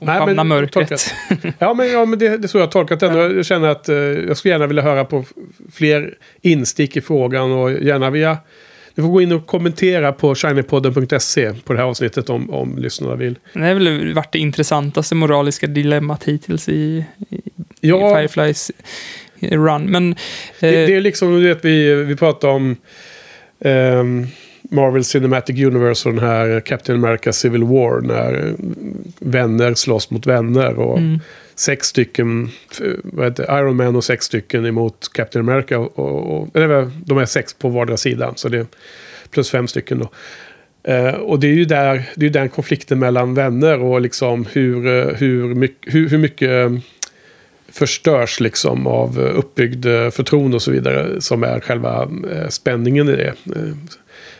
ehm, 0.00 0.36
Nej, 0.36 0.44
mörkret. 0.44 1.14
Ja, 1.58 1.74
men, 1.74 1.92
ja, 1.92 2.04
men 2.04 2.18
det, 2.18 2.36
det 2.36 2.46
är 2.46 2.48
så 2.48 2.58
jag 2.58 2.62
har 2.62 2.70
tolkat 2.70 3.00
den. 3.00 3.36
Jag 3.36 3.46
känner 3.46 3.68
att 3.68 3.88
eh, 3.88 3.96
jag 3.96 4.36
skulle 4.36 4.54
gärna 4.54 4.66
vilja 4.66 4.82
höra 4.82 5.04
på 5.04 5.24
fler 5.72 6.14
instick 6.40 6.96
i 6.96 7.00
frågan 7.00 7.52
och 7.52 7.72
gärna 7.72 8.10
via... 8.10 8.38
Du 8.94 9.02
får 9.02 9.08
gå 9.08 9.22
in 9.22 9.32
och 9.32 9.46
kommentera 9.46 10.12
på 10.12 10.34
shinypodden.se 10.34 11.52
på 11.64 11.72
det 11.72 11.78
här 11.78 11.86
avsnittet 11.86 12.30
om, 12.30 12.50
om 12.50 12.78
lyssnarna 12.78 13.14
vill. 13.14 13.38
Det 13.52 13.60
har 13.60 13.74
väl 13.74 14.14
varit 14.14 14.32
det 14.32 14.38
intressantaste 14.38 15.14
moraliska 15.14 15.66
dilemmat 15.66 16.24
hittills 16.24 16.68
i, 16.68 17.04
i 17.30 17.40
Ja, 17.80 18.14
Fireflies 18.16 18.70
run. 19.40 19.84
Men 19.84 20.16
det, 20.60 20.82
eh, 20.82 20.86
det 20.86 20.94
är 20.94 21.00
liksom, 21.00 21.40
du 21.40 21.48
vet, 21.48 21.64
vi, 21.64 21.94
vi 21.94 22.16
pratar 22.16 22.48
om... 22.48 22.76
ehm, 23.60 24.26
Marvel 24.68 25.04
Cinematic 25.04 25.66
Universe 25.66 26.08
och 26.08 26.14
den 26.14 26.24
här 26.24 26.60
Captain 26.60 27.04
America 27.04 27.32
Civil 27.32 27.64
War. 27.64 28.00
När 28.00 28.54
vänner 29.18 29.74
slåss 29.74 30.10
mot 30.10 30.26
vänner. 30.26 30.78
Och 30.78 30.98
sex 31.54 31.86
stycken, 31.86 32.50
eh, 32.80 32.92
vad 33.02 33.26
heter 33.26 33.58
Iron 33.58 33.76
Man 33.76 33.96
och 33.96 34.04
sex 34.04 34.24
stycken 34.24 34.66
emot 34.66 35.10
Captain 35.12 35.48
America. 35.48 35.78
Och, 35.78 36.38
och, 36.38 36.56
eller 36.56 36.90
de 37.04 37.18
är 37.18 37.26
sex 37.26 37.54
på 37.54 37.68
vardera 37.68 37.96
sidan. 37.96 38.32
Så 38.36 38.48
det 38.48 38.58
är 38.58 38.66
plus 39.30 39.50
fem 39.50 39.68
stycken 39.68 39.98
då. 39.98 40.10
Eh, 40.92 41.14
och 41.14 41.40
det 41.40 41.46
är 41.46 41.54
ju 41.54 41.64
där, 41.64 42.10
det 42.14 42.26
är 42.26 42.30
den 42.30 42.48
konflikten 42.48 42.98
mellan 42.98 43.34
vänner 43.34 43.80
och 43.80 44.00
liksom 44.00 44.46
hur, 44.52 44.86
eh, 44.86 45.14
hur, 45.14 45.54
mycket, 45.54 45.94
hur, 45.94 46.08
hur 46.08 46.18
mycket 46.18 46.50
eh, 46.50 46.78
förstörs 47.72 48.40
liksom 48.40 48.86
av 48.86 49.18
eh, 49.20 49.38
uppbyggd 49.38 49.86
eh, 49.86 50.10
förtroende 50.10 50.56
och 50.56 50.62
så 50.62 50.70
vidare 50.70 51.20
som 51.20 51.42
är 51.42 51.60
själva 51.60 52.08
eh, 52.32 52.48
spänningen 52.48 53.08
i 53.08 53.16
det. 53.16 53.34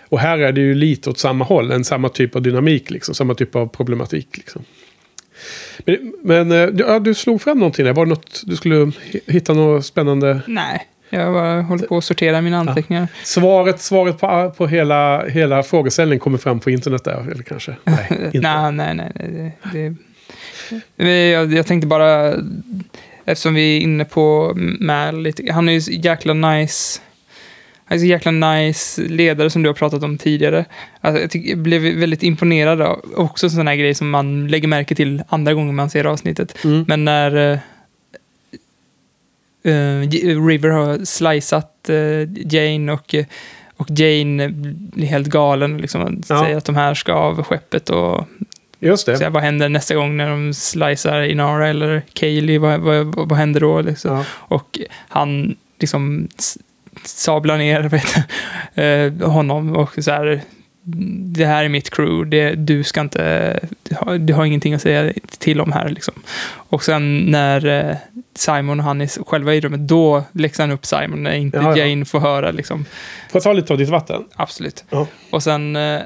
Och 0.08 0.18
här 0.18 0.38
är 0.38 0.52
det 0.52 0.60
ju 0.60 0.74
lite 0.74 1.10
åt 1.10 1.18
samma 1.18 1.44
håll, 1.44 1.70
en 1.70 1.84
samma 1.84 2.08
typ 2.08 2.36
av 2.36 2.42
dynamik, 2.42 2.90
liksom, 2.90 3.14
samma 3.14 3.34
typ 3.34 3.56
av 3.56 3.66
problematik. 3.66 4.36
Liksom. 4.36 4.62
Men, 5.84 6.12
men 6.22 6.52
eh, 6.52 6.66
du- 6.66 6.84
ja, 6.88 6.98
du 6.98 7.14
slog 7.14 7.42
fram 7.42 7.58
någonting 7.58 7.84
där, 7.84 7.92
var 7.92 8.06
det 8.06 8.10
något 8.10 8.42
du 8.46 8.56
skulle 8.56 8.74
hi- 8.84 9.20
hitta 9.26 9.54
något 9.54 9.86
spännande? 9.86 10.40
Nej, 10.46 10.86
jag 11.10 11.32
bara 11.32 11.62
håller 11.62 11.86
på 11.86 11.96
att 11.98 12.04
sortera 12.04 12.40
mina 12.40 12.58
anteckningar. 12.58 13.08
Svaret, 13.24 13.80
svaret 13.80 14.18
på, 14.20 14.54
på 14.56 14.66
hela, 14.66 15.26
hela 15.26 15.62
frågeställningen 15.62 16.20
kommer 16.20 16.38
fram 16.38 16.60
på 16.60 16.70
internet 16.70 17.04
där, 17.04 17.30
eller 17.32 17.42
kanske? 17.42 17.76
Nej, 17.84 18.06
inte. 18.34 18.38
Nej, 18.40 18.72
nej, 18.72 18.94
nej. 18.94 19.12
nej 19.14 19.56
det, 19.72 19.94
det, 21.04 21.28
jag, 21.30 21.52
jag 21.52 21.66
tänkte 21.66 21.86
bara, 21.86 22.34
eftersom 23.24 23.54
vi 23.54 23.76
är 23.76 23.80
inne 23.80 24.04
på 24.04 24.52
Mal 24.80 25.22
lite, 25.22 25.52
han 25.52 25.68
är 25.68 25.72
ju 25.72 26.00
jäkla 26.00 26.34
nice. 26.34 27.00
Han 27.88 27.96
är 27.96 28.00
så 28.00 28.06
jäkla 28.06 28.30
nice 28.30 29.02
ledare 29.02 29.50
som 29.50 29.62
du 29.62 29.68
har 29.68 29.74
pratat 29.74 30.02
om 30.02 30.18
tidigare. 30.18 30.64
Alltså, 31.00 31.20
jag, 31.20 31.30
tycker, 31.30 31.50
jag 31.50 31.58
blev 31.58 31.82
väldigt 31.82 32.22
imponerad 32.22 32.82
av 32.82 33.04
också 33.16 33.46
en 33.46 33.50
sån 33.50 33.66
här 33.66 33.76
grej 33.76 33.94
som 33.94 34.10
man 34.10 34.48
lägger 34.48 34.68
märke 34.68 34.94
till 34.94 35.22
andra 35.28 35.54
gånger 35.54 35.72
man 35.72 35.90
ser 35.90 36.04
avsnittet. 36.04 36.64
Mm. 36.64 36.84
Men 36.88 37.04
när 37.04 37.36
eh, 37.36 37.58
eh, 39.72 40.46
River 40.46 40.68
har 40.68 41.04
slicat 41.04 41.88
eh, 41.88 42.54
Jane 42.54 42.92
och, 42.92 43.14
eh, 43.14 43.26
och 43.76 43.90
Jane 43.90 44.48
blir 44.48 45.06
helt 45.06 45.28
galen 45.28 45.74
och 45.74 45.80
liksom 45.80 46.22
Ja. 46.28 46.42
säger 46.44 46.56
att 46.56 46.64
de 46.64 46.76
här 46.76 46.94
ska 46.94 47.12
av 47.12 47.42
skeppet 47.42 47.90
och 47.90 48.28
Just 48.80 49.06
det. 49.06 49.16
säga 49.16 49.30
vad 49.30 49.42
händer 49.42 49.68
nästa 49.68 49.94
gång 49.94 50.16
när 50.16 50.30
de 50.30 50.54
slicar 50.54 51.22
Inara 51.22 51.68
eller 51.68 52.02
Kaylee, 52.12 52.58
vad, 52.58 52.80
vad, 52.80 53.06
vad, 53.06 53.38
händer 53.38 53.60
då? 53.60 53.80
Liksom. 53.80 54.16
Ja. 54.16 54.24
Och 54.30 54.78
han 55.08 55.56
liksom 55.78 56.28
sablar 57.04 57.58
ner 57.58 57.82
vet, 57.88 58.16
eh, 58.74 59.30
honom 59.30 59.76
och 59.76 60.04
så 60.04 60.10
här, 60.10 60.42
det 61.34 61.46
här 61.46 61.64
är 61.64 61.68
mitt 61.68 61.90
crew, 61.90 62.30
det, 62.30 62.54
du 62.54 62.84
ska 62.84 63.00
inte, 63.00 63.60
du 63.82 63.96
har, 64.00 64.18
du 64.18 64.34
har 64.34 64.44
ingenting 64.44 64.74
att 64.74 64.82
säga 64.82 65.12
till 65.38 65.60
om 65.60 65.72
här 65.72 65.88
liksom. 65.88 66.14
Och 66.50 66.84
sen 66.84 67.18
när 67.18 67.66
eh, 67.66 67.96
Simon 68.34 68.80
och 68.80 68.84
han 68.84 69.00
är 69.00 69.24
själva 69.24 69.54
i 69.54 69.60
rummet, 69.60 69.80
då 69.80 70.24
läxar 70.32 70.62
han 70.62 70.70
upp 70.70 70.86
Simon 70.86 71.22
när 71.22 71.34
inte 71.34 71.56
Ja, 71.56 71.76
ja. 71.76 71.86
Jane 71.86 72.04
får 72.04 72.20
höra 72.20 72.50
liksom. 72.50 72.84
Får 72.84 72.92
jag 73.32 73.42
ta 73.42 73.52
lite 73.52 73.72
av 73.72 73.78
ditt 73.78 73.88
vatten? 73.88 74.24
Absolut. 74.34 74.84
Ja. 74.90 75.06
Och 75.30 75.42
sen... 75.42 75.76
Eh, 75.76 76.00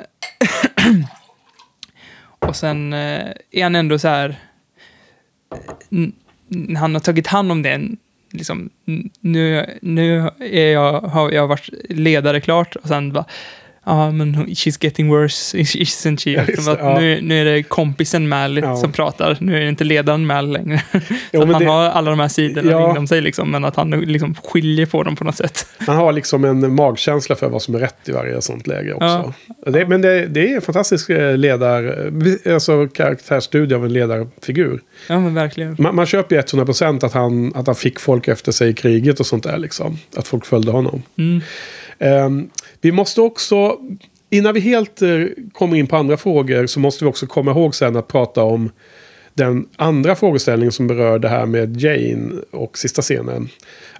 och 2.38 2.56
sen 2.56 2.92
eh, 2.92 3.26
är 3.50 3.62
han 3.62 3.74
ändå 3.74 3.98
så 3.98 4.08
här... 4.08 4.36
Han 6.78 6.94
har 6.94 7.00
tagit 7.00 7.26
hand 7.26 7.52
om 7.52 7.62
det. 7.62 7.80
Liksom, 8.32 8.70
nu 9.20 9.66
nu 9.82 10.30
är 10.40 10.72
jag, 10.72 11.00
har 11.00 11.30
jag 11.30 11.46
varit 11.46 11.68
ledare 11.88 12.40
klart. 12.40 12.76
Och 12.76 12.88
sen 12.88 13.12
bara... 13.12 13.24
Ja, 13.84 14.10
men 14.10 14.36
she's 14.46 14.78
getting 14.84 15.08
worse, 15.08 15.56
isn't 15.58 16.16
she? 16.24 16.30
Ja, 16.30 16.42
Liksom 16.46 16.72
att 16.72 16.78
ja. 16.78 16.98
nu, 17.00 17.20
nu 17.22 17.40
är 17.40 17.44
det 17.44 17.62
kompisen 17.62 18.28
Mal 18.28 18.56
Ja. 18.58 18.76
som 18.76 18.92
pratar. 18.92 19.36
Nu 19.40 19.56
är 19.56 19.60
det 19.60 19.68
inte 19.68 19.84
ledaren 19.84 20.26
Mal 20.26 20.52
längre. 20.52 20.82
Jo, 21.32 21.44
han 21.44 21.62
det- 21.62 21.68
har 21.68 21.84
alla 21.84 22.10
de 22.10 22.20
här 22.20 22.28
sidorna 22.28 22.70
Ja. 22.70 22.90
inom 22.90 23.06
sig, 23.06 23.20
liksom, 23.20 23.50
men 23.50 23.64
att 23.64 23.76
han 23.76 23.90
liksom 23.90 24.34
skiljer 24.34 24.86
på 24.86 25.02
dem 25.02 25.16
på 25.16 25.24
något 25.24 25.36
sätt. 25.36 25.66
Han 25.78 25.96
har 25.96 26.12
liksom 26.12 26.44
en 26.44 26.74
magkänsla 26.74 27.36
för 27.36 27.48
vad 27.48 27.62
som 27.62 27.74
är 27.74 27.78
rätt 27.78 28.08
i 28.08 28.12
varje 28.12 28.42
sånt 28.42 28.66
läge 28.66 28.92
också. 28.94 29.32
Det, 29.66 29.86
men 29.86 30.00
det, 30.02 30.26
det 30.26 30.50
är 30.52 30.54
en 30.56 30.62
fantastisk 30.62 31.10
eh, 31.10 31.36
ledar, 31.36 32.10
alltså 32.52 32.88
karaktärsstudie 32.88 33.74
av 33.76 33.84
en 33.84 33.92
ledarfigur. 33.92 34.80
Ja, 35.08 35.20
men 35.20 35.34
verkligen. 35.34 35.76
Man, 35.78 35.94
man 35.96 36.06
köper 36.06 36.36
ju 36.36 36.42
100% 36.42 37.04
att 37.06 37.12
han, 37.12 37.52
att 37.54 37.66
han 37.66 37.76
fick 37.76 38.00
folk 38.00 38.28
efter 38.28 38.52
sig 38.52 38.68
i 38.70 38.74
kriget 38.74 39.20
och 39.20 39.26
sånt 39.26 39.42
där 39.44 39.58
liksom. 39.58 39.98
Att 40.16 40.28
folk 40.28 40.46
följde 40.46 40.70
honom. 40.72 41.02
Mm. 41.18 41.40
Ehm, 41.98 42.48
vi 42.82 42.92
måste 42.92 43.20
också, 43.20 43.76
innan 44.30 44.54
vi 44.54 44.60
helt 44.60 45.02
eh, 45.02 45.08
kommer 45.52 45.76
in 45.76 45.86
på 45.86 45.96
andra 45.96 46.16
frågor, 46.16 46.66
så 46.66 46.80
måste 46.80 47.04
vi 47.04 47.10
också 47.10 47.26
komma 47.26 47.50
ihåg 47.50 47.74
sen 47.74 47.96
att 47.96 48.08
prata 48.08 48.42
om 48.42 48.70
den 49.34 49.66
andra 49.76 50.14
frågeställningen 50.14 50.72
som 50.72 50.86
berör 50.86 51.18
det 51.18 51.28
här 51.28 51.46
med 51.46 51.76
Jane 51.80 52.32
och 52.50 52.78
sista 52.78 53.02
scenen. 53.02 53.48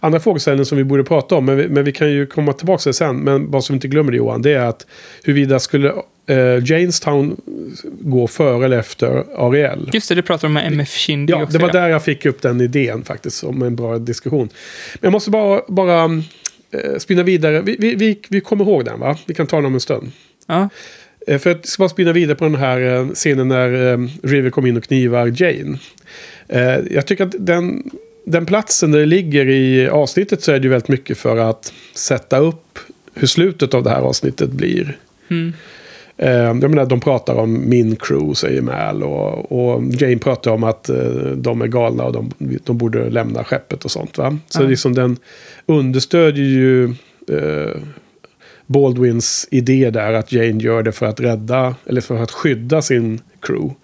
Andra 0.00 0.20
frågeställningen 0.20 0.66
som 0.66 0.78
vi 0.78 0.84
borde 0.84 1.04
prata 1.04 1.34
om, 1.34 1.44
men 1.44 1.56
vi, 1.56 1.68
men 1.68 1.84
vi 1.84 1.92
kan 1.92 2.10
ju 2.10 2.26
komma 2.26 2.52
tillbaka 2.52 2.78
till 2.78 2.88
det 2.88 2.94
sen. 2.94 3.16
Men 3.16 3.50
vad 3.50 3.64
som 3.64 3.74
vi 3.74 3.76
inte 3.76 3.88
glömmer 3.88 4.12
det 4.12 4.16
Johan, 4.16 4.42
det 4.42 4.52
är 4.52 4.64
att 4.64 4.86
huruvida 5.24 5.58
skulle 5.60 5.92
eh, 6.26 6.64
Janestown 6.64 7.36
gå 8.00 8.26
före 8.26 8.64
eller 8.64 8.78
efter 8.78 9.24
Ariel? 9.36 9.90
Just 9.92 10.08
det, 10.08 10.14
det 10.14 10.22
pratar 10.22 10.48
de 10.48 10.52
med 10.52 10.66
MF 10.66 10.94
Shindy 10.94 11.30
Ja, 11.30 11.42
också. 11.42 11.58
det 11.58 11.62
var 11.62 11.70
ja. 11.74 11.80
där 11.80 11.88
jag 11.88 12.04
fick 12.04 12.26
upp 12.26 12.42
den 12.42 12.60
idén 12.60 13.04
faktiskt, 13.04 13.44
om 13.44 13.62
en 13.62 13.76
bra 13.76 13.98
diskussion. 13.98 14.48
Men 14.94 15.00
jag 15.00 15.12
måste 15.12 15.30
bara, 15.30 15.62
bara 15.68 16.22
spinna 16.98 17.22
vidare. 17.22 17.60
Vi, 17.60 17.76
vi, 17.78 17.94
vi, 17.94 18.18
vi 18.28 18.40
kommer 18.40 18.64
ihåg 18.64 18.84
den, 18.84 19.00
va? 19.00 19.18
Vi 19.26 19.34
kan 19.34 19.46
ta 19.46 19.56
den 19.56 19.64
om 19.66 19.74
en 19.74 19.80
stund. 19.80 20.12
Ja. 20.46 20.68
Eh, 21.26 21.38
För 21.38 21.50
att 21.50 21.66
ska 21.66 21.80
bara 21.82 21.88
spinna 21.88 22.12
vidare 22.12 22.36
på 22.36 22.44
den 22.44 22.54
här 22.54 22.80
eh, 22.80 23.08
scenen 23.08 23.48
när 23.48 23.92
eh, 23.92 23.98
River 24.22 24.50
kom 24.50 24.66
in 24.66 24.76
och 24.76 24.84
knivar 24.84 25.32
Jane. 25.42 25.78
Eh, 26.48 26.78
Jag 26.90 27.06
tycker 27.06 27.24
att 27.24 27.34
den, 27.38 27.90
den 28.24 28.46
platsen 28.46 28.90
där 28.92 28.98
det 28.98 29.06
ligger 29.06 29.48
i 29.48 29.88
avsnittet 29.88 30.42
så 30.42 30.52
är 30.52 30.58
det 30.58 30.64
ju 30.64 30.70
väldigt 30.70 30.88
mycket 30.88 31.18
för 31.18 31.36
att 31.36 31.72
sätta 31.94 32.38
upp 32.38 32.78
hur 33.14 33.26
slutet 33.26 33.74
av 33.74 33.82
det 33.82 33.90
här 33.90 34.00
avsnittet 34.00 34.50
blir. 34.50 34.98
Mm. 35.30 35.52
Eh, 36.22 36.30
Jag 36.32 36.70
menar, 36.70 36.86
de 36.86 37.00
pratar 37.00 37.34
om 37.34 37.68
min 37.68 37.96
crew, 37.96 38.34
säger 38.34 38.62
Mal. 38.62 39.02
Och, 39.02 39.52
och 39.52 39.82
Jane 39.84 40.18
pratar 40.18 40.50
om 40.50 40.64
att 40.64 40.88
eh, 40.88 40.96
de 41.36 41.62
är 41.62 41.66
galna 41.66 42.04
och 42.04 42.12
de, 42.12 42.30
de 42.64 42.78
borde 42.78 43.10
lämna 43.10 43.44
skeppet 43.44 43.84
och 43.84 43.90
sånt. 43.90 44.18
Va? 44.18 44.38
Så 44.48 44.62
Ja. 44.62 44.66
liksom 44.68 44.94
den 44.94 45.16
understödjer 45.66 46.44
ju 46.44 46.84
eh, 47.30 47.76
Baldwins 48.66 49.48
idé 49.50 49.90
där 49.90 50.12
att 50.12 50.32
Jane 50.32 50.62
gör 50.62 50.82
det 50.82 50.92
för 50.92 51.06
att 51.06 51.20
rädda, 51.20 51.74
eller 51.86 52.00
för 52.00 52.22
att 52.22 52.30
skydda 52.30 52.82
sin 52.82 53.20
crew. 53.40 53.74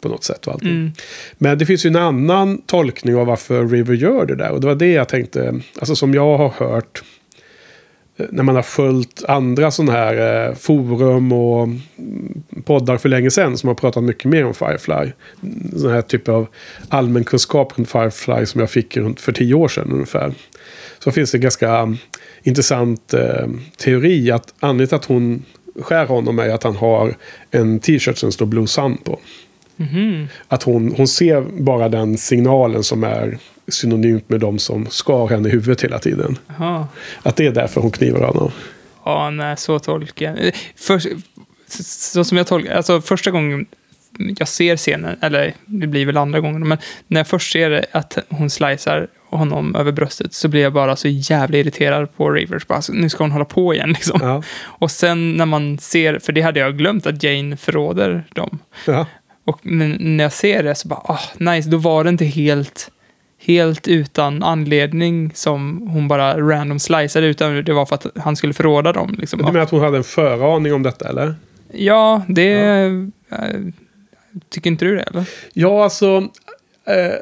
På 0.00 0.08
något 0.08 0.24
sätt 0.24 0.46
och 0.46 0.52
allting. 0.52 0.70
Mm. 0.70 0.92
Men 1.38 1.58
det 1.58 1.66
finns 1.66 1.86
ju 1.86 1.88
en 1.88 1.96
annan 1.96 2.62
tolkning 2.66 3.16
av 3.16 3.26
varför 3.26 3.66
River 3.66 3.94
gör 3.94 4.26
det 4.26 4.34
där. 4.34 4.50
Och 4.50 4.60
det 4.60 4.66
var 4.66 4.74
det 4.74 4.92
jag 4.92 5.08
tänkte, 5.08 5.60
alltså 5.78 5.96
som 5.96 6.14
jag 6.14 6.38
har 6.38 6.48
hört 6.48 7.02
när 8.30 8.42
man 8.42 8.56
har 8.56 8.62
följt 8.62 9.24
andra 9.28 9.70
sådana 9.70 9.92
här 9.92 10.48
eh, 10.48 10.54
forum 10.54 11.32
och 11.32 11.62
mm, 11.62 11.82
poddar 12.64 12.96
för 12.96 13.08
länge 13.08 13.30
sedan 13.30 13.58
som 13.58 13.68
har 13.68 13.74
pratat 13.74 14.04
mycket 14.04 14.24
mer 14.24 14.44
om 14.44 14.54
Firefly. 14.54 15.12
Sån 15.76 15.90
här 15.90 16.02
typ 16.02 16.28
av 16.28 16.46
allmän 16.88 17.24
kunskap 17.24 17.78
runt 17.78 17.90
Firefly 17.90 18.46
som 18.46 18.60
jag 18.60 18.70
fick 18.70 18.96
runt 18.96 19.20
för 19.20 19.32
tio 19.32 19.54
år 19.54 19.68
sedan 19.68 19.90
ungefär. 19.92 20.32
Så 20.98 21.10
finns 21.10 21.30
det 21.30 21.38
en 21.38 21.42
ganska 21.42 21.76
mm, 21.76 21.96
intressant 22.42 23.14
eh, 23.14 23.46
teori 23.76 24.30
att 24.30 24.54
anledningen 24.60 24.88
till 24.88 24.96
att 24.96 25.04
hon 25.04 25.42
skär 25.80 26.06
honom 26.06 26.38
är 26.38 26.48
att 26.48 26.62
han 26.62 26.76
har 26.76 27.14
en 27.50 27.80
t-shirt 27.80 28.18
som 28.18 28.32
står 28.32 28.46
Blue 28.46 28.66
Sun 28.66 28.96
på. 28.96 29.18
Mhm. 29.76 30.28
Att 30.48 30.62
hon, 30.62 30.94
hon 30.96 31.08
ser 31.08 31.40
bara 31.40 31.88
den 31.88 32.18
signalen 32.18 32.84
som 32.84 33.04
är 33.04 33.38
synonymt 33.70 34.28
med 34.28 34.40
de 34.40 34.58
som 34.58 34.86
skar 34.90 35.28
henne 35.28 35.48
i 35.48 35.52
huvudet 35.52 35.84
hela 35.84 35.98
tiden. 35.98 36.38
Jaha. 36.58 36.88
Att 37.22 37.36
det 37.36 37.46
är 37.46 37.52
därför 37.52 37.80
hon 37.80 37.90
knivar 37.90 38.26
honom. 38.26 38.50
Ja, 39.04 39.30
nej, 39.30 39.56
så 39.56 39.78
tolkar 39.78 40.26
jag. 40.26 40.54
För, 40.76 41.02
så 41.82 42.24
som 42.24 42.38
jag 42.38 42.46
tolkar, 42.46 42.74
alltså 42.74 43.00
första 43.00 43.30
gången 43.30 43.66
jag 44.18 44.48
ser 44.48 44.76
scenen, 44.76 45.16
eller 45.20 45.54
det 45.66 45.86
blir 45.86 46.06
väl 46.06 46.16
andra 46.16 46.40
gången, 46.40 46.68
men 46.68 46.78
när 47.06 47.20
jag 47.20 47.26
först 47.26 47.52
ser 47.52 47.86
att 47.92 48.18
hon 48.28 48.50
slicear 48.50 49.08
honom 49.30 49.76
över 49.76 49.92
bröstet 49.92 50.34
så 50.34 50.48
blir 50.48 50.62
jag 50.62 50.72
bara 50.72 50.96
så 50.96 51.08
jävla 51.08 51.58
irriterad 51.58 52.16
på 52.16 52.30
Rivers. 52.30 52.66
Bara, 52.66 52.74
alltså, 52.74 52.92
nu 52.92 53.08
ska 53.08 53.24
hon 53.24 53.30
hålla 53.30 53.44
på 53.44 53.74
igen 53.74 53.88
liksom. 53.92 54.20
Ja. 54.22 54.42
Och 54.62 54.90
sen 54.90 55.32
när 55.32 55.46
man 55.46 55.78
ser, 55.78 56.18
för 56.18 56.32
det 56.32 56.40
hade 56.40 56.60
jag 56.60 56.78
glömt 56.78 57.06
att 57.06 57.22
Jane 57.22 57.56
förråder 57.56 58.24
dem. 58.34 58.58
Ja. 58.86 59.06
Och 59.44 59.60
när 59.62 60.24
jag 60.24 60.32
ser 60.32 60.62
det 60.62 60.74
så 60.74 60.88
bara, 60.88 61.00
ah, 61.04 61.20
nice, 61.38 61.70
då 61.70 61.76
var 61.76 62.04
det 62.04 62.10
inte 62.10 62.24
helt, 62.24 62.90
helt 63.46 63.88
utan 63.88 64.42
anledning 64.42 65.30
som 65.34 65.88
hon 65.88 66.08
bara 66.08 66.40
random 66.40 66.78
sliceade, 66.78 67.26
utan 67.26 67.64
det 67.64 67.72
var 67.72 67.86
för 67.86 67.94
att 67.94 68.06
han 68.16 68.36
skulle 68.36 68.52
förråda 68.52 68.92
dem. 68.92 69.16
Liksom. 69.18 69.38
Du 69.38 69.44
menar 69.44 69.60
att 69.60 69.70
hon 69.70 69.80
hade 69.80 69.96
en 69.96 70.04
föraning 70.04 70.74
om 70.74 70.82
detta 70.82 71.08
eller? 71.08 71.34
Ja, 71.72 72.22
det... 72.28 72.52
eh, 73.30 73.48
tycker 74.50 74.70
inte 74.70 74.84
du 74.84 74.96
det, 74.96 75.02
eller? 75.02 75.24
Ja, 75.52 75.84
alltså. 75.84 76.28
Eh, 76.86 77.12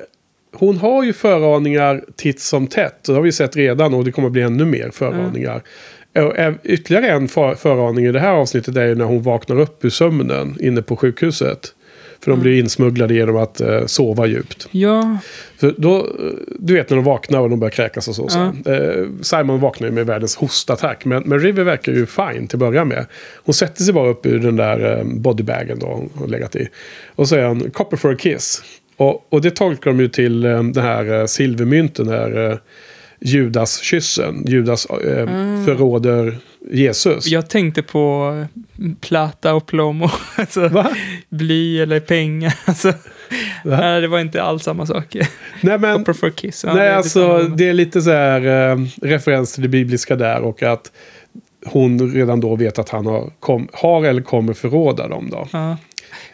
hon 0.53 0.77
har 0.79 1.05
ju 1.05 1.13
föraningar 1.13 2.05
titt 2.17 2.41
som 2.41 2.67
tätt. 2.67 3.09
Och 3.09 3.15
det 3.15 3.19
har 3.19 3.25
vi 3.25 3.33
sett 3.33 3.57
redan 3.57 3.95
och 3.95 4.05
det 4.05 4.13
kommer 4.13 4.31
bli 4.31 4.43
ännu 4.43 4.65
mer 4.65 4.91
föraningar. 4.91 5.63
Och 6.15 6.39
ä- 6.39 6.55
Ytterligare 6.65 7.09
en 7.11 7.29
för, 7.29 7.55
föraning 7.55 8.05
i 8.07 8.13
det 8.13 8.21
här 8.21 8.33
avsnittet 8.33 8.77
är 8.77 8.87
ju 8.87 8.95
när 8.95 9.05
hon 9.05 9.23
vaknar 9.23 9.61
upp 9.61 9.85
ur 9.85 9.91
sömnen 9.91 10.57
inne 10.61 10.83
på 10.83 10.97
sjukhuset. 10.97 11.75
För 12.21 12.31
de 12.31 12.41
blir 12.41 12.59
insmugglade 12.59 13.15
genom 13.15 13.37
att 13.37 13.61
eh, 13.61 13.87
sova 13.87 14.27
djupt. 14.27 14.69
Ja, 14.71 15.19
För 15.57 15.75
då, 15.77 15.97
eh, 15.97 16.05
du 16.59 16.75
vet 16.75 16.91
när 16.91 16.97
de 16.97 17.05
vaknar 17.05 17.41
och 17.41 17.51
de 17.51 17.61
börjar 17.61 17.71
kräkas 17.71 18.09
och 18.09 18.15
så. 18.15 18.29
så. 18.29 18.71
Eh, 18.73 19.07
Simon 19.23 19.61
vaknar 19.61 19.89
ju 19.89 19.95
med 19.95 20.07
världens 20.07 20.37
hostattack. 20.37 21.05
Men, 21.05 21.23
men 21.27 21.41
River 21.41 21.65
verkar 21.65 21.93
ju 21.93 22.07
fine 22.07 22.47
till 22.47 22.57
att 22.57 22.61
börja 22.61 22.85
med. 22.85 23.07
Hon 23.45 23.55
sätter 23.55 23.83
sig 23.83 23.95
bara 23.95 24.09
upp 24.09 24.27
ur 24.27 24.39
den 24.39 24.57
där 24.57 24.99
eh, 24.99 25.05
bodybagen 25.05 25.79
då 25.79 25.87
hon 25.87 26.11
har 26.15 26.27
legat 26.27 26.57
i. 26.57 26.69
Och 27.15 27.29
säger 27.29 27.47
han 27.47 27.71
“Copper 27.71 27.97
for 27.97 28.13
a 28.13 28.17
kiss”. 28.19 28.63
Och, 28.97 29.27
och 29.33 29.41
det 29.41 29.51
tolkar 29.51 29.91
de 29.91 30.01
ju 30.01 30.09
till 30.09 30.45
eh, 30.45 30.63
den 30.63 30.85
här 30.85 31.21
eh, 31.21 31.27
silvermynten, 31.27 32.09
eh, 32.09 32.57
Judas-kyssen. 33.21 34.45
Judas 34.47 34.87
eh, 34.87 35.27
förråder 35.65 36.39
Jesus. 36.71 37.27
jag 37.27 37.51
tänkte 37.51 37.83
på 37.83 38.47
plata 39.01 39.55
och 39.55 39.67
plomo. 39.67 40.11
Alltså, 40.37 40.69
Va? 40.69 40.91
bly 41.29 41.81
eller 41.81 42.01
pengar. 42.01 42.55
Alltså, 42.65 42.93
nej, 43.65 44.01
det 44.01 44.09
var 44.09 44.21
inte 44.21 44.43
alls 44.43 44.63
samma 44.63 44.87
sak. 44.87 45.17
Nej, 45.61 45.79
men, 45.79 46.05
for 46.05 46.31
kiss. 46.31 46.65
Ja, 46.65 46.75
Nej, 46.75 46.83
det 46.83 46.91
är 46.91 46.97
alltså 46.97 47.39
lite 47.39 47.55
det 47.57 47.69
är 47.69 47.75
lite 47.75 48.03
så 48.03 48.11
här 48.11 48.71
eh, 48.71 48.79
referens 49.03 49.53
till 49.53 49.63
det 49.63 49.69
bibliska 49.69 50.17
där 50.17 50.41
och 50.41 50.63
att 50.63 50.93
hon 51.67 52.13
redan 52.13 52.41
då 52.41 52.57
vet 52.57 52.79
att 52.79 52.89
han 52.89 53.07
har, 53.07 53.31
kom, 53.41 53.69
har 53.73 54.05
eller 54.05 54.23
kommer 54.23 54.53
förråda 54.53 55.09
dem 55.09 55.29
då. 55.31 55.49
Ja. 55.53 55.77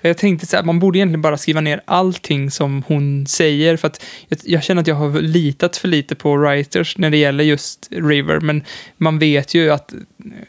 Jag 0.00 0.18
tänkte 0.18 0.46
så 0.46 0.56
här, 0.56 0.64
man 0.64 0.78
borde 0.78 0.98
egentligen 0.98 1.22
bara 1.22 1.36
skriva 1.36 1.60
ner 1.60 1.80
allting 1.84 2.50
som 2.50 2.82
hon 2.86 3.26
säger. 3.26 3.76
För 3.76 3.88
att 3.88 4.04
jag, 4.28 4.38
jag 4.44 4.64
känner 4.64 4.82
att 4.82 4.88
jag 4.88 4.94
har 4.94 5.20
litat 5.20 5.76
för 5.76 5.88
lite 5.88 6.14
på 6.14 6.36
writers 6.36 6.98
när 6.98 7.10
det 7.10 7.16
gäller 7.16 7.44
just 7.44 7.88
River. 7.90 8.40
Men 8.40 8.62
man 8.96 9.18
vet 9.18 9.54
ju 9.54 9.70
att 9.70 9.94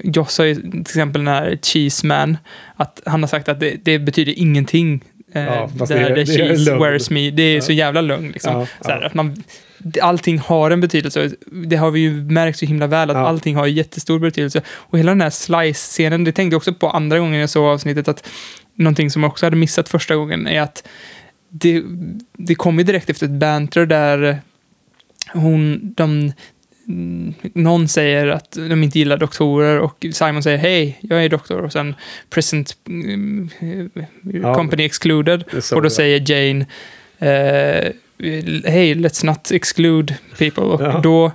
Joss 0.04 0.38
har 0.38 0.46
ju 0.46 0.56
till 0.56 0.80
exempel 0.80 1.24
den 1.24 1.34
här 1.34 1.60
Cheese 1.62 2.08
Man. 2.08 2.38
Att 2.76 3.02
han 3.06 3.24
har 3.24 3.28
sagt 3.28 3.50
att 3.50 3.60
det, 3.60 3.86
det 3.86 4.00
betyder 4.00 4.40
ingenting. 4.40 5.04
Eh, 5.36 5.44
Ja, 5.44 5.70
fast 5.80 5.92
där 5.92 6.00
det 6.00 6.06
är- 6.06 6.08
the 6.08 6.14
det 6.14 6.22
är 6.44 6.48
cheese 6.48 6.70
lögn. 6.72 6.82
wears 6.84 7.10
me. 7.10 7.32
Det 7.32 7.44
är 7.44 7.62
så 7.62 7.72
jävla 7.72 8.02
lögn 8.02 8.32
liksom. 8.32 8.54
Ja, 8.60 8.68
så 8.82 8.92
här, 8.92 9.02
ja. 9.02 9.08
att 9.08 9.14
man, 9.14 9.44
det- 9.78 10.02
allting 10.02 10.40
har 10.40 10.72
en 10.72 10.82
betydelse. 10.82 11.32
Det 11.52 11.76
har 11.76 11.92
vi 11.92 12.00
ju 12.00 12.12
märkt 12.12 12.58
så 12.60 12.66
himla 12.66 12.88
väl, 12.88 13.10
att 13.10 13.16
Ja. 13.18 13.28
allting 13.28 13.56
har 13.56 13.68
jättestor 13.68 14.20
betydelse. 14.20 14.62
Och 14.70 15.00
hela 15.00 15.12
den 15.12 15.22
här 15.22 15.30
slice-scenen, 15.30 16.24
det 16.24 16.32
tänkte 16.32 16.54
jag 16.54 16.58
också 16.58 16.74
på 16.74 16.90
andra 16.90 17.20
gången 17.20 17.40
jag 17.40 17.50
såg 17.50 17.66
avsnittet, 17.66 18.08
att 18.08 18.28
någonting 18.76 19.10
som 19.12 19.24
jag 19.24 19.30
också 19.32 19.46
hade 19.46 19.56
missat 19.56 19.90
första 19.90 20.16
gången 20.16 20.48
är 20.48 20.62
att 20.62 20.88
det, 21.50 21.84
det 22.38 22.56
kom 22.56 22.78
ju 22.78 22.84
direkt 22.84 23.10
efter 23.10 23.26
ett 23.26 23.32
banter 23.32 23.86
där 23.86 24.40
hon, 25.34 25.80
de, 25.98 26.34
någon 27.54 27.88
säger 27.88 28.28
att 28.28 28.52
de 28.52 28.84
inte 28.84 29.00
gillar 29.00 29.18
doktorer 29.18 29.80
och 29.80 30.06
Simon 30.14 30.44
säger 30.44 30.58
hej, 30.58 30.98
jag 31.02 31.26
är 31.26 31.30
doktor 31.30 31.62
och 31.62 31.72
sen 31.72 31.96
present 32.30 32.78
mm, 32.88 33.50
Ja. 34.44 34.56
company 34.56 34.84
excluded 34.86 35.44
och 35.74 35.82
då 35.82 35.90
säger 35.90 36.32
Jane 36.32 36.66
eh, 37.20 37.92
hej, 38.72 38.96
let's 38.96 39.26
not 39.26 39.52
exclude 39.52 40.16
people 40.38 40.64
och 40.64 40.82
Ja. 40.82 41.00
då, 41.04 41.32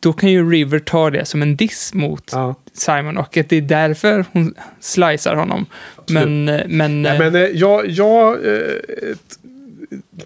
då 0.00 0.12
kan 0.12 0.30
ju 0.30 0.50
River 0.50 0.78
ta 0.78 1.10
det 1.10 1.24
som 1.24 1.42
en 1.42 1.56
diss 1.56 1.94
mot 1.94 2.30
Ja. 2.32 2.54
Simon 2.72 3.18
och 3.18 3.36
att 3.36 3.48
det 3.48 3.56
är 3.56 3.60
därför 3.62 4.24
hon 4.32 4.54
slicear 4.80 5.34
honom. 5.34 5.66
Men, 6.10 6.48
eh, 6.48 6.60
men, 6.68 7.02
Nej, 7.02 7.20
eh, 7.22 7.30
men 7.32 7.58
jag, 7.58 7.88
jag 7.88 8.36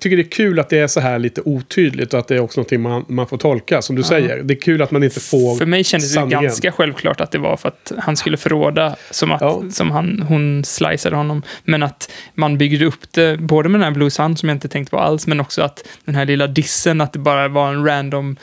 tycker 0.00 0.16
det 0.16 0.22
är 0.22 0.30
kul 0.30 0.58
att 0.58 0.68
det 0.68 0.78
är 0.78 0.86
så 0.86 1.00
här 1.00 1.18
lite 1.18 1.40
otydligt 1.44 2.14
och 2.14 2.20
att 2.20 2.28
det 2.28 2.34
är 2.34 2.40
också 2.40 2.60
någonting 2.60 2.80
man, 2.80 3.04
man 3.08 3.26
får 3.26 3.36
tolka, 3.36 3.82
som 3.82 3.96
du 3.96 4.02
säger. 4.02 4.42
Det 4.42 4.54
är 4.54 4.60
kul 4.60 4.82
att 4.82 4.90
man 4.90 5.02
inte 5.02 5.20
får 5.20 5.56
För 5.56 5.66
mig 5.66 5.84
kändes 5.84 6.14
det 6.14 6.26
ganska 6.26 6.72
självklart 6.72 7.20
att 7.20 7.30
det 7.30 7.38
var 7.38 7.56
för 7.56 7.68
att 7.68 7.92
han 7.98 8.16
skulle 8.16 8.36
förråda 8.36 8.96
som 9.10 9.32
att 9.32 9.40
Ja. 9.40 9.62
som 9.70 9.90
han, 9.90 10.24
hon 10.28 10.64
sliceade 10.64 11.16
honom. 11.16 11.42
Men 11.64 11.82
att 11.82 12.10
man 12.34 12.58
byggde 12.58 12.84
upp 12.84 13.12
det, 13.12 13.36
både 13.40 13.68
med 13.68 13.80
den 13.80 13.84
här 13.84 13.94
Blue 13.94 14.10
Sun 14.10 14.36
som 14.36 14.48
jag 14.48 14.56
inte 14.56 14.68
tänkte 14.68 14.90
på 14.90 14.98
alls, 14.98 15.26
men 15.26 15.40
också 15.40 15.62
att 15.62 15.84
den 16.04 16.14
här 16.14 16.24
lilla 16.24 16.46
dissen, 16.46 17.00
att 17.00 17.12
det 17.12 17.18
bara 17.18 17.48
var 17.48 17.68
en 17.68 17.86
random 17.86 18.36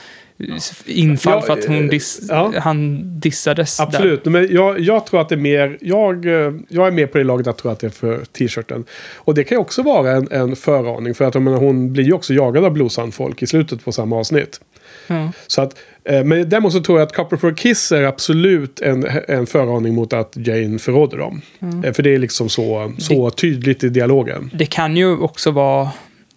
infall 0.86 1.34
Ja, 1.34 1.42
för 1.42 1.54
att 1.54 1.66
hon 1.66 1.88
diss, 1.88 2.22
ja. 2.30 2.54
han 2.58 3.02
dissades. 3.20 3.78
Där. 3.78 3.84
Absolut, 3.84 4.26
men 4.26 4.48
jag, 4.52 4.80
jag 4.80 5.06
tror 5.06 5.22
att 5.22 5.30
det 5.30 5.36
är 5.36 5.40
mer... 5.40 5.78
Jag, 5.82 6.26
eh, 6.26 6.54
jag 6.70 6.88
är 6.88 6.92
med 6.92 7.12
på 7.12 7.18
det 7.18 7.24
laget 7.24 7.48
att 7.48 7.58
tro 7.58 7.72
att 7.72 7.80
det 7.80 7.88
är 7.88 7.92
för 7.92 8.26
t-shirten. 8.26 8.86
Och 9.16 9.34
det 9.34 9.44
kan 9.44 9.56
ju 9.56 9.62
också 9.62 9.82
vara 9.82 10.12
en, 10.12 10.28
en 10.32 10.56
föraning. 10.56 11.14
För 11.16 11.26
att 11.26 11.34
menar, 11.34 11.58
hon 11.58 11.94
blir 11.94 12.04
ju 12.04 12.14
också 12.14 12.34
jagad 12.34 12.66
av 12.66 12.72
Bluesun-folk 12.72 13.44
i 13.44 13.48
slutet 13.48 13.86
på 13.86 13.92
samma 13.92 14.18
avsnitt. 14.18 14.60
Ja. 15.08 15.32
Så 15.48 15.62
att, 15.62 15.76
eh, 16.04 16.24
men 16.24 16.50
däremot 16.50 16.74
så 16.74 16.80
tror 16.80 17.00
jag 17.00 17.06
att 17.06 17.16
Copper 17.16 17.38
for 17.38 17.52
a 17.52 17.56
Kiss 17.58 17.92
är 17.92 18.04
absolut 18.04 18.82
en, 18.82 19.08
en 19.28 19.48
föraning 19.48 19.96
mot 19.96 20.14
att 20.14 20.34
Jane 20.36 20.80
förråder 20.80 21.18
dem. 21.18 21.42
Eh, 21.84 21.94
För 21.94 22.04
det 22.04 22.16
är 22.16 22.20
liksom 22.20 22.50
så, 22.50 22.94
så 22.98 23.30
tydligt 23.30 23.84
i 23.84 23.90
dialogen. 23.90 24.52
Det 24.54 24.66
kan 24.66 24.98
ju 24.98 25.18
också 25.18 25.52
vara 25.52 25.90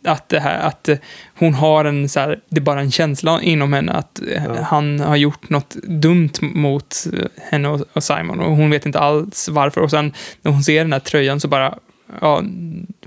att 0.05 0.28
det 0.28 0.40
här, 0.40 0.59
att 0.59 0.88
eh, 0.88 0.98
hon 1.38 1.55
har 1.55 1.84
en 1.84 2.09
så 2.09 2.20
här, 2.20 2.40
det 2.48 2.57
är 2.57 2.64
bara 2.64 2.80
en 2.80 2.90
känsla 2.90 3.42
inom 3.42 3.72
henne 3.72 3.92
att 3.92 4.20
eh, 4.34 4.62
han 4.62 5.00
har 5.00 5.16
gjort 5.16 5.50
något 5.50 5.74
dumt 5.82 6.32
mot 6.40 7.07
eh, 7.12 7.24
henne 7.50 7.68
och, 7.68 7.80
och 7.92 8.05
Simon. 8.05 8.40
Och 8.40 8.57
hon 8.57 8.70
vet 8.70 8.86
inte 8.86 8.98
alls 8.98 9.48
varför. 9.48 9.80
Och 9.80 9.90
sen 9.90 10.12
när 10.42 10.53
hon 10.53 10.62
ser 10.62 10.78
den 10.78 10.92
här 10.92 11.00
tröjan 11.00 11.40
så 11.40 11.48
bara, 11.48 11.78
ja, 12.20 12.42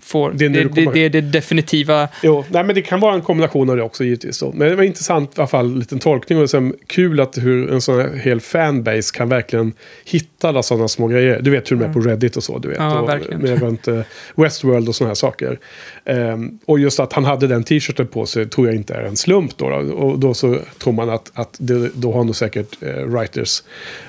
får, 0.01 0.31
Det 0.31 0.45
är 0.45 0.49
det, 0.49 0.63
det, 0.63 0.91
det, 0.93 1.09
det 1.09 1.21
definitiva, 1.21 2.07
Jo, 2.23 2.45
nej, 2.49 2.63
men 2.63 2.75
det 2.75 2.81
kan 2.81 2.99
vara 2.99 3.15
en 3.15 3.21
kombination 3.21 3.69
av 3.69 3.75
det 3.75 3.83
också 3.83 4.03
givetvis. 4.03 4.39
Då. 4.39 4.51
Men 4.51 4.69
det 4.69 4.75
var 4.75 4.83
intressant 4.83 5.37
i 5.37 5.41
alla 5.41 5.47
fall, 5.47 5.65
en 5.65 5.79
liten 5.79 5.99
tolkning. 5.99 6.39
Och 6.39 6.49
sen 6.49 6.73
kul 6.87 7.19
att 7.19 7.37
hur 7.37 7.71
en 7.71 7.81
sån 7.81 7.99
här 7.99 8.13
hel 8.23 8.41
fanbase 8.41 9.15
kan 9.15 9.29
verkligen 9.29 9.73
hitta 10.05 10.49
alla 10.49 10.63
sådana 10.63 10.87
små 10.87 11.07
grejer. 11.07 11.41
Du 11.41 11.51
vet 11.51 11.71
hur 11.71 11.75
de 11.75 11.85
är 11.85 11.93
på 11.93 11.99
Reddit 11.99 12.37
och 12.37 12.43
så. 12.43 12.57
Du 12.57 12.67
vet. 12.67 12.77
Ja, 12.77 12.99
och 12.99 13.09
verkligen. 13.09 13.41
med 13.41 13.61
runt 13.61 13.87
eh, 13.87 13.99
Westworld 14.35 14.89
och 14.89 14.95
sådana 14.95 15.09
här 15.09 15.15
saker. 15.15 15.59
Ehm, 16.05 16.59
och 16.65 16.79
just 16.79 16.99
att 16.99 17.13
han 17.13 17.25
hade 17.25 17.47
den 17.47 17.63
t-shirten 17.63 18.07
på 18.07 18.25
sig 18.25 18.49
tror 18.49 18.67
jag 18.67 18.75
inte 18.75 18.93
är 18.93 19.03
en 19.03 19.15
slump. 19.15 19.57
Då, 19.57 19.69
då. 19.69 19.75
Och 19.75 20.19
då 20.19 20.33
så 20.33 20.59
tror 20.77 20.93
man 20.93 21.09
att, 21.09 21.31
att 21.33 21.55
det, 21.57 21.89
då 21.93 22.13
har 22.13 22.23
nog 22.23 22.35
säkert 22.35 22.83
eh, 22.83 23.05
writers 23.05 23.63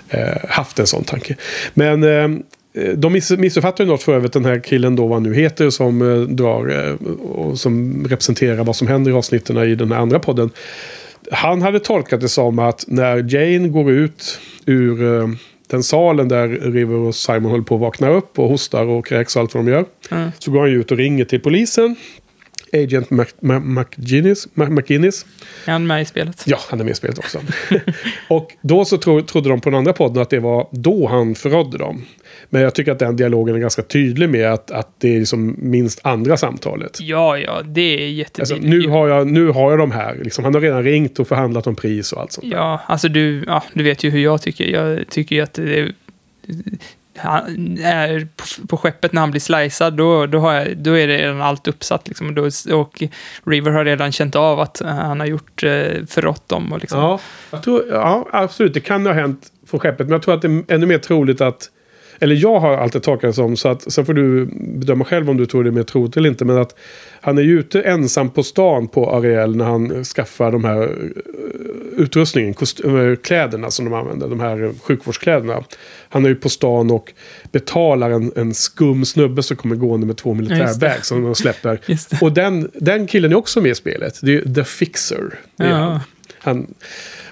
eh, 0.08 0.48
haft 0.48 0.78
en 0.78 0.86
sån 0.86 1.04
tanke. 1.04 1.36
Men 1.74 2.04
ehm, 2.04 2.34
eh, 2.34 2.40
de 2.76 3.12
miss, 3.12 3.30
missuppfattar 3.30 3.84
ju 3.84 3.90
något 3.90 4.02
för 4.02 4.14
övrigt, 4.14 4.32
den 4.32 4.44
här 4.44 4.60
killen 4.60 4.96
då 4.96 5.06
vad 5.06 5.16
han 5.16 5.22
nu 5.22 5.34
heter 5.34 5.70
som 5.70 6.02
eh, 6.02 6.20
drar 6.20 6.88
eh, 6.88 6.94
och 7.18 7.58
som 7.58 8.04
representerar 8.08 8.64
vad 8.64 8.76
som 8.76 8.88
händer 8.88 9.10
i 9.10 9.14
avsnitten 9.14 9.58
i 9.58 9.74
den 9.74 9.92
här 9.92 9.98
andra 9.98 10.18
podden. 10.18 10.50
Han 11.32 11.62
hade 11.62 11.80
tolkat 11.80 12.20
det 12.20 12.28
som 12.28 12.58
att 12.58 12.84
när 12.88 13.34
Jane 13.34 13.68
går 13.68 13.90
ut 13.90 14.40
ur 14.66 15.20
eh, 15.20 15.28
den 15.66 15.82
salen 15.82 16.28
där 16.28 16.48
River 16.48 16.94
och 16.94 17.14
Simon 17.14 17.50
håller 17.50 17.64
på 17.64 17.74
att 17.74 17.80
vakna 17.80 18.08
upp 18.08 18.38
och 18.38 18.48
hostar 18.48 18.86
och 18.86 19.06
kräks 19.06 19.36
och 19.36 19.42
allt 19.42 19.54
vad 19.54 19.64
de 19.64 19.70
gör. 19.70 19.84
Mm. 20.10 20.30
Så 20.38 20.50
går 20.50 20.60
han 20.60 20.70
ju 20.70 20.80
ut 20.80 20.90
och 20.90 20.98
ringer 20.98 21.24
till 21.24 21.40
polisen. 21.40 21.96
Agent 22.72 23.10
McGinnis, 23.40 24.48
McGinnis. 24.54 25.26
är 25.66 25.72
han 25.72 25.86
med 25.86 26.02
i 26.02 26.04
spelet? 26.04 26.42
Ja, 26.46 26.58
han 26.68 26.80
är 26.80 26.84
med 26.84 26.90
i 26.90 26.94
spelet 26.94 27.18
också. 27.18 27.40
och 28.28 28.52
då 28.60 28.84
så 28.84 28.98
tro, 28.98 29.22
trodde 29.22 29.48
de 29.48 29.60
på 29.60 29.70
den 29.70 29.78
andra 29.78 29.92
podden 29.92 30.22
att 30.22 30.30
det 30.30 30.40
var 30.40 30.68
då 30.70 31.06
han 31.06 31.34
förrådde 31.34 31.78
dem. 31.78 32.04
Men 32.50 32.62
jag 32.62 32.74
tycker 32.74 32.92
att 32.92 32.98
den 32.98 33.16
dialogen 33.16 33.54
är 33.54 33.58
ganska 33.58 33.82
tydlig 33.82 34.28
med 34.28 34.52
att, 34.52 34.70
att 34.70 34.88
det 34.98 35.14
är 35.14 35.18
liksom 35.18 35.56
minst 35.58 36.00
andra 36.02 36.36
samtalet. 36.36 36.98
Ja, 37.00 37.38
ja, 37.38 37.62
det 37.64 37.80
är 37.80 38.24
Alltså, 38.38 38.54
jättetydligt. 38.54 38.86
nu, 38.86 38.88
har 38.88 39.08
jag, 39.08 39.26
nu 39.26 39.48
har 39.48 39.70
jag 39.70 39.78
de 39.78 39.90
här. 39.90 40.16
Liksom, 40.22 40.44
han 40.44 40.54
har 40.54 40.60
redan 40.60 40.82
ringt 40.84 41.18
och 41.18 41.28
förhandlat 41.28 41.66
om 41.66 41.76
pris 41.76 42.12
och 42.12 42.20
allt 42.20 42.32
sånt 42.32 42.50
där. 42.50 42.56
Ja, 42.56 42.80
alltså 42.86 43.08
du, 43.08 43.44
ja, 43.46 43.62
du 43.72 43.84
vet 43.84 44.04
ju 44.04 44.10
hur 44.10 44.20
jag 44.20 44.42
tycker. 44.42 44.64
Jag 44.64 45.08
tycker 45.08 45.36
ju 45.36 45.42
att 45.42 45.54
det 45.54 45.78
är, 45.80 45.92
han 47.18 47.78
är 47.82 48.28
på, 48.66 48.76
skeppet 48.76 49.12
när 49.12 49.20
han 49.20 49.30
blir 49.30 49.40
slicead, 49.40 49.94
då, 49.94 50.26
då, 50.26 50.38
har 50.38 50.52
jag, 50.54 50.76
då 50.76 50.92
är 50.98 51.06
det 51.06 51.18
redan 51.18 51.40
allt 51.42 51.68
uppsatt. 51.68 52.08
Liksom, 52.08 52.26
och, 52.26 52.32
då, 52.32 52.48
och 52.76 53.02
River 53.44 53.70
har 53.70 53.84
redan 53.84 54.12
känt 54.12 54.36
av 54.36 54.60
att 54.60 54.82
han 54.84 55.20
har 55.20 55.26
gjort 55.26 55.62
eh, 55.62 55.70
förrått 56.08 56.48
dem. 56.48 56.72
Och 56.72 56.80
liksom. 56.80 57.00
Ja, 57.00 57.20
jag 57.50 57.62
tror, 57.62 57.84
ja, 57.90 58.28
absolut. 58.32 58.74
Det 58.74 58.80
kan 58.80 59.06
ha 59.06 59.12
hänt 59.12 59.52
på 59.70 59.78
skeppet. 59.78 60.06
Men 60.06 60.12
jag 60.12 60.22
tror 60.22 60.34
att 60.34 60.42
det 60.42 60.48
är 60.48 60.62
ännu 60.68 60.86
mer 60.86 60.98
troligt 60.98 61.40
att... 61.40 61.70
Eller 62.20 62.34
jag 62.34 62.60
har 62.60 62.76
alltid 62.76 63.02
tolkat 63.02 63.30
det 63.30 63.34
som, 63.34 63.56
så 63.56 63.68
att, 63.68 63.92
sen 63.92 64.06
får 64.06 64.14
du 64.14 64.46
bedöma 64.54 65.04
själv 65.04 65.30
om 65.30 65.36
du 65.36 65.46
tror 65.46 65.64
det 65.64 65.70
är 65.70 65.72
mer 65.72 65.82
troligt 65.82 66.16
eller 66.16 66.28
inte. 66.28 66.44
Men 66.44 66.58
att 66.58 66.74
han 67.20 67.38
är 67.38 67.42
ju 67.42 67.58
ute 67.58 67.82
ensam 67.82 68.30
på 68.30 68.42
stan 68.42 68.88
på 68.88 69.10
Ariel 69.10 69.56
när 69.56 69.64
han 69.64 70.04
skaffar 70.04 70.52
de 70.52 70.64
här 70.64 70.82
eh, 70.82 70.88
utrustningen, 71.96 72.54
kläderna 73.22 73.70
som 73.70 73.84
de 73.84 73.94
använder, 73.94 74.28
de 74.28 74.40
här 74.40 74.72
sjukvårdskläderna. 74.82 75.64
Han 76.08 76.24
är 76.24 76.28
ju 76.28 76.34
på 76.34 76.48
stan 76.48 76.90
och 76.90 77.12
betalar 77.52 78.10
en, 78.10 78.32
en 78.36 78.54
skum 78.54 79.04
snubbe 79.04 79.42
som 79.42 79.56
kommer 79.56 79.76
gående 79.76 80.06
med 80.06 80.16
två 80.16 80.30
det. 80.30 80.36
militärbags 80.36 81.08
som 81.08 81.22
de 81.22 81.34
släpper. 81.34 81.80
Och 82.20 82.32
den, 82.32 82.70
den 82.74 83.06
killen 83.06 83.32
är 83.32 83.36
också 83.36 83.60
med 83.60 83.70
i 83.70 83.74
spelet. 83.74 84.18
Det 84.22 84.30
är 84.30 84.32
ju 84.46 84.54
The 84.54 84.64
Fixer. 84.64 85.38
Det 85.56 85.64
är 85.64 85.68
Ja. 85.70 85.76
han. 85.76 86.00
Han, 86.38 86.66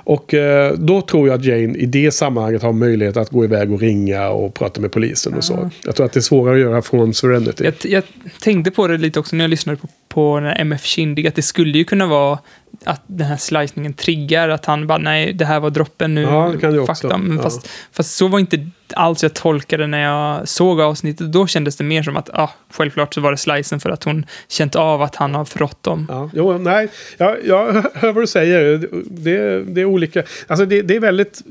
och 0.05 0.35
eh, 0.35 0.72
då 0.72 1.01
tror 1.01 1.28
jag 1.28 1.39
att 1.39 1.44
Jane 1.44 1.78
i 1.78 1.86
det 1.86 2.10
sammanhanget 2.10 2.62
har 2.62 2.72
möjlighet 2.72 3.16
att 3.16 3.31
gå 3.31 3.44
iväg 3.44 3.72
och 3.72 3.81
ringa 3.81 4.28
och 4.28 4.55
prata 4.55 4.81
med 4.81 4.93
polisen 4.93 5.35
och 5.35 5.44
så. 5.44 5.70
Jag 5.85 5.97
tror 5.97 6.06
att 6.06 6.12
det 6.12 6.18
är 6.18 6.22
svårare 6.22 6.55
att 6.55 6.60
göra 6.60 6.82
från 6.82 7.14
Serenity. 7.14 7.64
Jag, 7.64 7.74
jag 7.82 8.02
tänkte 8.40 8.70
på 8.70 8.86
det 8.86 8.98
lite 8.98 9.20
också 9.20 9.36
när 9.36 9.44
jag 9.44 9.51
lyssnade 9.51 9.78
på, 9.78 9.89
på 10.09 10.36
MF 10.56 10.85
Kindig, 10.85 11.26
att 11.26 11.35
det 11.35 11.43
skulle 11.43 11.78
ju 11.78 11.85
kunna 11.85 12.06
vara 12.06 12.39
att 12.85 13.03
den 13.07 13.27
här 13.27 13.37
slicningen 13.37 13.93
triggar, 13.95 14.49
att 14.49 14.65
han 14.67 14.87
bara 14.87 14.99
nej, 14.99 15.33
det 15.33 15.45
här 15.45 15.61
var 15.61 15.71
droppen 15.71 16.15
nu. 16.15 16.23
Ja, 16.23 16.51
det 16.55 16.61
kan 16.61 16.87
fuck 16.87 17.03
dem. 17.11 17.35
Ja. 17.37 17.43
fast, 17.43 17.69
fast 17.93 18.15
så 18.17 18.29
var 18.29 18.39
inte 18.39 18.67
alls 18.95 19.23
jag 19.23 19.35
tolkade 19.35 19.87
när 19.87 20.03
jag 20.03 20.49
såg 20.49 20.81
avsnittet. 20.81 21.33
Då 21.33 21.47
kändes 21.47 21.77
det 21.77 21.85
mer 21.85 22.03
som 22.03 22.17
att, 22.17 22.31
ah, 22.33 22.51
självklart 22.73 23.15
så 23.15 23.21
var 23.21 23.31
det 23.31 23.37
slicen 23.37 23.81
för 23.81 23.91
att 23.91 24.05
hon 24.05 24.27
känt 24.49 24.77
av 24.77 25.03
att 25.03 25.17
han 25.17 25.35
har 25.35 25.45
förrått 25.45 25.83
dem. 25.83 26.07
Ja, 26.11 26.31
jo, 26.35 26.59
nej, 26.59 26.89
jag, 27.19 27.37
jag 27.45 27.73
hör 27.95 28.13
vad 28.13 28.23
du 28.23 28.27
säger. 28.27 28.89
Det, 29.05 29.65
det 29.65 29.81
är 29.81 29.85
olika. 29.85 30.23
Alltså 30.47 30.67
det, 30.67 30.83
det 30.83 30.97
är 30.97 31.01
väldigt, 31.01 31.43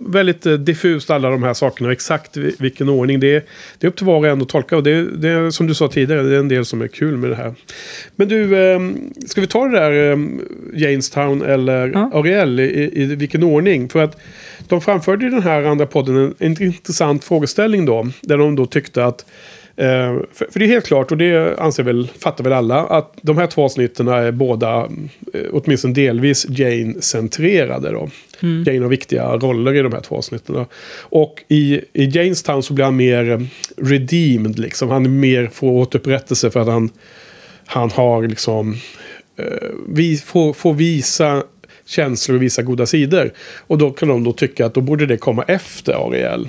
väldigt 0.00 0.46
eh, 0.46 0.52
diffust 0.52 1.10
alla 1.10 1.30
de 1.30 1.42
här 1.42 1.54
sakerna. 1.54 1.92
Exakt 1.92 2.36
vi- 2.36 2.54
vilken 2.58 2.88
ordning. 2.88 3.20
Det 3.20 3.34
är, 3.36 3.42
det 3.78 3.86
är 3.86 3.88
upp 3.88 3.96
till 3.96 4.06
var 4.06 4.16
och 4.16 4.26
en 4.26 4.42
att 4.42 4.48
tolka. 4.48 4.76
Och 4.76 4.82
det, 4.82 5.02
det 5.16 5.28
är 5.28 5.50
som 5.50 5.66
du 5.66 5.74
sa 5.74 5.88
tidigare, 5.88 6.22
det 6.22 6.34
är 6.34 6.38
en 6.40 6.48
del 6.48 6.64
som 6.64 6.82
är 6.82 6.88
kul 6.88 7.16
med 7.16 7.30
det 7.30 7.36
här. 7.36 7.54
Men 8.16 8.28
du, 8.28 8.58
eh, 8.72 8.80
ska 9.26 9.40
vi 9.40 9.46
ta 9.46 9.64
det 9.66 9.78
där 9.78 10.10
eh, 10.10 10.16
Jamestown 10.74 11.42
eller 11.42 11.90
Ja. 11.94 12.10
Ariel 12.14 12.60
i, 12.60 12.90
i, 13.02 13.04
vilken 13.04 13.42
ordning? 13.42 13.88
För 13.88 14.04
att 14.04 14.16
de 14.68 14.80
framförde 14.80 15.26
i 15.26 15.30
den 15.30 15.42
här 15.42 15.62
andra 15.62 15.86
podden 15.86 16.34
en, 16.38 16.62
intressant 16.62 17.24
frågeställning 17.24 17.86
då. 17.86 18.08
Där 18.20 18.38
de 18.38 18.56
då 18.56 18.66
tyckte 18.66 19.04
att 19.04 19.24
Eh, 19.78 20.16
för, 20.32 20.58
det 20.58 20.64
är 20.64 20.68
helt 20.68 20.86
klart, 20.86 21.10
och 21.10 21.16
det 21.16 21.58
anser 21.58 21.82
väl, 21.82 22.10
fattar 22.18 22.44
väl 22.44 22.52
alla, 22.52 22.86
att 22.86 23.18
de 23.22 23.38
här 23.38 23.46
två 23.46 23.64
avsnitten 23.64 24.08
är 24.08 24.30
båda, 24.30 24.88
eh, 25.34 25.42
åtminstone 25.52 25.94
delvis, 25.94 26.46
Jane-centrerade. 26.48 27.92
Då. 27.92 28.08
Jane 28.40 28.80
har 28.80 28.88
viktiga 28.88 29.36
roller 29.36 29.74
i 29.74 29.82
de 29.82 29.92
här 29.92 30.00
två 30.00 30.16
avsnitten. 30.16 30.66
Och 31.00 31.44
i, 31.48 31.80
i 31.92 32.04
Janestown 32.04 32.62
så 32.62 32.74
blir 32.74 32.84
han 32.84 32.96
mer 32.96 33.30
eh, 33.30 33.40
redeemed, 33.76 34.58
liksom. 34.58 34.88
Han 34.88 35.04
är 35.04 35.10
mer 35.10 35.46
får 35.52 35.70
återupprättelse 35.70 36.50
för 36.50 36.60
att 36.60 36.68
han, 36.68 36.90
han 37.66 37.90
har 37.90 38.28
liksom, 38.28 38.76
Eh, 39.38 39.68
vi 39.88 40.16
får, 40.16 40.52
får 40.52 40.74
visa 40.74 41.42
känslor 41.86 42.36
och 42.36 42.42
visa 42.42 42.62
goda 42.62 42.86
sidor. 42.86 43.32
Och 43.56 43.78
då 43.78 43.90
kan 43.90 44.08
de 44.08 44.24
då 44.24 44.32
tycka 44.32 44.66
att 44.66 44.74
då 44.74 44.80
borde 44.80 45.06
det 45.06 45.16
komma 45.16 45.42
efter 45.42 45.92
Ariel. 45.92 46.48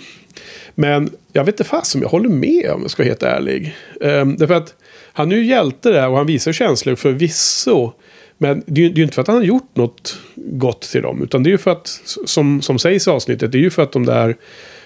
Men 0.76 1.10
jag 1.34 1.46
vet 1.46 1.54
inte 1.54 1.64
fast 1.70 1.96
om 1.96 2.02
jag 2.02 2.10
håller 2.10 2.30
med 2.30 2.72
om 2.72 2.82
jag 2.82 2.92
ska 2.92 3.04
vara 3.04 3.10
helt 3.10 3.24
ärlig. 3.24 3.76
Um, 4.02 4.38
därför 4.38 4.54
att 4.54 4.76
han 5.14 5.32
är 5.32 5.36
ju 5.36 5.46
hjälte 5.46 5.92
där 5.92 6.10
och 6.10 6.18
han 6.18 6.28
visar 6.28 6.52
känslor 6.52 6.96
förvisso. 6.96 7.92
Men 8.38 8.64
det 8.66 8.82
är 8.82 8.84
ju 8.86 8.90
det 8.90 9.02
är 9.02 9.04
inte 9.04 9.16
för 9.16 9.22
att 9.22 9.28
han 9.28 9.38
har 9.38 9.44
gjort 9.44 9.76
något 9.76 10.20
gott 10.36 10.82
till 10.82 11.02
dem. 11.02 11.24
Utan 11.24 11.44
det 11.44 11.50
är 11.50 11.52
ju 11.52 11.58
för 11.58 11.72
att, 11.72 12.02
som, 12.26 12.62
som 12.62 12.80
sägs 12.80 13.08
i 13.08 13.10
avsnittet, 13.10 13.52
det 13.52 13.58
är 13.58 13.62
ju 13.62 13.70
för 13.70 13.84
att 13.84 13.92
de 13.92 14.06
där 14.06 14.36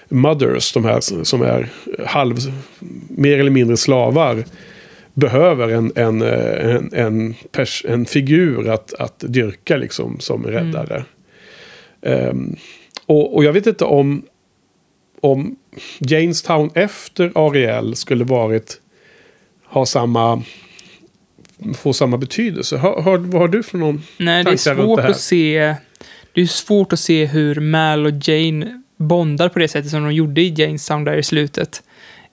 mothers, 0.08 0.72
de 0.72 0.84
här 0.84 1.24
som 1.24 1.42
är 1.42 1.68
halv, 2.06 2.36
mer 3.08 3.38
eller 3.38 3.50
mindre 3.50 3.76
slavar, 3.76 4.44
behöver 5.14 5.68
en, 5.68 5.92
en, 5.94 6.22
eh, 6.22 6.74
en, 6.74 6.90
en, 6.92 7.34
pers, 7.52 7.84
en 7.88 8.06
figur 8.06 8.68
att, 8.68 8.94
att 8.94 9.24
dyrka 9.28 9.76
liksom 9.76 10.20
som 10.20 10.44
räddare. 10.44 11.04
Ehm, 12.02 12.56
och, 13.06 13.36
och 13.36 13.44
jag 13.44 13.52
vet 13.52 13.66
inte 13.66 13.84
om, 13.84 14.22
om 15.20 15.56
Jamestown 15.98 16.70
efter 16.74 17.32
Ariel 17.34 17.96
skulle 17.96 18.24
varit 18.24 18.80
ha 19.64 19.86
samma 19.86 20.42
få 21.74 21.92
samma 21.92 22.16
betydelse. 22.16 22.76
Har, 22.76 23.02
har, 23.02 23.18
vad 23.18 23.40
har 23.40 23.48
du 23.48 23.62
för 23.62 23.78
någon 23.78 24.02
Nej, 24.16 24.44
det 24.44 24.50
är 24.50 24.56
svårt 24.56 25.02
det 25.02 25.08
att 25.08 25.20
se... 25.20 25.74
Det 26.32 26.40
är 26.40 26.46
svårt 26.46 26.92
att 26.92 27.00
se 27.00 27.26
hur 27.26 27.60
Mal 27.60 28.06
och 28.06 28.12
Jane 28.28 28.82
bondar 28.96 29.48
på 29.48 29.58
det 29.58 29.68
sättet 29.68 29.90
som 29.90 30.02
de 30.02 30.12
gjorde 30.12 30.40
i 30.40 30.54
Janestown 30.56 31.04
där 31.04 31.16
i 31.16 31.22
slutet. 31.22 31.82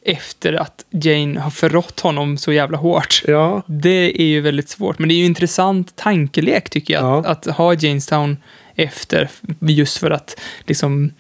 Efter 0.06 0.54
att 0.54 0.86
Jane 0.90 1.40
har 1.40 1.52
förrått 1.52 2.00
honom 2.00 2.38
så 2.38 2.54
jävla 2.54 2.78
hårt. 2.78 3.24
Ja, 3.28 3.62
Det 3.68 4.22
är 4.22 4.26
ju 4.26 4.42
väldigt 4.42 4.70
svårt, 4.70 5.00
men 5.00 5.10
det 5.10 5.16
är 5.16 5.18
ju 5.18 5.24
en 5.24 5.30
intressant 5.30 5.96
tankelek 5.96 6.70
tycker 6.70 6.94
jag. 6.94 7.04
Ja. 7.04 7.18
Att, 7.26 7.48
att 7.48 7.58
ha 7.58 7.74
Jamestown 7.74 8.38
efter, 8.76 9.30
just 9.60 9.98
för 9.98 10.12
att 10.12 10.40
liksom 10.68 11.12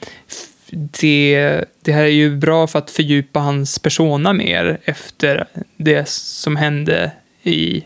det, 0.72 1.66
det 1.82 1.92
här 1.92 2.04
är 2.04 2.08
ju 2.08 2.36
bra 2.36 2.68
för 2.68 2.80
att 2.80 2.92
fördjupa 2.92 3.40
hans 3.40 3.80
persona 3.80 4.34
mer 4.34 4.80
efter 4.84 5.48
det 5.78 6.10
som 6.10 6.56
hände 6.56 7.12
i 7.44 7.84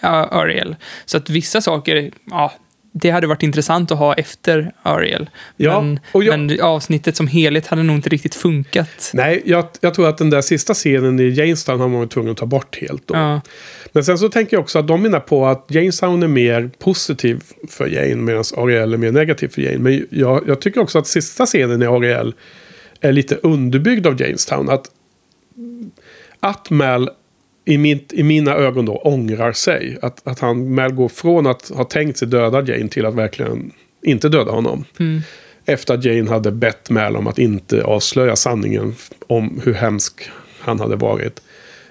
Ariel. 0.00 0.76
Så 1.04 1.16
att 1.16 1.30
vissa 1.30 1.60
saker, 1.60 2.10
ja, 2.30 2.52
det 2.92 3.10
hade 3.10 3.26
varit 3.26 3.42
intressant 3.42 3.90
att 3.90 3.98
ha 3.98 4.14
efter 4.14 4.72
Ariel. 4.82 5.30
Ja, 5.56 5.80
men, 5.80 6.00
jag- 6.12 6.38
men 6.40 6.60
avsnittet 6.60 7.16
som 7.16 7.26
helhet 7.26 7.66
hade 7.66 7.82
nog 7.82 7.96
inte 7.96 8.08
riktigt 8.08 8.34
funkat. 8.34 9.10
nej, 9.14 9.42
jag, 9.44 9.68
jag 9.80 9.94
tror 9.94 10.08
att 10.08 10.18
den 10.18 10.30
där 10.30 10.40
sista 10.40 10.74
scenen 10.74 11.20
i 11.20 11.28
Jamestown 11.28 11.80
har 11.80 11.88
man 11.88 11.98
varit 11.98 12.10
tvungen 12.10 12.30
att 12.32 12.36
ta 12.38 12.46
bort 12.46 12.76
helt. 12.80 13.06
Då. 13.08 13.14
Ja, 13.14 13.40
Men 13.92 14.04
sen 14.04 14.18
så 14.18 14.28
tänker 14.28 14.56
jag 14.56 14.62
också 14.62 14.78
att 14.78 14.88
de 14.88 15.02
menar 15.02 15.20
på 15.20 15.46
att 15.46 15.66
Jamestown 15.68 16.22
är 16.22 16.28
mer 16.28 16.70
positiv 16.78 17.42
för 17.68 17.86
Jane 17.86 18.14
medan 18.16 18.44
Ariel 18.56 18.92
är 18.94 18.96
mer 18.98 19.12
negativ 19.12 19.48
för 19.48 19.62
Jane. 19.62 19.78
Men 19.78 20.06
jag, 20.10 20.44
jag 20.48 20.60
tycker 20.60 20.80
också 20.80 20.98
att 20.98 21.06
sista 21.06 21.46
scenen 21.46 21.82
i 21.82 21.86
Ariel 21.86 22.34
är 23.00 23.12
lite 23.12 23.34
underbyggd 23.34 24.06
av 24.06 24.20
Jamestown. 24.22 24.70
Att, 24.70 24.86
att 26.40 26.70
Mal 26.70 27.10
i, 27.68 27.78
mitt, 27.78 28.12
i 28.12 28.22
mina 28.22 28.54
ögon 28.54 28.86
då 28.86 28.96
ångrar 28.96 29.52
sig. 29.52 29.98
Att, 30.02 30.28
att 30.28 30.38
han 30.38 30.74
Mal 30.74 30.92
går 30.92 31.08
från 31.08 31.46
att 31.46 31.68
ha 31.68 31.84
tänkt 31.84 32.18
sig 32.18 32.28
döda 32.28 32.62
Jane 32.62 32.88
till 32.88 33.06
att 33.06 33.14
verkligen 33.14 33.72
inte 34.02 34.28
döda 34.28 34.50
honom. 34.50 34.84
Efter 35.64 35.94
att 35.94 36.04
Jane 36.04 36.30
hade 36.30 36.50
bett 36.50 36.90
Mal 36.90 37.16
om 37.16 37.26
att 37.26 37.38
inte 37.38 37.84
avslöja 37.84 38.36
sanningen 38.36 38.94
om 39.26 39.60
hur 39.64 39.74
hemsk 39.74 40.30
han 40.60 40.80
hade 40.80 40.96
varit 40.96 41.40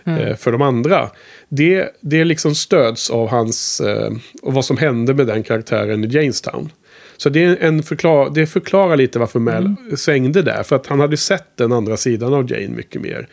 eh, 0.06 0.36
för 0.36 0.52
de 0.52 0.62
andra. 0.62 1.10
Det, 1.50 1.90
det 2.02 2.24
liksom 2.24 2.56
stöds 2.56 3.10
av 3.10 3.30
hans, 3.30 3.82
eh, 3.82 4.12
och 4.42 4.54
vad 4.54 4.66
som 4.66 4.78
hände 4.78 5.14
med 5.14 5.28
den 5.28 5.44
karaktären 5.44 6.04
i 6.04 6.08
Jamestown. 6.08 6.70
Så 7.18 7.30
det, 7.30 7.44
är 7.44 7.58
en 7.62 7.84
förklar, 7.84 8.30
det 8.30 8.48
förklarar 8.48 8.98
lite 8.98 9.20
varför 9.20 9.40
Mel 9.40 9.76
svängde 9.98 10.42
där. 10.42 10.64
För 10.64 10.76
att 10.76 10.88
han 10.88 11.00
hade 11.00 11.18
sett 11.18 11.58
den 11.58 11.72
andra 11.72 11.98
sidan 11.98 12.34
av 12.34 12.52
Jane 12.52 12.70
mycket 12.76 13.02
mer. 13.02 13.28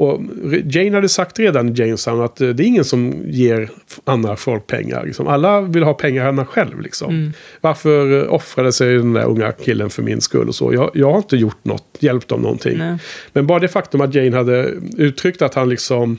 Och 0.00 0.20
Jane 0.64 0.94
hade 0.94 1.08
sagt 1.08 1.38
redan 1.38 1.68
i 1.68 1.72
Jamestown 1.72 2.20
att 2.20 2.40
eh, 2.40 2.48
det 2.48 2.62
är 2.62 2.66
ingen 2.66 2.84
som 2.84 3.22
ger 3.26 3.70
andra 4.04 4.36
folk 4.36 4.66
pengar. 4.66 5.06
Liksom. 5.06 5.26
Alla 5.26 5.60
vill 5.60 5.82
ha 5.82 5.94
pengarna 5.94 6.44
själv. 6.44 6.80
Liksom. 6.80 7.32
Varför 7.60 8.22
eh, 8.22 8.34
offrade 8.34 8.72
sig 8.72 8.96
den 8.96 9.12
där 9.12 9.24
unga 9.24 9.52
killen 9.52 9.90
för 9.90 10.02
min 10.02 10.20
skull 10.20 10.48
och 10.48 10.54
så? 10.54 10.74
Jag, 10.74 10.90
jag 10.94 11.10
har 11.10 11.16
inte 11.18 11.36
gjort 11.36 11.64
något, 11.64 11.84
hjälpt 11.98 12.28
dem 12.28 12.42
någonting. 12.42 12.78
Nej. 12.78 12.98
Men 13.32 13.46
bara 13.46 13.58
det 13.58 13.68
faktum 13.68 14.00
att 14.00 14.14
Jane 14.14 14.36
hade 14.36 14.72
uttryckt 14.96 15.42
att 15.42 15.54
han 15.54 15.68
liksom 15.68 16.18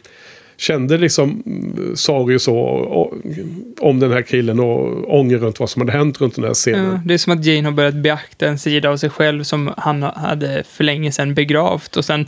kände 0.62 0.98
liksom 0.98 1.44
sorg 1.96 2.36
och 2.36 2.42
så 2.42 2.58
och, 2.58 3.14
om 3.80 4.00
den 4.00 4.12
här 4.12 4.22
killen 4.22 4.60
och 4.60 5.14
ånger 5.20 5.38
runt 5.38 5.60
vad 5.60 5.70
som 5.70 5.82
hade 5.82 5.92
hänt 5.92 6.22
runt 6.22 6.36
den 6.36 6.46
här 6.46 6.54
scenen. 6.54 6.86
Ja, 6.92 7.02
det 7.06 7.14
är 7.14 7.18
som 7.18 7.34
att 7.34 7.46
Jane 7.46 7.68
har 7.68 7.72
börjat 7.72 7.94
beakta 7.96 8.48
en 8.48 8.58
sida 8.60 8.90
av 8.90 8.98
sig 8.98 9.10
själv 9.10 9.44
som 9.44 9.74
han 9.78 10.04
hade 10.04 10.64
för 10.64 10.84
länge 10.84 11.12
sedan 11.12 11.34
begravt 11.34 11.98
och 11.98 12.06
sen 12.06 12.28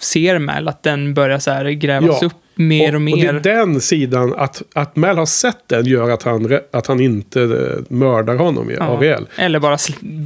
ser 0.00 0.38
Mal 0.38 0.68
att 0.68 0.82
den 0.82 1.14
börjar 1.14 1.38
så 1.38 1.50
här 1.50 1.64
grävas 1.70 2.18
Ja. 2.20 2.26
upp 2.26 2.32
mer 2.54 2.94
och, 2.94 3.00
mer. 3.00 3.34
Och 3.34 3.42
det 3.42 3.50
är 3.50 3.56
den 3.56 3.80
sidan, 3.80 4.34
att, 4.36 4.62
att 4.74 4.96
Mel 4.96 5.18
har 5.18 5.26
sett 5.26 5.68
den 5.68 5.86
gör 5.86 6.10
att 6.10 6.22
han, 6.22 6.58
att 6.72 6.86
han 6.86 7.00
inte 7.00 7.42
eh, 7.42 7.94
mördar 7.94 8.36
honom 8.36 8.70
i 8.70 8.74
Ja. 8.74 8.84
Ariel. 8.84 9.26
Eller 9.36 9.60
bara 9.60 9.76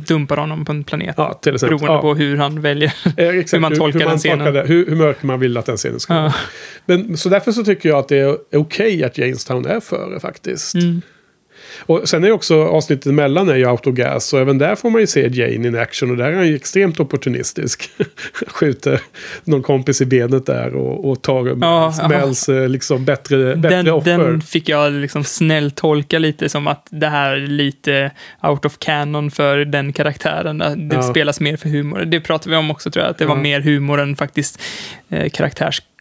dumpar 0.06 0.36
honom 0.36 0.64
på 0.64 0.72
en 0.72 0.84
planet. 0.84 1.14
Ja, 1.16 1.38
till 1.42 1.54
exempel. 1.54 1.78
beroende 1.78 1.94
ja. 1.94 2.00
på 2.00 2.14
hur 2.14 2.36
han 2.36 2.60
väljer. 2.60 2.94
Exakt, 3.16 3.54
hur 3.54 3.60
man 3.60 3.74
tolkar 3.74 3.98
den 3.98 4.08
man 4.08 4.18
scenen. 4.18 4.38
tolkar 4.38 4.52
det, 4.52 4.68
hur, 4.68 4.86
hur 4.86 4.96
mörk 4.96 5.22
man 5.22 5.40
vill 5.40 5.56
att 5.56 5.66
den 5.66 5.76
scenen 5.76 6.00
ska 6.00 6.14
Ja. 6.14 6.20
vara. 6.20 6.34
Men, 6.86 7.16
så 7.16 7.28
därför 7.28 7.52
så 7.52 7.64
tycker 7.64 7.88
jag 7.88 7.98
att 7.98 8.08
det 8.08 8.18
är 8.18 8.36
okej 8.54 9.04
att 9.04 9.18
Jamestown 9.18 9.66
är 9.66 9.80
före 9.80 10.20
faktiskt. 10.20 10.74
Mm. 10.74 11.02
Och 11.78 12.08
sen 12.08 12.24
är 12.24 12.30
också 12.30 12.62
avsnittet 12.64 13.06
emellan 13.06 13.48
är 13.48 13.54
ju 13.56 13.64
Autogas. 13.68 14.24
Så 14.26 14.38
även 14.38 14.58
där 14.58 14.74
får 14.76 14.90
man 14.90 15.00
ju 15.00 15.06
se 15.06 15.28
Jane 15.28 15.54
in 15.68 15.78
action. 15.78 16.10
Och 16.10 16.16
där 16.16 16.24
är 16.32 16.36
han 16.36 16.46
ju 16.48 16.56
extremt 16.56 17.00
opportunistisk. 17.00 17.90
Skjuter 18.46 19.00
någon 19.44 19.62
kompis 19.62 20.00
i 20.00 20.06
benet 20.06 20.46
där 20.46 20.74
och, 20.74 21.10
och 21.10 21.22
tar 21.22 21.56
Ja, 21.60 22.08
Mels 22.08 22.48
eh, 22.48 22.68
liksom 22.68 23.04
bättre, 23.04 23.56
bättre 23.56 23.76
Den, 23.76 23.88
offer. 23.88 24.18
den 24.18 24.40
fick 24.40 24.68
jag 24.68 24.92
liksom 24.92 25.24
snällt 25.24 25.76
tolka 25.76 26.18
lite 26.18 26.48
som 26.48 26.66
att 26.66 26.86
det 26.90 27.06
här 27.08 27.32
är 27.32 27.46
lite 27.46 28.10
out 28.42 28.64
of 28.64 28.78
canon 28.78 29.30
för 29.30 29.56
den 29.58 29.92
karaktären. 29.92 30.58
Det 30.58 30.94
Ja. 30.96 31.02
spelas 31.02 31.40
mer 31.40 31.56
för 31.56 31.68
humor. 31.68 32.04
Det 32.04 32.20
pratade 32.20 32.50
vi 32.50 32.56
om 32.56 32.70
också 32.70 32.90
tror 32.90 33.04
jag, 33.04 33.10
att 33.10 33.18
det 33.18 33.24
var 33.26 33.36
Ja. 33.36 33.42
mer 33.42 33.60
humor 33.60 34.00
än 34.00 34.16
faktiskt 34.16 34.60
eh, 35.08 35.28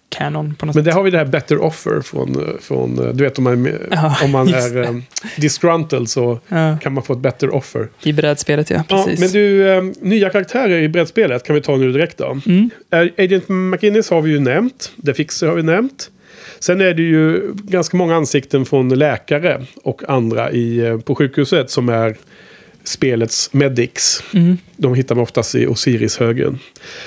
karaktärskanon 0.09 0.55
på 0.55 0.65
något 0.65 0.75
Men 0.75 0.83
sätt. 0.83 0.91
där 0.91 0.97
har 0.97 1.03
vi 1.03 1.11
det 1.11 1.17
här 1.17 1.25
better 1.25 1.57
offer 1.57 2.01
från, 2.01 2.57
från 2.61 2.99
eh, 3.07 3.13
du 3.13 3.23
vet 3.23 3.37
om 3.37 3.43
man, 3.43 3.69
Ja, 3.91 4.17
om 4.23 4.31
man 4.31 4.47
är 4.47 4.83
eh, 4.83 4.95
disgruntled 5.37 6.09
så 6.09 6.39
Ja, 6.47 6.77
kan 6.81 6.93
man 6.93 7.03
få 7.03 7.13
ett 7.13 7.19
better 7.19 7.55
offer. 7.55 7.87
I 8.03 8.13
brädspelet, 8.13 8.69
ja. 8.69 8.83
Ja, 8.89 9.03
Precis. 9.05 9.19
men 9.19 9.29
du, 9.29 9.69
eh, 9.69 9.83
nya 10.01 10.29
karaktärer 10.29 10.79
i 10.81 10.89
brädspelet 10.89 11.43
kan 11.43 11.55
vi 11.55 11.61
ta 11.61 11.75
nu 11.77 11.91
direkt 11.91 12.17
då. 12.17 12.37
Mm. 12.45 12.69
Agent 13.17 13.49
McInnes 13.49 14.09
har 14.09 14.21
vi 14.21 14.31
ju 14.31 14.39
nämnt. 14.39 14.91
The 15.05 15.13
Fixer 15.13 15.47
har 15.47 15.55
vi 15.55 15.63
nämnt. 15.63 16.11
Sen 16.59 16.81
är 16.81 16.93
det 16.93 17.01
ju 17.01 17.51
ganska 17.55 17.97
många 17.97 18.15
ansikten 18.15 18.65
från 18.65 18.89
läkare 18.89 19.65
och 19.83 20.01
andra 20.09 20.51
i, 20.51 20.77
eh, 20.79 20.99
på 20.99 21.15
sjukhuset 21.15 21.69
som 21.69 21.89
är 21.89 22.15
spelets 22.87 23.53
medics. 23.53 24.23
Mm. 24.33 24.57
De 24.77 24.95
hittar 24.95 25.15
man 25.15 25.21
oftast 25.23 25.55
i 25.55 25.67
Osiris-högen. 25.67 26.59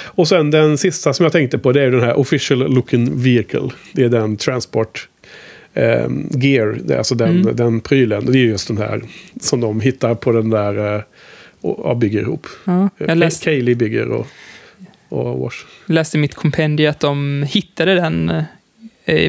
Och 0.05 0.29
sen 0.29 0.51
den 0.51 0.79
sista 0.79 1.13
som 1.13 1.25
jag 1.25 1.33
tänkte 1.33 1.59
på 1.59 1.73
det 1.73 1.83
är 1.83 1.91
den 1.91 2.01
här 2.03 2.19
official 2.19 2.75
looking 2.75 3.23
vehicle. 3.23 3.69
Det 3.93 4.03
är 4.05 4.09
den 4.09 4.37
transport 4.37 5.09
eh, 5.75 6.07
gear, 6.31 6.79
det 6.85 6.95
är 6.95 6.99
alltså 6.99 7.15
den, 7.15 7.41
Mm. 7.41 7.57
den 7.57 7.81
prylen. 7.81 8.27
Det 8.27 8.39
är 8.39 8.45
just 8.45 8.69
den 8.69 8.79
här 8.79 9.03
som 9.41 9.61
de 9.61 9.81
hittar 9.81 10.15
på 10.15 10.33
den 10.33 10.51
där 10.51 10.95
eh, 10.97 11.03
och 11.61 11.97
bygger 11.97 12.21
ihop. 12.21 12.47
Ja, 12.65 12.83
Eh, 12.99 13.07
jag 13.09 13.19
läste, 13.19 13.45
Kaylee 13.45 13.75
bygger 13.75 14.09
och, 14.09 14.27
och 15.09 15.39
Wash. 15.39 15.57
läste 15.87 16.17
i 16.17 16.21
mitt 16.21 16.35
kompendium 16.35 16.91
att 16.91 17.01
de 17.01 17.47
hittade 17.49 17.95
den 17.95 18.31
eh, 18.31 18.43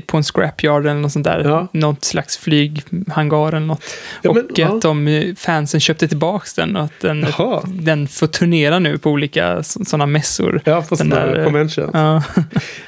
på 0.05 0.17
en 0.17 0.23
scrapyard 0.23 0.85
eller 0.85 0.99
något 0.99 1.11
sånt 1.11 1.25
där. 1.25 1.43
Ja. 1.43 1.67
Något 1.71 2.05
slags 2.05 2.37
flyghangar 2.37 3.47
eller 3.47 3.67
något. 3.67 3.83
Ja, 4.21 4.29
och 4.29 4.35
men, 4.35 4.47
ja. 4.55 4.67
att 4.67 4.81
de 4.81 5.07
eh, 5.07 5.35
fansen 5.35 5.79
köpte 5.79 6.07
tillbaka 6.07 6.45
den 6.55 6.75
och 6.75 6.83
att 6.83 6.99
den, 6.99 7.25
Jaha. 7.37 7.61
den 7.65 8.07
får 8.07 8.27
turnera 8.27 8.79
nu 8.79 8.97
på 8.97 9.09
olika 9.09 9.63
sådana 9.63 10.05
mässor. 10.05 10.61
Ja, 10.65 10.81
på 10.89 10.95
sådana 10.95 11.15
där, 11.15 11.51
här 11.51 11.79
eh. 11.79 11.89
Ja. 11.93 12.23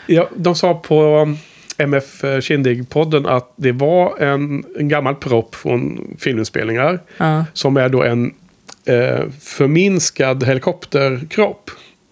Ja, 0.08 0.30
de 0.36 0.56
sa 0.56 0.74
på 0.74 1.18
um, 1.22 1.38
MF 1.78 2.24
Kindig-podden 2.24 3.28
att 3.28 3.54
det 3.56 3.72
var 3.72 4.20
en, 4.20 4.64
en 4.80 4.88
gammal 4.88 5.16
propp 5.16 5.56
från 5.56 6.08
filminspelningar. 6.20 7.00
Som 7.54 7.78
är 7.78 7.90
då 7.90 8.04
en 8.04 8.34
eh, 8.86 9.30
förminskad 9.42 10.44
helikopterkropp. 10.44 11.72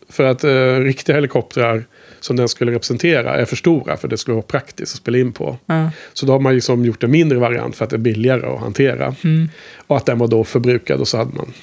För 0.10 0.23
att 0.23 0.43
eh, 0.43 0.76
riktiga 0.76 1.15
helikoptrar 1.15 1.84
som 2.22 2.35
den 2.35 2.49
skulle 2.49 2.72
representera 2.72 3.35
är 3.38 3.45
för 3.45 3.56
stora 3.56 3.98
för 3.98 4.07
det 4.07 4.18
skulle 4.18 4.35
vara 4.35 4.45
praktiskt 4.45 4.93
att 4.93 4.98
spela 5.02 5.18
in 5.18 5.31
på. 5.34 5.57
Ja. 5.65 5.91
Så 6.14 6.26
då 6.26 6.31
har 6.31 6.39
man 6.39 6.56
liksom 6.56 6.85
gjort 6.85 7.03
en 7.03 7.11
mindre 7.11 7.39
variant 7.39 7.76
för 7.76 7.84
att 7.84 7.89
det 7.89 7.95
är 7.95 7.98
billigare 7.98 8.45
att 8.45 8.60
hantera. 8.60 9.15
Mm. 9.23 9.49
Och 9.88 9.98
att 9.98 10.06
den 10.06 10.18
var 10.19 10.27
då 10.27 10.43
förbrukad 10.43 10.99
och 10.99 11.07
så 11.07 11.18
hade 11.18 11.35
man 11.35 11.53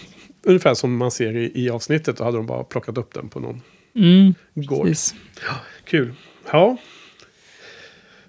ungefär 0.42 0.74
som 0.74 0.96
man 0.96 1.10
ser 1.10 1.36
i, 1.36 1.52
i 1.54 1.70
avsnittet. 1.70 2.16
Då 2.16 2.24
hade 2.24 2.36
de 2.36 2.46
bara 2.46 2.64
plockat 2.64 2.98
upp 2.98 3.14
den 3.14 3.28
på 3.28 3.40
någon 3.40 3.60
Mm, 3.96 4.34
gård. 4.54 4.86
precis. 4.86 5.14
Kul. 5.84 6.14
Ja. 6.52 6.76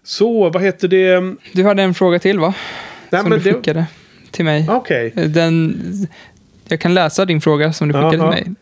Så, 0.03 0.49
vad 0.49 0.61
heter 0.63 0.87
det? 0.87 1.35
Du 1.53 1.63
hade 1.63 1.83
en 1.83 1.93
fråga 1.93 2.19
till 2.19 2.39
va? 2.39 2.53
Nej, 3.09 3.21
som 3.21 3.31
du 3.31 3.37
det... 3.37 3.53
skickade 3.53 3.85
till 4.31 4.45
mig. 4.45 4.65
Okej. 4.69 5.11
Den, 5.15 5.77
jag 6.67 6.79
kan 6.81 6.93
läsa 6.93 7.25
din 7.25 7.41
fråga 7.41 7.73
som 7.73 7.87
du 7.87 7.93
skickade 7.93 8.17
Ja, 8.17 8.25
ja. 8.25 8.33
till 8.35 8.45
mig. 8.45 8.55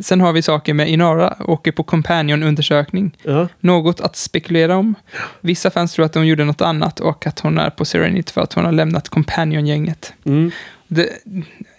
Sen 0.00 0.20
har 0.20 0.32
vi 0.32 0.42
saker 0.42 0.74
med 0.74 0.90
Inara, 0.90 1.36
åker 1.40 1.72
på 1.72 1.82
Companion-undersökning. 1.82 3.16
Ja. 3.22 3.48
Något 3.60 4.00
att 4.00 4.16
spekulera 4.16 4.76
om. 4.76 4.94
Vissa 5.40 5.70
fans 5.70 5.92
tror 5.92 6.06
att 6.06 6.12
de 6.12 6.26
gjorde 6.26 6.44
något 6.44 6.60
annat 6.60 7.00
och 7.00 7.26
att 7.26 7.40
hon 7.40 7.58
är 7.58 7.70
på 7.70 7.84
Serenity 7.84 8.32
för 8.32 8.40
att 8.40 8.52
hon 8.52 8.64
har 8.64 8.72
lämnat 8.72 9.08
Companion-gänget. 9.08 10.12
Mm. 10.24 10.50
Det, 10.88 11.08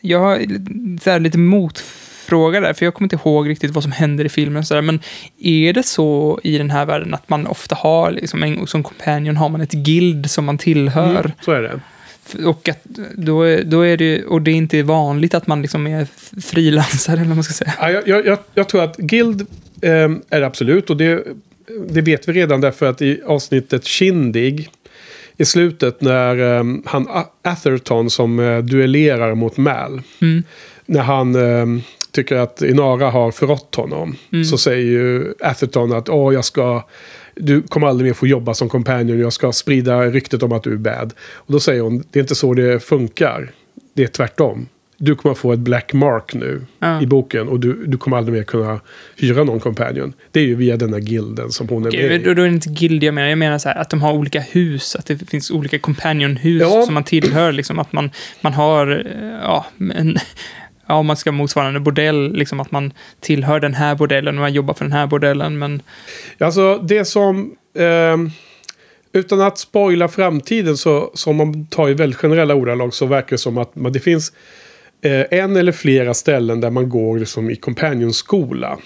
jag 0.02 0.19
har 0.19 0.38
så 0.99 1.10
här, 1.10 1.19
lite 1.19 1.38
motfråga 1.38 2.60
där, 2.60 2.74
för 2.74 2.86
jag 2.86 2.94
kommer 2.94 3.06
inte 3.06 3.15
ihåg 3.15 3.49
riktigt 3.49 3.72
vad 3.72 3.84
som 3.84 3.91
händer 3.91 4.26
i 4.26 4.30
filmen. 4.30 4.65
Så 4.65 4.74
där, 4.74 4.82
men 4.82 4.99
är 5.40 5.74
det 5.74 5.84
så 5.84 6.40
i 6.44 6.57
den 6.57 6.69
här 6.69 6.86
världen 6.86 7.14
att 7.14 7.30
man 7.30 7.48
ofta 7.48 7.76
har, 7.76 8.11
liksom, 8.11 8.44
en, 8.44 8.68
som 8.68 8.84
companion 8.84 9.38
har 9.38 9.49
man 9.49 9.61
ett 9.61 9.72
guild 9.72 10.32
som 10.32 10.45
man 10.45 10.57
tillhör? 10.57 11.19
Mm. 11.19 11.32
Så 11.41 11.52
är 11.52 11.61
det. 11.61 11.80
Och 12.45 12.70
att 12.70 12.84
då, 13.16 13.41
är- 13.41 13.64
då 13.64 13.82
är 13.82 13.98
det, 13.98 14.24
och 14.24 14.41
det 14.41 14.52
är 14.52 14.56
inte 14.56 14.84
vanligt 14.84 15.34
att 15.34 15.48
man 15.48 15.62
liksom 15.62 15.88
är 15.88 16.08
frilansare, 16.41 17.16
eller 17.16 17.28
vad 17.28 17.38
man 17.38 17.44
ska 17.44 17.54
säga. 17.54 17.74
Ja, 17.80 17.91
jag, 18.06 18.26
jag, 18.26 18.38
jag, 18.54 18.70
tror 18.70 18.84
att 18.84 18.98
Guild 18.98 19.41
eh, 19.82 20.12
är 20.30 20.41
absolut. 20.41 20.90
Och 20.90 20.98
det, 20.98 21.24
det 21.90 22.02
vet 22.02 22.30
vi 22.30 22.34
redan 22.34 22.62
därför 22.62 22.86
att 22.86 23.02
i 23.02 23.22
avsnittet 23.26 23.86
Kindig. 23.86 24.70
I 25.38 25.45
slutet 25.45 26.02
när 26.02 26.58
eh, 26.58 26.64
han 26.86 27.08
Atherton 27.41 28.10
som 28.10 28.40
eh, 28.40 28.58
duellerar 28.58 29.36
mot 29.36 29.58
Mal. 29.58 30.02
Mm. 30.22 30.44
När 30.86 31.02
han 31.02 31.36
eh, 31.36 31.84
tycker 32.12 32.36
att 32.36 32.62
Inara 32.62 33.10
har 33.10 33.32
förrått 33.32 33.76
honom. 33.76 34.16
Mm. 34.32 34.45
Så 34.45 34.58
säger 34.58 34.86
ju 34.86 35.34
Atherton 35.40 35.94
att 35.94 36.10
Åh, 36.10 36.34
jag 36.34 36.45
ska... 36.45 36.84
Du 37.39 37.61
kommer 37.61 37.88
aldrig 37.88 38.07
mer 38.09 38.14
få 38.14 38.27
jobba 38.27 38.53
som 38.53 38.69
companion. 38.69 39.19
Jag 39.19 39.34
ska 39.34 39.51
sprida 39.51 40.01
ryktet 40.01 40.43
om 40.43 40.51
att 40.51 40.64
du 40.64 40.73
är 40.73 40.77
bad. 40.77 41.14
Och 41.34 41.53
då 41.53 41.59
säger 41.59 41.81
hon, 41.81 42.03
det 42.11 42.19
är 42.19 42.22
inte 42.22 42.35
så 42.35 42.53
det 42.53 42.84
funkar. 42.84 43.51
Det 43.93 44.03
är 44.03 44.07
tvärtom. 44.07 44.68
Du 44.99 45.15
kommer 45.15 45.35
få 45.35 45.53
ett 45.53 45.59
black 45.59 45.93
mark 45.93 46.34
nu 46.34 46.61
Ja. 46.80 47.01
i 47.01 47.05
boken. 47.05 47.47
Och 47.47 47.59
du, 47.59 47.85
du 47.85 47.97
kommer 47.97 48.18
aldrig 48.18 48.38
mer 48.38 48.43
kunna 48.43 48.80
hyra 49.18 49.43
någon 49.43 49.59
companion. 49.59 50.14
Det 50.31 50.39
är 50.39 50.43
ju 50.43 50.55
via 50.55 50.77
den 50.77 50.93
här 50.93 50.99
gilden 50.99 51.51
som 51.51 51.68
hon 51.69 51.85
är 51.85 51.91
med 51.91 52.22
i. 52.22 52.23
då, 52.23 52.34
då 52.34 52.41
är 52.41 52.47
det 52.47 52.53
inte 52.53 52.69
guild 52.69 53.03
jag 53.03 53.14
menar. 53.14 53.30
Jag 53.30 53.38
menar 53.38 53.57
så 53.57 53.69
här, 53.69 53.76
att 53.81 53.89
de 53.89 54.01
har 54.01 54.14
olika 54.14 54.39
hus, 54.39 54.95
att 54.95 55.05
det 55.05 55.30
finns 55.30 55.51
olika 55.51 55.80
companion-hus 55.80 56.61
Ja. 56.61 56.81
som 56.85 56.93
man 56.93 57.03
tillhör. 57.03 57.51
Liksom, 57.51 57.80
att 57.80 57.93
man, 57.93 58.09
man 58.41 58.53
har, 58.53 59.05
eh, 59.05 59.27
ja, 59.41 59.65
en, 59.95 60.18
ja, 60.88 60.95
om 60.95 61.05
man 61.05 61.18
ska 61.18 61.31
motsvara 61.31 61.68
en 61.68 61.84
bordell, 61.84 62.34
liksom 62.34 62.59
att 62.59 62.72
man 62.72 62.93
tillhör 63.19 63.59
den 63.59 63.73
här 63.73 63.95
bordellen 63.95 64.35
och 64.35 64.41
man 64.41 64.53
jobbar 64.53 64.73
för 64.73 64.85
den 64.85 64.91
här 64.91 65.07
bordellen. 65.07 65.59
Men 65.59 65.81
Alltså 66.39 66.77
det 66.77 67.05
som... 67.05 67.55
ehm, 67.80 68.31
utan 69.14 69.41
att 69.41 69.57
spoila 69.57 70.07
framtiden 70.07 70.77
så, 70.77 71.11
så 71.14 71.30
om 71.30 71.35
man 71.35 71.65
tar 71.65 71.89
i 71.89 71.93
väldigt 71.93 72.19
generella 72.19 72.55
ordalag 72.55 72.93
så 72.93 73.05
verkar 73.05 73.30
det 73.30 73.38
som 73.38 73.57
att 73.57 73.76
man, 73.76 73.93
det 73.93 73.99
finns 73.99 74.34
eh, 75.01 75.39
en 75.39 75.55
eller 75.55 75.72
flera 75.72 76.14
ställen 76.14 76.61
där 76.61 76.69
man 76.69 76.89
går 76.89 77.19
liksom 77.19 77.49
i 77.49 77.55
companionskola. 77.55 78.77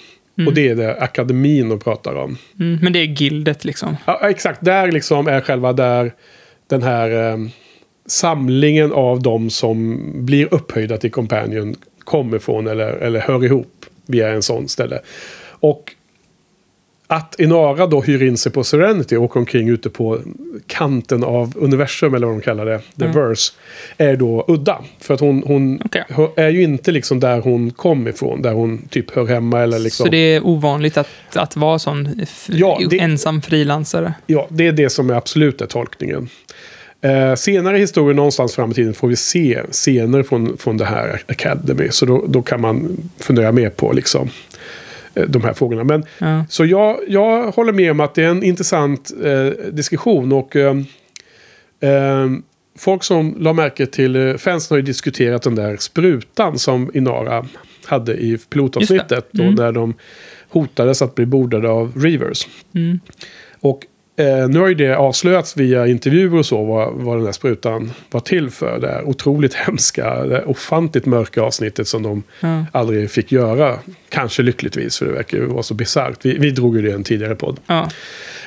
Och 0.48 0.54
det 0.54 0.70
är 0.70 0.76
det 0.76 0.96
akademin 1.02 1.70
de 1.70 1.80
pratar 1.80 2.16
om. 2.16 2.38
Mm, 2.60 2.80
men 2.82 2.94
det 2.94 3.00
är 3.00 3.04
gildet 3.22 3.66
liksom. 3.66 3.98
Ja, 4.06 4.30
exakt, 4.30 4.66
där 4.66 4.92
liksom 4.92 5.28
är 5.28 5.42
själva 5.42 5.74
där 5.74 6.14
den 6.70 6.84
här 6.84 7.32
eh, 7.32 7.38
samlingen 8.06 8.92
av 8.92 9.22
de 9.22 9.50
som 9.50 10.02
blir 10.26 10.54
upphöjda 10.54 10.98
till 10.98 11.12
companion 11.12 11.76
kommer 12.04 12.40
från 12.40 12.68
eller, 12.68 12.88
eller 12.94 13.20
hör 13.20 13.46
ihop 13.46 13.86
via 14.06 14.30
en 14.30 14.42
sån 14.44 14.68
ställe. 14.68 15.00
Och 15.50 15.96
att 17.08 17.40
Inara 17.40 17.88
då 17.88 18.02
hyr 18.02 18.24
in 18.24 18.38
sig 18.38 18.52
på 18.52 18.64
Serenity 18.64 19.16
och 19.16 19.24
åker 19.24 19.40
omkring 19.40 19.70
ute 19.70 19.90
på 19.90 20.20
kanten 20.68 21.24
av 21.24 21.54
universum 21.58 22.14
eller 22.14 22.28
vad 22.28 22.36
de 22.36 22.42
kallar 22.42 22.66
det, 22.66 22.80
the 23.00 23.08
verse, 23.08 23.54
är 23.98 24.16
då 24.16 24.46
udda. 24.48 24.82
För 25.00 25.14
att 25.14 25.20
hon, 25.20 25.44
hon 25.46 25.82
hör- 26.10 26.32
är 26.40 26.50
ju 26.50 26.64
inte 26.64 26.92
liksom 26.92 27.20
där 27.20 27.40
hon 27.42 27.72
kom 27.72 28.08
ifrån, 28.08 28.42
där 28.42 28.54
hon 28.54 28.88
typ 28.88 29.12
hör 29.12 29.26
hemma 29.26 29.60
eller 29.62 29.80
liksom. 29.80 30.06
Så 30.06 30.12
det 30.12 30.18
är 30.18 30.46
ovanligt 30.46 30.98
att, 30.98 31.08
att 31.36 31.56
vara 31.56 31.80
sån 31.80 32.22
Ja, 32.50 32.82
det- 32.90 33.00
ensam 33.00 33.42
frilansare. 33.42 34.14
Ja, 34.28 34.48
det 34.50 34.68
är 34.68 34.72
det 34.72 34.90
som 34.90 35.10
är 35.10 35.14
absolut 35.14 35.62
är 35.62 35.66
tolkningen. 35.66 36.30
Eh, 37.02 37.36
senare 37.36 37.78
i 37.78 37.80
historien, 37.80 38.16
någonstans 38.16 38.56
fram 38.56 38.72
i 38.72 38.74
tiden, 38.74 38.94
får 38.94 39.08
vi 39.08 39.16
se 39.16 39.62
scener 39.72 40.24
från, 40.24 40.58
från 40.58 40.78
det 40.78 40.86
här 40.86 41.22
Academy. 41.28 41.90
Så 41.92 42.06
då, 42.06 42.26
då 42.28 42.42
kan 42.42 42.62
man 42.62 42.98
fundera 43.20 43.52
mer 43.52 43.70
på 43.70 43.92
liksom, 43.94 44.30
eh, 45.16 45.24
de 45.28 45.44
här 45.44 45.54
frågorna. 45.54 45.84
Men, 45.84 46.04
Ja. 46.18 46.46
Så 46.50 46.66
jag, 46.66 46.98
jag 47.08 47.52
håller 47.52 47.74
med 47.74 47.92
om 47.92 48.00
att 48.00 48.16
det 48.16 48.24
är 48.24 48.28
en 48.28 48.44
intressant 48.44 49.12
eh, 49.24 49.48
diskussion. 49.72 50.32
Och 50.32 50.56
eh, 50.56 50.76
eh, 51.80 52.30
folk 52.78 53.04
som 53.04 53.36
la 53.40 53.54
märke 53.54 53.86
till, 53.86 54.16
eh, 54.16 54.36
fansen 54.38 54.76
har 54.76 54.78
ju 54.78 54.84
diskuterat 54.86 55.42
den 55.42 55.56
där 55.56 55.78
sprutan 55.78 56.60
som 56.60 56.92
Inara 56.94 57.46
hade 57.86 58.14
i 58.14 58.38
pilotavsnittet. 58.50 59.28
Då, 59.32 59.44
Mm. 59.44 59.56
där 59.56 59.72
de 59.72 59.94
hotades 60.50 61.02
att 61.02 61.16
bli 61.16 61.26
bordade 61.26 61.70
av 61.70 61.94
Reavers. 61.96 62.48
Mm. 62.76 63.00
Och 63.60 63.86
eh, 64.22 64.50
nu 64.50 64.60
har 64.60 64.68
ju 64.68 64.74
det 64.76 64.96
avslöjats 64.98 65.58
via 65.58 65.88
intervjuer 65.88 66.38
och 66.38 66.46
så 66.46 66.64
vad, 66.64 66.94
vad 66.94 67.18
den 67.18 67.26
där 67.26 67.32
sprutan 67.32 67.92
var 68.12 68.20
till 68.20 68.50
för. 68.50 68.80
Det 68.80 68.88
här 68.88 69.04
otroligt 69.04 69.54
hemska, 69.68 70.24
det 70.26 70.44
ofantligt 70.46 71.06
mörka 71.06 71.42
avsnittet 71.42 71.88
som 71.88 72.04
de 72.04 72.24
Ja. 72.40 72.66
aldrig 72.72 73.12
fick 73.12 73.32
göra. 73.32 73.80
Kanske 74.10 74.42
lyckligtvis, 74.44 74.98
för 75.00 75.06
det 75.06 75.12
verkar 75.12 75.38
ju 75.38 75.46
vara 75.46 75.64
så 75.64 75.74
bisarrt. 75.74 76.26
Vi, 76.26 76.38
vi 76.38 76.52
drog 76.52 76.76
ju 76.76 76.82
det 76.82 76.90
i 76.90 76.92
en 76.92 77.04
tidigare 77.04 77.36
podd. 77.36 77.60
Ja. 77.68 77.90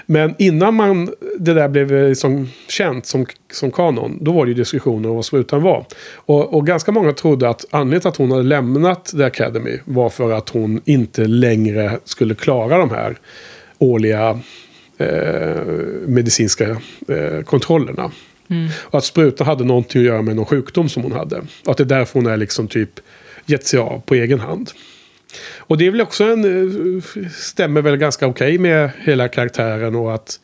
Men 0.06 0.34
innan 0.38 0.74
man, 0.74 1.10
det 1.38 1.54
där 1.54 1.68
blev 1.68 1.94
eh, 1.94 2.12
som, 2.12 2.48
känt 2.68 3.06
som, 3.06 3.26
som 3.52 3.70
kanon, 3.70 4.18
då 4.20 4.32
var 4.32 4.44
det 4.44 4.48
ju 4.48 4.54
diskussioner 4.54 5.08
om 5.08 5.14
vad 5.14 5.24
sprutan 5.24 5.62
var. 5.62 5.84
Och, 6.14 6.54
och 6.54 6.66
ganska 6.66 6.92
många 6.92 7.12
trodde 7.12 7.48
att 7.48 7.64
anledningen 7.70 8.00
till 8.00 8.08
att 8.08 8.16
hon 8.16 8.30
hade 8.30 8.42
lämnat 8.42 9.04
The 9.04 9.24
Academy 9.24 9.78
var 9.84 10.08
för 10.10 10.32
att 10.32 10.48
hon 10.48 10.80
inte 10.84 11.24
längre 11.26 11.98
skulle 12.04 12.34
klara 12.34 12.78
de 12.78 12.90
här 12.90 13.16
årliga 13.78 14.40
medicinska 16.06 16.70
eh, 17.08 17.42
kontrollerna. 17.44 18.10
Och 18.76 18.98
att 18.98 19.04
sprutan 19.04 19.46
hade 19.46 19.64
någonting 19.64 20.00
att 20.00 20.06
göra 20.06 20.22
med 20.22 20.36
någon 20.36 20.44
sjukdom 20.44 20.88
som 20.88 21.02
hon 21.02 21.12
hade. 21.12 21.36
Och 21.64 21.70
att 21.70 21.76
det 21.76 21.82
är 21.82 21.98
därför 21.98 22.20
hon 22.20 22.26
är 22.26 22.36
liksom 22.36 22.68
typ 22.68 22.90
gett 23.46 23.66
sig 23.66 23.78
av 23.80 24.02
på 24.06 24.14
egen 24.14 24.40
hand. 24.40 24.70
Och 25.58 25.78
det 25.78 25.86
är 25.86 25.90
väl 25.90 26.00
också 26.00 26.24
en... 26.24 26.44
eh, 26.44 27.02
Stämmer 27.30 27.82
väl 27.82 27.96
ganska 27.96 28.26
okej 28.26 28.58
med 28.58 28.90
hela 28.98 29.28
karaktären 29.28 29.94
och 29.94 30.14
att 30.14 30.40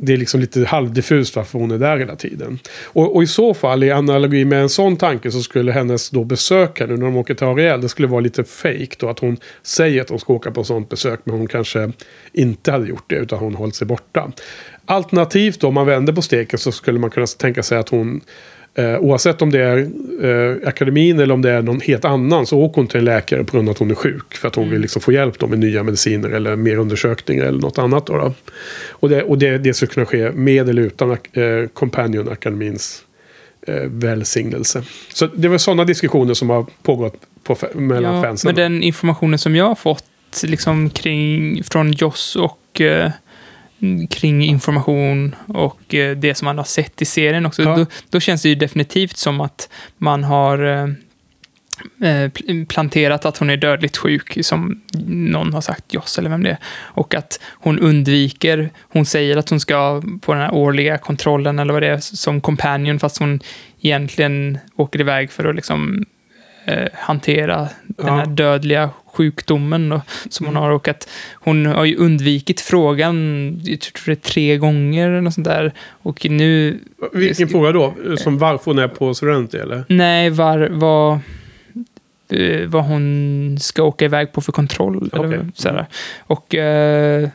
det 0.00 0.12
är 0.12 0.16
liksom 0.16 0.40
lite 0.40 0.64
halvdiffust 0.64 1.36
varför 1.36 1.58
hon 1.58 1.70
är 1.70 1.78
där 1.78 1.98
hela 1.98 2.16
tiden. 2.16 2.58
Och, 2.84 3.16
och 3.16 3.22
i 3.22 3.26
så 3.26 3.54
fall, 3.54 3.84
i 3.84 3.90
analogi 3.90 4.44
med 4.44 4.62
en 4.62 4.68
sån 4.68 4.96
tanke, 4.96 5.30
så 5.30 5.42
skulle 5.42 5.72
hennes 5.72 6.10
då 6.10 6.24
besök 6.24 6.80
här 6.80 6.86
nu 6.86 6.96
när 6.96 7.06
de 7.06 7.16
åker 7.16 7.34
till 7.34 7.46
Ariel, 7.46 7.80
det 7.80 7.88
skulle 7.88 8.08
vara 8.08 8.20
lite 8.20 8.44
fake 8.44 8.96
då. 8.98 9.08
Att 9.08 9.18
hon 9.18 9.36
säger 9.62 10.02
att 10.02 10.08
hon 10.08 10.18
ska 10.18 10.32
åka 10.32 10.50
på 10.50 10.64
sånt 10.64 10.88
besök, 10.88 11.20
men 11.24 11.38
hon 11.38 11.46
kanske 11.46 11.92
inte 12.32 12.72
hade 12.72 12.88
gjort 12.88 13.04
det, 13.06 13.16
utan 13.16 13.38
hon 13.38 13.54
hållit 13.54 13.74
sig 13.74 13.86
borta. 13.86 14.32
Alternativt 14.86 15.60
då, 15.60 15.68
om 15.68 15.74
man 15.74 15.86
vänder 15.86 16.12
på 16.12 16.22
steken 16.22 16.58
så 16.58 16.72
skulle 16.72 16.98
man 16.98 17.10
kunna 17.10 17.26
tänka 17.26 17.62
sig 17.62 17.78
att 17.78 17.88
hon 17.88 18.20
Eh, 18.78 18.98
oavsett 18.98 19.42
om 19.42 19.50
det 19.50 19.60
är 19.62 19.78
eh, 20.22 20.68
akademin 20.68 21.18
eller 21.20 21.34
om 21.34 21.42
det 21.42 21.50
är 21.50 21.62
någon 21.62 21.80
helt 21.80 22.04
annan 22.04 22.46
så 22.46 22.58
åker 22.58 22.76
hon 22.76 22.86
till 22.86 22.98
en 22.98 23.04
läkare 23.04 23.44
på 23.44 23.56
grund 23.56 23.68
av 23.68 23.72
att 23.72 23.78
hon 23.78 23.90
är 23.90 23.94
sjuk. 23.94 24.34
För 24.34 24.48
att 24.48 24.54
hon 24.54 24.70
vill 24.70 24.80
liksom 24.80 25.02
få 25.02 25.12
hjälp 25.12 25.38
då 25.38 25.46
med 25.46 25.58
nya 25.58 25.82
mediciner 25.82 26.28
eller 26.30 26.56
mer 26.56 26.76
undersökningar 26.78 27.44
eller 27.44 27.60
något 27.60 27.78
annat. 27.78 28.06
Då 28.06 28.16
då. 28.16 28.34
Och, 28.90 29.08
det, 29.08 29.22
och 29.22 29.38
det, 29.38 29.58
det 29.58 29.74
skulle 29.74 29.90
kunna 29.90 30.06
ske 30.06 30.30
med 30.30 30.68
eller 30.68 30.82
utan 30.82 31.10
eh, 31.10 31.16
Companion-akademins 31.72 33.02
eh, 33.66 33.74
välsignelse. 33.84 34.82
Så 35.12 35.26
det 35.26 35.48
var 35.48 35.58
sådana 35.58 35.84
diskussioner 35.84 36.34
som 36.34 36.50
har 36.50 36.66
pågått 36.82 37.14
på, 37.42 37.56
mellan 37.74 38.14
Ja, 38.14 38.22
fansen. 38.22 38.48
men 38.48 38.54
den 38.54 38.82
informationen 38.82 39.38
som 39.38 39.56
jag 39.56 39.64
har 39.64 39.74
fått 39.74 40.04
liksom 40.42 40.90
kring, 40.90 41.64
från 41.64 41.92
Joss 41.92 42.36
och 42.36 42.80
eh, 42.80 43.10
kring 44.10 44.42
information 44.44 45.34
och 45.48 45.94
eh, 45.94 46.16
det 46.16 46.34
som 46.34 46.44
man 46.46 46.58
har 46.58 46.64
sett 46.64 47.02
i 47.02 47.04
serien 47.04 47.46
också, 47.46 47.62
Ja. 47.62 47.76
då, 47.76 47.86
då 48.10 48.20
känns 48.20 48.42
det 48.42 48.48
ju 48.48 48.54
definitivt 48.54 49.16
som 49.16 49.40
att 49.40 49.68
man 49.98 50.24
har 50.24 50.64
eh, 50.66 50.82
eh, 52.08 52.28
pl- 52.30 52.66
planterat 52.66 53.24
att 53.26 53.38
hon 53.38 53.50
är 53.50 53.56
dödligt 53.56 53.96
sjuk, 53.96 54.38
som 54.44 54.80
någon 55.06 55.52
har 55.54 55.60
sagt, 55.60 55.94
Joss 55.94 56.18
eller 56.18 56.30
vem 56.30 56.42
det 56.42 56.50
är. 56.50 56.58
Och 56.78 57.14
att 57.14 57.40
hon 57.52 57.78
undviker, 57.78 58.70
hon 58.80 59.06
säger 59.06 59.36
att 59.36 59.50
hon 59.50 59.60
ska 59.60 60.02
på 60.20 60.32
den 60.34 60.42
här 60.42 60.54
årliga 60.54 60.98
kontrollen 60.98 61.58
eller 61.58 61.72
vad 61.72 61.82
det 61.82 61.88
är, 61.88 61.98
som 61.98 62.40
companion, 62.40 62.98
fast 62.98 63.18
hon 63.18 63.40
egentligen 63.80 64.58
åker 64.76 65.00
iväg 65.00 65.30
för 65.30 65.44
att 65.44 65.54
liksom 65.56 66.04
eh, 66.64 66.88
hantera 66.94 67.56
den 67.86 68.06
Ja. 68.06 68.16
här 68.16 68.26
dödliga 68.26 68.90
sjukdomen 69.18 69.88
då, 69.88 70.00
som 70.28 70.46
hon 70.46 70.56
har. 70.56 70.70
Och 70.70 70.88
att 70.88 71.08
hon 71.32 71.66
har 71.66 71.84
ju 71.84 71.96
undvikit 71.96 72.60
frågan, 72.60 73.16
jag 73.64 73.80
tror 73.80 74.06
det 74.06 74.12
är 74.12 74.30
tre 74.32 74.56
gånger 74.56 75.10
eller 75.10 75.20
något 75.20 75.34
sånt 75.34 75.46
där. 75.46 75.72
Och 76.02 76.26
nu, 76.30 76.78
Vilken 77.12 77.48
fråga 77.48 77.72
då? 77.72 77.94
Som 78.16 78.38
varför 78.38 78.64
hon 78.64 78.78
är 78.78 78.88
på 78.88 79.14
Serenity 79.14 79.58
eller? 79.58 79.84
nej, 79.88 80.30
var, 80.30 80.68
vad, 80.70 81.12
eh, 82.32 82.66
vad 82.66 82.84
hon 82.84 83.58
ska 83.60 83.82
åka 83.82 84.04
iväg 84.04 84.32
på 84.32 84.40
för 84.40 84.52
kontroll. 84.52 85.10
Okej. 85.12 85.24
Eller 85.24 85.46
sådär. 85.54 85.86
Och 86.18 86.54
eh, 86.54 87.28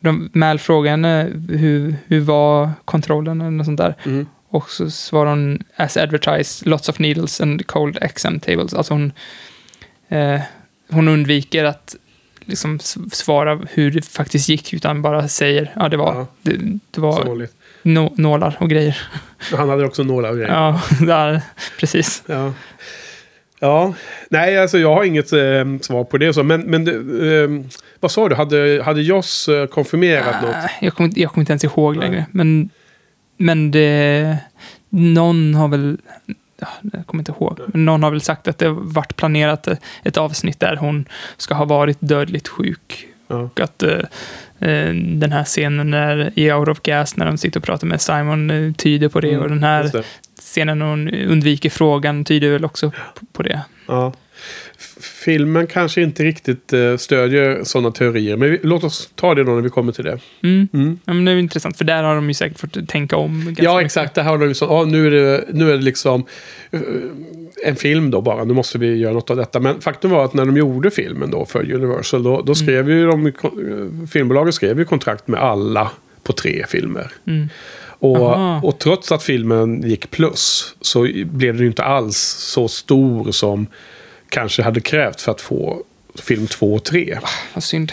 de, 0.00 0.30
Mal 0.32 0.58
frågar 0.58 0.90
henne 0.90 1.30
hur, 1.48 1.96
hur 2.06 2.20
var 2.20 2.70
kontrollen 2.84 3.40
eller 3.40 3.50
något 3.50 3.66
sånt 3.66 3.78
där. 3.78 3.94
Mm. 4.04 4.26
Och 4.54 4.70
så 4.70 4.90
svarar 4.90 5.30
hon 5.30 5.62
as 5.76 5.96
advertised, 5.96 6.68
lots 6.68 6.88
of 6.88 6.98
needles 6.98 7.40
and 7.40 7.66
cold 7.66 7.98
exam 8.00 8.40
tables. 8.40 8.74
Alltså 8.74 8.94
hon, 8.94 9.12
eh, 10.08 10.40
hon 10.94 11.08
undviker 11.08 11.64
att 11.64 11.96
liksom 12.44 12.78
svara 13.12 13.60
hur 13.70 13.90
det 13.90 14.04
faktiskt 14.04 14.48
gick, 14.48 14.72
utan 14.74 15.02
bara 15.02 15.28
säger 15.28 15.72
ja 15.76 15.88
det 15.88 15.96
var, 15.96 16.14
Ja. 16.14 16.26
det, 16.42 16.56
det 16.90 17.00
var 17.00 17.48
nå, 17.82 18.12
nålar 18.16 18.56
och 18.60 18.70
grejer. 18.70 18.98
Han 19.56 19.68
hade 19.68 19.84
också 19.84 20.02
några 20.02 20.34
grejer. 20.34 20.48
Ja, 20.48 20.80
där, 21.06 21.40
precis. 21.80 22.22
Ja. 22.26 22.52
Ja, 23.60 23.94
nej 24.30 24.58
alltså 24.58 24.78
jag 24.78 24.94
har 24.94 25.04
inget 25.04 25.32
eh, 25.32 25.64
svar 25.80 26.04
på 26.04 26.18
det. 26.18 26.34
Så. 26.34 26.42
Men, 26.42 26.60
men 26.60 26.88
eh, 26.88 27.66
vad 28.00 28.10
sa 28.10 28.28
du? 28.28 28.34
Hade, 28.34 28.82
hade 28.84 29.02
Joss 29.02 29.48
eh, 29.48 29.66
konfirmerat 29.66 30.42
något? 30.42 30.54
Äh, 30.54 30.64
Jag 30.80 30.94
kommer, 30.94 31.08
inte- 31.08 31.20
jag 31.20 31.30
kommer 31.30 31.42
inte 31.42 31.52
ens 31.52 31.64
ihåg 31.64 31.96
längre. 31.96 32.26
Men, 32.30 32.70
men 33.36 33.70
det... 33.70 34.38
Någon 34.88 35.54
har 35.54 35.68
väl... 35.68 35.98
ja, 36.82 36.90
Jag 36.92 37.06
kommer 37.06 37.20
inte 37.20 37.32
ihåg. 37.32 37.60
Men 37.66 37.84
någon 37.84 38.02
har 38.02 38.10
väl 38.10 38.20
sagt 38.20 38.48
att 38.48 38.58
det 38.58 38.68
varit 38.68 39.16
planerat 39.16 39.68
ett 40.02 40.16
avsnitt 40.16 40.60
där 40.60 40.76
hon 40.76 41.04
ska 41.36 41.54
ha 41.54 41.64
varit 41.64 41.98
dödligt 42.00 42.48
sjuk. 42.48 43.06
Ja. 43.26 43.36
Och 43.36 43.60
att 43.60 43.82
eh, 43.82 43.98
eh, 44.58 44.94
den 44.94 45.32
här 45.32 45.44
scenen 45.44 45.90
där 45.90 46.32
i 46.34 46.52
Out 46.52 46.68
of 46.68 46.80
Gas 46.80 47.16
när 47.16 47.26
de 47.26 47.38
sitter 47.38 47.60
och 47.60 47.64
pratar 47.64 47.86
med 47.86 48.00
Simon 48.00 48.50
eh, 48.50 48.72
tyder 48.72 49.08
på 49.08 49.20
det. 49.20 49.30
Mm, 49.30 49.42
och 49.42 49.48
den 49.48 49.62
här 49.62 50.04
scenen 50.38 50.78
när 50.78 50.86
hon 50.86 51.10
undviker 51.10 51.70
frågan 51.70 52.24
tyder 52.24 52.50
väl 52.50 52.64
också 52.64 52.90
på, 52.90 53.26
på 53.32 53.42
det. 53.42 53.60
Ja. 53.86 54.12
Filmen 55.00 55.66
kanske 55.66 56.02
inte 56.02 56.24
riktigt 56.24 56.72
eh, 56.72 56.96
stödjer 56.96 57.64
sådana 57.64 57.90
teorier. 57.90 58.36
Men 58.36 58.50
vi, 58.50 58.60
låt 58.62 58.84
oss 58.84 59.10
ta 59.14 59.34
det 59.34 59.44
då 59.44 59.52
när 59.52 59.60
vi 59.60 59.70
kommer 59.70 59.92
till 59.92 60.04
det. 60.04 60.18
Mm. 60.42 60.68
Mm. 60.72 60.98
Ja, 61.04 61.12
men 61.12 61.24
det 61.24 61.32
är 61.32 61.36
intressant, 61.36 61.78
för 61.78 61.84
där 61.84 62.02
har 62.02 62.14
de 62.14 62.28
ju 62.28 62.34
säkert 62.34 62.58
fått 62.58 62.88
tänka 62.88 63.16
om. 63.16 63.54
Ja, 63.58 63.74
mycket. 63.74 63.86
exakt. 63.86 64.14
Det 64.14 64.22
här 64.22 64.30
har 64.30 64.38
de 64.38 64.48
ju 64.48 64.54
så, 64.54 64.64
ja, 64.64 64.84
nu, 64.84 65.06
är 65.06 65.10
det, 65.10 65.44
nu 65.52 65.70
är 65.70 65.76
det 65.76 65.82
liksom 65.82 66.24
eh, 66.70 66.80
en 67.64 67.76
film 67.76 68.10
då 68.10 68.20
bara. 68.20 68.44
Nu 68.44 68.54
måste 68.54 68.78
vi 68.78 68.96
göra 68.96 69.12
något 69.12 69.30
av 69.30 69.36
detta. 69.36 69.60
Men 69.60 69.80
faktum 69.80 70.10
var 70.10 70.24
att 70.24 70.34
när 70.34 70.44
de 70.44 70.56
gjorde 70.56 70.90
filmen 70.90 71.30
då 71.30 71.44
för 71.44 71.72
Universal. 71.72 72.22
Då, 72.22 72.42
då 72.42 72.54
skrev 72.54 72.90
ju 72.90 73.06
de, 73.06 73.32
filmbolaget 74.12 74.54
skrev 74.54 74.78
ju 74.78 74.84
kontrakt 74.84 75.28
med 75.28 75.40
alla 75.40 75.90
på 76.22 76.32
tre 76.32 76.64
filmer. 76.68 77.12
Mm. 77.26 77.48
Och, 77.98 78.64
och 78.64 78.78
trots 78.78 79.12
att 79.12 79.22
filmen 79.22 79.82
gick 79.82 80.10
plus 80.10 80.74
så 80.80 81.08
blev 81.24 81.54
den 81.54 81.62
ju 81.62 81.66
inte 81.66 81.84
alls 81.84 82.18
så 82.38 82.68
stor 82.68 83.32
som 83.32 83.66
kanske 84.34 84.62
hade 84.62 84.80
krävt 84.80 85.20
för 85.20 85.32
att 85.32 85.40
få 85.40 85.82
film 86.22 86.46
två 86.46 86.74
och 86.74 86.84
tre. 86.84 87.18
Vad 87.54 87.64
synd. 87.64 87.92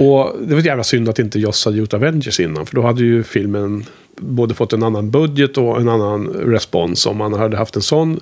Och 0.00 0.36
det 0.40 0.54
var 0.54 0.58
ett 0.58 0.66
jävla 0.66 0.84
synd 0.84 1.08
att 1.08 1.18
inte 1.18 1.38
Joss 1.38 1.64
hade 1.64 1.76
gjort 1.76 1.94
Avengers 1.94 2.40
innan. 2.40 2.66
För 2.66 2.74
då 2.74 2.82
hade 2.82 3.02
ju 3.02 3.22
filmen 3.22 3.84
både 4.16 4.54
fått 4.54 4.72
en 4.72 4.82
annan 4.82 5.10
budget 5.10 5.58
och 5.58 5.80
en 5.80 5.88
annan 5.88 6.28
respons 6.28 7.06
om 7.06 7.16
man 7.16 7.32
hade 7.32 7.56
haft 7.56 7.76
en 7.76 7.82
sån 7.82 8.20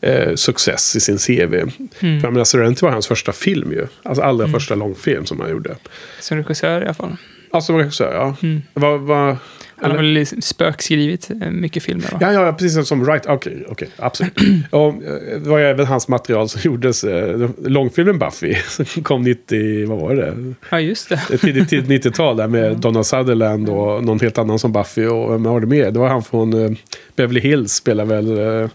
eh, 0.00 0.34
success 0.34 0.96
i 0.96 1.00
sin 1.00 1.18
CV. 1.18 1.54
Mm. 1.54 1.70
För 1.98 2.06
jag 2.06 2.32
menar, 2.32 2.44
Serenity 2.44 2.86
var 2.86 2.92
hans 2.92 3.06
första 3.06 3.32
film 3.32 3.72
ju. 3.72 3.86
Alltså 4.02 4.22
allra 4.22 4.48
första 4.48 4.74
långfilm 4.74 5.26
som 5.26 5.40
han 5.40 5.50
gjorde. 5.50 5.76
Som 6.20 6.36
regissör 6.36 6.80
i 6.80 6.84
alla 6.84 6.94
fall. 6.94 7.16
Alltså 7.50 7.66
som 7.66 7.76
regissör, 7.76 8.14
ja. 8.14 8.36
Mm. 8.42 8.62
Vad, 8.74 9.00
vad, 9.00 9.36
Han 9.80 9.90
har 9.90 9.98
väl 9.98 10.26
spökskrivit 10.42 11.30
eh, 11.30 11.50
mycket 11.50 11.82
filmer 11.82 12.08
va? 12.12 12.18
Ja, 12.20 12.32
ja, 12.32 12.52
precis 12.52 12.88
som 12.88 13.04
Wright. 13.04 13.26
Okej, 13.26 13.64
okej, 13.68 13.88
absolut. 13.96 14.32
och, 14.70 14.88
eh, 14.88 15.40
det 15.42 15.48
var 15.48 15.58
ju 15.58 15.64
även 15.64 15.86
hans 15.86 16.08
material 16.08 16.48
som 16.48 16.60
gjordes. 16.64 17.04
Eh, 17.04 17.50
långfilmen 17.64 18.18
Buffy 18.18 18.54
som 18.68 19.02
kom 19.02 19.22
90, 19.22 19.88
vad 19.88 19.98
var 19.98 20.14
det? 20.14 20.54
Ja, 20.70 20.80
just 20.80 21.08
det. 21.08 21.38
Tidigt, 21.38 21.68
tidigt 21.68 22.04
90-tal 22.06 22.36
där 22.36 22.48
med 22.48 22.76
Donna 22.76 23.04
Sutherland 23.04 23.68
och 23.68 24.04
någon 24.04 24.20
helt 24.20 24.38
annan 24.38 24.58
som 24.58 24.72
Buffy. 24.72 25.06
Och 25.06 25.32
vem 25.32 25.42
var 25.42 25.60
det 25.60 25.66
med? 25.66 25.94
Det 25.94 26.00
var 26.00 26.08
han 26.08 26.22
från 26.22 26.76
Beverly 27.16 27.40
Hills, 27.40 27.72
spelar 27.72 28.04
väl 28.04 28.38
eh, 28.38 28.68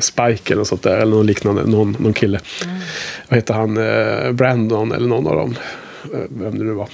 Spike 0.00 0.52
eller 0.52 0.56
något 0.56 0.68
sånt 0.68 0.82
där. 0.82 0.96
Eller 0.96 1.16
någon 1.16 1.26
liknande, 1.26 1.66
någon, 1.66 1.96
någon 1.98 2.12
kille. 2.12 2.40
Vad 3.28 3.36
heter 3.36 3.54
han? 3.54 3.74
Brandon 4.36 4.92
eller 4.92 5.08
någon 5.08 5.26
av 5.26 5.36
dem. 5.36 5.54
Vem 6.28 6.58
det 6.58 6.64
nu 6.64 6.72
var. 6.72 6.88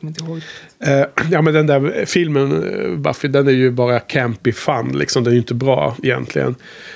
Kommer 0.00 0.10
inte 0.10 0.24
ihåg. 0.24 0.40
Eh, 0.84 1.06
ja 1.30 1.42
men 1.42 1.54
den 1.54 1.66
där 1.66 2.04
filmen, 2.06 2.52
eh, 2.52 2.96
Buffy, 2.96 3.28
den 3.28 3.48
är 3.48 3.52
ju 3.52 3.70
bara 3.70 4.00
campy 4.00 4.52
fun. 4.52 4.98
Liksom. 4.98 5.24
Den 5.24 5.30
är 5.30 5.34
ju 5.34 5.40
inte 5.40 5.54
bra 5.54 5.96
egentligen. 6.02 6.54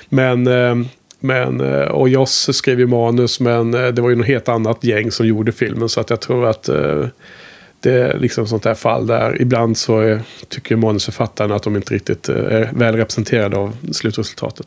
Men, 0.08 0.46
eh, 0.46 0.76
men 1.20 1.60
eh, 1.60 1.80
och 1.80 2.08
Joss 2.08 2.56
skrev 2.56 2.80
ju 2.80 2.86
manus 2.86 3.40
men 3.40 3.74
eh, 3.74 3.86
det 3.86 4.02
var 4.02 4.10
ju 4.10 4.16
något 4.16 4.26
helt 4.26 4.48
annat 4.48 4.84
gäng 4.84 5.10
som 5.10 5.26
gjorde 5.26 5.52
filmen. 5.52 5.88
Så 5.88 6.00
att 6.00 6.10
jag 6.10 6.20
tror 6.20 6.46
att 6.46 6.68
eh, 6.68 7.06
det 7.80 7.92
är 7.92 8.18
liksom 8.18 8.46
sånt 8.46 8.64
här 8.64 8.74
fall 8.74 9.06
där 9.06 9.42
ibland 9.42 9.78
så 9.78 10.00
är, 10.00 10.20
tycker 10.48 10.76
manusförfattarna 10.76 11.54
att 11.54 11.62
de 11.62 11.76
inte 11.76 11.94
riktigt 11.94 12.28
är 12.28 12.70
väl 12.72 12.96
representerade 12.96 13.56
av 13.56 13.76
slutresultatet. 13.92 14.66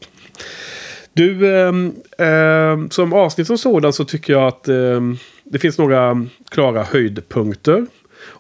Du, 1.14 1.58
eh, 1.58 1.74
eh, 2.28 2.78
som 2.90 3.14
avsnitt 3.14 3.48
som 3.48 3.58
sådan 3.58 3.94
så 3.94 4.06
tycker 4.06 4.34
jag 4.34 4.48
att 4.48 4.64
det 5.44 5.60
finns 5.60 5.78
några 5.78 6.26
klara 6.50 6.84
höjdpunkter. 6.84 7.86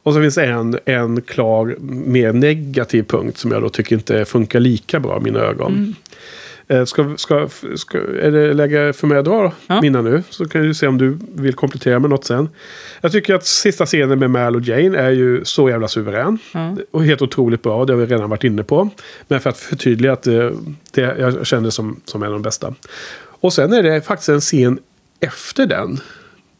Och 0.07 0.13
så 0.13 0.21
finns 0.21 0.35
det 0.35 0.45
en, 0.45 0.79
en 0.85 1.21
klar 1.21 1.75
mer 1.79 2.33
negativ 2.33 3.03
punkt 3.03 3.37
som 3.37 3.51
jag 3.51 3.61
då 3.61 3.69
tycker 3.69 3.95
inte 3.95 4.25
funkar 4.25 4.59
lika 4.59 4.99
bra 4.99 5.17
i 5.17 5.23
mina 5.23 5.39
ögon. 5.39 5.95
Eh, 6.67 6.85
Ska, 6.85 7.13
ska, 7.17 7.49
ska, 7.75 7.97
är 7.97 8.31
det 8.31 8.53
läge 8.53 8.93
för 8.93 9.07
mig 9.07 9.23
dra 9.23 9.51
Ja. 9.67 9.81
mina 9.81 10.01
nu? 10.01 10.23
Så 10.29 10.45
kan 10.49 10.61
du 10.61 10.73
se 10.73 10.87
om 10.87 10.97
du 10.97 11.17
vill 11.35 11.53
komplettera 11.53 11.99
med 11.99 12.09
något 12.09 12.25
sen. 12.25 12.49
Jag 13.01 13.11
tycker 13.11 13.35
att 13.35 13.45
sista 13.45 13.85
scenen 13.85 14.19
med 14.19 14.29
Mal 14.31 14.55
och 14.55 14.61
Jane 14.61 14.97
är 14.97 15.09
ju 15.09 15.45
så 15.45 15.69
jävla 15.69 15.87
suverän. 15.87 16.39
Ja. 16.53 16.75
Och 16.91 17.03
helt 17.05 17.21
otroligt 17.21 17.61
bra, 17.63 17.85
det 17.85 17.93
har 17.93 17.99
vi 17.99 18.05
redan 18.05 18.29
varit 18.29 18.43
inne 18.43 18.63
på. 18.63 18.89
Men 19.27 19.39
för 19.39 19.49
att 19.49 19.57
förtydliga 19.57 20.13
att 20.13 20.23
det, 20.23 20.53
det 20.91 21.01
jag 21.01 21.47
känner 21.47 21.69
som, 21.69 21.99
som 22.05 22.23
en 22.23 22.27
av 22.27 22.33
de 22.33 22.41
bästa. 22.41 22.73
Och 23.19 23.53
sen 23.53 23.73
är 23.73 23.83
det 23.83 24.01
faktiskt 24.01 24.29
en 24.29 24.41
scen 24.41 24.79
efter 25.19 25.65
den. 25.65 25.99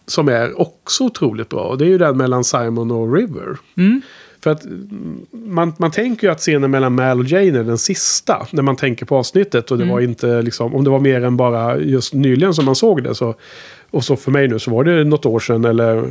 Som 0.08 0.28
är 0.28 0.62
också 0.62 1.04
otroligt 1.04 1.50
bra. 1.50 1.64
Och 1.64 1.78
det 1.78 1.86
är 1.86 1.90
ju 1.90 1.98
den 1.98 2.18
mellan 2.18 2.44
Simon 2.44 2.92
och 2.92 3.14
River. 3.14 3.58
Mm. 3.78 4.02
För 4.44 4.52
att 4.52 4.66
mm, 4.66 5.26
man, 5.32 5.74
man 5.78 5.92
tänker 5.92 6.28
ju 6.28 6.32
att 6.32 6.40
scenen 6.40 6.72
mellan 6.72 6.96
Mal 6.96 7.20
och 7.20 7.26
Jane 7.26 7.60
är 7.60 7.64
den 7.64 7.78
sista. 7.78 8.48
När 8.52 8.64
man 8.64 8.76
tänker 8.76 9.06
på 9.06 9.18
avsnittet. 9.18 9.72
Och 9.72 9.78
det 9.78 9.86
var 9.86 10.00
inte 10.00 10.42
liksom, 10.42 10.76
om 10.76 10.84
det 10.84 10.90
var 10.90 11.00
mer 11.00 11.24
än 11.24 11.38
bara 11.38 11.78
just 11.78 12.14
nyligen 12.14 12.54
som 12.54 12.66
man 12.66 12.76
såg 12.76 13.04
det. 13.04 13.16
Så, 13.16 13.36
och 13.92 14.04
så 14.04 14.16
för 14.16 14.32
mig 14.32 14.48
nu 14.48 14.60
så 14.60 14.72
var 14.72 14.84
det 14.84 15.04
något 15.04 15.26
år 15.26 15.40
sedan 15.40 15.66
eller 15.66 16.10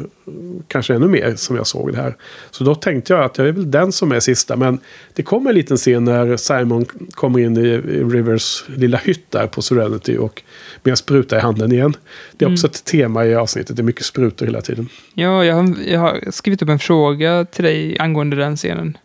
kanske 0.68 0.94
ännu 0.94 1.08
mer 1.08 1.34
som 1.36 1.56
jag 1.56 1.66
såg 1.66 1.92
det 1.92 1.98
här. 1.98 2.16
Så 2.50 2.64
då 2.64 2.74
tänkte 2.74 3.12
jag 3.12 3.24
att 3.24 3.34
det 3.34 3.42
är 3.42 3.52
väl 3.52 3.70
den 3.70 3.92
som 3.92 4.12
är 4.12 4.20
sista. 4.20 4.56
Men 4.56 4.78
det 5.14 5.22
kommer 5.22 5.50
en 5.50 5.56
liten 5.56 5.76
scen 5.76 6.04
när 6.04 6.36
Simon 6.36 6.84
kommer 7.10 7.38
in 7.38 7.56
i, 7.56 7.78
Rivers 7.78 8.64
lilla 8.76 8.98
hytt 8.98 9.30
där 9.30 9.46
på 9.46 9.62
Serenity. 9.62 10.16
Och 10.16 10.42
med 10.82 10.90
en 10.90 10.96
spruta 10.96 11.36
i 11.36 11.40
handen 11.40 11.72
igen. 11.72 11.94
Det 12.36 12.44
är 12.44 12.52
också 12.52 12.66
ett 12.66 12.84
tema 12.84 13.26
i 13.26 13.34
avsnittet. 13.34 13.76
Det 13.76 13.82
är 13.82 13.84
mycket 13.84 14.04
sprutor 14.04 14.46
hela 14.46 14.60
tiden. 14.60 14.88
Ja, 15.14 15.44
jag 15.44 15.54
har, 15.54 15.74
jag 15.86 16.00
har 16.00 16.30
skrivit 16.30 16.62
upp 16.62 16.68
en 16.68 16.78
fråga 16.78 17.44
till 17.44 17.64
dig 17.64 17.98
angående 17.98 18.36
den 18.36 18.56
scenen. 18.56 18.98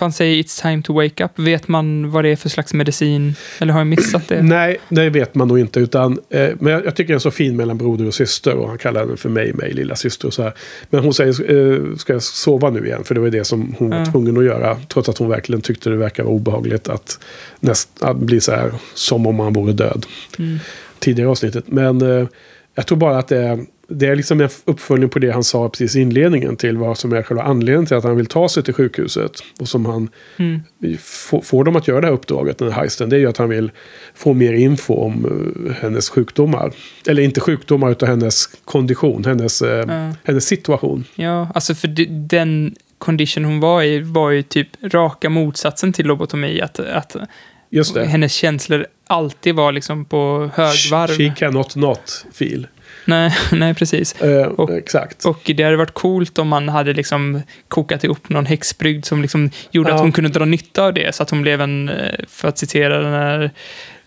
Han 0.00 0.12
säger 0.12 0.42
It's 0.42 0.62
time 0.62 0.82
to 0.82 0.92
wake 0.92 1.24
up. 1.24 1.30
Vet 1.38 1.68
man 1.68 2.10
vad 2.10 2.24
det 2.24 2.28
är 2.30 2.36
för 2.36 2.48
slags 2.48 2.74
medicin? 2.74 3.34
Eller 3.58 3.72
har 3.72 3.80
jag 3.80 3.86
missat 3.86 4.28
det? 4.28 4.42
Nej, 4.42 4.76
det 4.88 5.10
vet 5.10 5.34
man 5.34 5.48
nog 5.48 5.58
inte. 5.58 5.80
Utan, 5.80 6.18
eh, 6.30 6.50
men 6.60 6.72
jag, 6.72 6.86
jag 6.86 6.96
tycker 6.96 7.08
den 7.08 7.16
är 7.16 7.20
så 7.20 7.30
fin 7.30 7.56
mellan 7.56 7.78
broder 7.78 8.06
och 8.06 8.14
syster. 8.14 8.54
Och 8.54 8.68
han 8.68 8.78
kallar 8.78 9.00
henne 9.00 9.16
för 9.16 9.28
mig, 9.28 9.52
mig, 9.52 9.72
lilla 9.72 9.96
syster. 9.96 10.26
Och 10.28 10.34
så 10.34 10.42
här. 10.42 10.52
Men 10.90 11.02
hon 11.04 11.14
säger, 11.14 11.52
eh, 11.52 11.96
ska 11.96 12.12
jag 12.12 12.22
sova 12.22 12.70
nu 12.70 12.86
igen? 12.86 13.04
För 13.04 13.14
det 13.14 13.20
var 13.20 13.28
det 13.30 13.44
som 13.44 13.74
hon 13.78 13.90
var 13.90 13.98
Ja. 13.98 14.06
tvungen 14.06 14.38
att 14.38 14.44
göra. 14.44 14.76
Trots 14.88 15.08
att 15.08 15.18
hon 15.18 15.28
verkligen 15.28 15.60
tyckte 15.60 15.90
det 15.90 15.96
verkar 15.96 16.22
vara 16.22 16.34
obehagligt 16.34 16.88
att, 16.88 17.18
näst, 17.60 17.88
att 18.00 18.16
bli 18.16 18.40
så 18.40 18.52
här 18.52 18.72
som 18.94 19.26
om 19.26 19.34
man 19.36 19.52
vore 19.52 19.72
död. 19.72 20.06
Tidigare 20.98 21.28
i 21.28 21.30
avsnittet. 21.30 21.64
Men 21.66 22.02
eh, 22.02 22.26
jag 22.74 22.86
tror 22.86 22.98
bara 22.98 23.18
att 23.18 23.28
det 23.28 23.38
är, 23.38 23.64
det 23.90 24.06
är 24.06 24.16
liksom 24.16 24.40
en 24.40 24.48
uppföljning 24.64 25.08
på 25.10 25.18
det 25.18 25.30
han 25.30 25.44
sa 25.44 25.68
precis 25.68 25.96
i 25.96 26.00
inledningen 26.00 26.56
till 26.56 26.76
vad 26.76 26.98
som 26.98 27.12
är 27.12 27.22
själva 27.22 27.42
anledningen 27.42 27.86
till 27.86 27.96
att 27.96 28.04
han 28.04 28.16
vill 28.16 28.26
ta 28.26 28.48
sig 28.48 28.62
till 28.62 28.74
sjukhuset. 28.74 29.32
Och 29.60 29.68
som 29.68 29.86
han 29.86 30.08
Mm. 30.36 30.60
får, 31.42 31.64
dem 31.64 31.76
att 31.76 31.88
göra 31.88 32.00
det 32.00 32.06
här 32.06 32.14
uppdraget, 32.14 32.58
den 32.58 32.72
här 32.72 32.80
heisten, 32.80 33.08
det 33.10 33.16
är 33.16 33.20
ju 33.20 33.28
att 33.28 33.36
han 33.36 33.48
vill 33.48 33.70
få 34.14 34.32
mer 34.32 34.52
info 34.52 34.94
om 34.94 35.24
eh, 35.68 35.74
hennes 35.82 36.10
sjukdomar. 36.10 36.72
Eller 37.08 37.22
inte 37.22 37.40
sjukdomar, 37.40 37.90
utan 37.90 38.08
hennes 38.08 38.46
kondition, 38.64 39.24
hennes, 39.24 39.62
Ja. 39.62 40.12
hennes 40.24 40.44
situation. 40.44 41.04
Ja, 41.14 41.48
alltså 41.54 41.74
för 41.74 41.88
de- 41.88 42.06
den 42.28 42.74
condition 42.98 43.44
hon 43.44 43.60
var 43.60 43.82
i 43.82 44.00
var 44.00 44.30
ju 44.30 44.42
typ 44.42 44.68
raka 44.92 45.30
motsatsen 45.30 45.92
till 45.92 46.06
lobotomi. 46.06 46.60
Att, 46.60 46.80
att 46.80 47.16
hennes 48.06 48.32
känslor 48.32 48.86
alltid 49.06 49.54
var 49.54 49.72
liksom 49.72 50.04
på 50.04 50.50
högvarv. 50.54 51.08
She 51.16 51.34
cannot 51.36 51.76
not 51.76 52.26
feel. 52.32 52.66
Nej, 53.08 53.32
nej, 53.52 53.74
precis. 53.74 54.22
Eh, 54.22 54.46
Och- 54.46 54.70
exakt. 54.70 55.24
Och 55.24 55.40
det 55.56 55.62
hade 55.62 55.76
varit 55.76 55.94
coolt 55.94 56.38
om 56.38 56.48
man 56.48 56.68
hade 56.68 56.92
liksom 56.92 57.42
kokat 57.68 58.04
ihop 58.04 58.28
någon 58.28 58.46
häxbrygd 58.46 59.04
som 59.04 59.22
liksom 59.22 59.50
gjorde 59.70 59.92
att 59.92 59.98
Ja. 59.98 60.02
hon 60.02 60.12
kunde 60.12 60.30
dra 60.30 60.44
nytta 60.44 60.84
av 60.84 60.94
det. 60.94 61.14
Så 61.14 61.22
att 61.22 61.30
hon 61.30 61.42
blev 61.42 61.60
en, 61.60 61.88
eh, 61.88 62.14
för 62.28 62.48
att 62.48 62.58
citera 62.58 62.98
den 63.02 63.12
här 63.12 63.50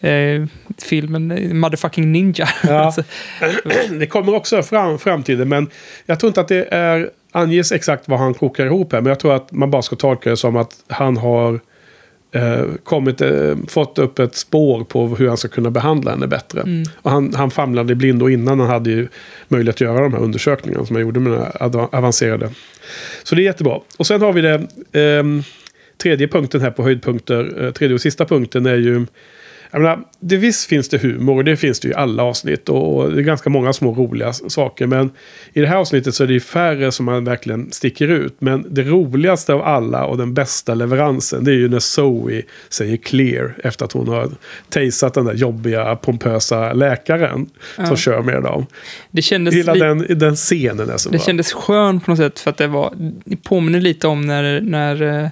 eh, 0.10 0.46
filmen, 0.84 1.28
Motherfucking 1.60 2.12
Ninja. 2.12 2.50
Ja. 2.68 2.74
alltså, 2.86 3.04
det 4.00 4.06
kommer 4.08 4.36
också 4.36 4.64
fram 4.64 5.00
framtiden, 5.00 5.50
men 5.50 5.70
jag 6.06 6.20
tror 6.20 6.28
inte 6.28 6.42
att 6.42 6.48
det 6.48 6.68
är 6.72 7.10
anges 7.32 7.72
exakt 7.72 8.08
vad 8.08 8.20
han 8.20 8.34
kokar 8.34 8.66
ihop 8.66 8.94
här. 8.94 9.02
Men 9.02 9.10
jag 9.10 9.20
tror 9.20 9.36
att 9.36 9.52
man 9.52 9.72
bara 9.72 9.82
ska 9.82 9.96
tolka 9.96 10.30
det 10.30 10.38
som 10.38 10.56
att 10.56 10.72
han 10.88 11.18
har 11.18 11.60
eh, 12.32 12.64
kommit, 12.84 13.22
eh, 13.22 13.56
fått 13.68 14.00
upp 14.00 14.20
ett 14.20 14.36
spår 14.36 14.84
på 14.84 15.08
hur 15.08 15.28
han 15.28 15.38
ska 15.38 15.48
kunna 15.48 15.72
behandla 15.72 16.12
henne 16.12 16.28
bättre. 16.28 16.84
Och 17.02 17.12
han, 17.12 17.34
han 17.36 17.52
famlade 17.52 17.94
i 17.94 17.96
blindo 17.96 18.30
innan 18.30 18.60
han 18.60 18.70
hade 18.70 18.90
ju 18.90 19.08
möjlighet 19.48 19.76
att 19.76 19.82
göra 19.82 20.02
de 20.04 20.14
här 20.14 20.20
undersökningarna 20.22 20.86
som 20.86 20.96
han 20.96 21.04
gjorde 21.06 21.20
med 21.20 21.32
den 21.32 21.42
här 21.42 21.64
ad- 21.64 21.90
avancerade. 21.92 22.50
Så 23.24 23.36
det 23.36 23.42
är 23.42 23.44
jättebra. 23.44 23.80
Och 23.98 24.08
sen 24.08 24.22
har 24.22 24.34
vi 24.34 24.42
det 24.42 24.68
ehm, 24.92 25.44
tredje 25.98 26.28
punkten 26.28 26.62
här 26.62 26.72
på 26.72 26.84
höjdpunkter. 26.84 27.64
Eh, 27.66 27.72
tredje 27.72 27.96
och 27.96 28.02
sista 28.02 28.26
punkten 28.26 28.66
är 28.66 28.76
ju 28.78 29.06
jag 29.72 29.82
menar, 29.82 30.00
det 30.20 30.38
visst 30.38 30.66
finns 30.66 30.90
det 30.90 30.98
humor 31.02 31.38
och 31.38 31.44
det 31.44 31.58
finns 31.58 31.80
det 31.80 31.88
i 31.88 31.94
alla 31.94 32.24
avsnitt. 32.24 32.70
Och 32.70 32.92
och 33.02 33.12
det 33.12 33.22
är 33.22 33.24
ganska 33.24 33.50
många 33.50 33.74
små 33.74 33.94
roliga 33.94 34.34
saker. 34.34 34.88
Men 34.88 35.12
i 35.54 35.62
det 35.62 35.68
här 35.68 35.76
avsnittet 35.76 36.16
så 36.16 36.24
är 36.24 36.28
det 36.28 36.40
färre 36.40 36.92
som 36.92 37.06
man 37.06 37.24
verkligen 37.26 37.72
sticker 37.72 38.08
ut. 38.08 38.36
Men 38.40 38.66
det 38.70 38.84
roligaste 38.84 39.54
av 39.54 39.62
alla 39.62 40.06
och 40.06 40.18
den 40.18 40.34
bästa 40.34 40.74
leveransen 40.74 41.44
det 41.44 41.52
är 41.52 41.56
ju 41.56 41.70
när 41.70 41.80
Zoe 41.80 42.42
säger 42.70 42.98
clear 42.98 43.56
efter 43.64 43.86
att 43.86 43.92
hon 43.92 44.08
har 44.08 44.30
tasat 44.70 45.14
den 45.14 45.26
där 45.26 45.34
jobbiga, 45.34 45.96
pompösa 45.96 46.74
läkaren 46.74 47.50
som 47.88 47.98
kör 47.98 48.22
med 48.22 48.44
dem. 48.44 48.66
det 49.12 49.22
kändes 49.22 49.56
Hela 49.56 49.74
den, 49.74 50.06
den 50.10 50.36
scenen 50.36 50.90
är 50.90 50.98
så 50.98 51.10
Det 51.10 51.18
bra. 51.18 51.26
kändes 51.26 51.54
skönt 51.54 52.06
på 52.06 52.12
något 52.12 52.18
sätt 52.20 52.40
för 52.40 52.50
att 52.50 52.58
det 52.58 52.68
var, 52.68 52.94
det 53.26 53.36
påminner 53.44 53.82
lite 53.82 54.08
om 54.08 54.22
när, 54.22 54.62
när 54.62 55.24
eh, 55.24 55.30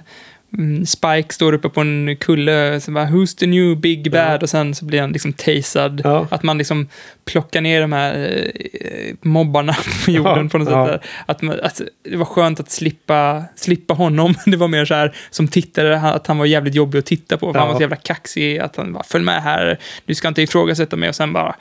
Spike 0.86 1.34
står 1.34 1.52
uppe 1.52 1.68
på 1.68 1.80
en 1.80 2.16
kulle, 2.20 2.80
så 2.80 2.90
bara, 2.90 3.06
who's 3.06 3.38
the 3.38 3.46
new 3.46 3.76
big 3.76 4.10
bad? 4.12 4.32
Ja. 4.32 4.38
Och 4.42 4.50
sen 4.50 4.74
så 4.74 4.84
blir 4.84 5.00
han 5.00 5.12
liksom 5.12 5.32
tasad. 5.32 6.00
Ja. 6.04 6.26
Att 6.30 6.42
man 6.42 6.58
liksom 6.58 6.88
plockar 7.24 7.60
ner 7.60 7.80
de 7.80 7.92
här 7.92 8.14
eh, 8.80 9.14
mobbarna 9.22 9.76
på 10.04 10.10
jorden 10.10 10.44
Ja, 10.44 10.48
på 10.48 10.58
något 10.58 10.68
sätt. 10.68 11.10
Att, 11.26 11.42
man, 11.42 11.60
att 11.62 11.80
det 12.02 12.16
var 12.16 12.24
skönt 12.24 12.60
att 12.60 12.70
slippa, 12.70 13.44
slippa 13.56 13.94
honom. 13.94 14.34
Det 14.46 14.56
var 14.56 14.68
mer 14.68 14.84
så 14.84 14.94
här, 14.94 15.14
som 15.30 15.48
tittare, 15.48 16.00
att 16.00 16.26
han 16.26 16.38
var 16.38 16.46
jävligt 16.46 16.74
jobbig 16.74 16.98
att 16.98 17.06
titta 17.06 17.36
på. 17.36 17.52
För. 17.52 17.58
Han 17.58 17.68
var 17.68 17.74
så 17.74 17.80
jävla 17.80 17.96
kaxig, 17.96 18.58
att 18.58 18.76
han 18.76 18.92
bara, 18.92 19.02
följ 19.02 19.24
med 19.24 19.42
här, 19.42 19.78
du 20.04 20.14
ska 20.14 20.28
inte 20.28 20.42
ifrågasätta 20.42 20.96
mig. 20.96 21.08
Och 21.08 21.14
sen 21.14 21.32
bara, 21.32 21.56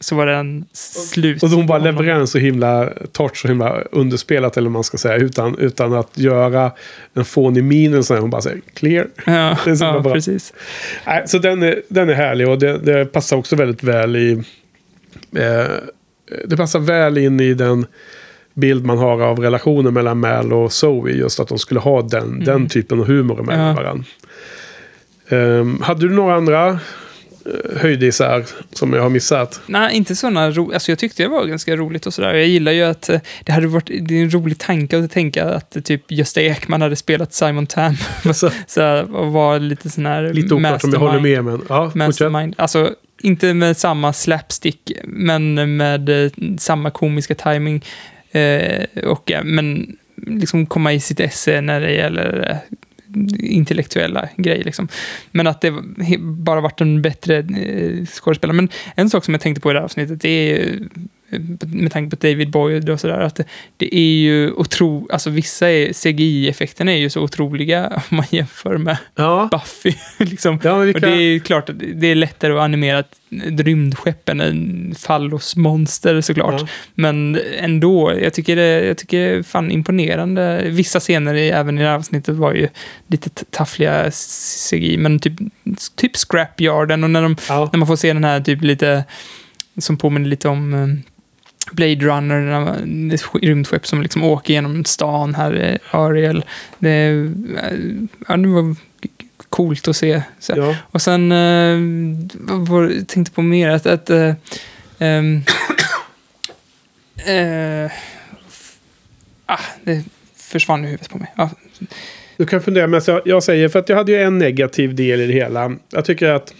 så 0.00 0.14
var 0.14 0.26
den 0.26 0.64
slut. 0.72 1.42
Och 1.42 1.48
hon 1.48 1.66
bara 1.66 1.78
levererar 1.78 2.20
en 2.20 2.26
så 2.26 2.38
himla 2.38 2.88
torrt, 3.12 3.36
så 3.36 3.48
himla 3.48 3.80
underspelat 3.80 4.56
eller 4.56 4.68
vad 4.68 4.72
man 4.72 4.84
ska 4.84 4.98
säga. 4.98 5.16
Utan, 5.16 5.58
utan 5.58 5.94
att 5.94 6.18
göra 6.18 6.72
en 7.14 7.24
fånig 7.24 7.64
min 7.64 7.92
eller 7.92 8.02
så 8.02 8.14
här. 8.14 8.20
Hon 8.20 8.30
bara 8.30 8.42
säger 8.42 8.60
clear. 8.74 9.06
Ja, 9.26 9.58
Det 9.64 9.70
är 9.70 9.74
så 9.74 9.84
ja 9.84 10.00
bra. 10.00 10.12
precis. 10.12 10.52
Så 11.26 11.38
den 11.38 11.62
är, 11.62 11.82
den 11.88 12.08
är 12.08 12.14
härlig 12.14 12.48
och 12.48 12.58
det, 12.58 12.78
det 12.78 13.04
passar 13.06 13.36
också 13.36 13.56
väldigt 13.56 13.82
väl 13.82 14.16
i... 14.16 14.32
Eh, 15.36 15.66
det 16.46 16.56
passar 16.56 16.78
väl 16.80 17.18
in 17.18 17.40
i 17.40 17.54
den 17.54 17.86
bild 18.54 18.84
man 18.84 18.98
har 18.98 19.22
av 19.22 19.38
relationen 19.38 19.94
mellan 19.94 20.20
Mal 20.20 20.52
och 20.52 20.72
Zoe. 20.72 21.10
Just 21.10 21.40
att 21.40 21.48
de 21.48 21.58
skulle 21.58 21.80
ha 21.80 22.02
den, 22.02 22.44
den 22.44 22.68
typen 22.68 23.00
av 23.00 23.06
humor 23.06 23.40
Mm. 23.40 23.60
Ja. 23.60 23.72
varandra. 23.72 24.04
Um, 25.28 25.80
hade 25.82 26.08
du 26.08 26.14
några 26.14 26.34
andra 26.34 26.78
höjdisar 27.76 28.44
som 28.72 28.92
jag 28.92 29.02
har 29.02 29.10
missat? 29.10 29.60
Nej, 29.66 29.96
inte 29.96 30.16
sådana 30.16 30.50
ro- 30.50 30.72
Alltså 30.72 30.90
jag 30.92 30.98
tyckte 30.98 31.22
det 31.22 31.28
var 31.28 31.44
ganska 31.46 31.76
roligt 31.76 32.06
och 32.06 32.14
sådär. 32.14 32.34
Jag 32.34 32.46
gillar 32.46 32.72
ju 32.72 32.82
att 32.82 33.08
eh, 33.08 33.20
det 33.44 33.52
hade 33.52 33.66
varit 33.66 33.90
det 34.08 34.18
är 34.18 34.22
en 34.22 34.30
rolig 34.34 34.58
tanke 34.58 34.98
att 34.98 35.10
tänka 35.10 35.44
att 35.44 35.76
eh, 35.76 35.82
typ 35.82 36.12
Gösta 36.12 36.42
Ekman 36.42 36.82
hade 36.82 36.96
spelat 36.96 37.32
Simon 37.32 37.66
Tam. 37.66 37.94
Alltså, 38.24 38.50
så 38.66 39.00
och 39.02 39.32
var 39.32 39.58
lite 39.58 39.90
sån 39.90 40.06
här 40.06 40.32
lite 40.32 40.54
oklart 40.54 40.84
om 40.84 40.90
jag 40.92 41.00
håller 41.00 41.20
med, 41.20 41.44
men 41.44 41.62
ja, 41.68 41.84
fortsätt. 41.84 41.96
Mastermind. 41.96 42.54
Alltså, 42.58 42.94
inte 43.22 43.54
med 43.54 43.76
samma 43.76 44.12
slapstick, 44.12 44.92
men 45.04 45.76
med 45.76 46.24
eh, 46.24 46.30
samma 46.58 46.90
komiska 46.90 47.34
timing. 47.34 47.84
Eh, 48.30 48.84
och, 49.04 49.32
eh, 49.32 49.44
men 49.44 49.96
liksom 50.26 50.66
komma 50.66 50.92
i 50.92 51.00
sitt 51.00 51.20
esse 51.20 51.60
när 51.60 51.80
det 51.80 51.92
gäller 51.92 52.50
eh, 52.50 52.76
intellektuella 53.38 54.28
grejer. 54.36 54.64
Liksom. 54.64 54.88
Men 55.30 55.46
att 55.46 55.60
det 55.60 55.72
bara 56.20 56.60
varit 56.60 56.80
en 56.80 57.02
bättre 57.02 57.38
eh, 57.38 58.06
skådespelare. 58.06 58.56
Men 58.56 58.68
en 58.94 59.10
sak 59.10 59.24
som 59.24 59.34
jag 59.34 59.40
tänkte 59.40 59.60
på 59.60 59.70
i 59.70 59.72
det 59.72 59.78
här 59.78 59.84
avsnittet, 59.84 60.20
det 60.20 60.28
är 60.28 60.58
ju, 60.58 60.88
med 61.66 61.92
tanke 61.92 62.16
på 62.16 62.26
David 62.26 62.50
Boyd 62.50 62.90
och 62.90 63.00
sådär, 63.00 63.20
att 63.20 63.34
det, 63.34 63.44
det 63.76 63.96
är 63.96 64.20
ju 64.20 64.52
otro, 64.52 65.08
alltså 65.12 65.30
vissa 65.30 65.66
CGI-effekterna 65.92 66.92
är 66.92 66.96
ju 66.96 67.10
så 67.10 67.20
otroliga 67.20 67.86
om 68.10 68.16
man 68.16 68.26
jämför 68.30 68.78
med 68.78 68.96
Ja, 69.14 69.48
Buffy. 69.50 69.92
liksom. 70.30 70.60
ja 70.62 70.78
vi 70.78 70.94
Och 70.94 71.00
det 71.00 71.08
är 71.08 71.20
ju 71.20 71.40
klart 71.40 71.68
att 71.68 71.76
det 71.94 72.06
är 72.06 72.14
lättare 72.14 72.52
att 72.52 72.60
animera 72.60 72.98
ett 72.98 73.16
rymdskepp 73.60 74.28
än 74.28 74.40
en 74.40 74.94
fallosmonster 74.98 76.20
såklart. 76.20 76.60
Ja. 76.60 76.66
Men 76.94 77.40
ändå, 77.58 78.12
jag 78.22 78.34
tycker 78.34 78.56
det 78.56 78.84
jag 78.84 78.98
tycker 78.98 79.36
det 79.36 79.42
fan 79.42 79.70
imponerande. 79.70 80.62
Vissa 80.66 81.00
scener 81.00 81.34
i, 81.34 81.50
även 81.50 81.78
i 81.78 81.82
det 81.82 81.88
här 81.88 81.96
avsnittet 81.96 82.36
var 82.36 82.52
ju 82.52 82.68
lite 83.06 83.30
taffliga 83.30 84.10
CGI, 84.70 84.96
men 84.96 85.18
typ, 85.18 85.34
typ 85.96 86.16
Scrapyarden 86.16 87.04
och 87.04 87.10
när, 87.10 87.22
de, 87.22 87.36
ja. 87.48 87.68
när 87.72 87.78
man 87.78 87.86
får 87.86 87.96
se 87.96 88.12
den 88.12 88.24
här 88.24 88.40
typ 88.40 88.62
lite, 88.62 89.04
som 89.78 89.96
påminner 89.96 90.28
lite 90.28 90.48
om 90.48 90.74
eh, 90.74 91.15
Blade 91.72 91.94
Runner, 92.06 92.70
ett 93.14 93.20
sk- 93.22 93.40
rymdskepp 93.42 93.86
som 93.86 94.02
liksom 94.02 94.24
åker 94.24 94.54
genom 94.54 94.84
stan 94.84 95.34
här, 95.34 95.54
eh, 95.54 96.00
Ariel. 96.00 96.44
Det, 96.78 96.90
eh, 96.90 97.26
ja, 98.28 98.36
det 98.36 98.48
var 98.48 98.76
coolt 99.48 99.88
att 99.88 99.96
se. 99.96 100.22
Ja. 100.48 100.76
Och 100.82 101.02
sen, 101.02 101.32
eh, 101.32 101.78
tänkte 103.06 103.32
på 103.34 103.42
mer, 103.42 103.68
att, 103.68 103.86
att 103.86 104.10
eh, 104.10 104.34
ehm, 104.98 105.42
eh, 107.26 107.90
ah, 109.46 109.60
det 109.84 110.04
försvann 110.36 110.84
i 110.84 110.86
huvudet 110.86 111.08
på 111.10 111.18
mig. 111.18 111.32
Ja, 111.36 111.50
Du 112.36 112.46
kan 112.46 112.62
fundera, 112.62 112.86
men 112.86 113.00
jag, 113.06 113.22
jag 113.24 113.42
säger, 113.42 113.68
för 113.68 113.78
att 113.78 113.88
jag 113.88 113.96
hade 113.96 114.12
ju 114.12 114.22
en 114.22 114.38
negativ 114.38 114.94
del 114.94 115.20
i 115.20 115.26
det 115.26 115.32
hela. 115.32 115.76
Jag 115.92 116.04
tycker 116.04 116.28
att, 116.28 116.54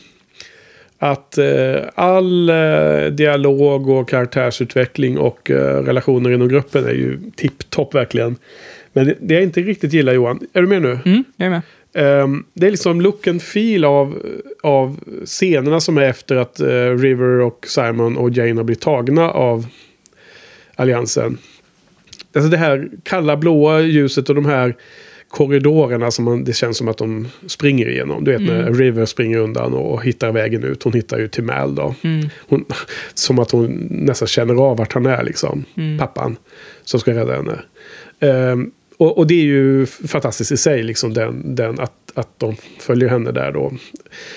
att 0.98 1.39
eh, 1.39 1.82
all 1.94 2.48
eh, 2.48 3.05
dialog 3.12 3.89
och 3.89 4.09
karaktärsutveckling 4.09 5.18
och 5.18 5.51
eh, 5.51 5.82
relationer 5.85 6.31
inom 6.31 6.48
gruppen 6.48 6.85
är 6.85 6.93
ju 6.93 7.18
tipptopp 7.36 7.94
verkligen. 7.94 8.36
Men 8.93 9.06
det, 9.06 9.14
det 9.20 9.35
jag 9.35 9.43
inte 9.43 9.60
riktigt 9.60 9.93
gillar 9.93 10.12
Johan, 10.12 10.40
är 10.52 10.62
du 10.62 10.68
med 10.68 10.82
nu? 10.82 10.98
mm, 11.05 11.24
jag 11.36 11.47
är 11.47 11.51
med. 11.51 11.62
Ehm, 11.97 12.44
det 12.52 12.66
är 12.66 12.70
liksom 12.70 13.01
look 13.01 13.27
and 13.27 13.43
feel 13.43 13.85
av, 13.85 14.23
av 14.62 15.01
scenerna 15.24 15.81
som 15.81 15.98
är 15.98 16.02
efter 16.02 16.36
att 16.36 16.60
eh, 16.60 16.98
River 16.98 17.40
och 17.40 17.66
Simon 17.68 18.16
och 18.16 18.31
Jane 18.31 18.55
har 18.55 18.64
blivit 18.64 18.82
tagna 18.82 19.31
av 19.31 19.66
alliansen. 20.74 21.39
Alltså 22.35 22.51
det 22.51 22.56
här 22.56 22.89
kalla 23.02 23.36
blåa 23.36 23.81
ljuset 23.81 24.28
och 24.28 24.35
de 24.35 24.47
här 24.47 24.77
korridorerna 25.28 26.11
som 26.11 26.24
man, 26.24 26.44
det 26.44 26.53
känns 26.53 26.77
som 26.77 26.89
att 26.89 26.98
de 26.98 27.28
springer 27.47 27.89
igenom. 27.89 28.24
Du 28.24 28.32
vet 28.32 28.43
när 28.43 28.73
River 28.73 29.07
springer 29.07 29.39
undan 29.39 29.74
och, 29.74 29.93
och 29.93 30.05
hittar 30.05 30.32
vägen 30.32 30.65
ut. 30.65 30.82
Hon 30.82 30.93
hittar 30.93 31.19
ju 31.19 31.28
till 31.28 31.44
Mal 31.44 31.74
då. 31.74 31.94
Mm. 32.03 32.28
Hon, 32.48 32.65
som 33.15 33.39
att 33.39 33.51
hon 33.51 33.89
nästan 33.90 34.28
känner 34.28 34.55
av 34.55 34.77
vart 34.77 34.93
han 34.93 35.07
är 35.07 35.24
liksom. 35.24 35.65
Mm. 35.77 35.98
Pappan 35.98 36.36
som 36.85 37.01
ska 37.01 37.15
rädda 37.15 37.36
henne. 37.36 37.59
Ehm, 38.20 38.70
och, 38.98 39.19
och 39.19 39.27
det 39.27 39.35
är 39.35 39.44
ju 39.44 39.86
fantastiskt 39.86 40.53
i 40.53 40.57
sig, 40.57 40.82
liksom 40.82 41.15
den, 41.15 41.55
den, 41.55 41.81
att, 41.81 42.06
att 42.16 42.38
de 42.38 42.56
följer 42.78 43.09
henne 43.09 43.32
där 43.32 43.52
då. 43.52 43.72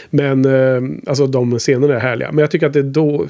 Men 0.10 0.46
eh, 0.46 0.82
alltså 1.08 1.28
de 1.28 1.60
scenerna 1.60 1.96
är 1.96 2.00
härliga. 2.00 2.32
Men 2.32 2.40
jag 2.40 2.52
tycker 2.52 2.68
att 2.68 2.74
det 2.74 2.80
är 2.80 2.84
då 2.84 3.28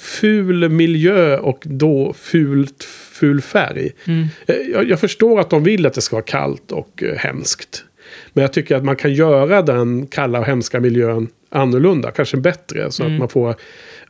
ful 0.00 0.68
miljö 0.68 1.38
och 1.38 1.62
då 1.62 2.12
fult, 2.18 2.84
ful 3.12 3.40
färg. 3.40 3.92
Eh, 4.46 4.56
Jag, 4.72 4.88
jag 4.88 5.00
förstår 5.00 5.40
att 5.40 5.50
de 5.50 5.64
vill 5.64 5.86
att 5.86 5.94
det 5.94 6.00
ska 6.00 6.16
vara 6.16 6.24
kallt 6.24 6.72
och 6.72 7.02
eh, 7.02 7.16
hemskt. 7.16 7.84
Men 8.32 8.42
jag 8.42 8.52
tycker 8.52 8.76
att 8.76 8.84
man 8.84 8.96
kan 8.96 9.12
göra 9.12 9.62
den 9.62 10.06
kalla 10.06 10.38
och 10.38 10.46
hemska 10.46 10.80
miljön 10.80 11.28
annorlunda, 11.50 12.10
kanske 12.10 12.36
bättre. 12.36 12.90
Så 12.90 13.02
att 13.04 13.12
man 13.18 13.28
får 13.28 13.54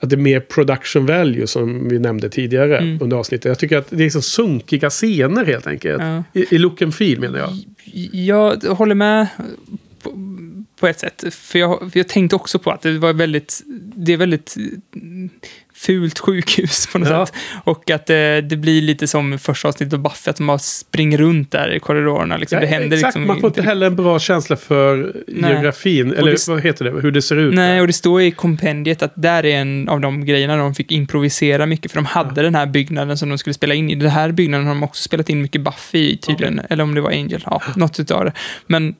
att 0.01 0.11
det 0.11 0.17
är 0.17 0.19
mer 0.19 0.41
production 0.41 1.07
value 1.07 1.47
som 1.47 1.89
vi 1.89 1.99
nämnde 1.99 2.29
tidigare 2.29 2.99
under 3.01 3.17
avsnittet. 3.17 3.45
Jag 3.45 3.59
tycker 3.59 3.79
att 3.79 3.87
det 3.91 4.05
är 4.05 4.11
så 4.11 4.23
sunkiga 4.23 4.91
scener 4.91 5.45
helt 5.45 5.67
enkelt. 5.67 6.03
Ja. 6.03 6.25
I, 6.33 6.55
I 6.55 6.59
look 6.59 6.83
and 6.83 6.95
feel 6.95 7.21
menar 7.21 7.39
jag. 7.39 7.57
Jag 8.13 8.63
håller 8.63 8.95
med 8.95 9.27
på, 10.81 10.87
ett 10.87 10.99
sätt. 10.99 11.25
För 11.31 11.59
jag, 11.59 11.79
för 11.93 11.99
jag 12.01 12.09
tänkte 12.09 12.37
också 12.37 12.59
på 12.59 12.71
att 12.71 12.83
det 12.83 12.99
var 12.99 13.13
väldigt, 13.13 13.63
det 13.97 14.13
är 14.13 14.17
väldigt 14.17 14.57
mm, 14.57 15.31
fult 15.79 16.19
sjukhus 16.19 16.87
på 16.93 16.99
något 16.99 17.09
Ja. 17.09 17.27
sätt. 17.27 17.35
Och 17.65 17.91
att 17.91 18.07
det, 18.07 18.41
det 18.41 18.57
blir 18.57 18.83
lite 18.83 19.07
som 19.07 19.39
första 19.39 19.69
avsnittet 19.69 19.95
av 19.95 20.01
Buffy, 20.01 20.31
att 20.31 20.39
man 20.39 20.47
bara 20.47 20.59
springer 20.59 21.19
runt 21.19 21.51
där 21.51 21.75
i 21.75 21.81
korridorerna. 21.81 22.37
Liksom. 22.37 22.61
det 22.61 22.67
händer 22.67 22.97
exakt, 22.97 23.15
liksom 23.15 23.27
man 23.27 23.41
får 23.41 23.47
inte 23.49 23.63
heller 23.63 23.87
en 23.87 23.97
bra 23.97 24.19
känsla 24.19 24.57
för 24.57 25.17
Nej. 25.29 25.53
geografin. 25.53 26.13
Eller 26.13 26.31
det- 26.33 26.49
vad 26.49 26.61
heter 26.63 26.85
det? 26.85 26.91
Hur 27.01 27.11
det 27.11 27.23
ser 27.23 27.37
ut. 27.37 27.55
Nej, 27.55 27.75
där. 27.75 27.81
och 27.81 27.87
det 27.87 27.93
står 27.93 28.23
i 28.23 28.31
kompendiet 28.31 29.03
att 29.03 29.13
där 29.15 29.47
är 29.47 29.61
en 29.61 29.89
av 29.89 30.01
de 30.01 30.25
grejerna 30.25 30.57
de 30.57 30.75
fick 30.75 30.93
improvisera 30.93 31.67
mycket, 31.67 31.91
för 31.93 31.99
de 31.99 32.07
hade 32.07 32.43
den 32.43 32.55
här 32.55 32.67
byggnaden 32.67 33.19
som 33.19 33.29
de 33.29 33.39
skulle 33.39 33.55
spela 33.55 33.75
in 33.75 33.91
i. 33.91 33.95
Den 33.95 34.11
här 34.11 34.33
byggnaden 34.33 34.67
har 34.67 34.75
de 34.75 34.83
också 34.83 35.03
spelat 35.03 35.29
in 35.29 35.43
mycket 35.43 35.61
Buffy 35.61 35.99
i 35.99 36.17
tydligen, 36.17 36.61
eller 36.71 36.85
om 36.85 36.95
det 36.95 37.01
var 37.01 37.11
Angel, 37.11 37.43
ja, 37.47 37.63
något 37.77 38.01
utav 38.01 38.25
det. 38.25 38.33
Men, 38.67 38.89
eh, 38.89 38.95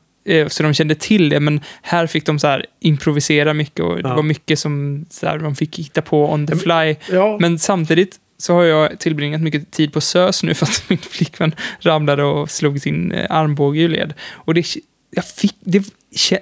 så 0.49 0.63
de 0.63 0.75
kände 0.75 0.95
till 0.95 1.29
det, 1.29 1.41
men 1.41 1.61
här 1.83 2.07
fick 2.07 2.27
de 2.27 2.39
så 2.39 2.47
här 2.47 2.67
improvisera 2.81 3.55
mycket 3.55 3.85
och 3.85 3.97
det 4.03 4.09
Ja. 4.09 4.15
var 4.17 4.23
mycket 4.23 4.59
som 4.59 5.07
så 5.11 5.27
här, 5.27 5.39
de 5.39 5.57
fick 5.57 5.79
hitta 5.79 6.03
på 6.03 6.33
on 6.33 6.47
the 6.47 6.57
fly. 6.57 6.97
Ja, 7.13 7.39
Men 7.41 7.59
samtidigt 7.59 8.17
så 8.39 8.55
har 8.55 8.63
jag 8.65 8.99
tillbringat 9.01 9.41
mycket 9.41 9.71
tid 9.71 9.93
på 9.93 10.01
SÖS 10.01 10.43
nu 10.43 10.55
för 10.55 10.67
att 10.67 10.83
min 10.89 10.99
flickvän 10.99 11.55
ramlade 11.81 12.25
och 12.25 12.51
slog 12.51 12.81
sin 12.81 13.13
eh, 13.13 13.27
armbåge 13.31 13.81
ur 13.81 13.89
led. 13.89 14.15
Och 14.33 14.55
det, 14.55 14.67
jag 15.11 15.25
fick, 15.25 15.55
det, 15.61 15.85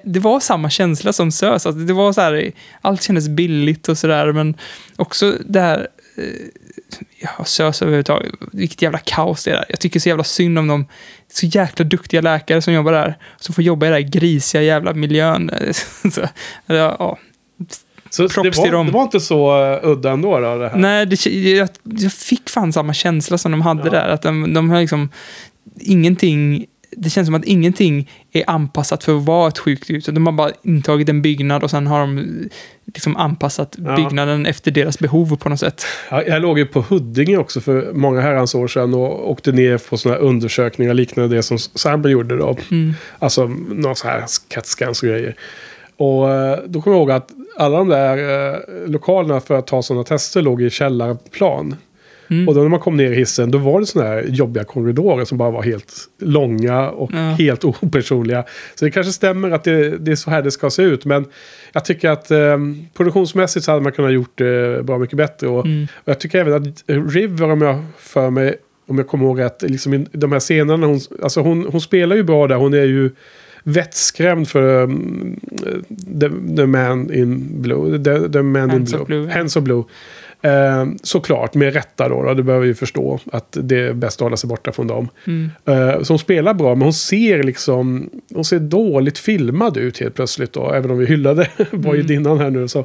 det 0.05 0.21
var 0.21 0.41
samma 0.41 0.71
känsla 0.71 1.13
som 1.13 1.33
SÖS. 1.33 1.67
Alltså 1.67 1.73
det 1.73 1.93
var 1.93 2.13
så 2.13 2.21
här, 2.21 2.53
allt 2.81 3.03
kändes 3.03 3.29
billigt 3.29 3.89
och 3.89 3.99
sådär, 3.99 4.33
men 4.33 4.55
också 4.97 5.35
det 5.49 5.61
här 5.61 5.79
eh, 5.79 5.85
ja, 7.19 7.45
SÖS 7.45 7.83
överhuvudtaget, 7.83 8.35
vilket 8.53 8.83
jävla 8.83 8.99
kaos 8.99 9.45
det 9.45 9.51
är 9.51 9.55
där. 9.55 9.67
Jag 9.69 9.81
tycker 9.81 10.01
så 10.01 10.09
jävla 10.09 10.25
synd 10.25 10.59
om 10.59 10.67
de 10.67 10.87
så 11.33 11.47
jäkla 11.47 11.85
duktiga 11.85 12.21
läkare 12.21 12.63
som 12.63 12.75
jobbar 12.75 12.93
där, 12.93 13.19
som 13.37 13.55
får 13.55 13.65
jobba 13.65 13.87
i 13.87 13.89
den 13.89 14.03
här 14.03 14.11
grisiga 14.11 14.63
jävla 14.63 14.95
miljön. 14.95 15.51
så, 16.13 16.21
ja, 16.67 16.97
ja. 16.99 17.19
så 18.11 18.23
det, 18.23 18.29
till 18.29 18.53
var, 18.57 18.73
dem. 18.73 18.87
det 18.87 18.93
var 18.93 19.03
inte 19.03 19.21
så 19.21 19.65
uh, 19.65 19.91
udda 19.91 20.11
ändå 20.11 20.41
då, 20.41 20.59
det 20.59 20.69
här. 20.69 20.77
Nej, 20.77 21.07
det, 21.07 21.27
jag, 21.27 21.69
jag 21.83 22.13
fick 22.13 22.51
fan 22.51 22.73
samma 22.73 22.95
känsla 22.95 23.39
som 23.39 23.53
de 23.53 23.63
hade 23.63 23.85
Ja. 23.85 23.91
där. 23.91 24.09
Att 24.09 24.23
de, 24.23 24.55
de 24.55 24.71
har 24.71 24.81
liksom 24.81 25.11
ingenting... 25.81 26.67
Det 26.91 27.11
känns 27.11 27.27
som 27.27 27.35
att 27.35 27.45
ingenting 27.45 28.11
är 28.33 28.45
anpassat 28.47 29.05
för 29.05 29.17
att 29.17 29.25
vara 29.25 29.49
ett 29.49 29.59
sjukhus. 29.59 30.05
De 30.07 30.27
har 30.27 30.33
bara 30.33 30.51
intagit 30.63 31.09
en 31.09 31.23
byggnad 31.23 31.63
och 31.65 31.71
sen 31.71 31.87
har 31.87 32.01
de 32.01 32.25
liksom 32.85 33.17
anpassat 33.17 33.77
Ja. 33.79 33.97
byggnaden 33.97 34.47
efter 34.47 34.71
deras 34.71 34.99
behov 34.99 35.37
på 35.37 35.49
något 35.49 35.61
sätt. 35.61 35.85
Ja, 36.11 36.23
jag 36.23 36.43
låg 36.43 36.59
ju 36.59 36.67
på 36.67 36.81
Huddinge 36.81 37.37
också 37.37 37.61
för 37.61 37.93
många 37.93 38.21
herrans 38.21 38.55
år 38.55 38.69
sedan 38.69 38.95
och 38.95 39.31
åkte 39.31 39.53
ner 39.53 39.79
på 39.79 39.97
sådana 39.97 40.19
här 40.21 40.27
undersökningar 40.27 40.95
liknande 40.95 41.37
det 41.37 41.43
som 41.43 41.59
Simon 41.59 42.11
gjorde 42.11 42.37
då. 42.37 42.57
Mm. 42.71 42.95
Alltså 43.19 43.47
några 43.69 43.95
så 43.95 44.09
här 44.09 44.25
CAT-scans 44.49 45.03
och 45.03 45.09
grejer. 45.09 45.35
Och 45.97 46.31
eh, 46.35 46.59
då 46.67 46.83
kommer 46.83 46.97
jag 46.97 47.01
ihåg 47.01 47.11
att 47.11 47.31
alla 47.59 47.79
de 47.79 47.89
där 47.89 48.17
eh, 48.55 48.59
lokalerna 48.87 49.41
för 49.41 49.55
att 49.59 49.67
ta 49.67 49.83
sådana 49.83 50.05
tester 50.05 50.43
låg 50.43 50.63
i 50.63 50.71
källarplan. 50.71 51.77
Mm. 52.31 52.49
Och 52.49 52.55
då 52.55 52.61
när 52.61 52.69
man 52.69 52.81
kom 52.81 52.97
ner 52.97 53.13
i 53.13 53.15
hissen 53.15 53.51
då 53.51 53.59
var 53.59 53.81
det 53.81 53.87
sådana 53.87 54.11
här 54.11 54.23
jobbiga 54.29 54.65
korridorer 54.65 55.25
som 55.25 55.39
bara 55.39 55.51
var 55.51 55.63
helt 55.63 55.95
långa 56.19 56.89
och 56.91 57.11
Ja. 57.15 57.19
helt 57.19 57.65
opersonliga. 57.83 58.45
Så 58.75 58.85
det 58.85 58.91
kanske 58.91 59.13
stämmer 59.13 59.51
att 59.51 59.65
det, 59.65 59.99
det 59.99 60.11
är 60.13 60.17
så 60.17 60.31
här 60.31 60.43
det 60.43 60.51
ska 60.51 60.71
se 60.71 60.83
ut. 60.83 61.05
Men 61.05 61.25
jag 61.73 61.85
tycker 61.85 62.11
att 62.11 62.31
eh, 62.31 62.59
produktionsmässigt 62.97 63.65
så 63.65 63.71
hade 63.73 63.83
man 63.83 63.93
kunnat 63.93 64.13
gjort 64.13 64.39
det 64.39 64.85
bra 64.85 64.99
mycket 64.99 65.17
bättre. 65.17 65.49
Och, 65.49 65.67
Mm. 65.67 65.87
och 65.95 66.09
jag 66.09 66.21
tycker 66.21 66.39
även 66.39 66.55
att 66.55 66.85
River, 67.15 67.51
om 67.51 67.63
jag 67.63 67.85
för 67.99 68.31
mig, 68.31 68.55
om 68.89 68.99
jag 68.99 69.09
kommer 69.09 69.25
ihåg 69.25 69.41
rätt, 69.41 69.63
liksom 69.63 69.95
i 69.95 70.07
de 70.13 70.33
här 70.33 70.41
scenerna, 70.41 70.87
hon, 70.87 71.01
alltså 71.23 71.41
hon, 71.41 71.67
hon 71.73 71.81
spelar 71.81 72.17
ju 72.17 72.23
bra 72.23 72.47
där. 72.47 72.57
Hon 72.57 72.75
är 72.75 72.85
ju 72.85 73.11
vettskrämd 73.65 74.49
för 74.49 74.83
um, 74.83 75.41
the, 76.21 76.29
the 76.57 76.67
Man 76.67 77.13
in 77.15 77.63
Blue. 77.63 77.99
The, 78.05 78.29
the 78.33 78.43
man 78.43 78.71
Hands 78.71 78.93
in 78.93 79.05
Blue. 79.05 79.05
Blue. 79.25 79.33
Hands 79.33 79.57
of 79.57 79.65
Blue. 79.65 79.85
Eh, 80.43 80.87
såklart, 81.03 81.55
med 81.55 81.73
rätta 81.75 82.09
då, 82.09 82.23
då. 82.23 82.35
Det 82.35 82.43
behöver 82.43 82.67
vi 82.67 82.75
förstå 82.75 83.21
att 83.33 83.57
det 83.61 83.81
är 83.81 83.93
bäst 83.93 84.17
att 84.17 84.25
hålla 84.25 84.37
sig 84.37 84.49
borta 84.49 84.73
från 84.73 84.87
dem. 84.87 85.09
Mm. 85.27 85.51
Eh, 85.65 86.03
så 86.03 86.13
hon 86.13 86.19
spelar 86.19 86.55
bra, 86.55 86.75
men 86.75 86.83
hon 86.83 86.93
ser 86.93 87.43
liksom... 87.43 88.11
Hon 88.35 88.45
ser 88.45 88.59
dåligt 88.59 89.19
filmad 89.19 89.77
ut 89.77 90.01
helt 90.01 90.15
plötsligt 90.15 90.53
då. 90.53 90.73
Även 90.73 90.91
om 90.91 90.99
vi 90.99 91.07
hyllade 91.07 91.49
Boydinnan 91.73 92.39
här 92.39 92.51
nu. 92.51 92.69
Så, 92.69 92.85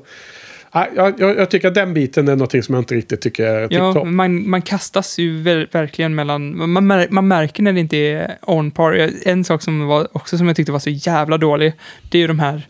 jag, 0.73 1.13
jag, 1.19 1.37
jag 1.37 1.49
tycker 1.49 1.67
att 1.67 1.73
den 1.73 1.93
biten 1.93 2.27
är 2.27 2.35
någonting 2.35 2.63
som 2.63 2.75
jag 2.75 2.81
inte 2.81 2.95
riktigt 2.95 3.21
tycker 3.21 3.45
är 3.45 3.67
Ja, 3.71 4.03
man, 4.03 4.49
man 4.49 4.61
kastas 4.61 5.19
ju 5.19 5.43
ver- 5.43 5.67
verkligen 5.71 6.15
mellan... 6.15 6.71
Man, 6.71 6.87
mär, 6.87 7.07
man 7.09 7.27
märker 7.27 7.63
när 7.63 7.73
det 7.73 7.79
inte 7.79 7.97
är 7.97 8.37
on 8.41 8.71
par. 8.71 9.09
En 9.23 9.43
sak 9.43 9.61
som 9.61 9.87
var 9.87 10.07
också 10.11 10.37
som 10.37 10.47
jag 10.47 10.55
tyckte 10.55 10.71
var 10.71 10.79
så 10.79 10.89
jävla 10.89 11.37
dålig, 11.37 11.73
det 12.11 12.17
är 12.17 12.21
ju 12.21 12.27
de 12.27 12.39
här 12.39 12.67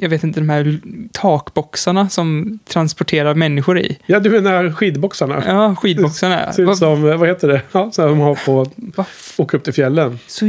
jag 0.00 0.08
vet 0.08 0.24
inte, 0.24 0.40
de 0.40 0.48
här 0.48 0.78
takboxarna 1.12 2.08
som 2.08 2.58
transporterar 2.64 3.34
människor 3.34 3.78
i. 3.78 3.98
Ja, 4.06 4.20
du 4.20 4.30
menar 4.30 4.72
skidboxarna? 4.72 5.42
Ja, 5.46 5.76
skidboxarna. 5.76 6.52
Ser 6.52 6.72
ut 6.72 6.78
som, 6.78 7.02
vad 7.02 7.28
heter 7.28 7.48
det? 7.48 7.62
Ja, 7.72 7.90
så 7.92 8.02
här 8.02 8.08
de 8.08 8.18
har 8.18 8.34
på 8.34 8.66
åka 9.36 9.56
upp 9.56 9.64
till 9.64 9.72
fjällen. 9.72 10.18
så, 10.26 10.46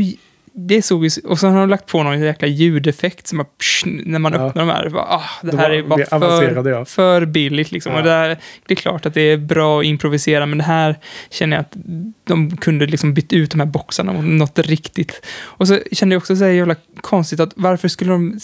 det 0.68 0.82
såg 0.82 1.06
ju, 1.06 1.10
och 1.24 1.40
så 1.40 1.48
har 1.48 1.60
de 1.60 1.70
lagt 1.70 1.86
på 1.86 2.04
någon 2.04 2.22
jäkla 2.22 2.48
ljudeffekt 2.48 3.28
som 3.28 3.38
bara, 3.38 3.48
psh, 3.60 3.86
när 3.86 4.20
man 4.20 4.34
Ja. 4.34 4.40
öppnar 4.40 4.66
de 4.66 4.72
här. 4.72 4.90
Bara, 4.90 5.04
ah, 5.04 5.24
det 5.42 5.52
De 5.52 5.58
här 5.58 5.70
var 5.70 5.76
är 5.76 5.84
bara 5.84 6.06
för, 6.30 6.70
ja. 6.70 6.86
för 6.86 7.26
billigt. 7.26 7.72
Liksom. 7.72 7.92
Ja. 7.92 7.98
Och 7.98 8.04
det, 8.04 8.12
här, 8.12 8.38
det 8.68 8.74
är 8.74 8.76
klart 8.76 9.06
att 9.06 9.14
det 9.14 9.22
är 9.22 9.38
bra 9.38 9.80
att 9.80 9.86
improvisera, 9.86 10.46
men 10.46 10.58
det 10.58 10.64
här 10.64 10.96
känner 11.30 11.58
jag 11.58 11.62
att 11.62 11.76
de 12.24 12.58
kunde 12.58 12.86
liksom 12.86 13.14
bytt 13.14 13.34
ut 13.34 13.52
de 13.52 13.60
här 13.60 13.68
boxarna 13.68 14.14
mot 14.14 14.26
något 14.26 14.60
riktigt. 14.60 15.26
Och 15.42 15.68
så 15.68 15.80
kände 15.92 16.16
jag 16.16 16.20
också 16.20 16.36
så 16.36 16.44
här 16.44 16.52
jävla 16.52 16.76
konstigt 17.02 17.40
att 17.40 17.52
varför 17.56 17.88
skulle 17.88 18.12
de 18.12 18.40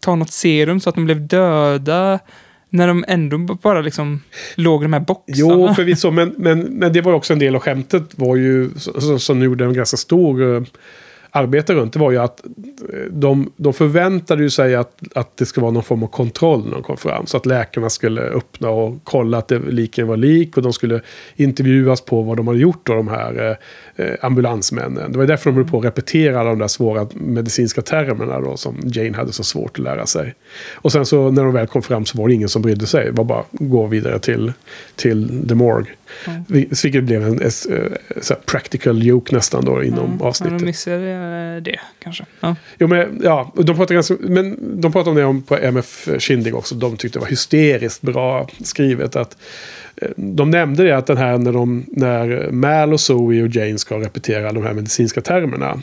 ta 0.00 0.14
något 0.14 0.32
serum 0.32 0.80
så 0.80 0.88
att 0.88 0.94
de 0.94 1.04
blev 1.04 1.26
döda? 1.26 2.18
När 2.70 2.88
de 2.88 3.04
ändå 3.08 3.38
bara 3.38 3.80
liksom 3.80 4.22
låg 4.54 4.82
i 4.82 4.84
de 4.84 4.92
här 4.92 5.00
boxarna. 5.00 5.36
Jo, 5.36 5.74
förvisso, 5.74 6.10
men, 6.10 6.34
men, 6.38 6.60
men 6.60 6.92
det 6.92 7.00
var 7.00 7.12
också 7.12 7.32
en 7.32 7.38
del 7.38 7.54
av 7.54 7.60
skämtet 7.60 8.02
var 8.14 8.36
ju, 8.36 8.70
som 9.18 9.42
gjorde 9.42 9.64
en 9.64 9.72
ganska 9.74 9.96
stor 9.96 10.66
arbeta 11.30 11.56
arbete 11.56 11.74
runt, 11.74 11.92
det 11.92 11.98
var 11.98 12.10
ju 12.10 12.18
att 12.18 12.44
eh, 12.92 13.00
de, 13.10 13.52
de 13.56 13.72
förväntade 13.72 14.42
ju 14.42 14.50
sig 14.50 14.74
att, 14.74 15.00
att 15.14 15.36
det 15.36 15.46
skulle 15.46 15.62
vara 15.62 15.72
någon 15.72 15.82
form 15.82 16.02
av 16.02 16.06
kontroll 16.06 16.64
när 16.64 16.72
de 16.72 16.82
kom 16.82 16.96
fram. 16.96 17.26
Så 17.26 17.36
att 17.36 17.46
läkarna 17.46 17.90
skulle 17.90 18.20
öppna 18.20 18.70
och 18.70 18.94
kolla 19.04 19.38
att 19.38 19.48
det, 19.48 19.58
liken 19.58 20.06
var 20.06 20.16
lik 20.16 20.56
och 20.56 20.62
de 20.62 20.72
skulle 20.72 21.00
intervjuas 21.36 22.00
på 22.00 22.22
vad 22.22 22.36
de 22.36 22.46
hade 22.46 22.58
gjort 22.60 22.88
av 22.88 22.96
de 22.96 23.08
här 23.08 23.58
eh, 23.96 24.06
eh, 24.06 24.14
ambulansmännen. 24.20 25.12
Det 25.12 25.18
var 25.18 25.26
därför 25.26 25.50
de 25.50 25.56
höll 25.56 25.68
på 25.68 25.78
att 25.78 25.84
repetera 25.84 26.40
alla 26.40 26.50
de 26.50 26.58
där 26.58 26.68
svåra 26.68 27.06
medicinska 27.14 27.82
termerna 27.82 28.40
då, 28.40 28.56
som 28.56 28.76
Jane 28.84 29.16
hade 29.16 29.32
så 29.32 29.44
svårt 29.44 29.78
att 29.78 29.84
lära 29.84 30.06
sig. 30.06 30.34
Och 30.74 30.92
sen 30.92 31.06
så 31.06 31.30
när 31.30 31.44
de 31.44 31.52
väl 31.52 31.66
kom 31.66 31.82
fram 31.82 32.04
så 32.04 32.18
var 32.18 32.28
det 32.28 32.34
ingen 32.34 32.48
som 32.48 32.62
brydde 32.62 32.86
sig. 32.86 33.04
Det 33.04 33.12
var 33.12 33.24
bara 33.24 33.40
att 33.40 33.46
gå 33.50 33.86
vidare 33.86 34.18
till, 34.18 34.52
till 34.96 35.48
The 35.48 35.54
Morgue. 35.54 35.92
Vi- 36.48 36.68
Vilket 36.82 37.04
blev 37.04 37.22
en 37.26 37.42
eh, 37.42 37.48
så 37.50 37.70
här 38.34 38.40
practical 38.46 39.02
joke 39.02 39.34
nästan 39.34 39.64
då 39.64 39.82
inom 39.84 40.16
Ja, 40.20 40.26
avsnittet. 40.26 40.58
de 40.58 40.64
missade 40.64 41.10
eh, 41.56 41.62
det 41.62 41.80
kanske. 42.02 42.24
Ja. 42.40 42.56
Jo, 42.78 42.86
men, 42.88 43.20
ja, 43.24 43.52
de 43.56 43.76
pratar 43.76 43.94
ganska, 43.94 44.14
men 44.20 44.80
de 44.80 44.92
pratar 44.92 45.10
om 45.10 45.16
det 45.16 45.24
om 45.24 45.42
på 45.42 45.56
MF 45.56 46.08
Kindig 46.18 46.54
också. 46.54 46.74
De 46.74 46.96
tyckte 46.96 47.18
det 47.18 47.20
var 47.20 47.28
hysteriskt 47.30 48.02
bra 48.02 48.48
skrivet. 48.64 49.16
Att, 49.16 49.36
eh, 49.96 50.08
de 50.16 50.50
nämnde 50.50 50.84
det 50.84 50.96
att 50.96 51.06
den 51.06 51.16
här 51.16 51.38
när, 51.38 51.52
de, 51.52 51.84
när 51.88 52.50
Mal 52.50 52.92
och 52.92 53.00
Zoe 53.00 53.42
och 53.42 53.48
Jane 53.48 53.78
ska 53.78 53.96
repetera 54.00 54.52
de 54.52 54.62
här 54.64 54.72
medicinska 54.74 55.20
termerna. 55.20 55.82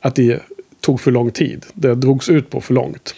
Att 0.00 0.14
det 0.14 0.40
tog 0.80 1.00
för 1.00 1.10
lång 1.10 1.30
tid. 1.30 1.66
Det 1.74 1.94
drogs 1.94 2.28
ut 2.28 2.50
på 2.50 2.60
för 2.60 2.74
långt. 2.74 3.14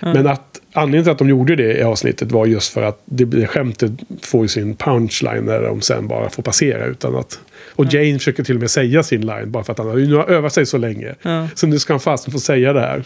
Men 0.00 0.26
att 0.26 0.55
anledningen 0.76 1.04
till 1.04 1.12
att 1.12 1.18
de 1.18 1.28
gjorde 1.28 1.56
det 1.56 1.78
i 1.78 1.82
avsnittet 1.82 2.32
var 2.32 2.46
just 2.46 2.72
för 2.72 2.82
att 2.82 3.02
det, 3.04 3.24
det 3.24 3.46
skämtet 3.46 3.92
får 4.22 4.42
ju 4.42 4.48
sin 4.48 4.76
punchline 4.76 5.44
när 5.44 5.62
de 5.62 5.80
sen 5.80 6.08
bara 6.08 6.30
får 6.30 6.42
passera 6.42 6.84
utan 6.84 7.16
att... 7.16 7.40
Och 7.68 7.94
Jane 7.94 8.18
försöker 8.18 8.44
till 8.44 8.54
och 8.54 8.60
med 8.60 8.70
säga 8.70 9.02
sin 9.02 9.20
line 9.20 9.50
bara 9.50 9.64
för 9.64 9.72
att 9.72 9.78
han 9.78 9.88
har, 9.88 9.96
nu 9.96 10.14
har 10.14 10.24
övat 10.24 10.52
sig 10.52 10.66
så 10.66 10.78
länge. 10.78 11.14
Ja. 11.22 11.48
Så 11.54 11.66
nu 11.66 11.78
ska 11.78 11.92
han 11.92 12.00
fast 12.00 12.32
få 12.32 12.38
säga 12.38 12.72
det 12.72 12.80
här. 12.80 13.04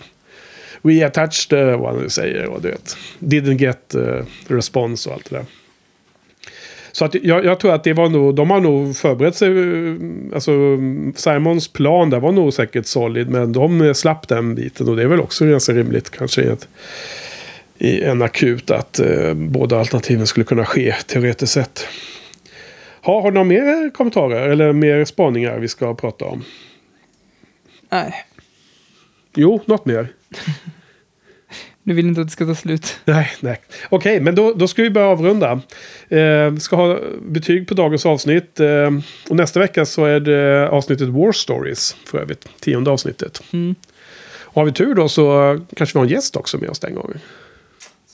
We 0.82 1.06
attached, 1.06 1.58
uh, 1.58 1.80
vad 1.80 1.94
han 1.94 2.02
nu 2.02 2.08
säger. 2.08 2.46
Och 2.46 2.62
du 2.62 2.68
vet, 2.68 2.96
didn't 3.18 3.58
get 3.58 3.94
uh, 3.94 4.24
response 4.48 5.08
och 5.08 5.14
allt 5.14 5.30
det 5.30 5.36
där. 5.36 5.44
Så 6.92 7.04
att 7.04 7.14
jag, 7.14 7.44
jag 7.44 7.60
tror 7.60 7.74
att 7.74 7.84
det 7.84 7.92
var 7.92 8.08
nog, 8.08 8.34
de 8.34 8.50
har 8.50 8.60
nog 8.60 8.96
förberett 8.96 9.36
sig. 9.36 9.48
eh, 9.48 9.94
Alltså 10.34 10.52
Simons 11.14 11.68
plan 11.68 12.10
där 12.10 12.20
var 12.20 12.32
nog 12.32 12.52
säkert 12.52 12.86
solid. 12.86 13.30
Men 13.30 13.52
de 13.52 13.94
slapp 13.94 14.28
den 14.28 14.54
biten. 14.54 14.88
Och 14.88 14.96
det 14.96 15.02
är 15.02 15.06
väl 15.06 15.20
också 15.20 15.46
ganska 15.46 15.72
rimligt 15.72 16.10
kanske 16.10 16.42
i, 16.42 16.46
ett, 16.46 16.68
i 17.80 18.02
en 18.02 18.22
akut 18.22 18.70
att 18.70 18.98
eh, 18.98 19.34
båda 19.34 19.78
alternativen 19.78 20.26
skulle 20.26 20.44
kunna 20.44 20.64
ske 20.64 20.92
teoretiskt 21.06 21.52
sett. 21.52 21.86
Ha, 23.02 23.22
har 23.22 23.30
du 23.30 23.34
några 23.34 23.44
mer 23.44 23.90
kommentarer 23.90 24.48
eller 24.48 24.72
mer 24.72 25.04
spaningar 25.04 25.58
vi 25.58 25.68
ska 25.68 25.94
prata 25.94 26.24
om? 26.24 26.44
Nej, 27.90 28.14
Jo, 29.34 29.60
något 29.64 29.86
mer. 29.86 30.08
du 31.82 31.94
vill 31.94 32.06
inte 32.06 32.20
att 32.20 32.26
det 32.26 32.32
ska 32.32 32.46
ta 32.46 32.54
slut. 32.54 33.00
Nej, 33.04 33.30
nej. 33.40 33.60
Okej, 33.88 34.20
men 34.20 34.34
då, 34.34 34.52
då 34.52 34.68
ska 34.68 34.82
vi 34.82 34.90
börja 34.90 35.06
avrunda. 35.06 35.60
Eh, 36.08 36.50
vi 36.50 36.60
ska 36.60 36.76
ha 36.76 36.98
betyg 37.22 37.68
på 37.68 37.74
dagens 37.74 38.06
avsnitt. 38.06 38.60
Eh, 38.60 38.90
och 39.28 39.36
nästa 39.36 39.60
vecka 39.60 39.84
så 39.84 40.04
är 40.04 40.20
det 40.20 40.68
avsnittet 40.68 41.08
War 41.08 41.32
Stories 41.32 41.96
för 42.06 42.18
övrigt. 42.18 42.48
Tionde 42.60 42.90
avsnittet. 42.90 43.42
Mm. 43.52 43.74
Och 44.42 44.54
har 44.54 44.64
vi 44.64 44.72
tur 44.72 44.94
då 44.94 45.08
så 45.08 45.60
kanske 45.76 45.94
vi 45.94 45.98
har 45.98 46.06
en 46.06 46.12
gäst 46.12 46.36
också 46.36 46.58
med 46.58 46.70
oss 46.70 46.78
den 46.78 46.94
gången. 46.94 47.20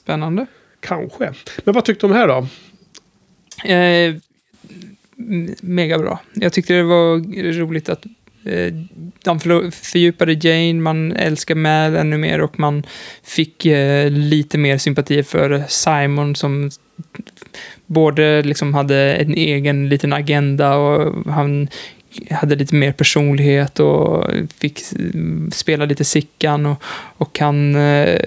Spännande. 0.07 0.47
Kanske. 0.81 1.33
Men 1.65 1.75
vad 1.75 1.85
tyckte 1.85 2.07
du 2.07 2.11
om 2.11 2.17
här 2.17 2.29
då? 2.29 2.47
Eh, 3.71 4.15
mega 5.61 5.99
bra. 5.99 6.21
Jag 6.35 6.53
tyckte 6.53 6.73
det 6.73 6.83
var 6.83 7.19
roligt 7.53 7.89
att 7.89 8.07
eh, 8.45 8.75
de 9.25 9.41
fördjupade 9.71 10.33
Jane, 10.33 10.81
man 10.81 11.13
älskar 11.13 11.55
Mal 11.55 11.97
ännu 11.97 12.19
mer 12.19 12.41
och 12.41 12.59
man 12.59 12.87
fick 13.23 13.67
eh, 13.67 14.11
lite 14.11 14.59
mer 14.59 14.79
sympati 14.79 15.23
för 15.23 15.65
Simon 15.69 16.37
som 16.37 16.71
både 17.87 18.43
liksom 18.43 18.75
hade 18.75 19.15
en 19.15 19.35
egen 19.35 19.89
liten 19.89 20.13
agenda 20.13 20.77
och 20.77 21.33
han 21.33 21.69
hade 22.31 22.57
lite 22.57 22.75
mer 22.75 22.93
personlighet 22.93 23.81
och 23.81 24.31
fick 24.59 24.81
mm, 24.93 25.51
spela 25.51 25.85
lite 25.85 26.05
Sickan 26.05 26.67
och, 26.67 26.83
och 27.17 27.39
han 27.39 27.75
eh, 27.75 28.21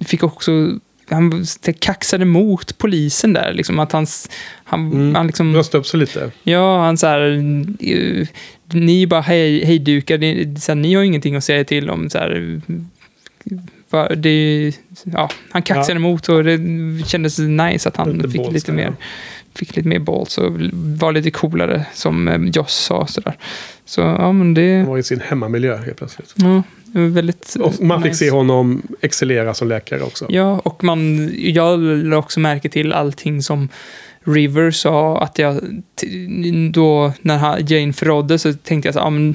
fick 0.00 0.22
också 0.22 0.78
han 1.10 1.44
kaxade 1.80 2.24
mot 2.24 2.78
polisen 2.78 3.32
där, 3.32 3.52
liksom 3.52 3.78
att 3.78 3.92
hans, 3.92 4.30
han, 4.64 4.92
Mm. 4.92 5.14
han 5.14 5.26
liksom... 5.26 5.54
Rösta 5.56 5.78
upp 5.78 5.86
sig 5.86 6.00
lite. 6.00 6.30
Ja, 6.42 6.84
han 6.84 6.96
så 6.98 7.06
här, 7.06 7.20
eh, 7.80 8.26
ni 8.72 9.02
är 9.02 9.06
bara 9.06 9.20
hej, 9.20 9.64
hejdukar, 9.64 10.18
det- 10.18 10.62
så 10.62 10.72
här, 10.72 10.76
ni 10.76 10.94
har 10.94 11.02
ingenting 11.02 11.36
att 11.36 11.44
säga 11.44 11.64
till 11.64 11.90
om. 11.90 12.10
Så 12.10 12.18
här, 12.18 12.60
det, 14.16 14.72
ja, 15.04 15.30
han 15.50 15.62
kaxade 15.62 15.92
Ja. 15.92 15.96
emot 15.96 16.28
och 16.28 16.44
det 16.44 16.58
kändes 17.06 17.38
nice 17.38 17.88
att 17.88 17.96
han 17.96 18.12
Lite 18.12 18.28
fick 18.28 18.40
balls 18.42 18.54
lite 18.54 18.72
mer, 18.72 18.84
ja. 18.84 18.92
fick 19.54 19.76
lite 19.76 19.88
mer 19.88 19.98
balls 19.98 20.38
och 20.38 20.52
var 20.98 21.12
lite 21.12 21.30
coolare, 21.30 21.86
som 21.94 22.28
eh, 22.28 22.40
Joss 22.54 22.74
sa. 22.74 23.06
Så, 23.06 23.20
där. 23.20 23.36
så 23.84 24.00
ja, 24.00 24.32
men 24.32 24.54
det, 24.54 24.76
Han 24.76 24.86
var 24.86 24.98
i 24.98 25.02
sin 25.02 25.20
hemmamiljö 25.20 25.76
helt 25.76 25.96
plötsligt. 25.98 26.34
ja, 26.36 26.62
väldigt 26.92 27.56
Och 27.60 27.80
man 27.80 28.02
fick 28.02 28.10
nice. 28.12 28.24
se 28.24 28.30
honom 28.30 28.82
excellera 29.00 29.54
som 29.54 29.68
läkare 29.68 30.02
också. 30.02 30.26
Ja, 30.28 30.58
och 30.58 30.84
man, 30.84 31.30
jag 31.36 31.80
lade 31.80 32.16
också 32.16 32.40
märke 32.40 32.68
till 32.68 32.92
allting 32.92 33.42
som 33.42 33.68
River 34.24 34.70
sa 34.70 35.20
att 35.22 35.38
jag, 35.38 35.60
då 36.72 37.12
när 37.22 37.72
Jane 37.72 37.92
förrådde 37.92 38.38
så 38.38 38.52
tänkte 38.52 38.86
jag 38.86 38.94
så 38.94 38.98
här, 39.00 39.06
ja, 39.06 39.10
men 39.10 39.34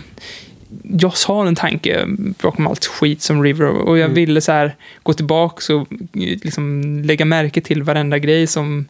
jag 0.83 1.13
har 1.27 1.45
en 1.45 1.55
tanke 1.55 2.05
bakom 2.41 2.67
allt 2.67 2.85
skit 2.85 3.21
som 3.21 3.43
River 3.43 3.65
och 3.65 3.97
jag 3.97 4.05
Mm. 4.05 4.15
ville 4.15 4.41
så 4.41 4.51
här 4.51 4.75
gå 5.03 5.13
tillbaka 5.13 5.75
och 5.75 5.87
liksom 6.43 6.83
lägga 7.05 7.25
märke 7.25 7.61
till 7.61 7.83
varenda 7.83 8.19
grej 8.19 8.47
som 8.47 8.85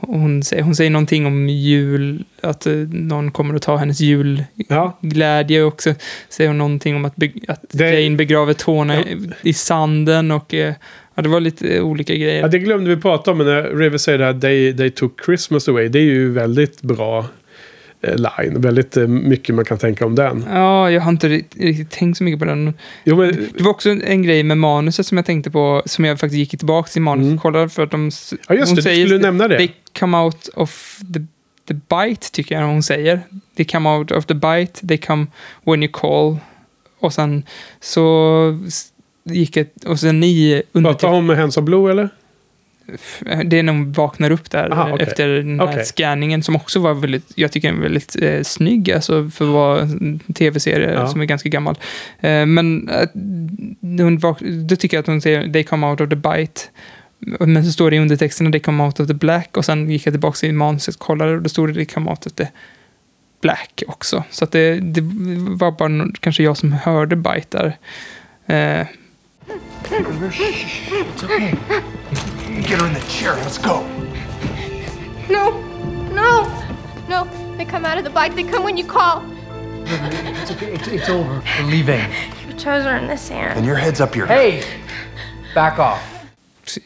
hon 0.00 0.42
säger. 0.42 0.62
Hon 0.62 0.74
säger 0.76 0.90
någonting 0.90 1.26
om 1.26 1.48
jul, 1.48 2.24
att 2.40 2.66
eh, 2.66 2.72
någon 2.90 3.30
kommer 3.30 3.54
att 3.54 3.62
ta 3.62 3.76
hennes 3.76 4.00
julglädje 4.00 5.58
Ja, 5.58 5.66
och 5.66 5.82
så 5.82 5.94
säger 6.28 6.48
hon 6.48 6.58
någonting 6.58 6.96
om 6.96 7.04
att, 7.04 7.16
be, 7.16 7.30
att 7.48 7.64
Det- 7.72 8.00
Jane 8.00 8.16
begraver 8.16 8.52
tårna 8.52 8.96
Ja. 8.96 9.02
i, 9.42 9.52
sanden 9.52 10.30
och 10.30 10.54
eh, 10.54 10.74
ja, 11.14 11.22
det 11.22 11.28
var 11.28 11.40
lite 11.40 11.80
olika 11.80 12.14
grejer. 12.14 12.40
ja, 12.40 12.48
det 12.48 12.58
glömde 12.58 12.94
vi 12.94 13.02
prata 13.02 13.30
om. 13.30 13.38
Men 13.38 13.46
när 13.46 13.62
River 13.62 13.98
säger 13.98 14.18
det 14.18 14.24
här, 14.24 14.40
they, 14.40 14.76
they 14.76 14.90
took 14.90 15.24
Christmas 15.24 15.68
away. 15.68 15.88
Det 15.88 15.98
är 15.98 16.02
ju 16.02 16.30
väldigt 16.32 16.82
bra 16.82 17.26
eh, 18.02 18.14
line. 18.16 18.60
Väldigt 18.60 18.96
eh, 18.96 19.06
mycket 19.06 19.54
man 19.54 19.64
kan 19.64 19.78
tänka 19.78 20.06
om 20.06 20.14
den. 20.14 20.44
Ja, 20.52 20.90
jag 20.90 21.00
har 21.00 21.10
inte 21.10 21.28
riktigt, 21.28 21.90
tänkt 21.90 22.18
så 22.18 22.24
mycket 22.24 22.38
på 22.40 22.44
den. 22.44 22.74
Jo, 23.04 23.16
men, 23.16 23.48
Det 23.56 23.62
var 23.64 23.70
också 23.70 23.90
en 23.90 24.22
grej 24.22 24.42
med 24.42 24.58
manuset 24.58 25.06
som 25.06 25.16
jag 25.18 25.26
tänkte 25.26 25.50
på, 25.50 25.82
som 25.86 26.04
jag 26.04 26.20
faktiskt 26.20 26.38
gick 26.38 26.50
tillbaka 26.58 26.88
till 26.88 27.02
manuset 27.02 27.24
Mm. 27.26 27.36
och 27.36 27.42
kollade 27.42 27.68
för 27.68 27.82
att 27.82 27.90
de... 27.90 28.10
ja, 28.48 28.54
just 28.54 28.70
det. 28.70 28.76
Du 28.76 28.82
säger- 28.82 29.06
skulle 29.06 29.20
nämna 29.22 29.48
det. 29.48 29.68
Come 29.98 30.16
out 30.18 30.48
of 30.54 30.98
the, 31.14 31.20
the 31.68 31.74
bite, 31.74 32.30
tycker 32.32 32.54
jag 32.60 32.66
hon 32.66 32.82
säger. 32.82 33.20
They 33.56 33.64
come 33.66 33.88
out 33.88 34.10
of 34.10 34.26
the 34.26 34.34
bite, 34.34 34.86
they 34.86 34.98
come 34.98 35.26
when 35.64 35.82
you 35.82 35.92
call. 35.92 36.36
Och 37.00 37.12
sen 37.12 37.42
så 37.80 38.58
gick 39.24 39.56
ett... 39.56 39.84
Och 39.84 40.00
sen 40.00 40.20
ni 40.20 40.62
Pratar 40.72 40.78
undertecknade... 40.78 41.16
om 41.16 41.28
Hands 41.30 41.56
of 41.56 41.64
Blue 41.64 41.90
eller? 41.90 42.08
Det 43.44 43.58
är 43.58 43.62
när 43.62 43.72
hon 43.72 43.92
vaknar 43.92 44.30
upp 44.30 44.50
där 44.50 44.72
Aha, 44.72 44.90
okej. 44.92 45.06
efter 45.06 45.28
den 45.28 45.60
här 45.60 45.66
Okej. 45.68 45.84
scanningen 45.84 46.42
som 46.42 46.56
också 46.56 46.80
var 46.80 46.94
väldigt, 46.94 47.32
jag 47.34 47.52
tycker 47.52 47.68
är 47.68 47.72
väldigt 47.72 48.16
eh, 48.22 48.42
snygg, 48.42 48.92
alltså 48.92 49.30
för 49.30 49.44
att 49.44 49.50
vara 49.52 49.80
en 49.80 50.18
tv-serie 50.34 50.92
Ja. 50.92 51.06
som 51.08 51.20
är 51.20 51.24
ganska 51.24 51.48
gammal. 51.48 51.74
Eh, 52.20 52.46
men 52.46 52.88
eh, 52.88 53.08
hon 53.80 54.18
vak- 54.18 54.42
då 54.68 54.76
tycker 54.76 54.96
jag 54.96 55.00
att 55.02 55.06
hon 55.06 55.20
säger 55.20 55.52
they 55.52 55.62
come 55.64 55.86
out 55.86 56.00
of 56.00 56.08
the 56.08 56.16
bite. 56.16 56.60
Men 57.40 57.64
så 57.64 57.72
står 57.72 57.90
det 57.90 57.96
i 57.96 58.00
undertexterna 58.00 58.50
they 58.50 58.60
come 58.60 58.82
out 58.84 59.00
of 59.00 59.06
the 59.06 59.14
black 59.14 59.56
och 59.56 59.64
sen 59.64 59.90
gick 59.90 60.06
jag 60.06 60.14
tillbaka 60.14 60.36
till 60.36 60.54
manuset 60.54 60.94
och 60.94 61.00
kollade 61.00 61.32
och 61.34 61.42
då 61.42 61.48
stod 61.48 61.68
det 61.68 61.74
they 61.74 61.84
come 61.84 62.10
out 62.10 62.26
of 62.26 62.32
the 62.32 62.48
black 63.40 63.82
också. 63.86 64.24
Så 64.30 64.44
att 64.44 64.52
det, 64.52 64.80
det 64.80 65.00
var 65.56 65.70
bara 65.70 66.06
kanske 66.20 66.42
jag 66.42 66.56
som 66.56 66.72
hörde 66.72 67.16
bite 67.16 67.58
där. 67.58 67.76
Eh, 68.80 68.86
It's 69.84 71.24
okay. 71.24 71.54
Get 72.68 72.80
her 72.80 72.86
in 72.86 72.94
the 72.94 73.00
chair. 73.00 73.34
Let's 73.44 73.58
go. 73.58 73.84
No, 75.28 75.50
no, 76.14 76.46
no. 77.08 77.28
They 77.56 77.64
come 77.64 77.84
out 77.84 77.98
of 77.98 78.04
the 78.04 78.10
bike. 78.10 78.34
They 78.34 78.44
come 78.44 78.64
when 78.64 78.78
you 78.78 78.86
call. 78.86 79.22
It's 79.86 80.50
okay. 80.50 80.72
It's, 80.72 80.88
it's 80.88 81.08
over. 81.10 81.42
We're 81.60 81.70
leaving. 81.70 82.00
Your 82.48 82.56
toes 82.58 82.86
are 82.86 82.96
in 82.96 83.06
the 83.06 83.16
sand. 83.16 83.58
And 83.58 83.66
your 83.66 83.76
head's 83.76 84.00
up 84.00 84.16
your. 84.16 84.26
Hey, 84.26 84.62
back 85.54 85.78
off. 85.78 86.00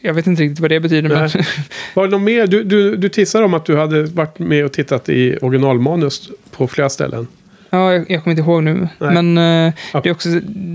Jag 0.01 0.13
vet 0.13 0.27
inte 0.27 0.43
riktigt 0.43 0.59
vad 0.59 0.71
det 0.71 0.79
betyder, 0.79 1.09
men. 1.09 1.29
Var 1.93 2.03
det 2.07 2.11
något 2.11 2.21
mer? 2.21 2.47
Du, 2.47 2.63
du, 2.63 2.95
du 2.95 3.09
tissade 3.09 3.45
om 3.45 3.53
att 3.53 3.65
du 3.65 3.77
hade 3.77 4.03
varit 4.03 4.39
med 4.39 4.65
och 4.65 4.71
tittat 4.73 5.09
i 5.09 5.37
originalmanus 5.41 6.29
på 6.51 6.67
flera 6.67 6.89
ställen. 6.89 7.27
Ja, 7.69 7.93
jag, 7.93 8.11
jag 8.11 8.23
kommer 8.23 8.31
inte 8.31 8.41
ihåg 8.51 8.63
nu. 8.63 8.87
Nej. 8.99 9.13
Men 9.23 9.37
Ja. 9.93 10.01
det 10.03 10.09
är 10.09 10.11
också 10.11 10.29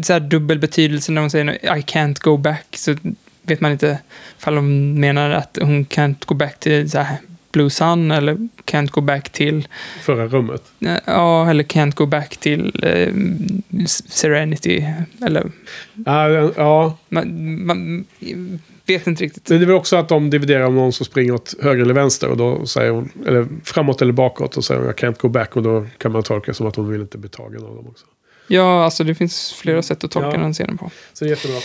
så 0.04 0.12
här 0.12 0.20
dubbel 0.20 0.58
betydelse 0.58 1.12
när 1.12 1.20
hon 1.20 1.30
säger 1.30 1.52
I 1.76 1.80
can't 1.80 2.20
go 2.22 2.36
back. 2.36 2.66
Så 2.76 2.96
vet 3.42 3.60
man 3.60 3.72
inte 3.72 3.98
ifall 4.38 4.54
de 4.54 4.94
menar 5.00 5.30
att 5.30 5.58
hon 5.62 5.84
can't 5.86 6.26
go 6.26 6.34
back 6.34 6.60
till 6.60 6.90
så 6.90 6.98
här, 6.98 7.16
Blue 7.52 7.70
Sun 7.70 8.10
eller 8.10 8.34
can't 8.64 8.90
go 8.90 9.00
back 9.00 9.30
till, 9.30 9.68
Förra 10.02 10.26
rummet. 10.26 10.62
ja, 11.06 11.50
eller 11.50 11.64
can't 11.64 11.94
go 11.94 12.06
back 12.06 12.36
till 12.36 12.80
eh, 12.82 13.08
Serenity. 13.86 14.84
Eller, 15.26 15.50
Ja, 16.06 16.28
ja. 16.56 16.98
man, 17.08 17.66
man 17.66 18.04
vet 18.86 19.06
inte 19.06 19.24
riktigt. 19.24 19.48
Men 19.50 19.58
det 19.58 19.64
är 19.64 19.66
väl 19.66 19.76
också 19.76 19.96
att 19.96 20.08
de 20.08 20.30
dividerar 20.30 20.64
om 20.64 20.74
någon 20.74 20.92
som 20.92 21.06
springer 21.06 21.32
åt 21.32 21.54
höger 21.62 21.82
eller 21.82 21.94
vänster. 21.94 22.28
Och 22.28 22.36
då 22.36 22.66
säger 22.66 22.90
hon, 22.90 23.10
eller 23.26 23.46
framåt 23.64 24.02
eller 24.02 24.12
bakåt. 24.12 24.56
Och 24.56 24.64
säger 24.64 24.80
hon, 24.80 24.86
jag 24.86 24.96
can't 24.96 25.20
go 25.20 25.28
back. 25.28 25.56
Och 25.56 25.62
då 25.62 25.86
kan 25.98 26.12
man 26.12 26.22
tolka 26.22 26.50
det 26.50 26.54
som 26.54 26.66
att 26.66 26.76
hon 26.76 26.88
vill 26.88 27.00
inte 27.00 27.18
bli 27.18 27.28
tagen 27.30 27.64
av 27.64 27.74
dem 27.76 27.86
också. 27.88 28.06
Ja, 28.48 28.84
alltså 28.84 29.04
det 29.04 29.14
finns 29.14 29.52
flera 29.52 29.82
sätt 29.82 30.04
att 30.04 30.10
tolka 30.10 30.30
Ja. 30.34 30.38
den 30.38 30.52
scenen 30.54 30.78
på. 30.78 30.90
Så 31.12 31.26
jättebra. 31.26 31.56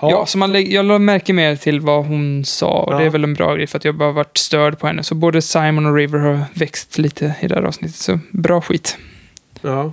Ja, 0.00 0.26
så 0.26 0.38
man, 0.38 0.52
lä- 0.52 0.60
jag 0.60 0.84
la 0.84 0.98
märke 0.98 1.32
mer 1.32 1.56
till 1.56 1.80
vad 1.80 2.04
hon 2.06 2.44
sa 2.44 2.82
och 2.82 2.92
Ja. 2.94 2.98
det 2.98 3.04
är 3.04 3.10
väl 3.10 3.24
en 3.24 3.34
bra 3.34 3.54
grej 3.54 3.66
för 3.66 3.78
att 3.78 3.84
jag 3.84 3.94
bara 3.94 4.12
varit 4.12 4.38
störd 4.38 4.78
på 4.78 4.86
henne. 4.86 5.02
Så 5.02 5.14
både 5.14 5.42
Simon 5.42 5.86
och 5.86 5.94
River 5.94 6.18
har 6.18 6.40
växt 6.54 6.98
lite 6.98 7.34
i 7.40 7.46
det 7.48 7.54
här 7.54 7.62
avsnittet, 7.62 7.96
så 7.96 8.18
bra 8.30 8.60
skit. 8.60 8.98
Ja. 9.62 9.92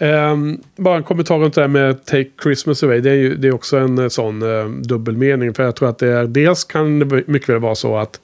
Ehm, 0.00 0.60
bara 0.76 0.96
en 0.96 1.02
kommentar 1.02 1.38
runt 1.38 1.54
det 1.54 1.60
här 1.60 1.68
med 1.68 2.04
Take 2.04 2.30
Christmas 2.42 2.82
Away. 2.82 3.00
Det 3.00 3.10
är 3.10 3.14
ju 3.14 3.36
det 3.36 3.48
är 3.48 3.54
också 3.54 3.76
en 3.76 3.98
eh, 3.98 4.08
sån 4.08 4.42
uh, 4.42 4.70
dubbelmening. 4.70 5.54
För 5.54 5.62
jag 5.62 5.76
tror 5.76 5.88
att 5.88 5.98
det 5.98 6.08
är, 6.08 6.24
dels 6.24 6.64
kan 6.64 6.98
det 6.98 7.28
mycket 7.28 7.48
väl 7.48 7.58
vara 7.58 7.74
så 7.74 7.96
att 7.96 8.20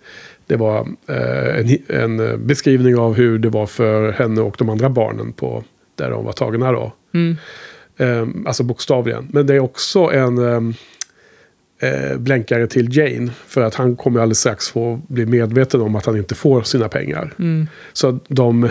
det 0.46 0.56
var 0.56 0.88
eh, 1.08 1.58
en, 1.58 2.18
en 2.18 2.46
beskrivning 2.46 2.96
av 2.96 3.14
hur 3.14 3.38
det 3.38 3.48
var 3.48 3.66
för 3.66 4.12
henne 4.12 4.40
och 4.40 4.54
de 4.58 4.68
andra 4.68 4.88
barnen 4.88 5.32
på 5.32 5.64
där 5.94 6.10
de 6.10 6.24
var 6.24 6.32
tagna 6.32 6.72
då. 6.72 6.92
Mm. 7.14 7.36
Ehm, 7.96 8.46
alltså 8.46 8.62
bokstavligen. 8.62 9.28
Men 9.32 9.46
det 9.46 9.54
är 9.54 9.60
också 9.60 9.98
en 9.98 10.38
ehm, 10.38 10.74
eh, 11.78 12.16
blänkare 12.18 12.66
till 12.66 12.96
Jane. 12.96 13.30
För 13.46 13.60
att 13.60 13.74
han 13.74 13.96
kommer 13.96 14.20
alldeles 14.20 14.38
strax 14.38 14.68
få 14.68 15.00
bli 15.08 15.26
medveten 15.26 15.80
om 15.80 15.96
att 15.96 16.06
han 16.06 16.16
inte 16.16 16.34
får 16.34 16.62
sina 16.62 16.88
pengar. 16.88 17.34
Mm. 17.38 17.66
Så 17.92 18.18
de 18.28 18.68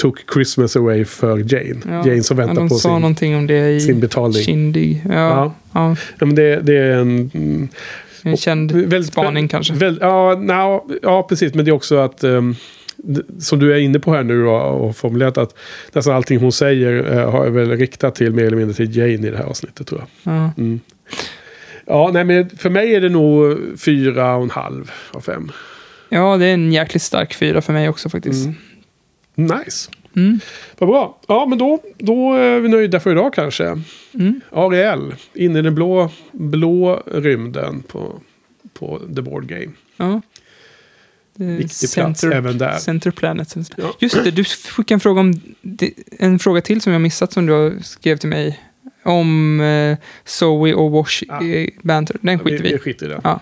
took 0.00 0.32
Christmas 0.34 0.76
away 0.76 1.04
för 1.04 1.38
Jane. 1.54 1.80
Ja. 1.88 2.06
Jane 2.06 2.22
som 2.22 2.36
väntar 2.36 2.54
ja, 2.54 2.60
de 2.60 2.68
på 2.68 2.74
sa 2.74 2.88
sin... 2.88 3.00
någonting 3.00 3.36
om 3.36 3.46
det 3.46 3.70
i 3.70 3.80
sin 3.80 4.00
betalning. 4.00 4.42
Shindig. 4.42 5.02
Ja, 5.08 5.12
Ja. 5.14 5.54
ja. 5.74 5.96
Ja, 6.18 6.26
men 6.26 6.34
det, 6.34 6.60
det 6.60 6.76
är 6.76 6.90
en... 6.96 7.30
mm, 7.34 7.68
En 8.22 8.36
känd 8.36 8.72
Väldigt- 8.72 9.06
spaning 9.06 9.48
kanske. 9.48 9.74
Väl, 9.74 9.98
ja, 10.00 10.34
na, 10.40 10.80
ja, 11.02 11.22
precis. 11.28 11.54
Men 11.54 11.64
det 11.64 11.70
är 11.70 11.72
också 11.72 11.96
att, 11.96 12.20
d- 12.96 13.22
som 13.38 13.58
du 13.58 13.72
är 13.74 13.78
inne 13.78 13.98
på 13.98 14.14
här 14.14 14.22
nu 14.22 14.44
då, 14.44 14.50
och 14.52 14.96
formulerat 14.96 15.38
att 15.38 15.54
nästan 15.92 16.14
allting 16.16 16.38
hon 16.40 16.52
säger 16.52 17.18
eh, 17.18 17.30
har 17.30 17.44
jag 17.44 17.50
väl 17.50 17.70
riktat 17.70 18.14
till 18.14 18.32
mer 18.32 18.44
eller 18.44 18.56
mindre 18.56 18.74
till 18.74 18.96
Jane 18.96 19.12
i 19.12 19.16
det 19.30 19.36
här 19.36 19.44
avsnittet 19.44 19.86
tror 19.86 20.00
jag. 20.24 20.34
Ja. 20.34 20.50
Ja, 21.86 22.10
nej, 22.12 22.24
men 22.24 22.48
för 22.50 22.70
mig 22.70 22.94
är 22.94 23.00
det 23.00 23.08
nog 23.08 23.58
fyra 23.78 24.36
och 24.36 24.42
en 24.42 24.50
halv 24.50 24.90
av 25.10 25.20
fem. 25.20 25.50
ja, 26.08 26.36
det 26.36 26.46
är 26.46 26.54
en 26.54 26.72
jäkligt 26.72 27.02
stark 27.02 27.34
fyra 27.34 27.60
för 27.60 27.72
mig 27.72 27.88
också 27.88 28.08
faktiskt. 28.08 28.48
Nice. 29.46 29.90
Mm. 30.16 30.40
Vad 30.78 30.88
bra. 30.88 31.18
Ja, 31.28 31.46
men 31.46 31.58
då, 31.58 31.78
då 31.98 32.34
är 32.34 32.60
vi 32.60 32.68
nöjda 32.68 33.00
för 33.00 33.10
idag 33.10 33.34
kanske. 33.34 33.64
Mm. 34.14 34.40
Ariel, 34.52 35.14
inne 35.34 35.58
i 35.58 35.62
den 35.62 35.74
blå, 35.74 36.10
blå 36.32 37.02
rymden 37.06 37.82
på, 37.82 38.20
på 38.72 39.00
The 39.16 39.22
Board 39.22 39.46
Game. 39.46 39.72
Ja. 39.96 40.20
Det 41.34 41.44
är 41.44 41.56
Viktig 41.56 41.92
plats 41.92 42.24
även 42.24 42.58
där. 42.58 42.78
Center 42.78 43.10
Planet. 43.10 43.54
Ja. 43.76 43.94
Just 43.98 44.24
det, 44.24 44.30
du 44.30 44.44
fick 44.44 44.90
en 44.90 45.00
fråga 45.00 45.20
om 45.20 45.40
en 46.18 46.38
fråga 46.38 46.60
till 46.60 46.80
som 46.80 46.92
jag 46.92 47.02
missat 47.02 47.32
som 47.32 47.46
du 47.46 47.78
skrev 47.82 48.16
till 48.16 48.28
mig. 48.28 48.60
Om 49.04 49.60
eh, 49.60 49.98
Zoe 50.24 50.74
och 50.74 50.90
Wash 50.90 51.22
Ja. 51.28 51.42
i 51.42 51.78
Banter. 51.82 52.16
Den 52.20 52.38
skiter 52.38 52.62
vi 52.62 52.72
vi 52.72 52.78
skiter 52.78 53.06
i 53.06 53.08
det. 53.08 53.20
Ja. 53.24 53.40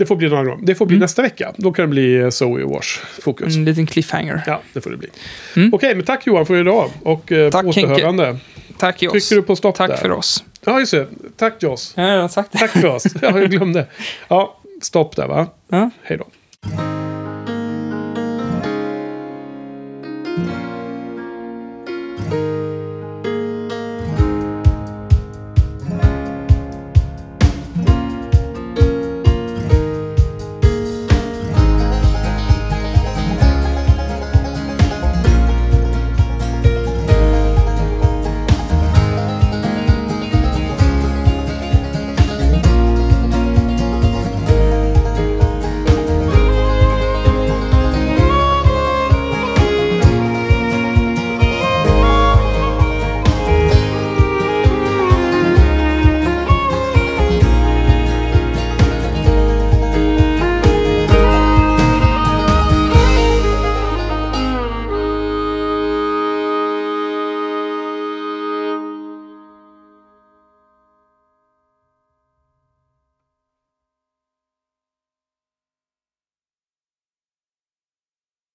Det 0.00 0.06
får 0.06 0.16
bli 0.16 0.28
gång. 0.28 0.64
Det 0.64 0.74
får 0.74 0.86
bli 0.86 0.94
Mm. 0.96 1.02
nästa 1.02 1.22
vecka. 1.22 1.52
Då 1.56 1.72
kan 1.72 1.82
det 1.84 1.88
bli 1.88 2.16
eh, 2.18 2.28
Zoe 2.30 2.64
Wash 2.64 2.98
fokus. 3.22 3.56
En 3.56 3.64
liten 3.64 3.86
cliffhanger. 3.86 4.42
Ja, 4.46 4.60
det 4.72 4.80
får 4.80 4.90
det 4.90 4.96
bli. 4.96 5.08
Mm. 5.56 5.74
Okej, 5.74 5.94
men 5.94 6.04
tack 6.04 6.26
Johan 6.26 6.46
för 6.46 6.60
idag. 6.60 6.90
Och 7.02 7.32
eh, 7.32 7.50
Tack, 7.50 7.62
på 7.62 7.68
återhörande. 7.68 8.36
Tack 8.78 9.02
Joss. 9.02 9.12
Trycker 9.12 9.36
du 9.36 9.42
på 9.42 9.56
stopp 9.56 9.74
Tack 9.74 9.90
där? 9.90 9.96
för 9.96 10.10
oss. 10.10 10.44
Ja, 10.64 10.80
just 10.80 10.92
det. 10.92 11.06
Tack 11.36 11.62
Joss. 11.62 11.92
Ja, 11.96 12.02
jag 12.08 12.20
har 12.20 12.28
sagt 12.28 12.52
det. 12.52 12.58
Tack 12.58 12.70
för 12.70 12.86
oss. 12.86 13.04
Ja, 13.22 13.40
jag 13.40 13.50
glömde. 13.50 13.86
Ja, 14.28 14.60
stopp 14.82 15.16
där 15.16 15.26
va? 15.28 15.46
Ja. 15.68 15.90
Hej 16.02 16.18
då. 16.18 16.26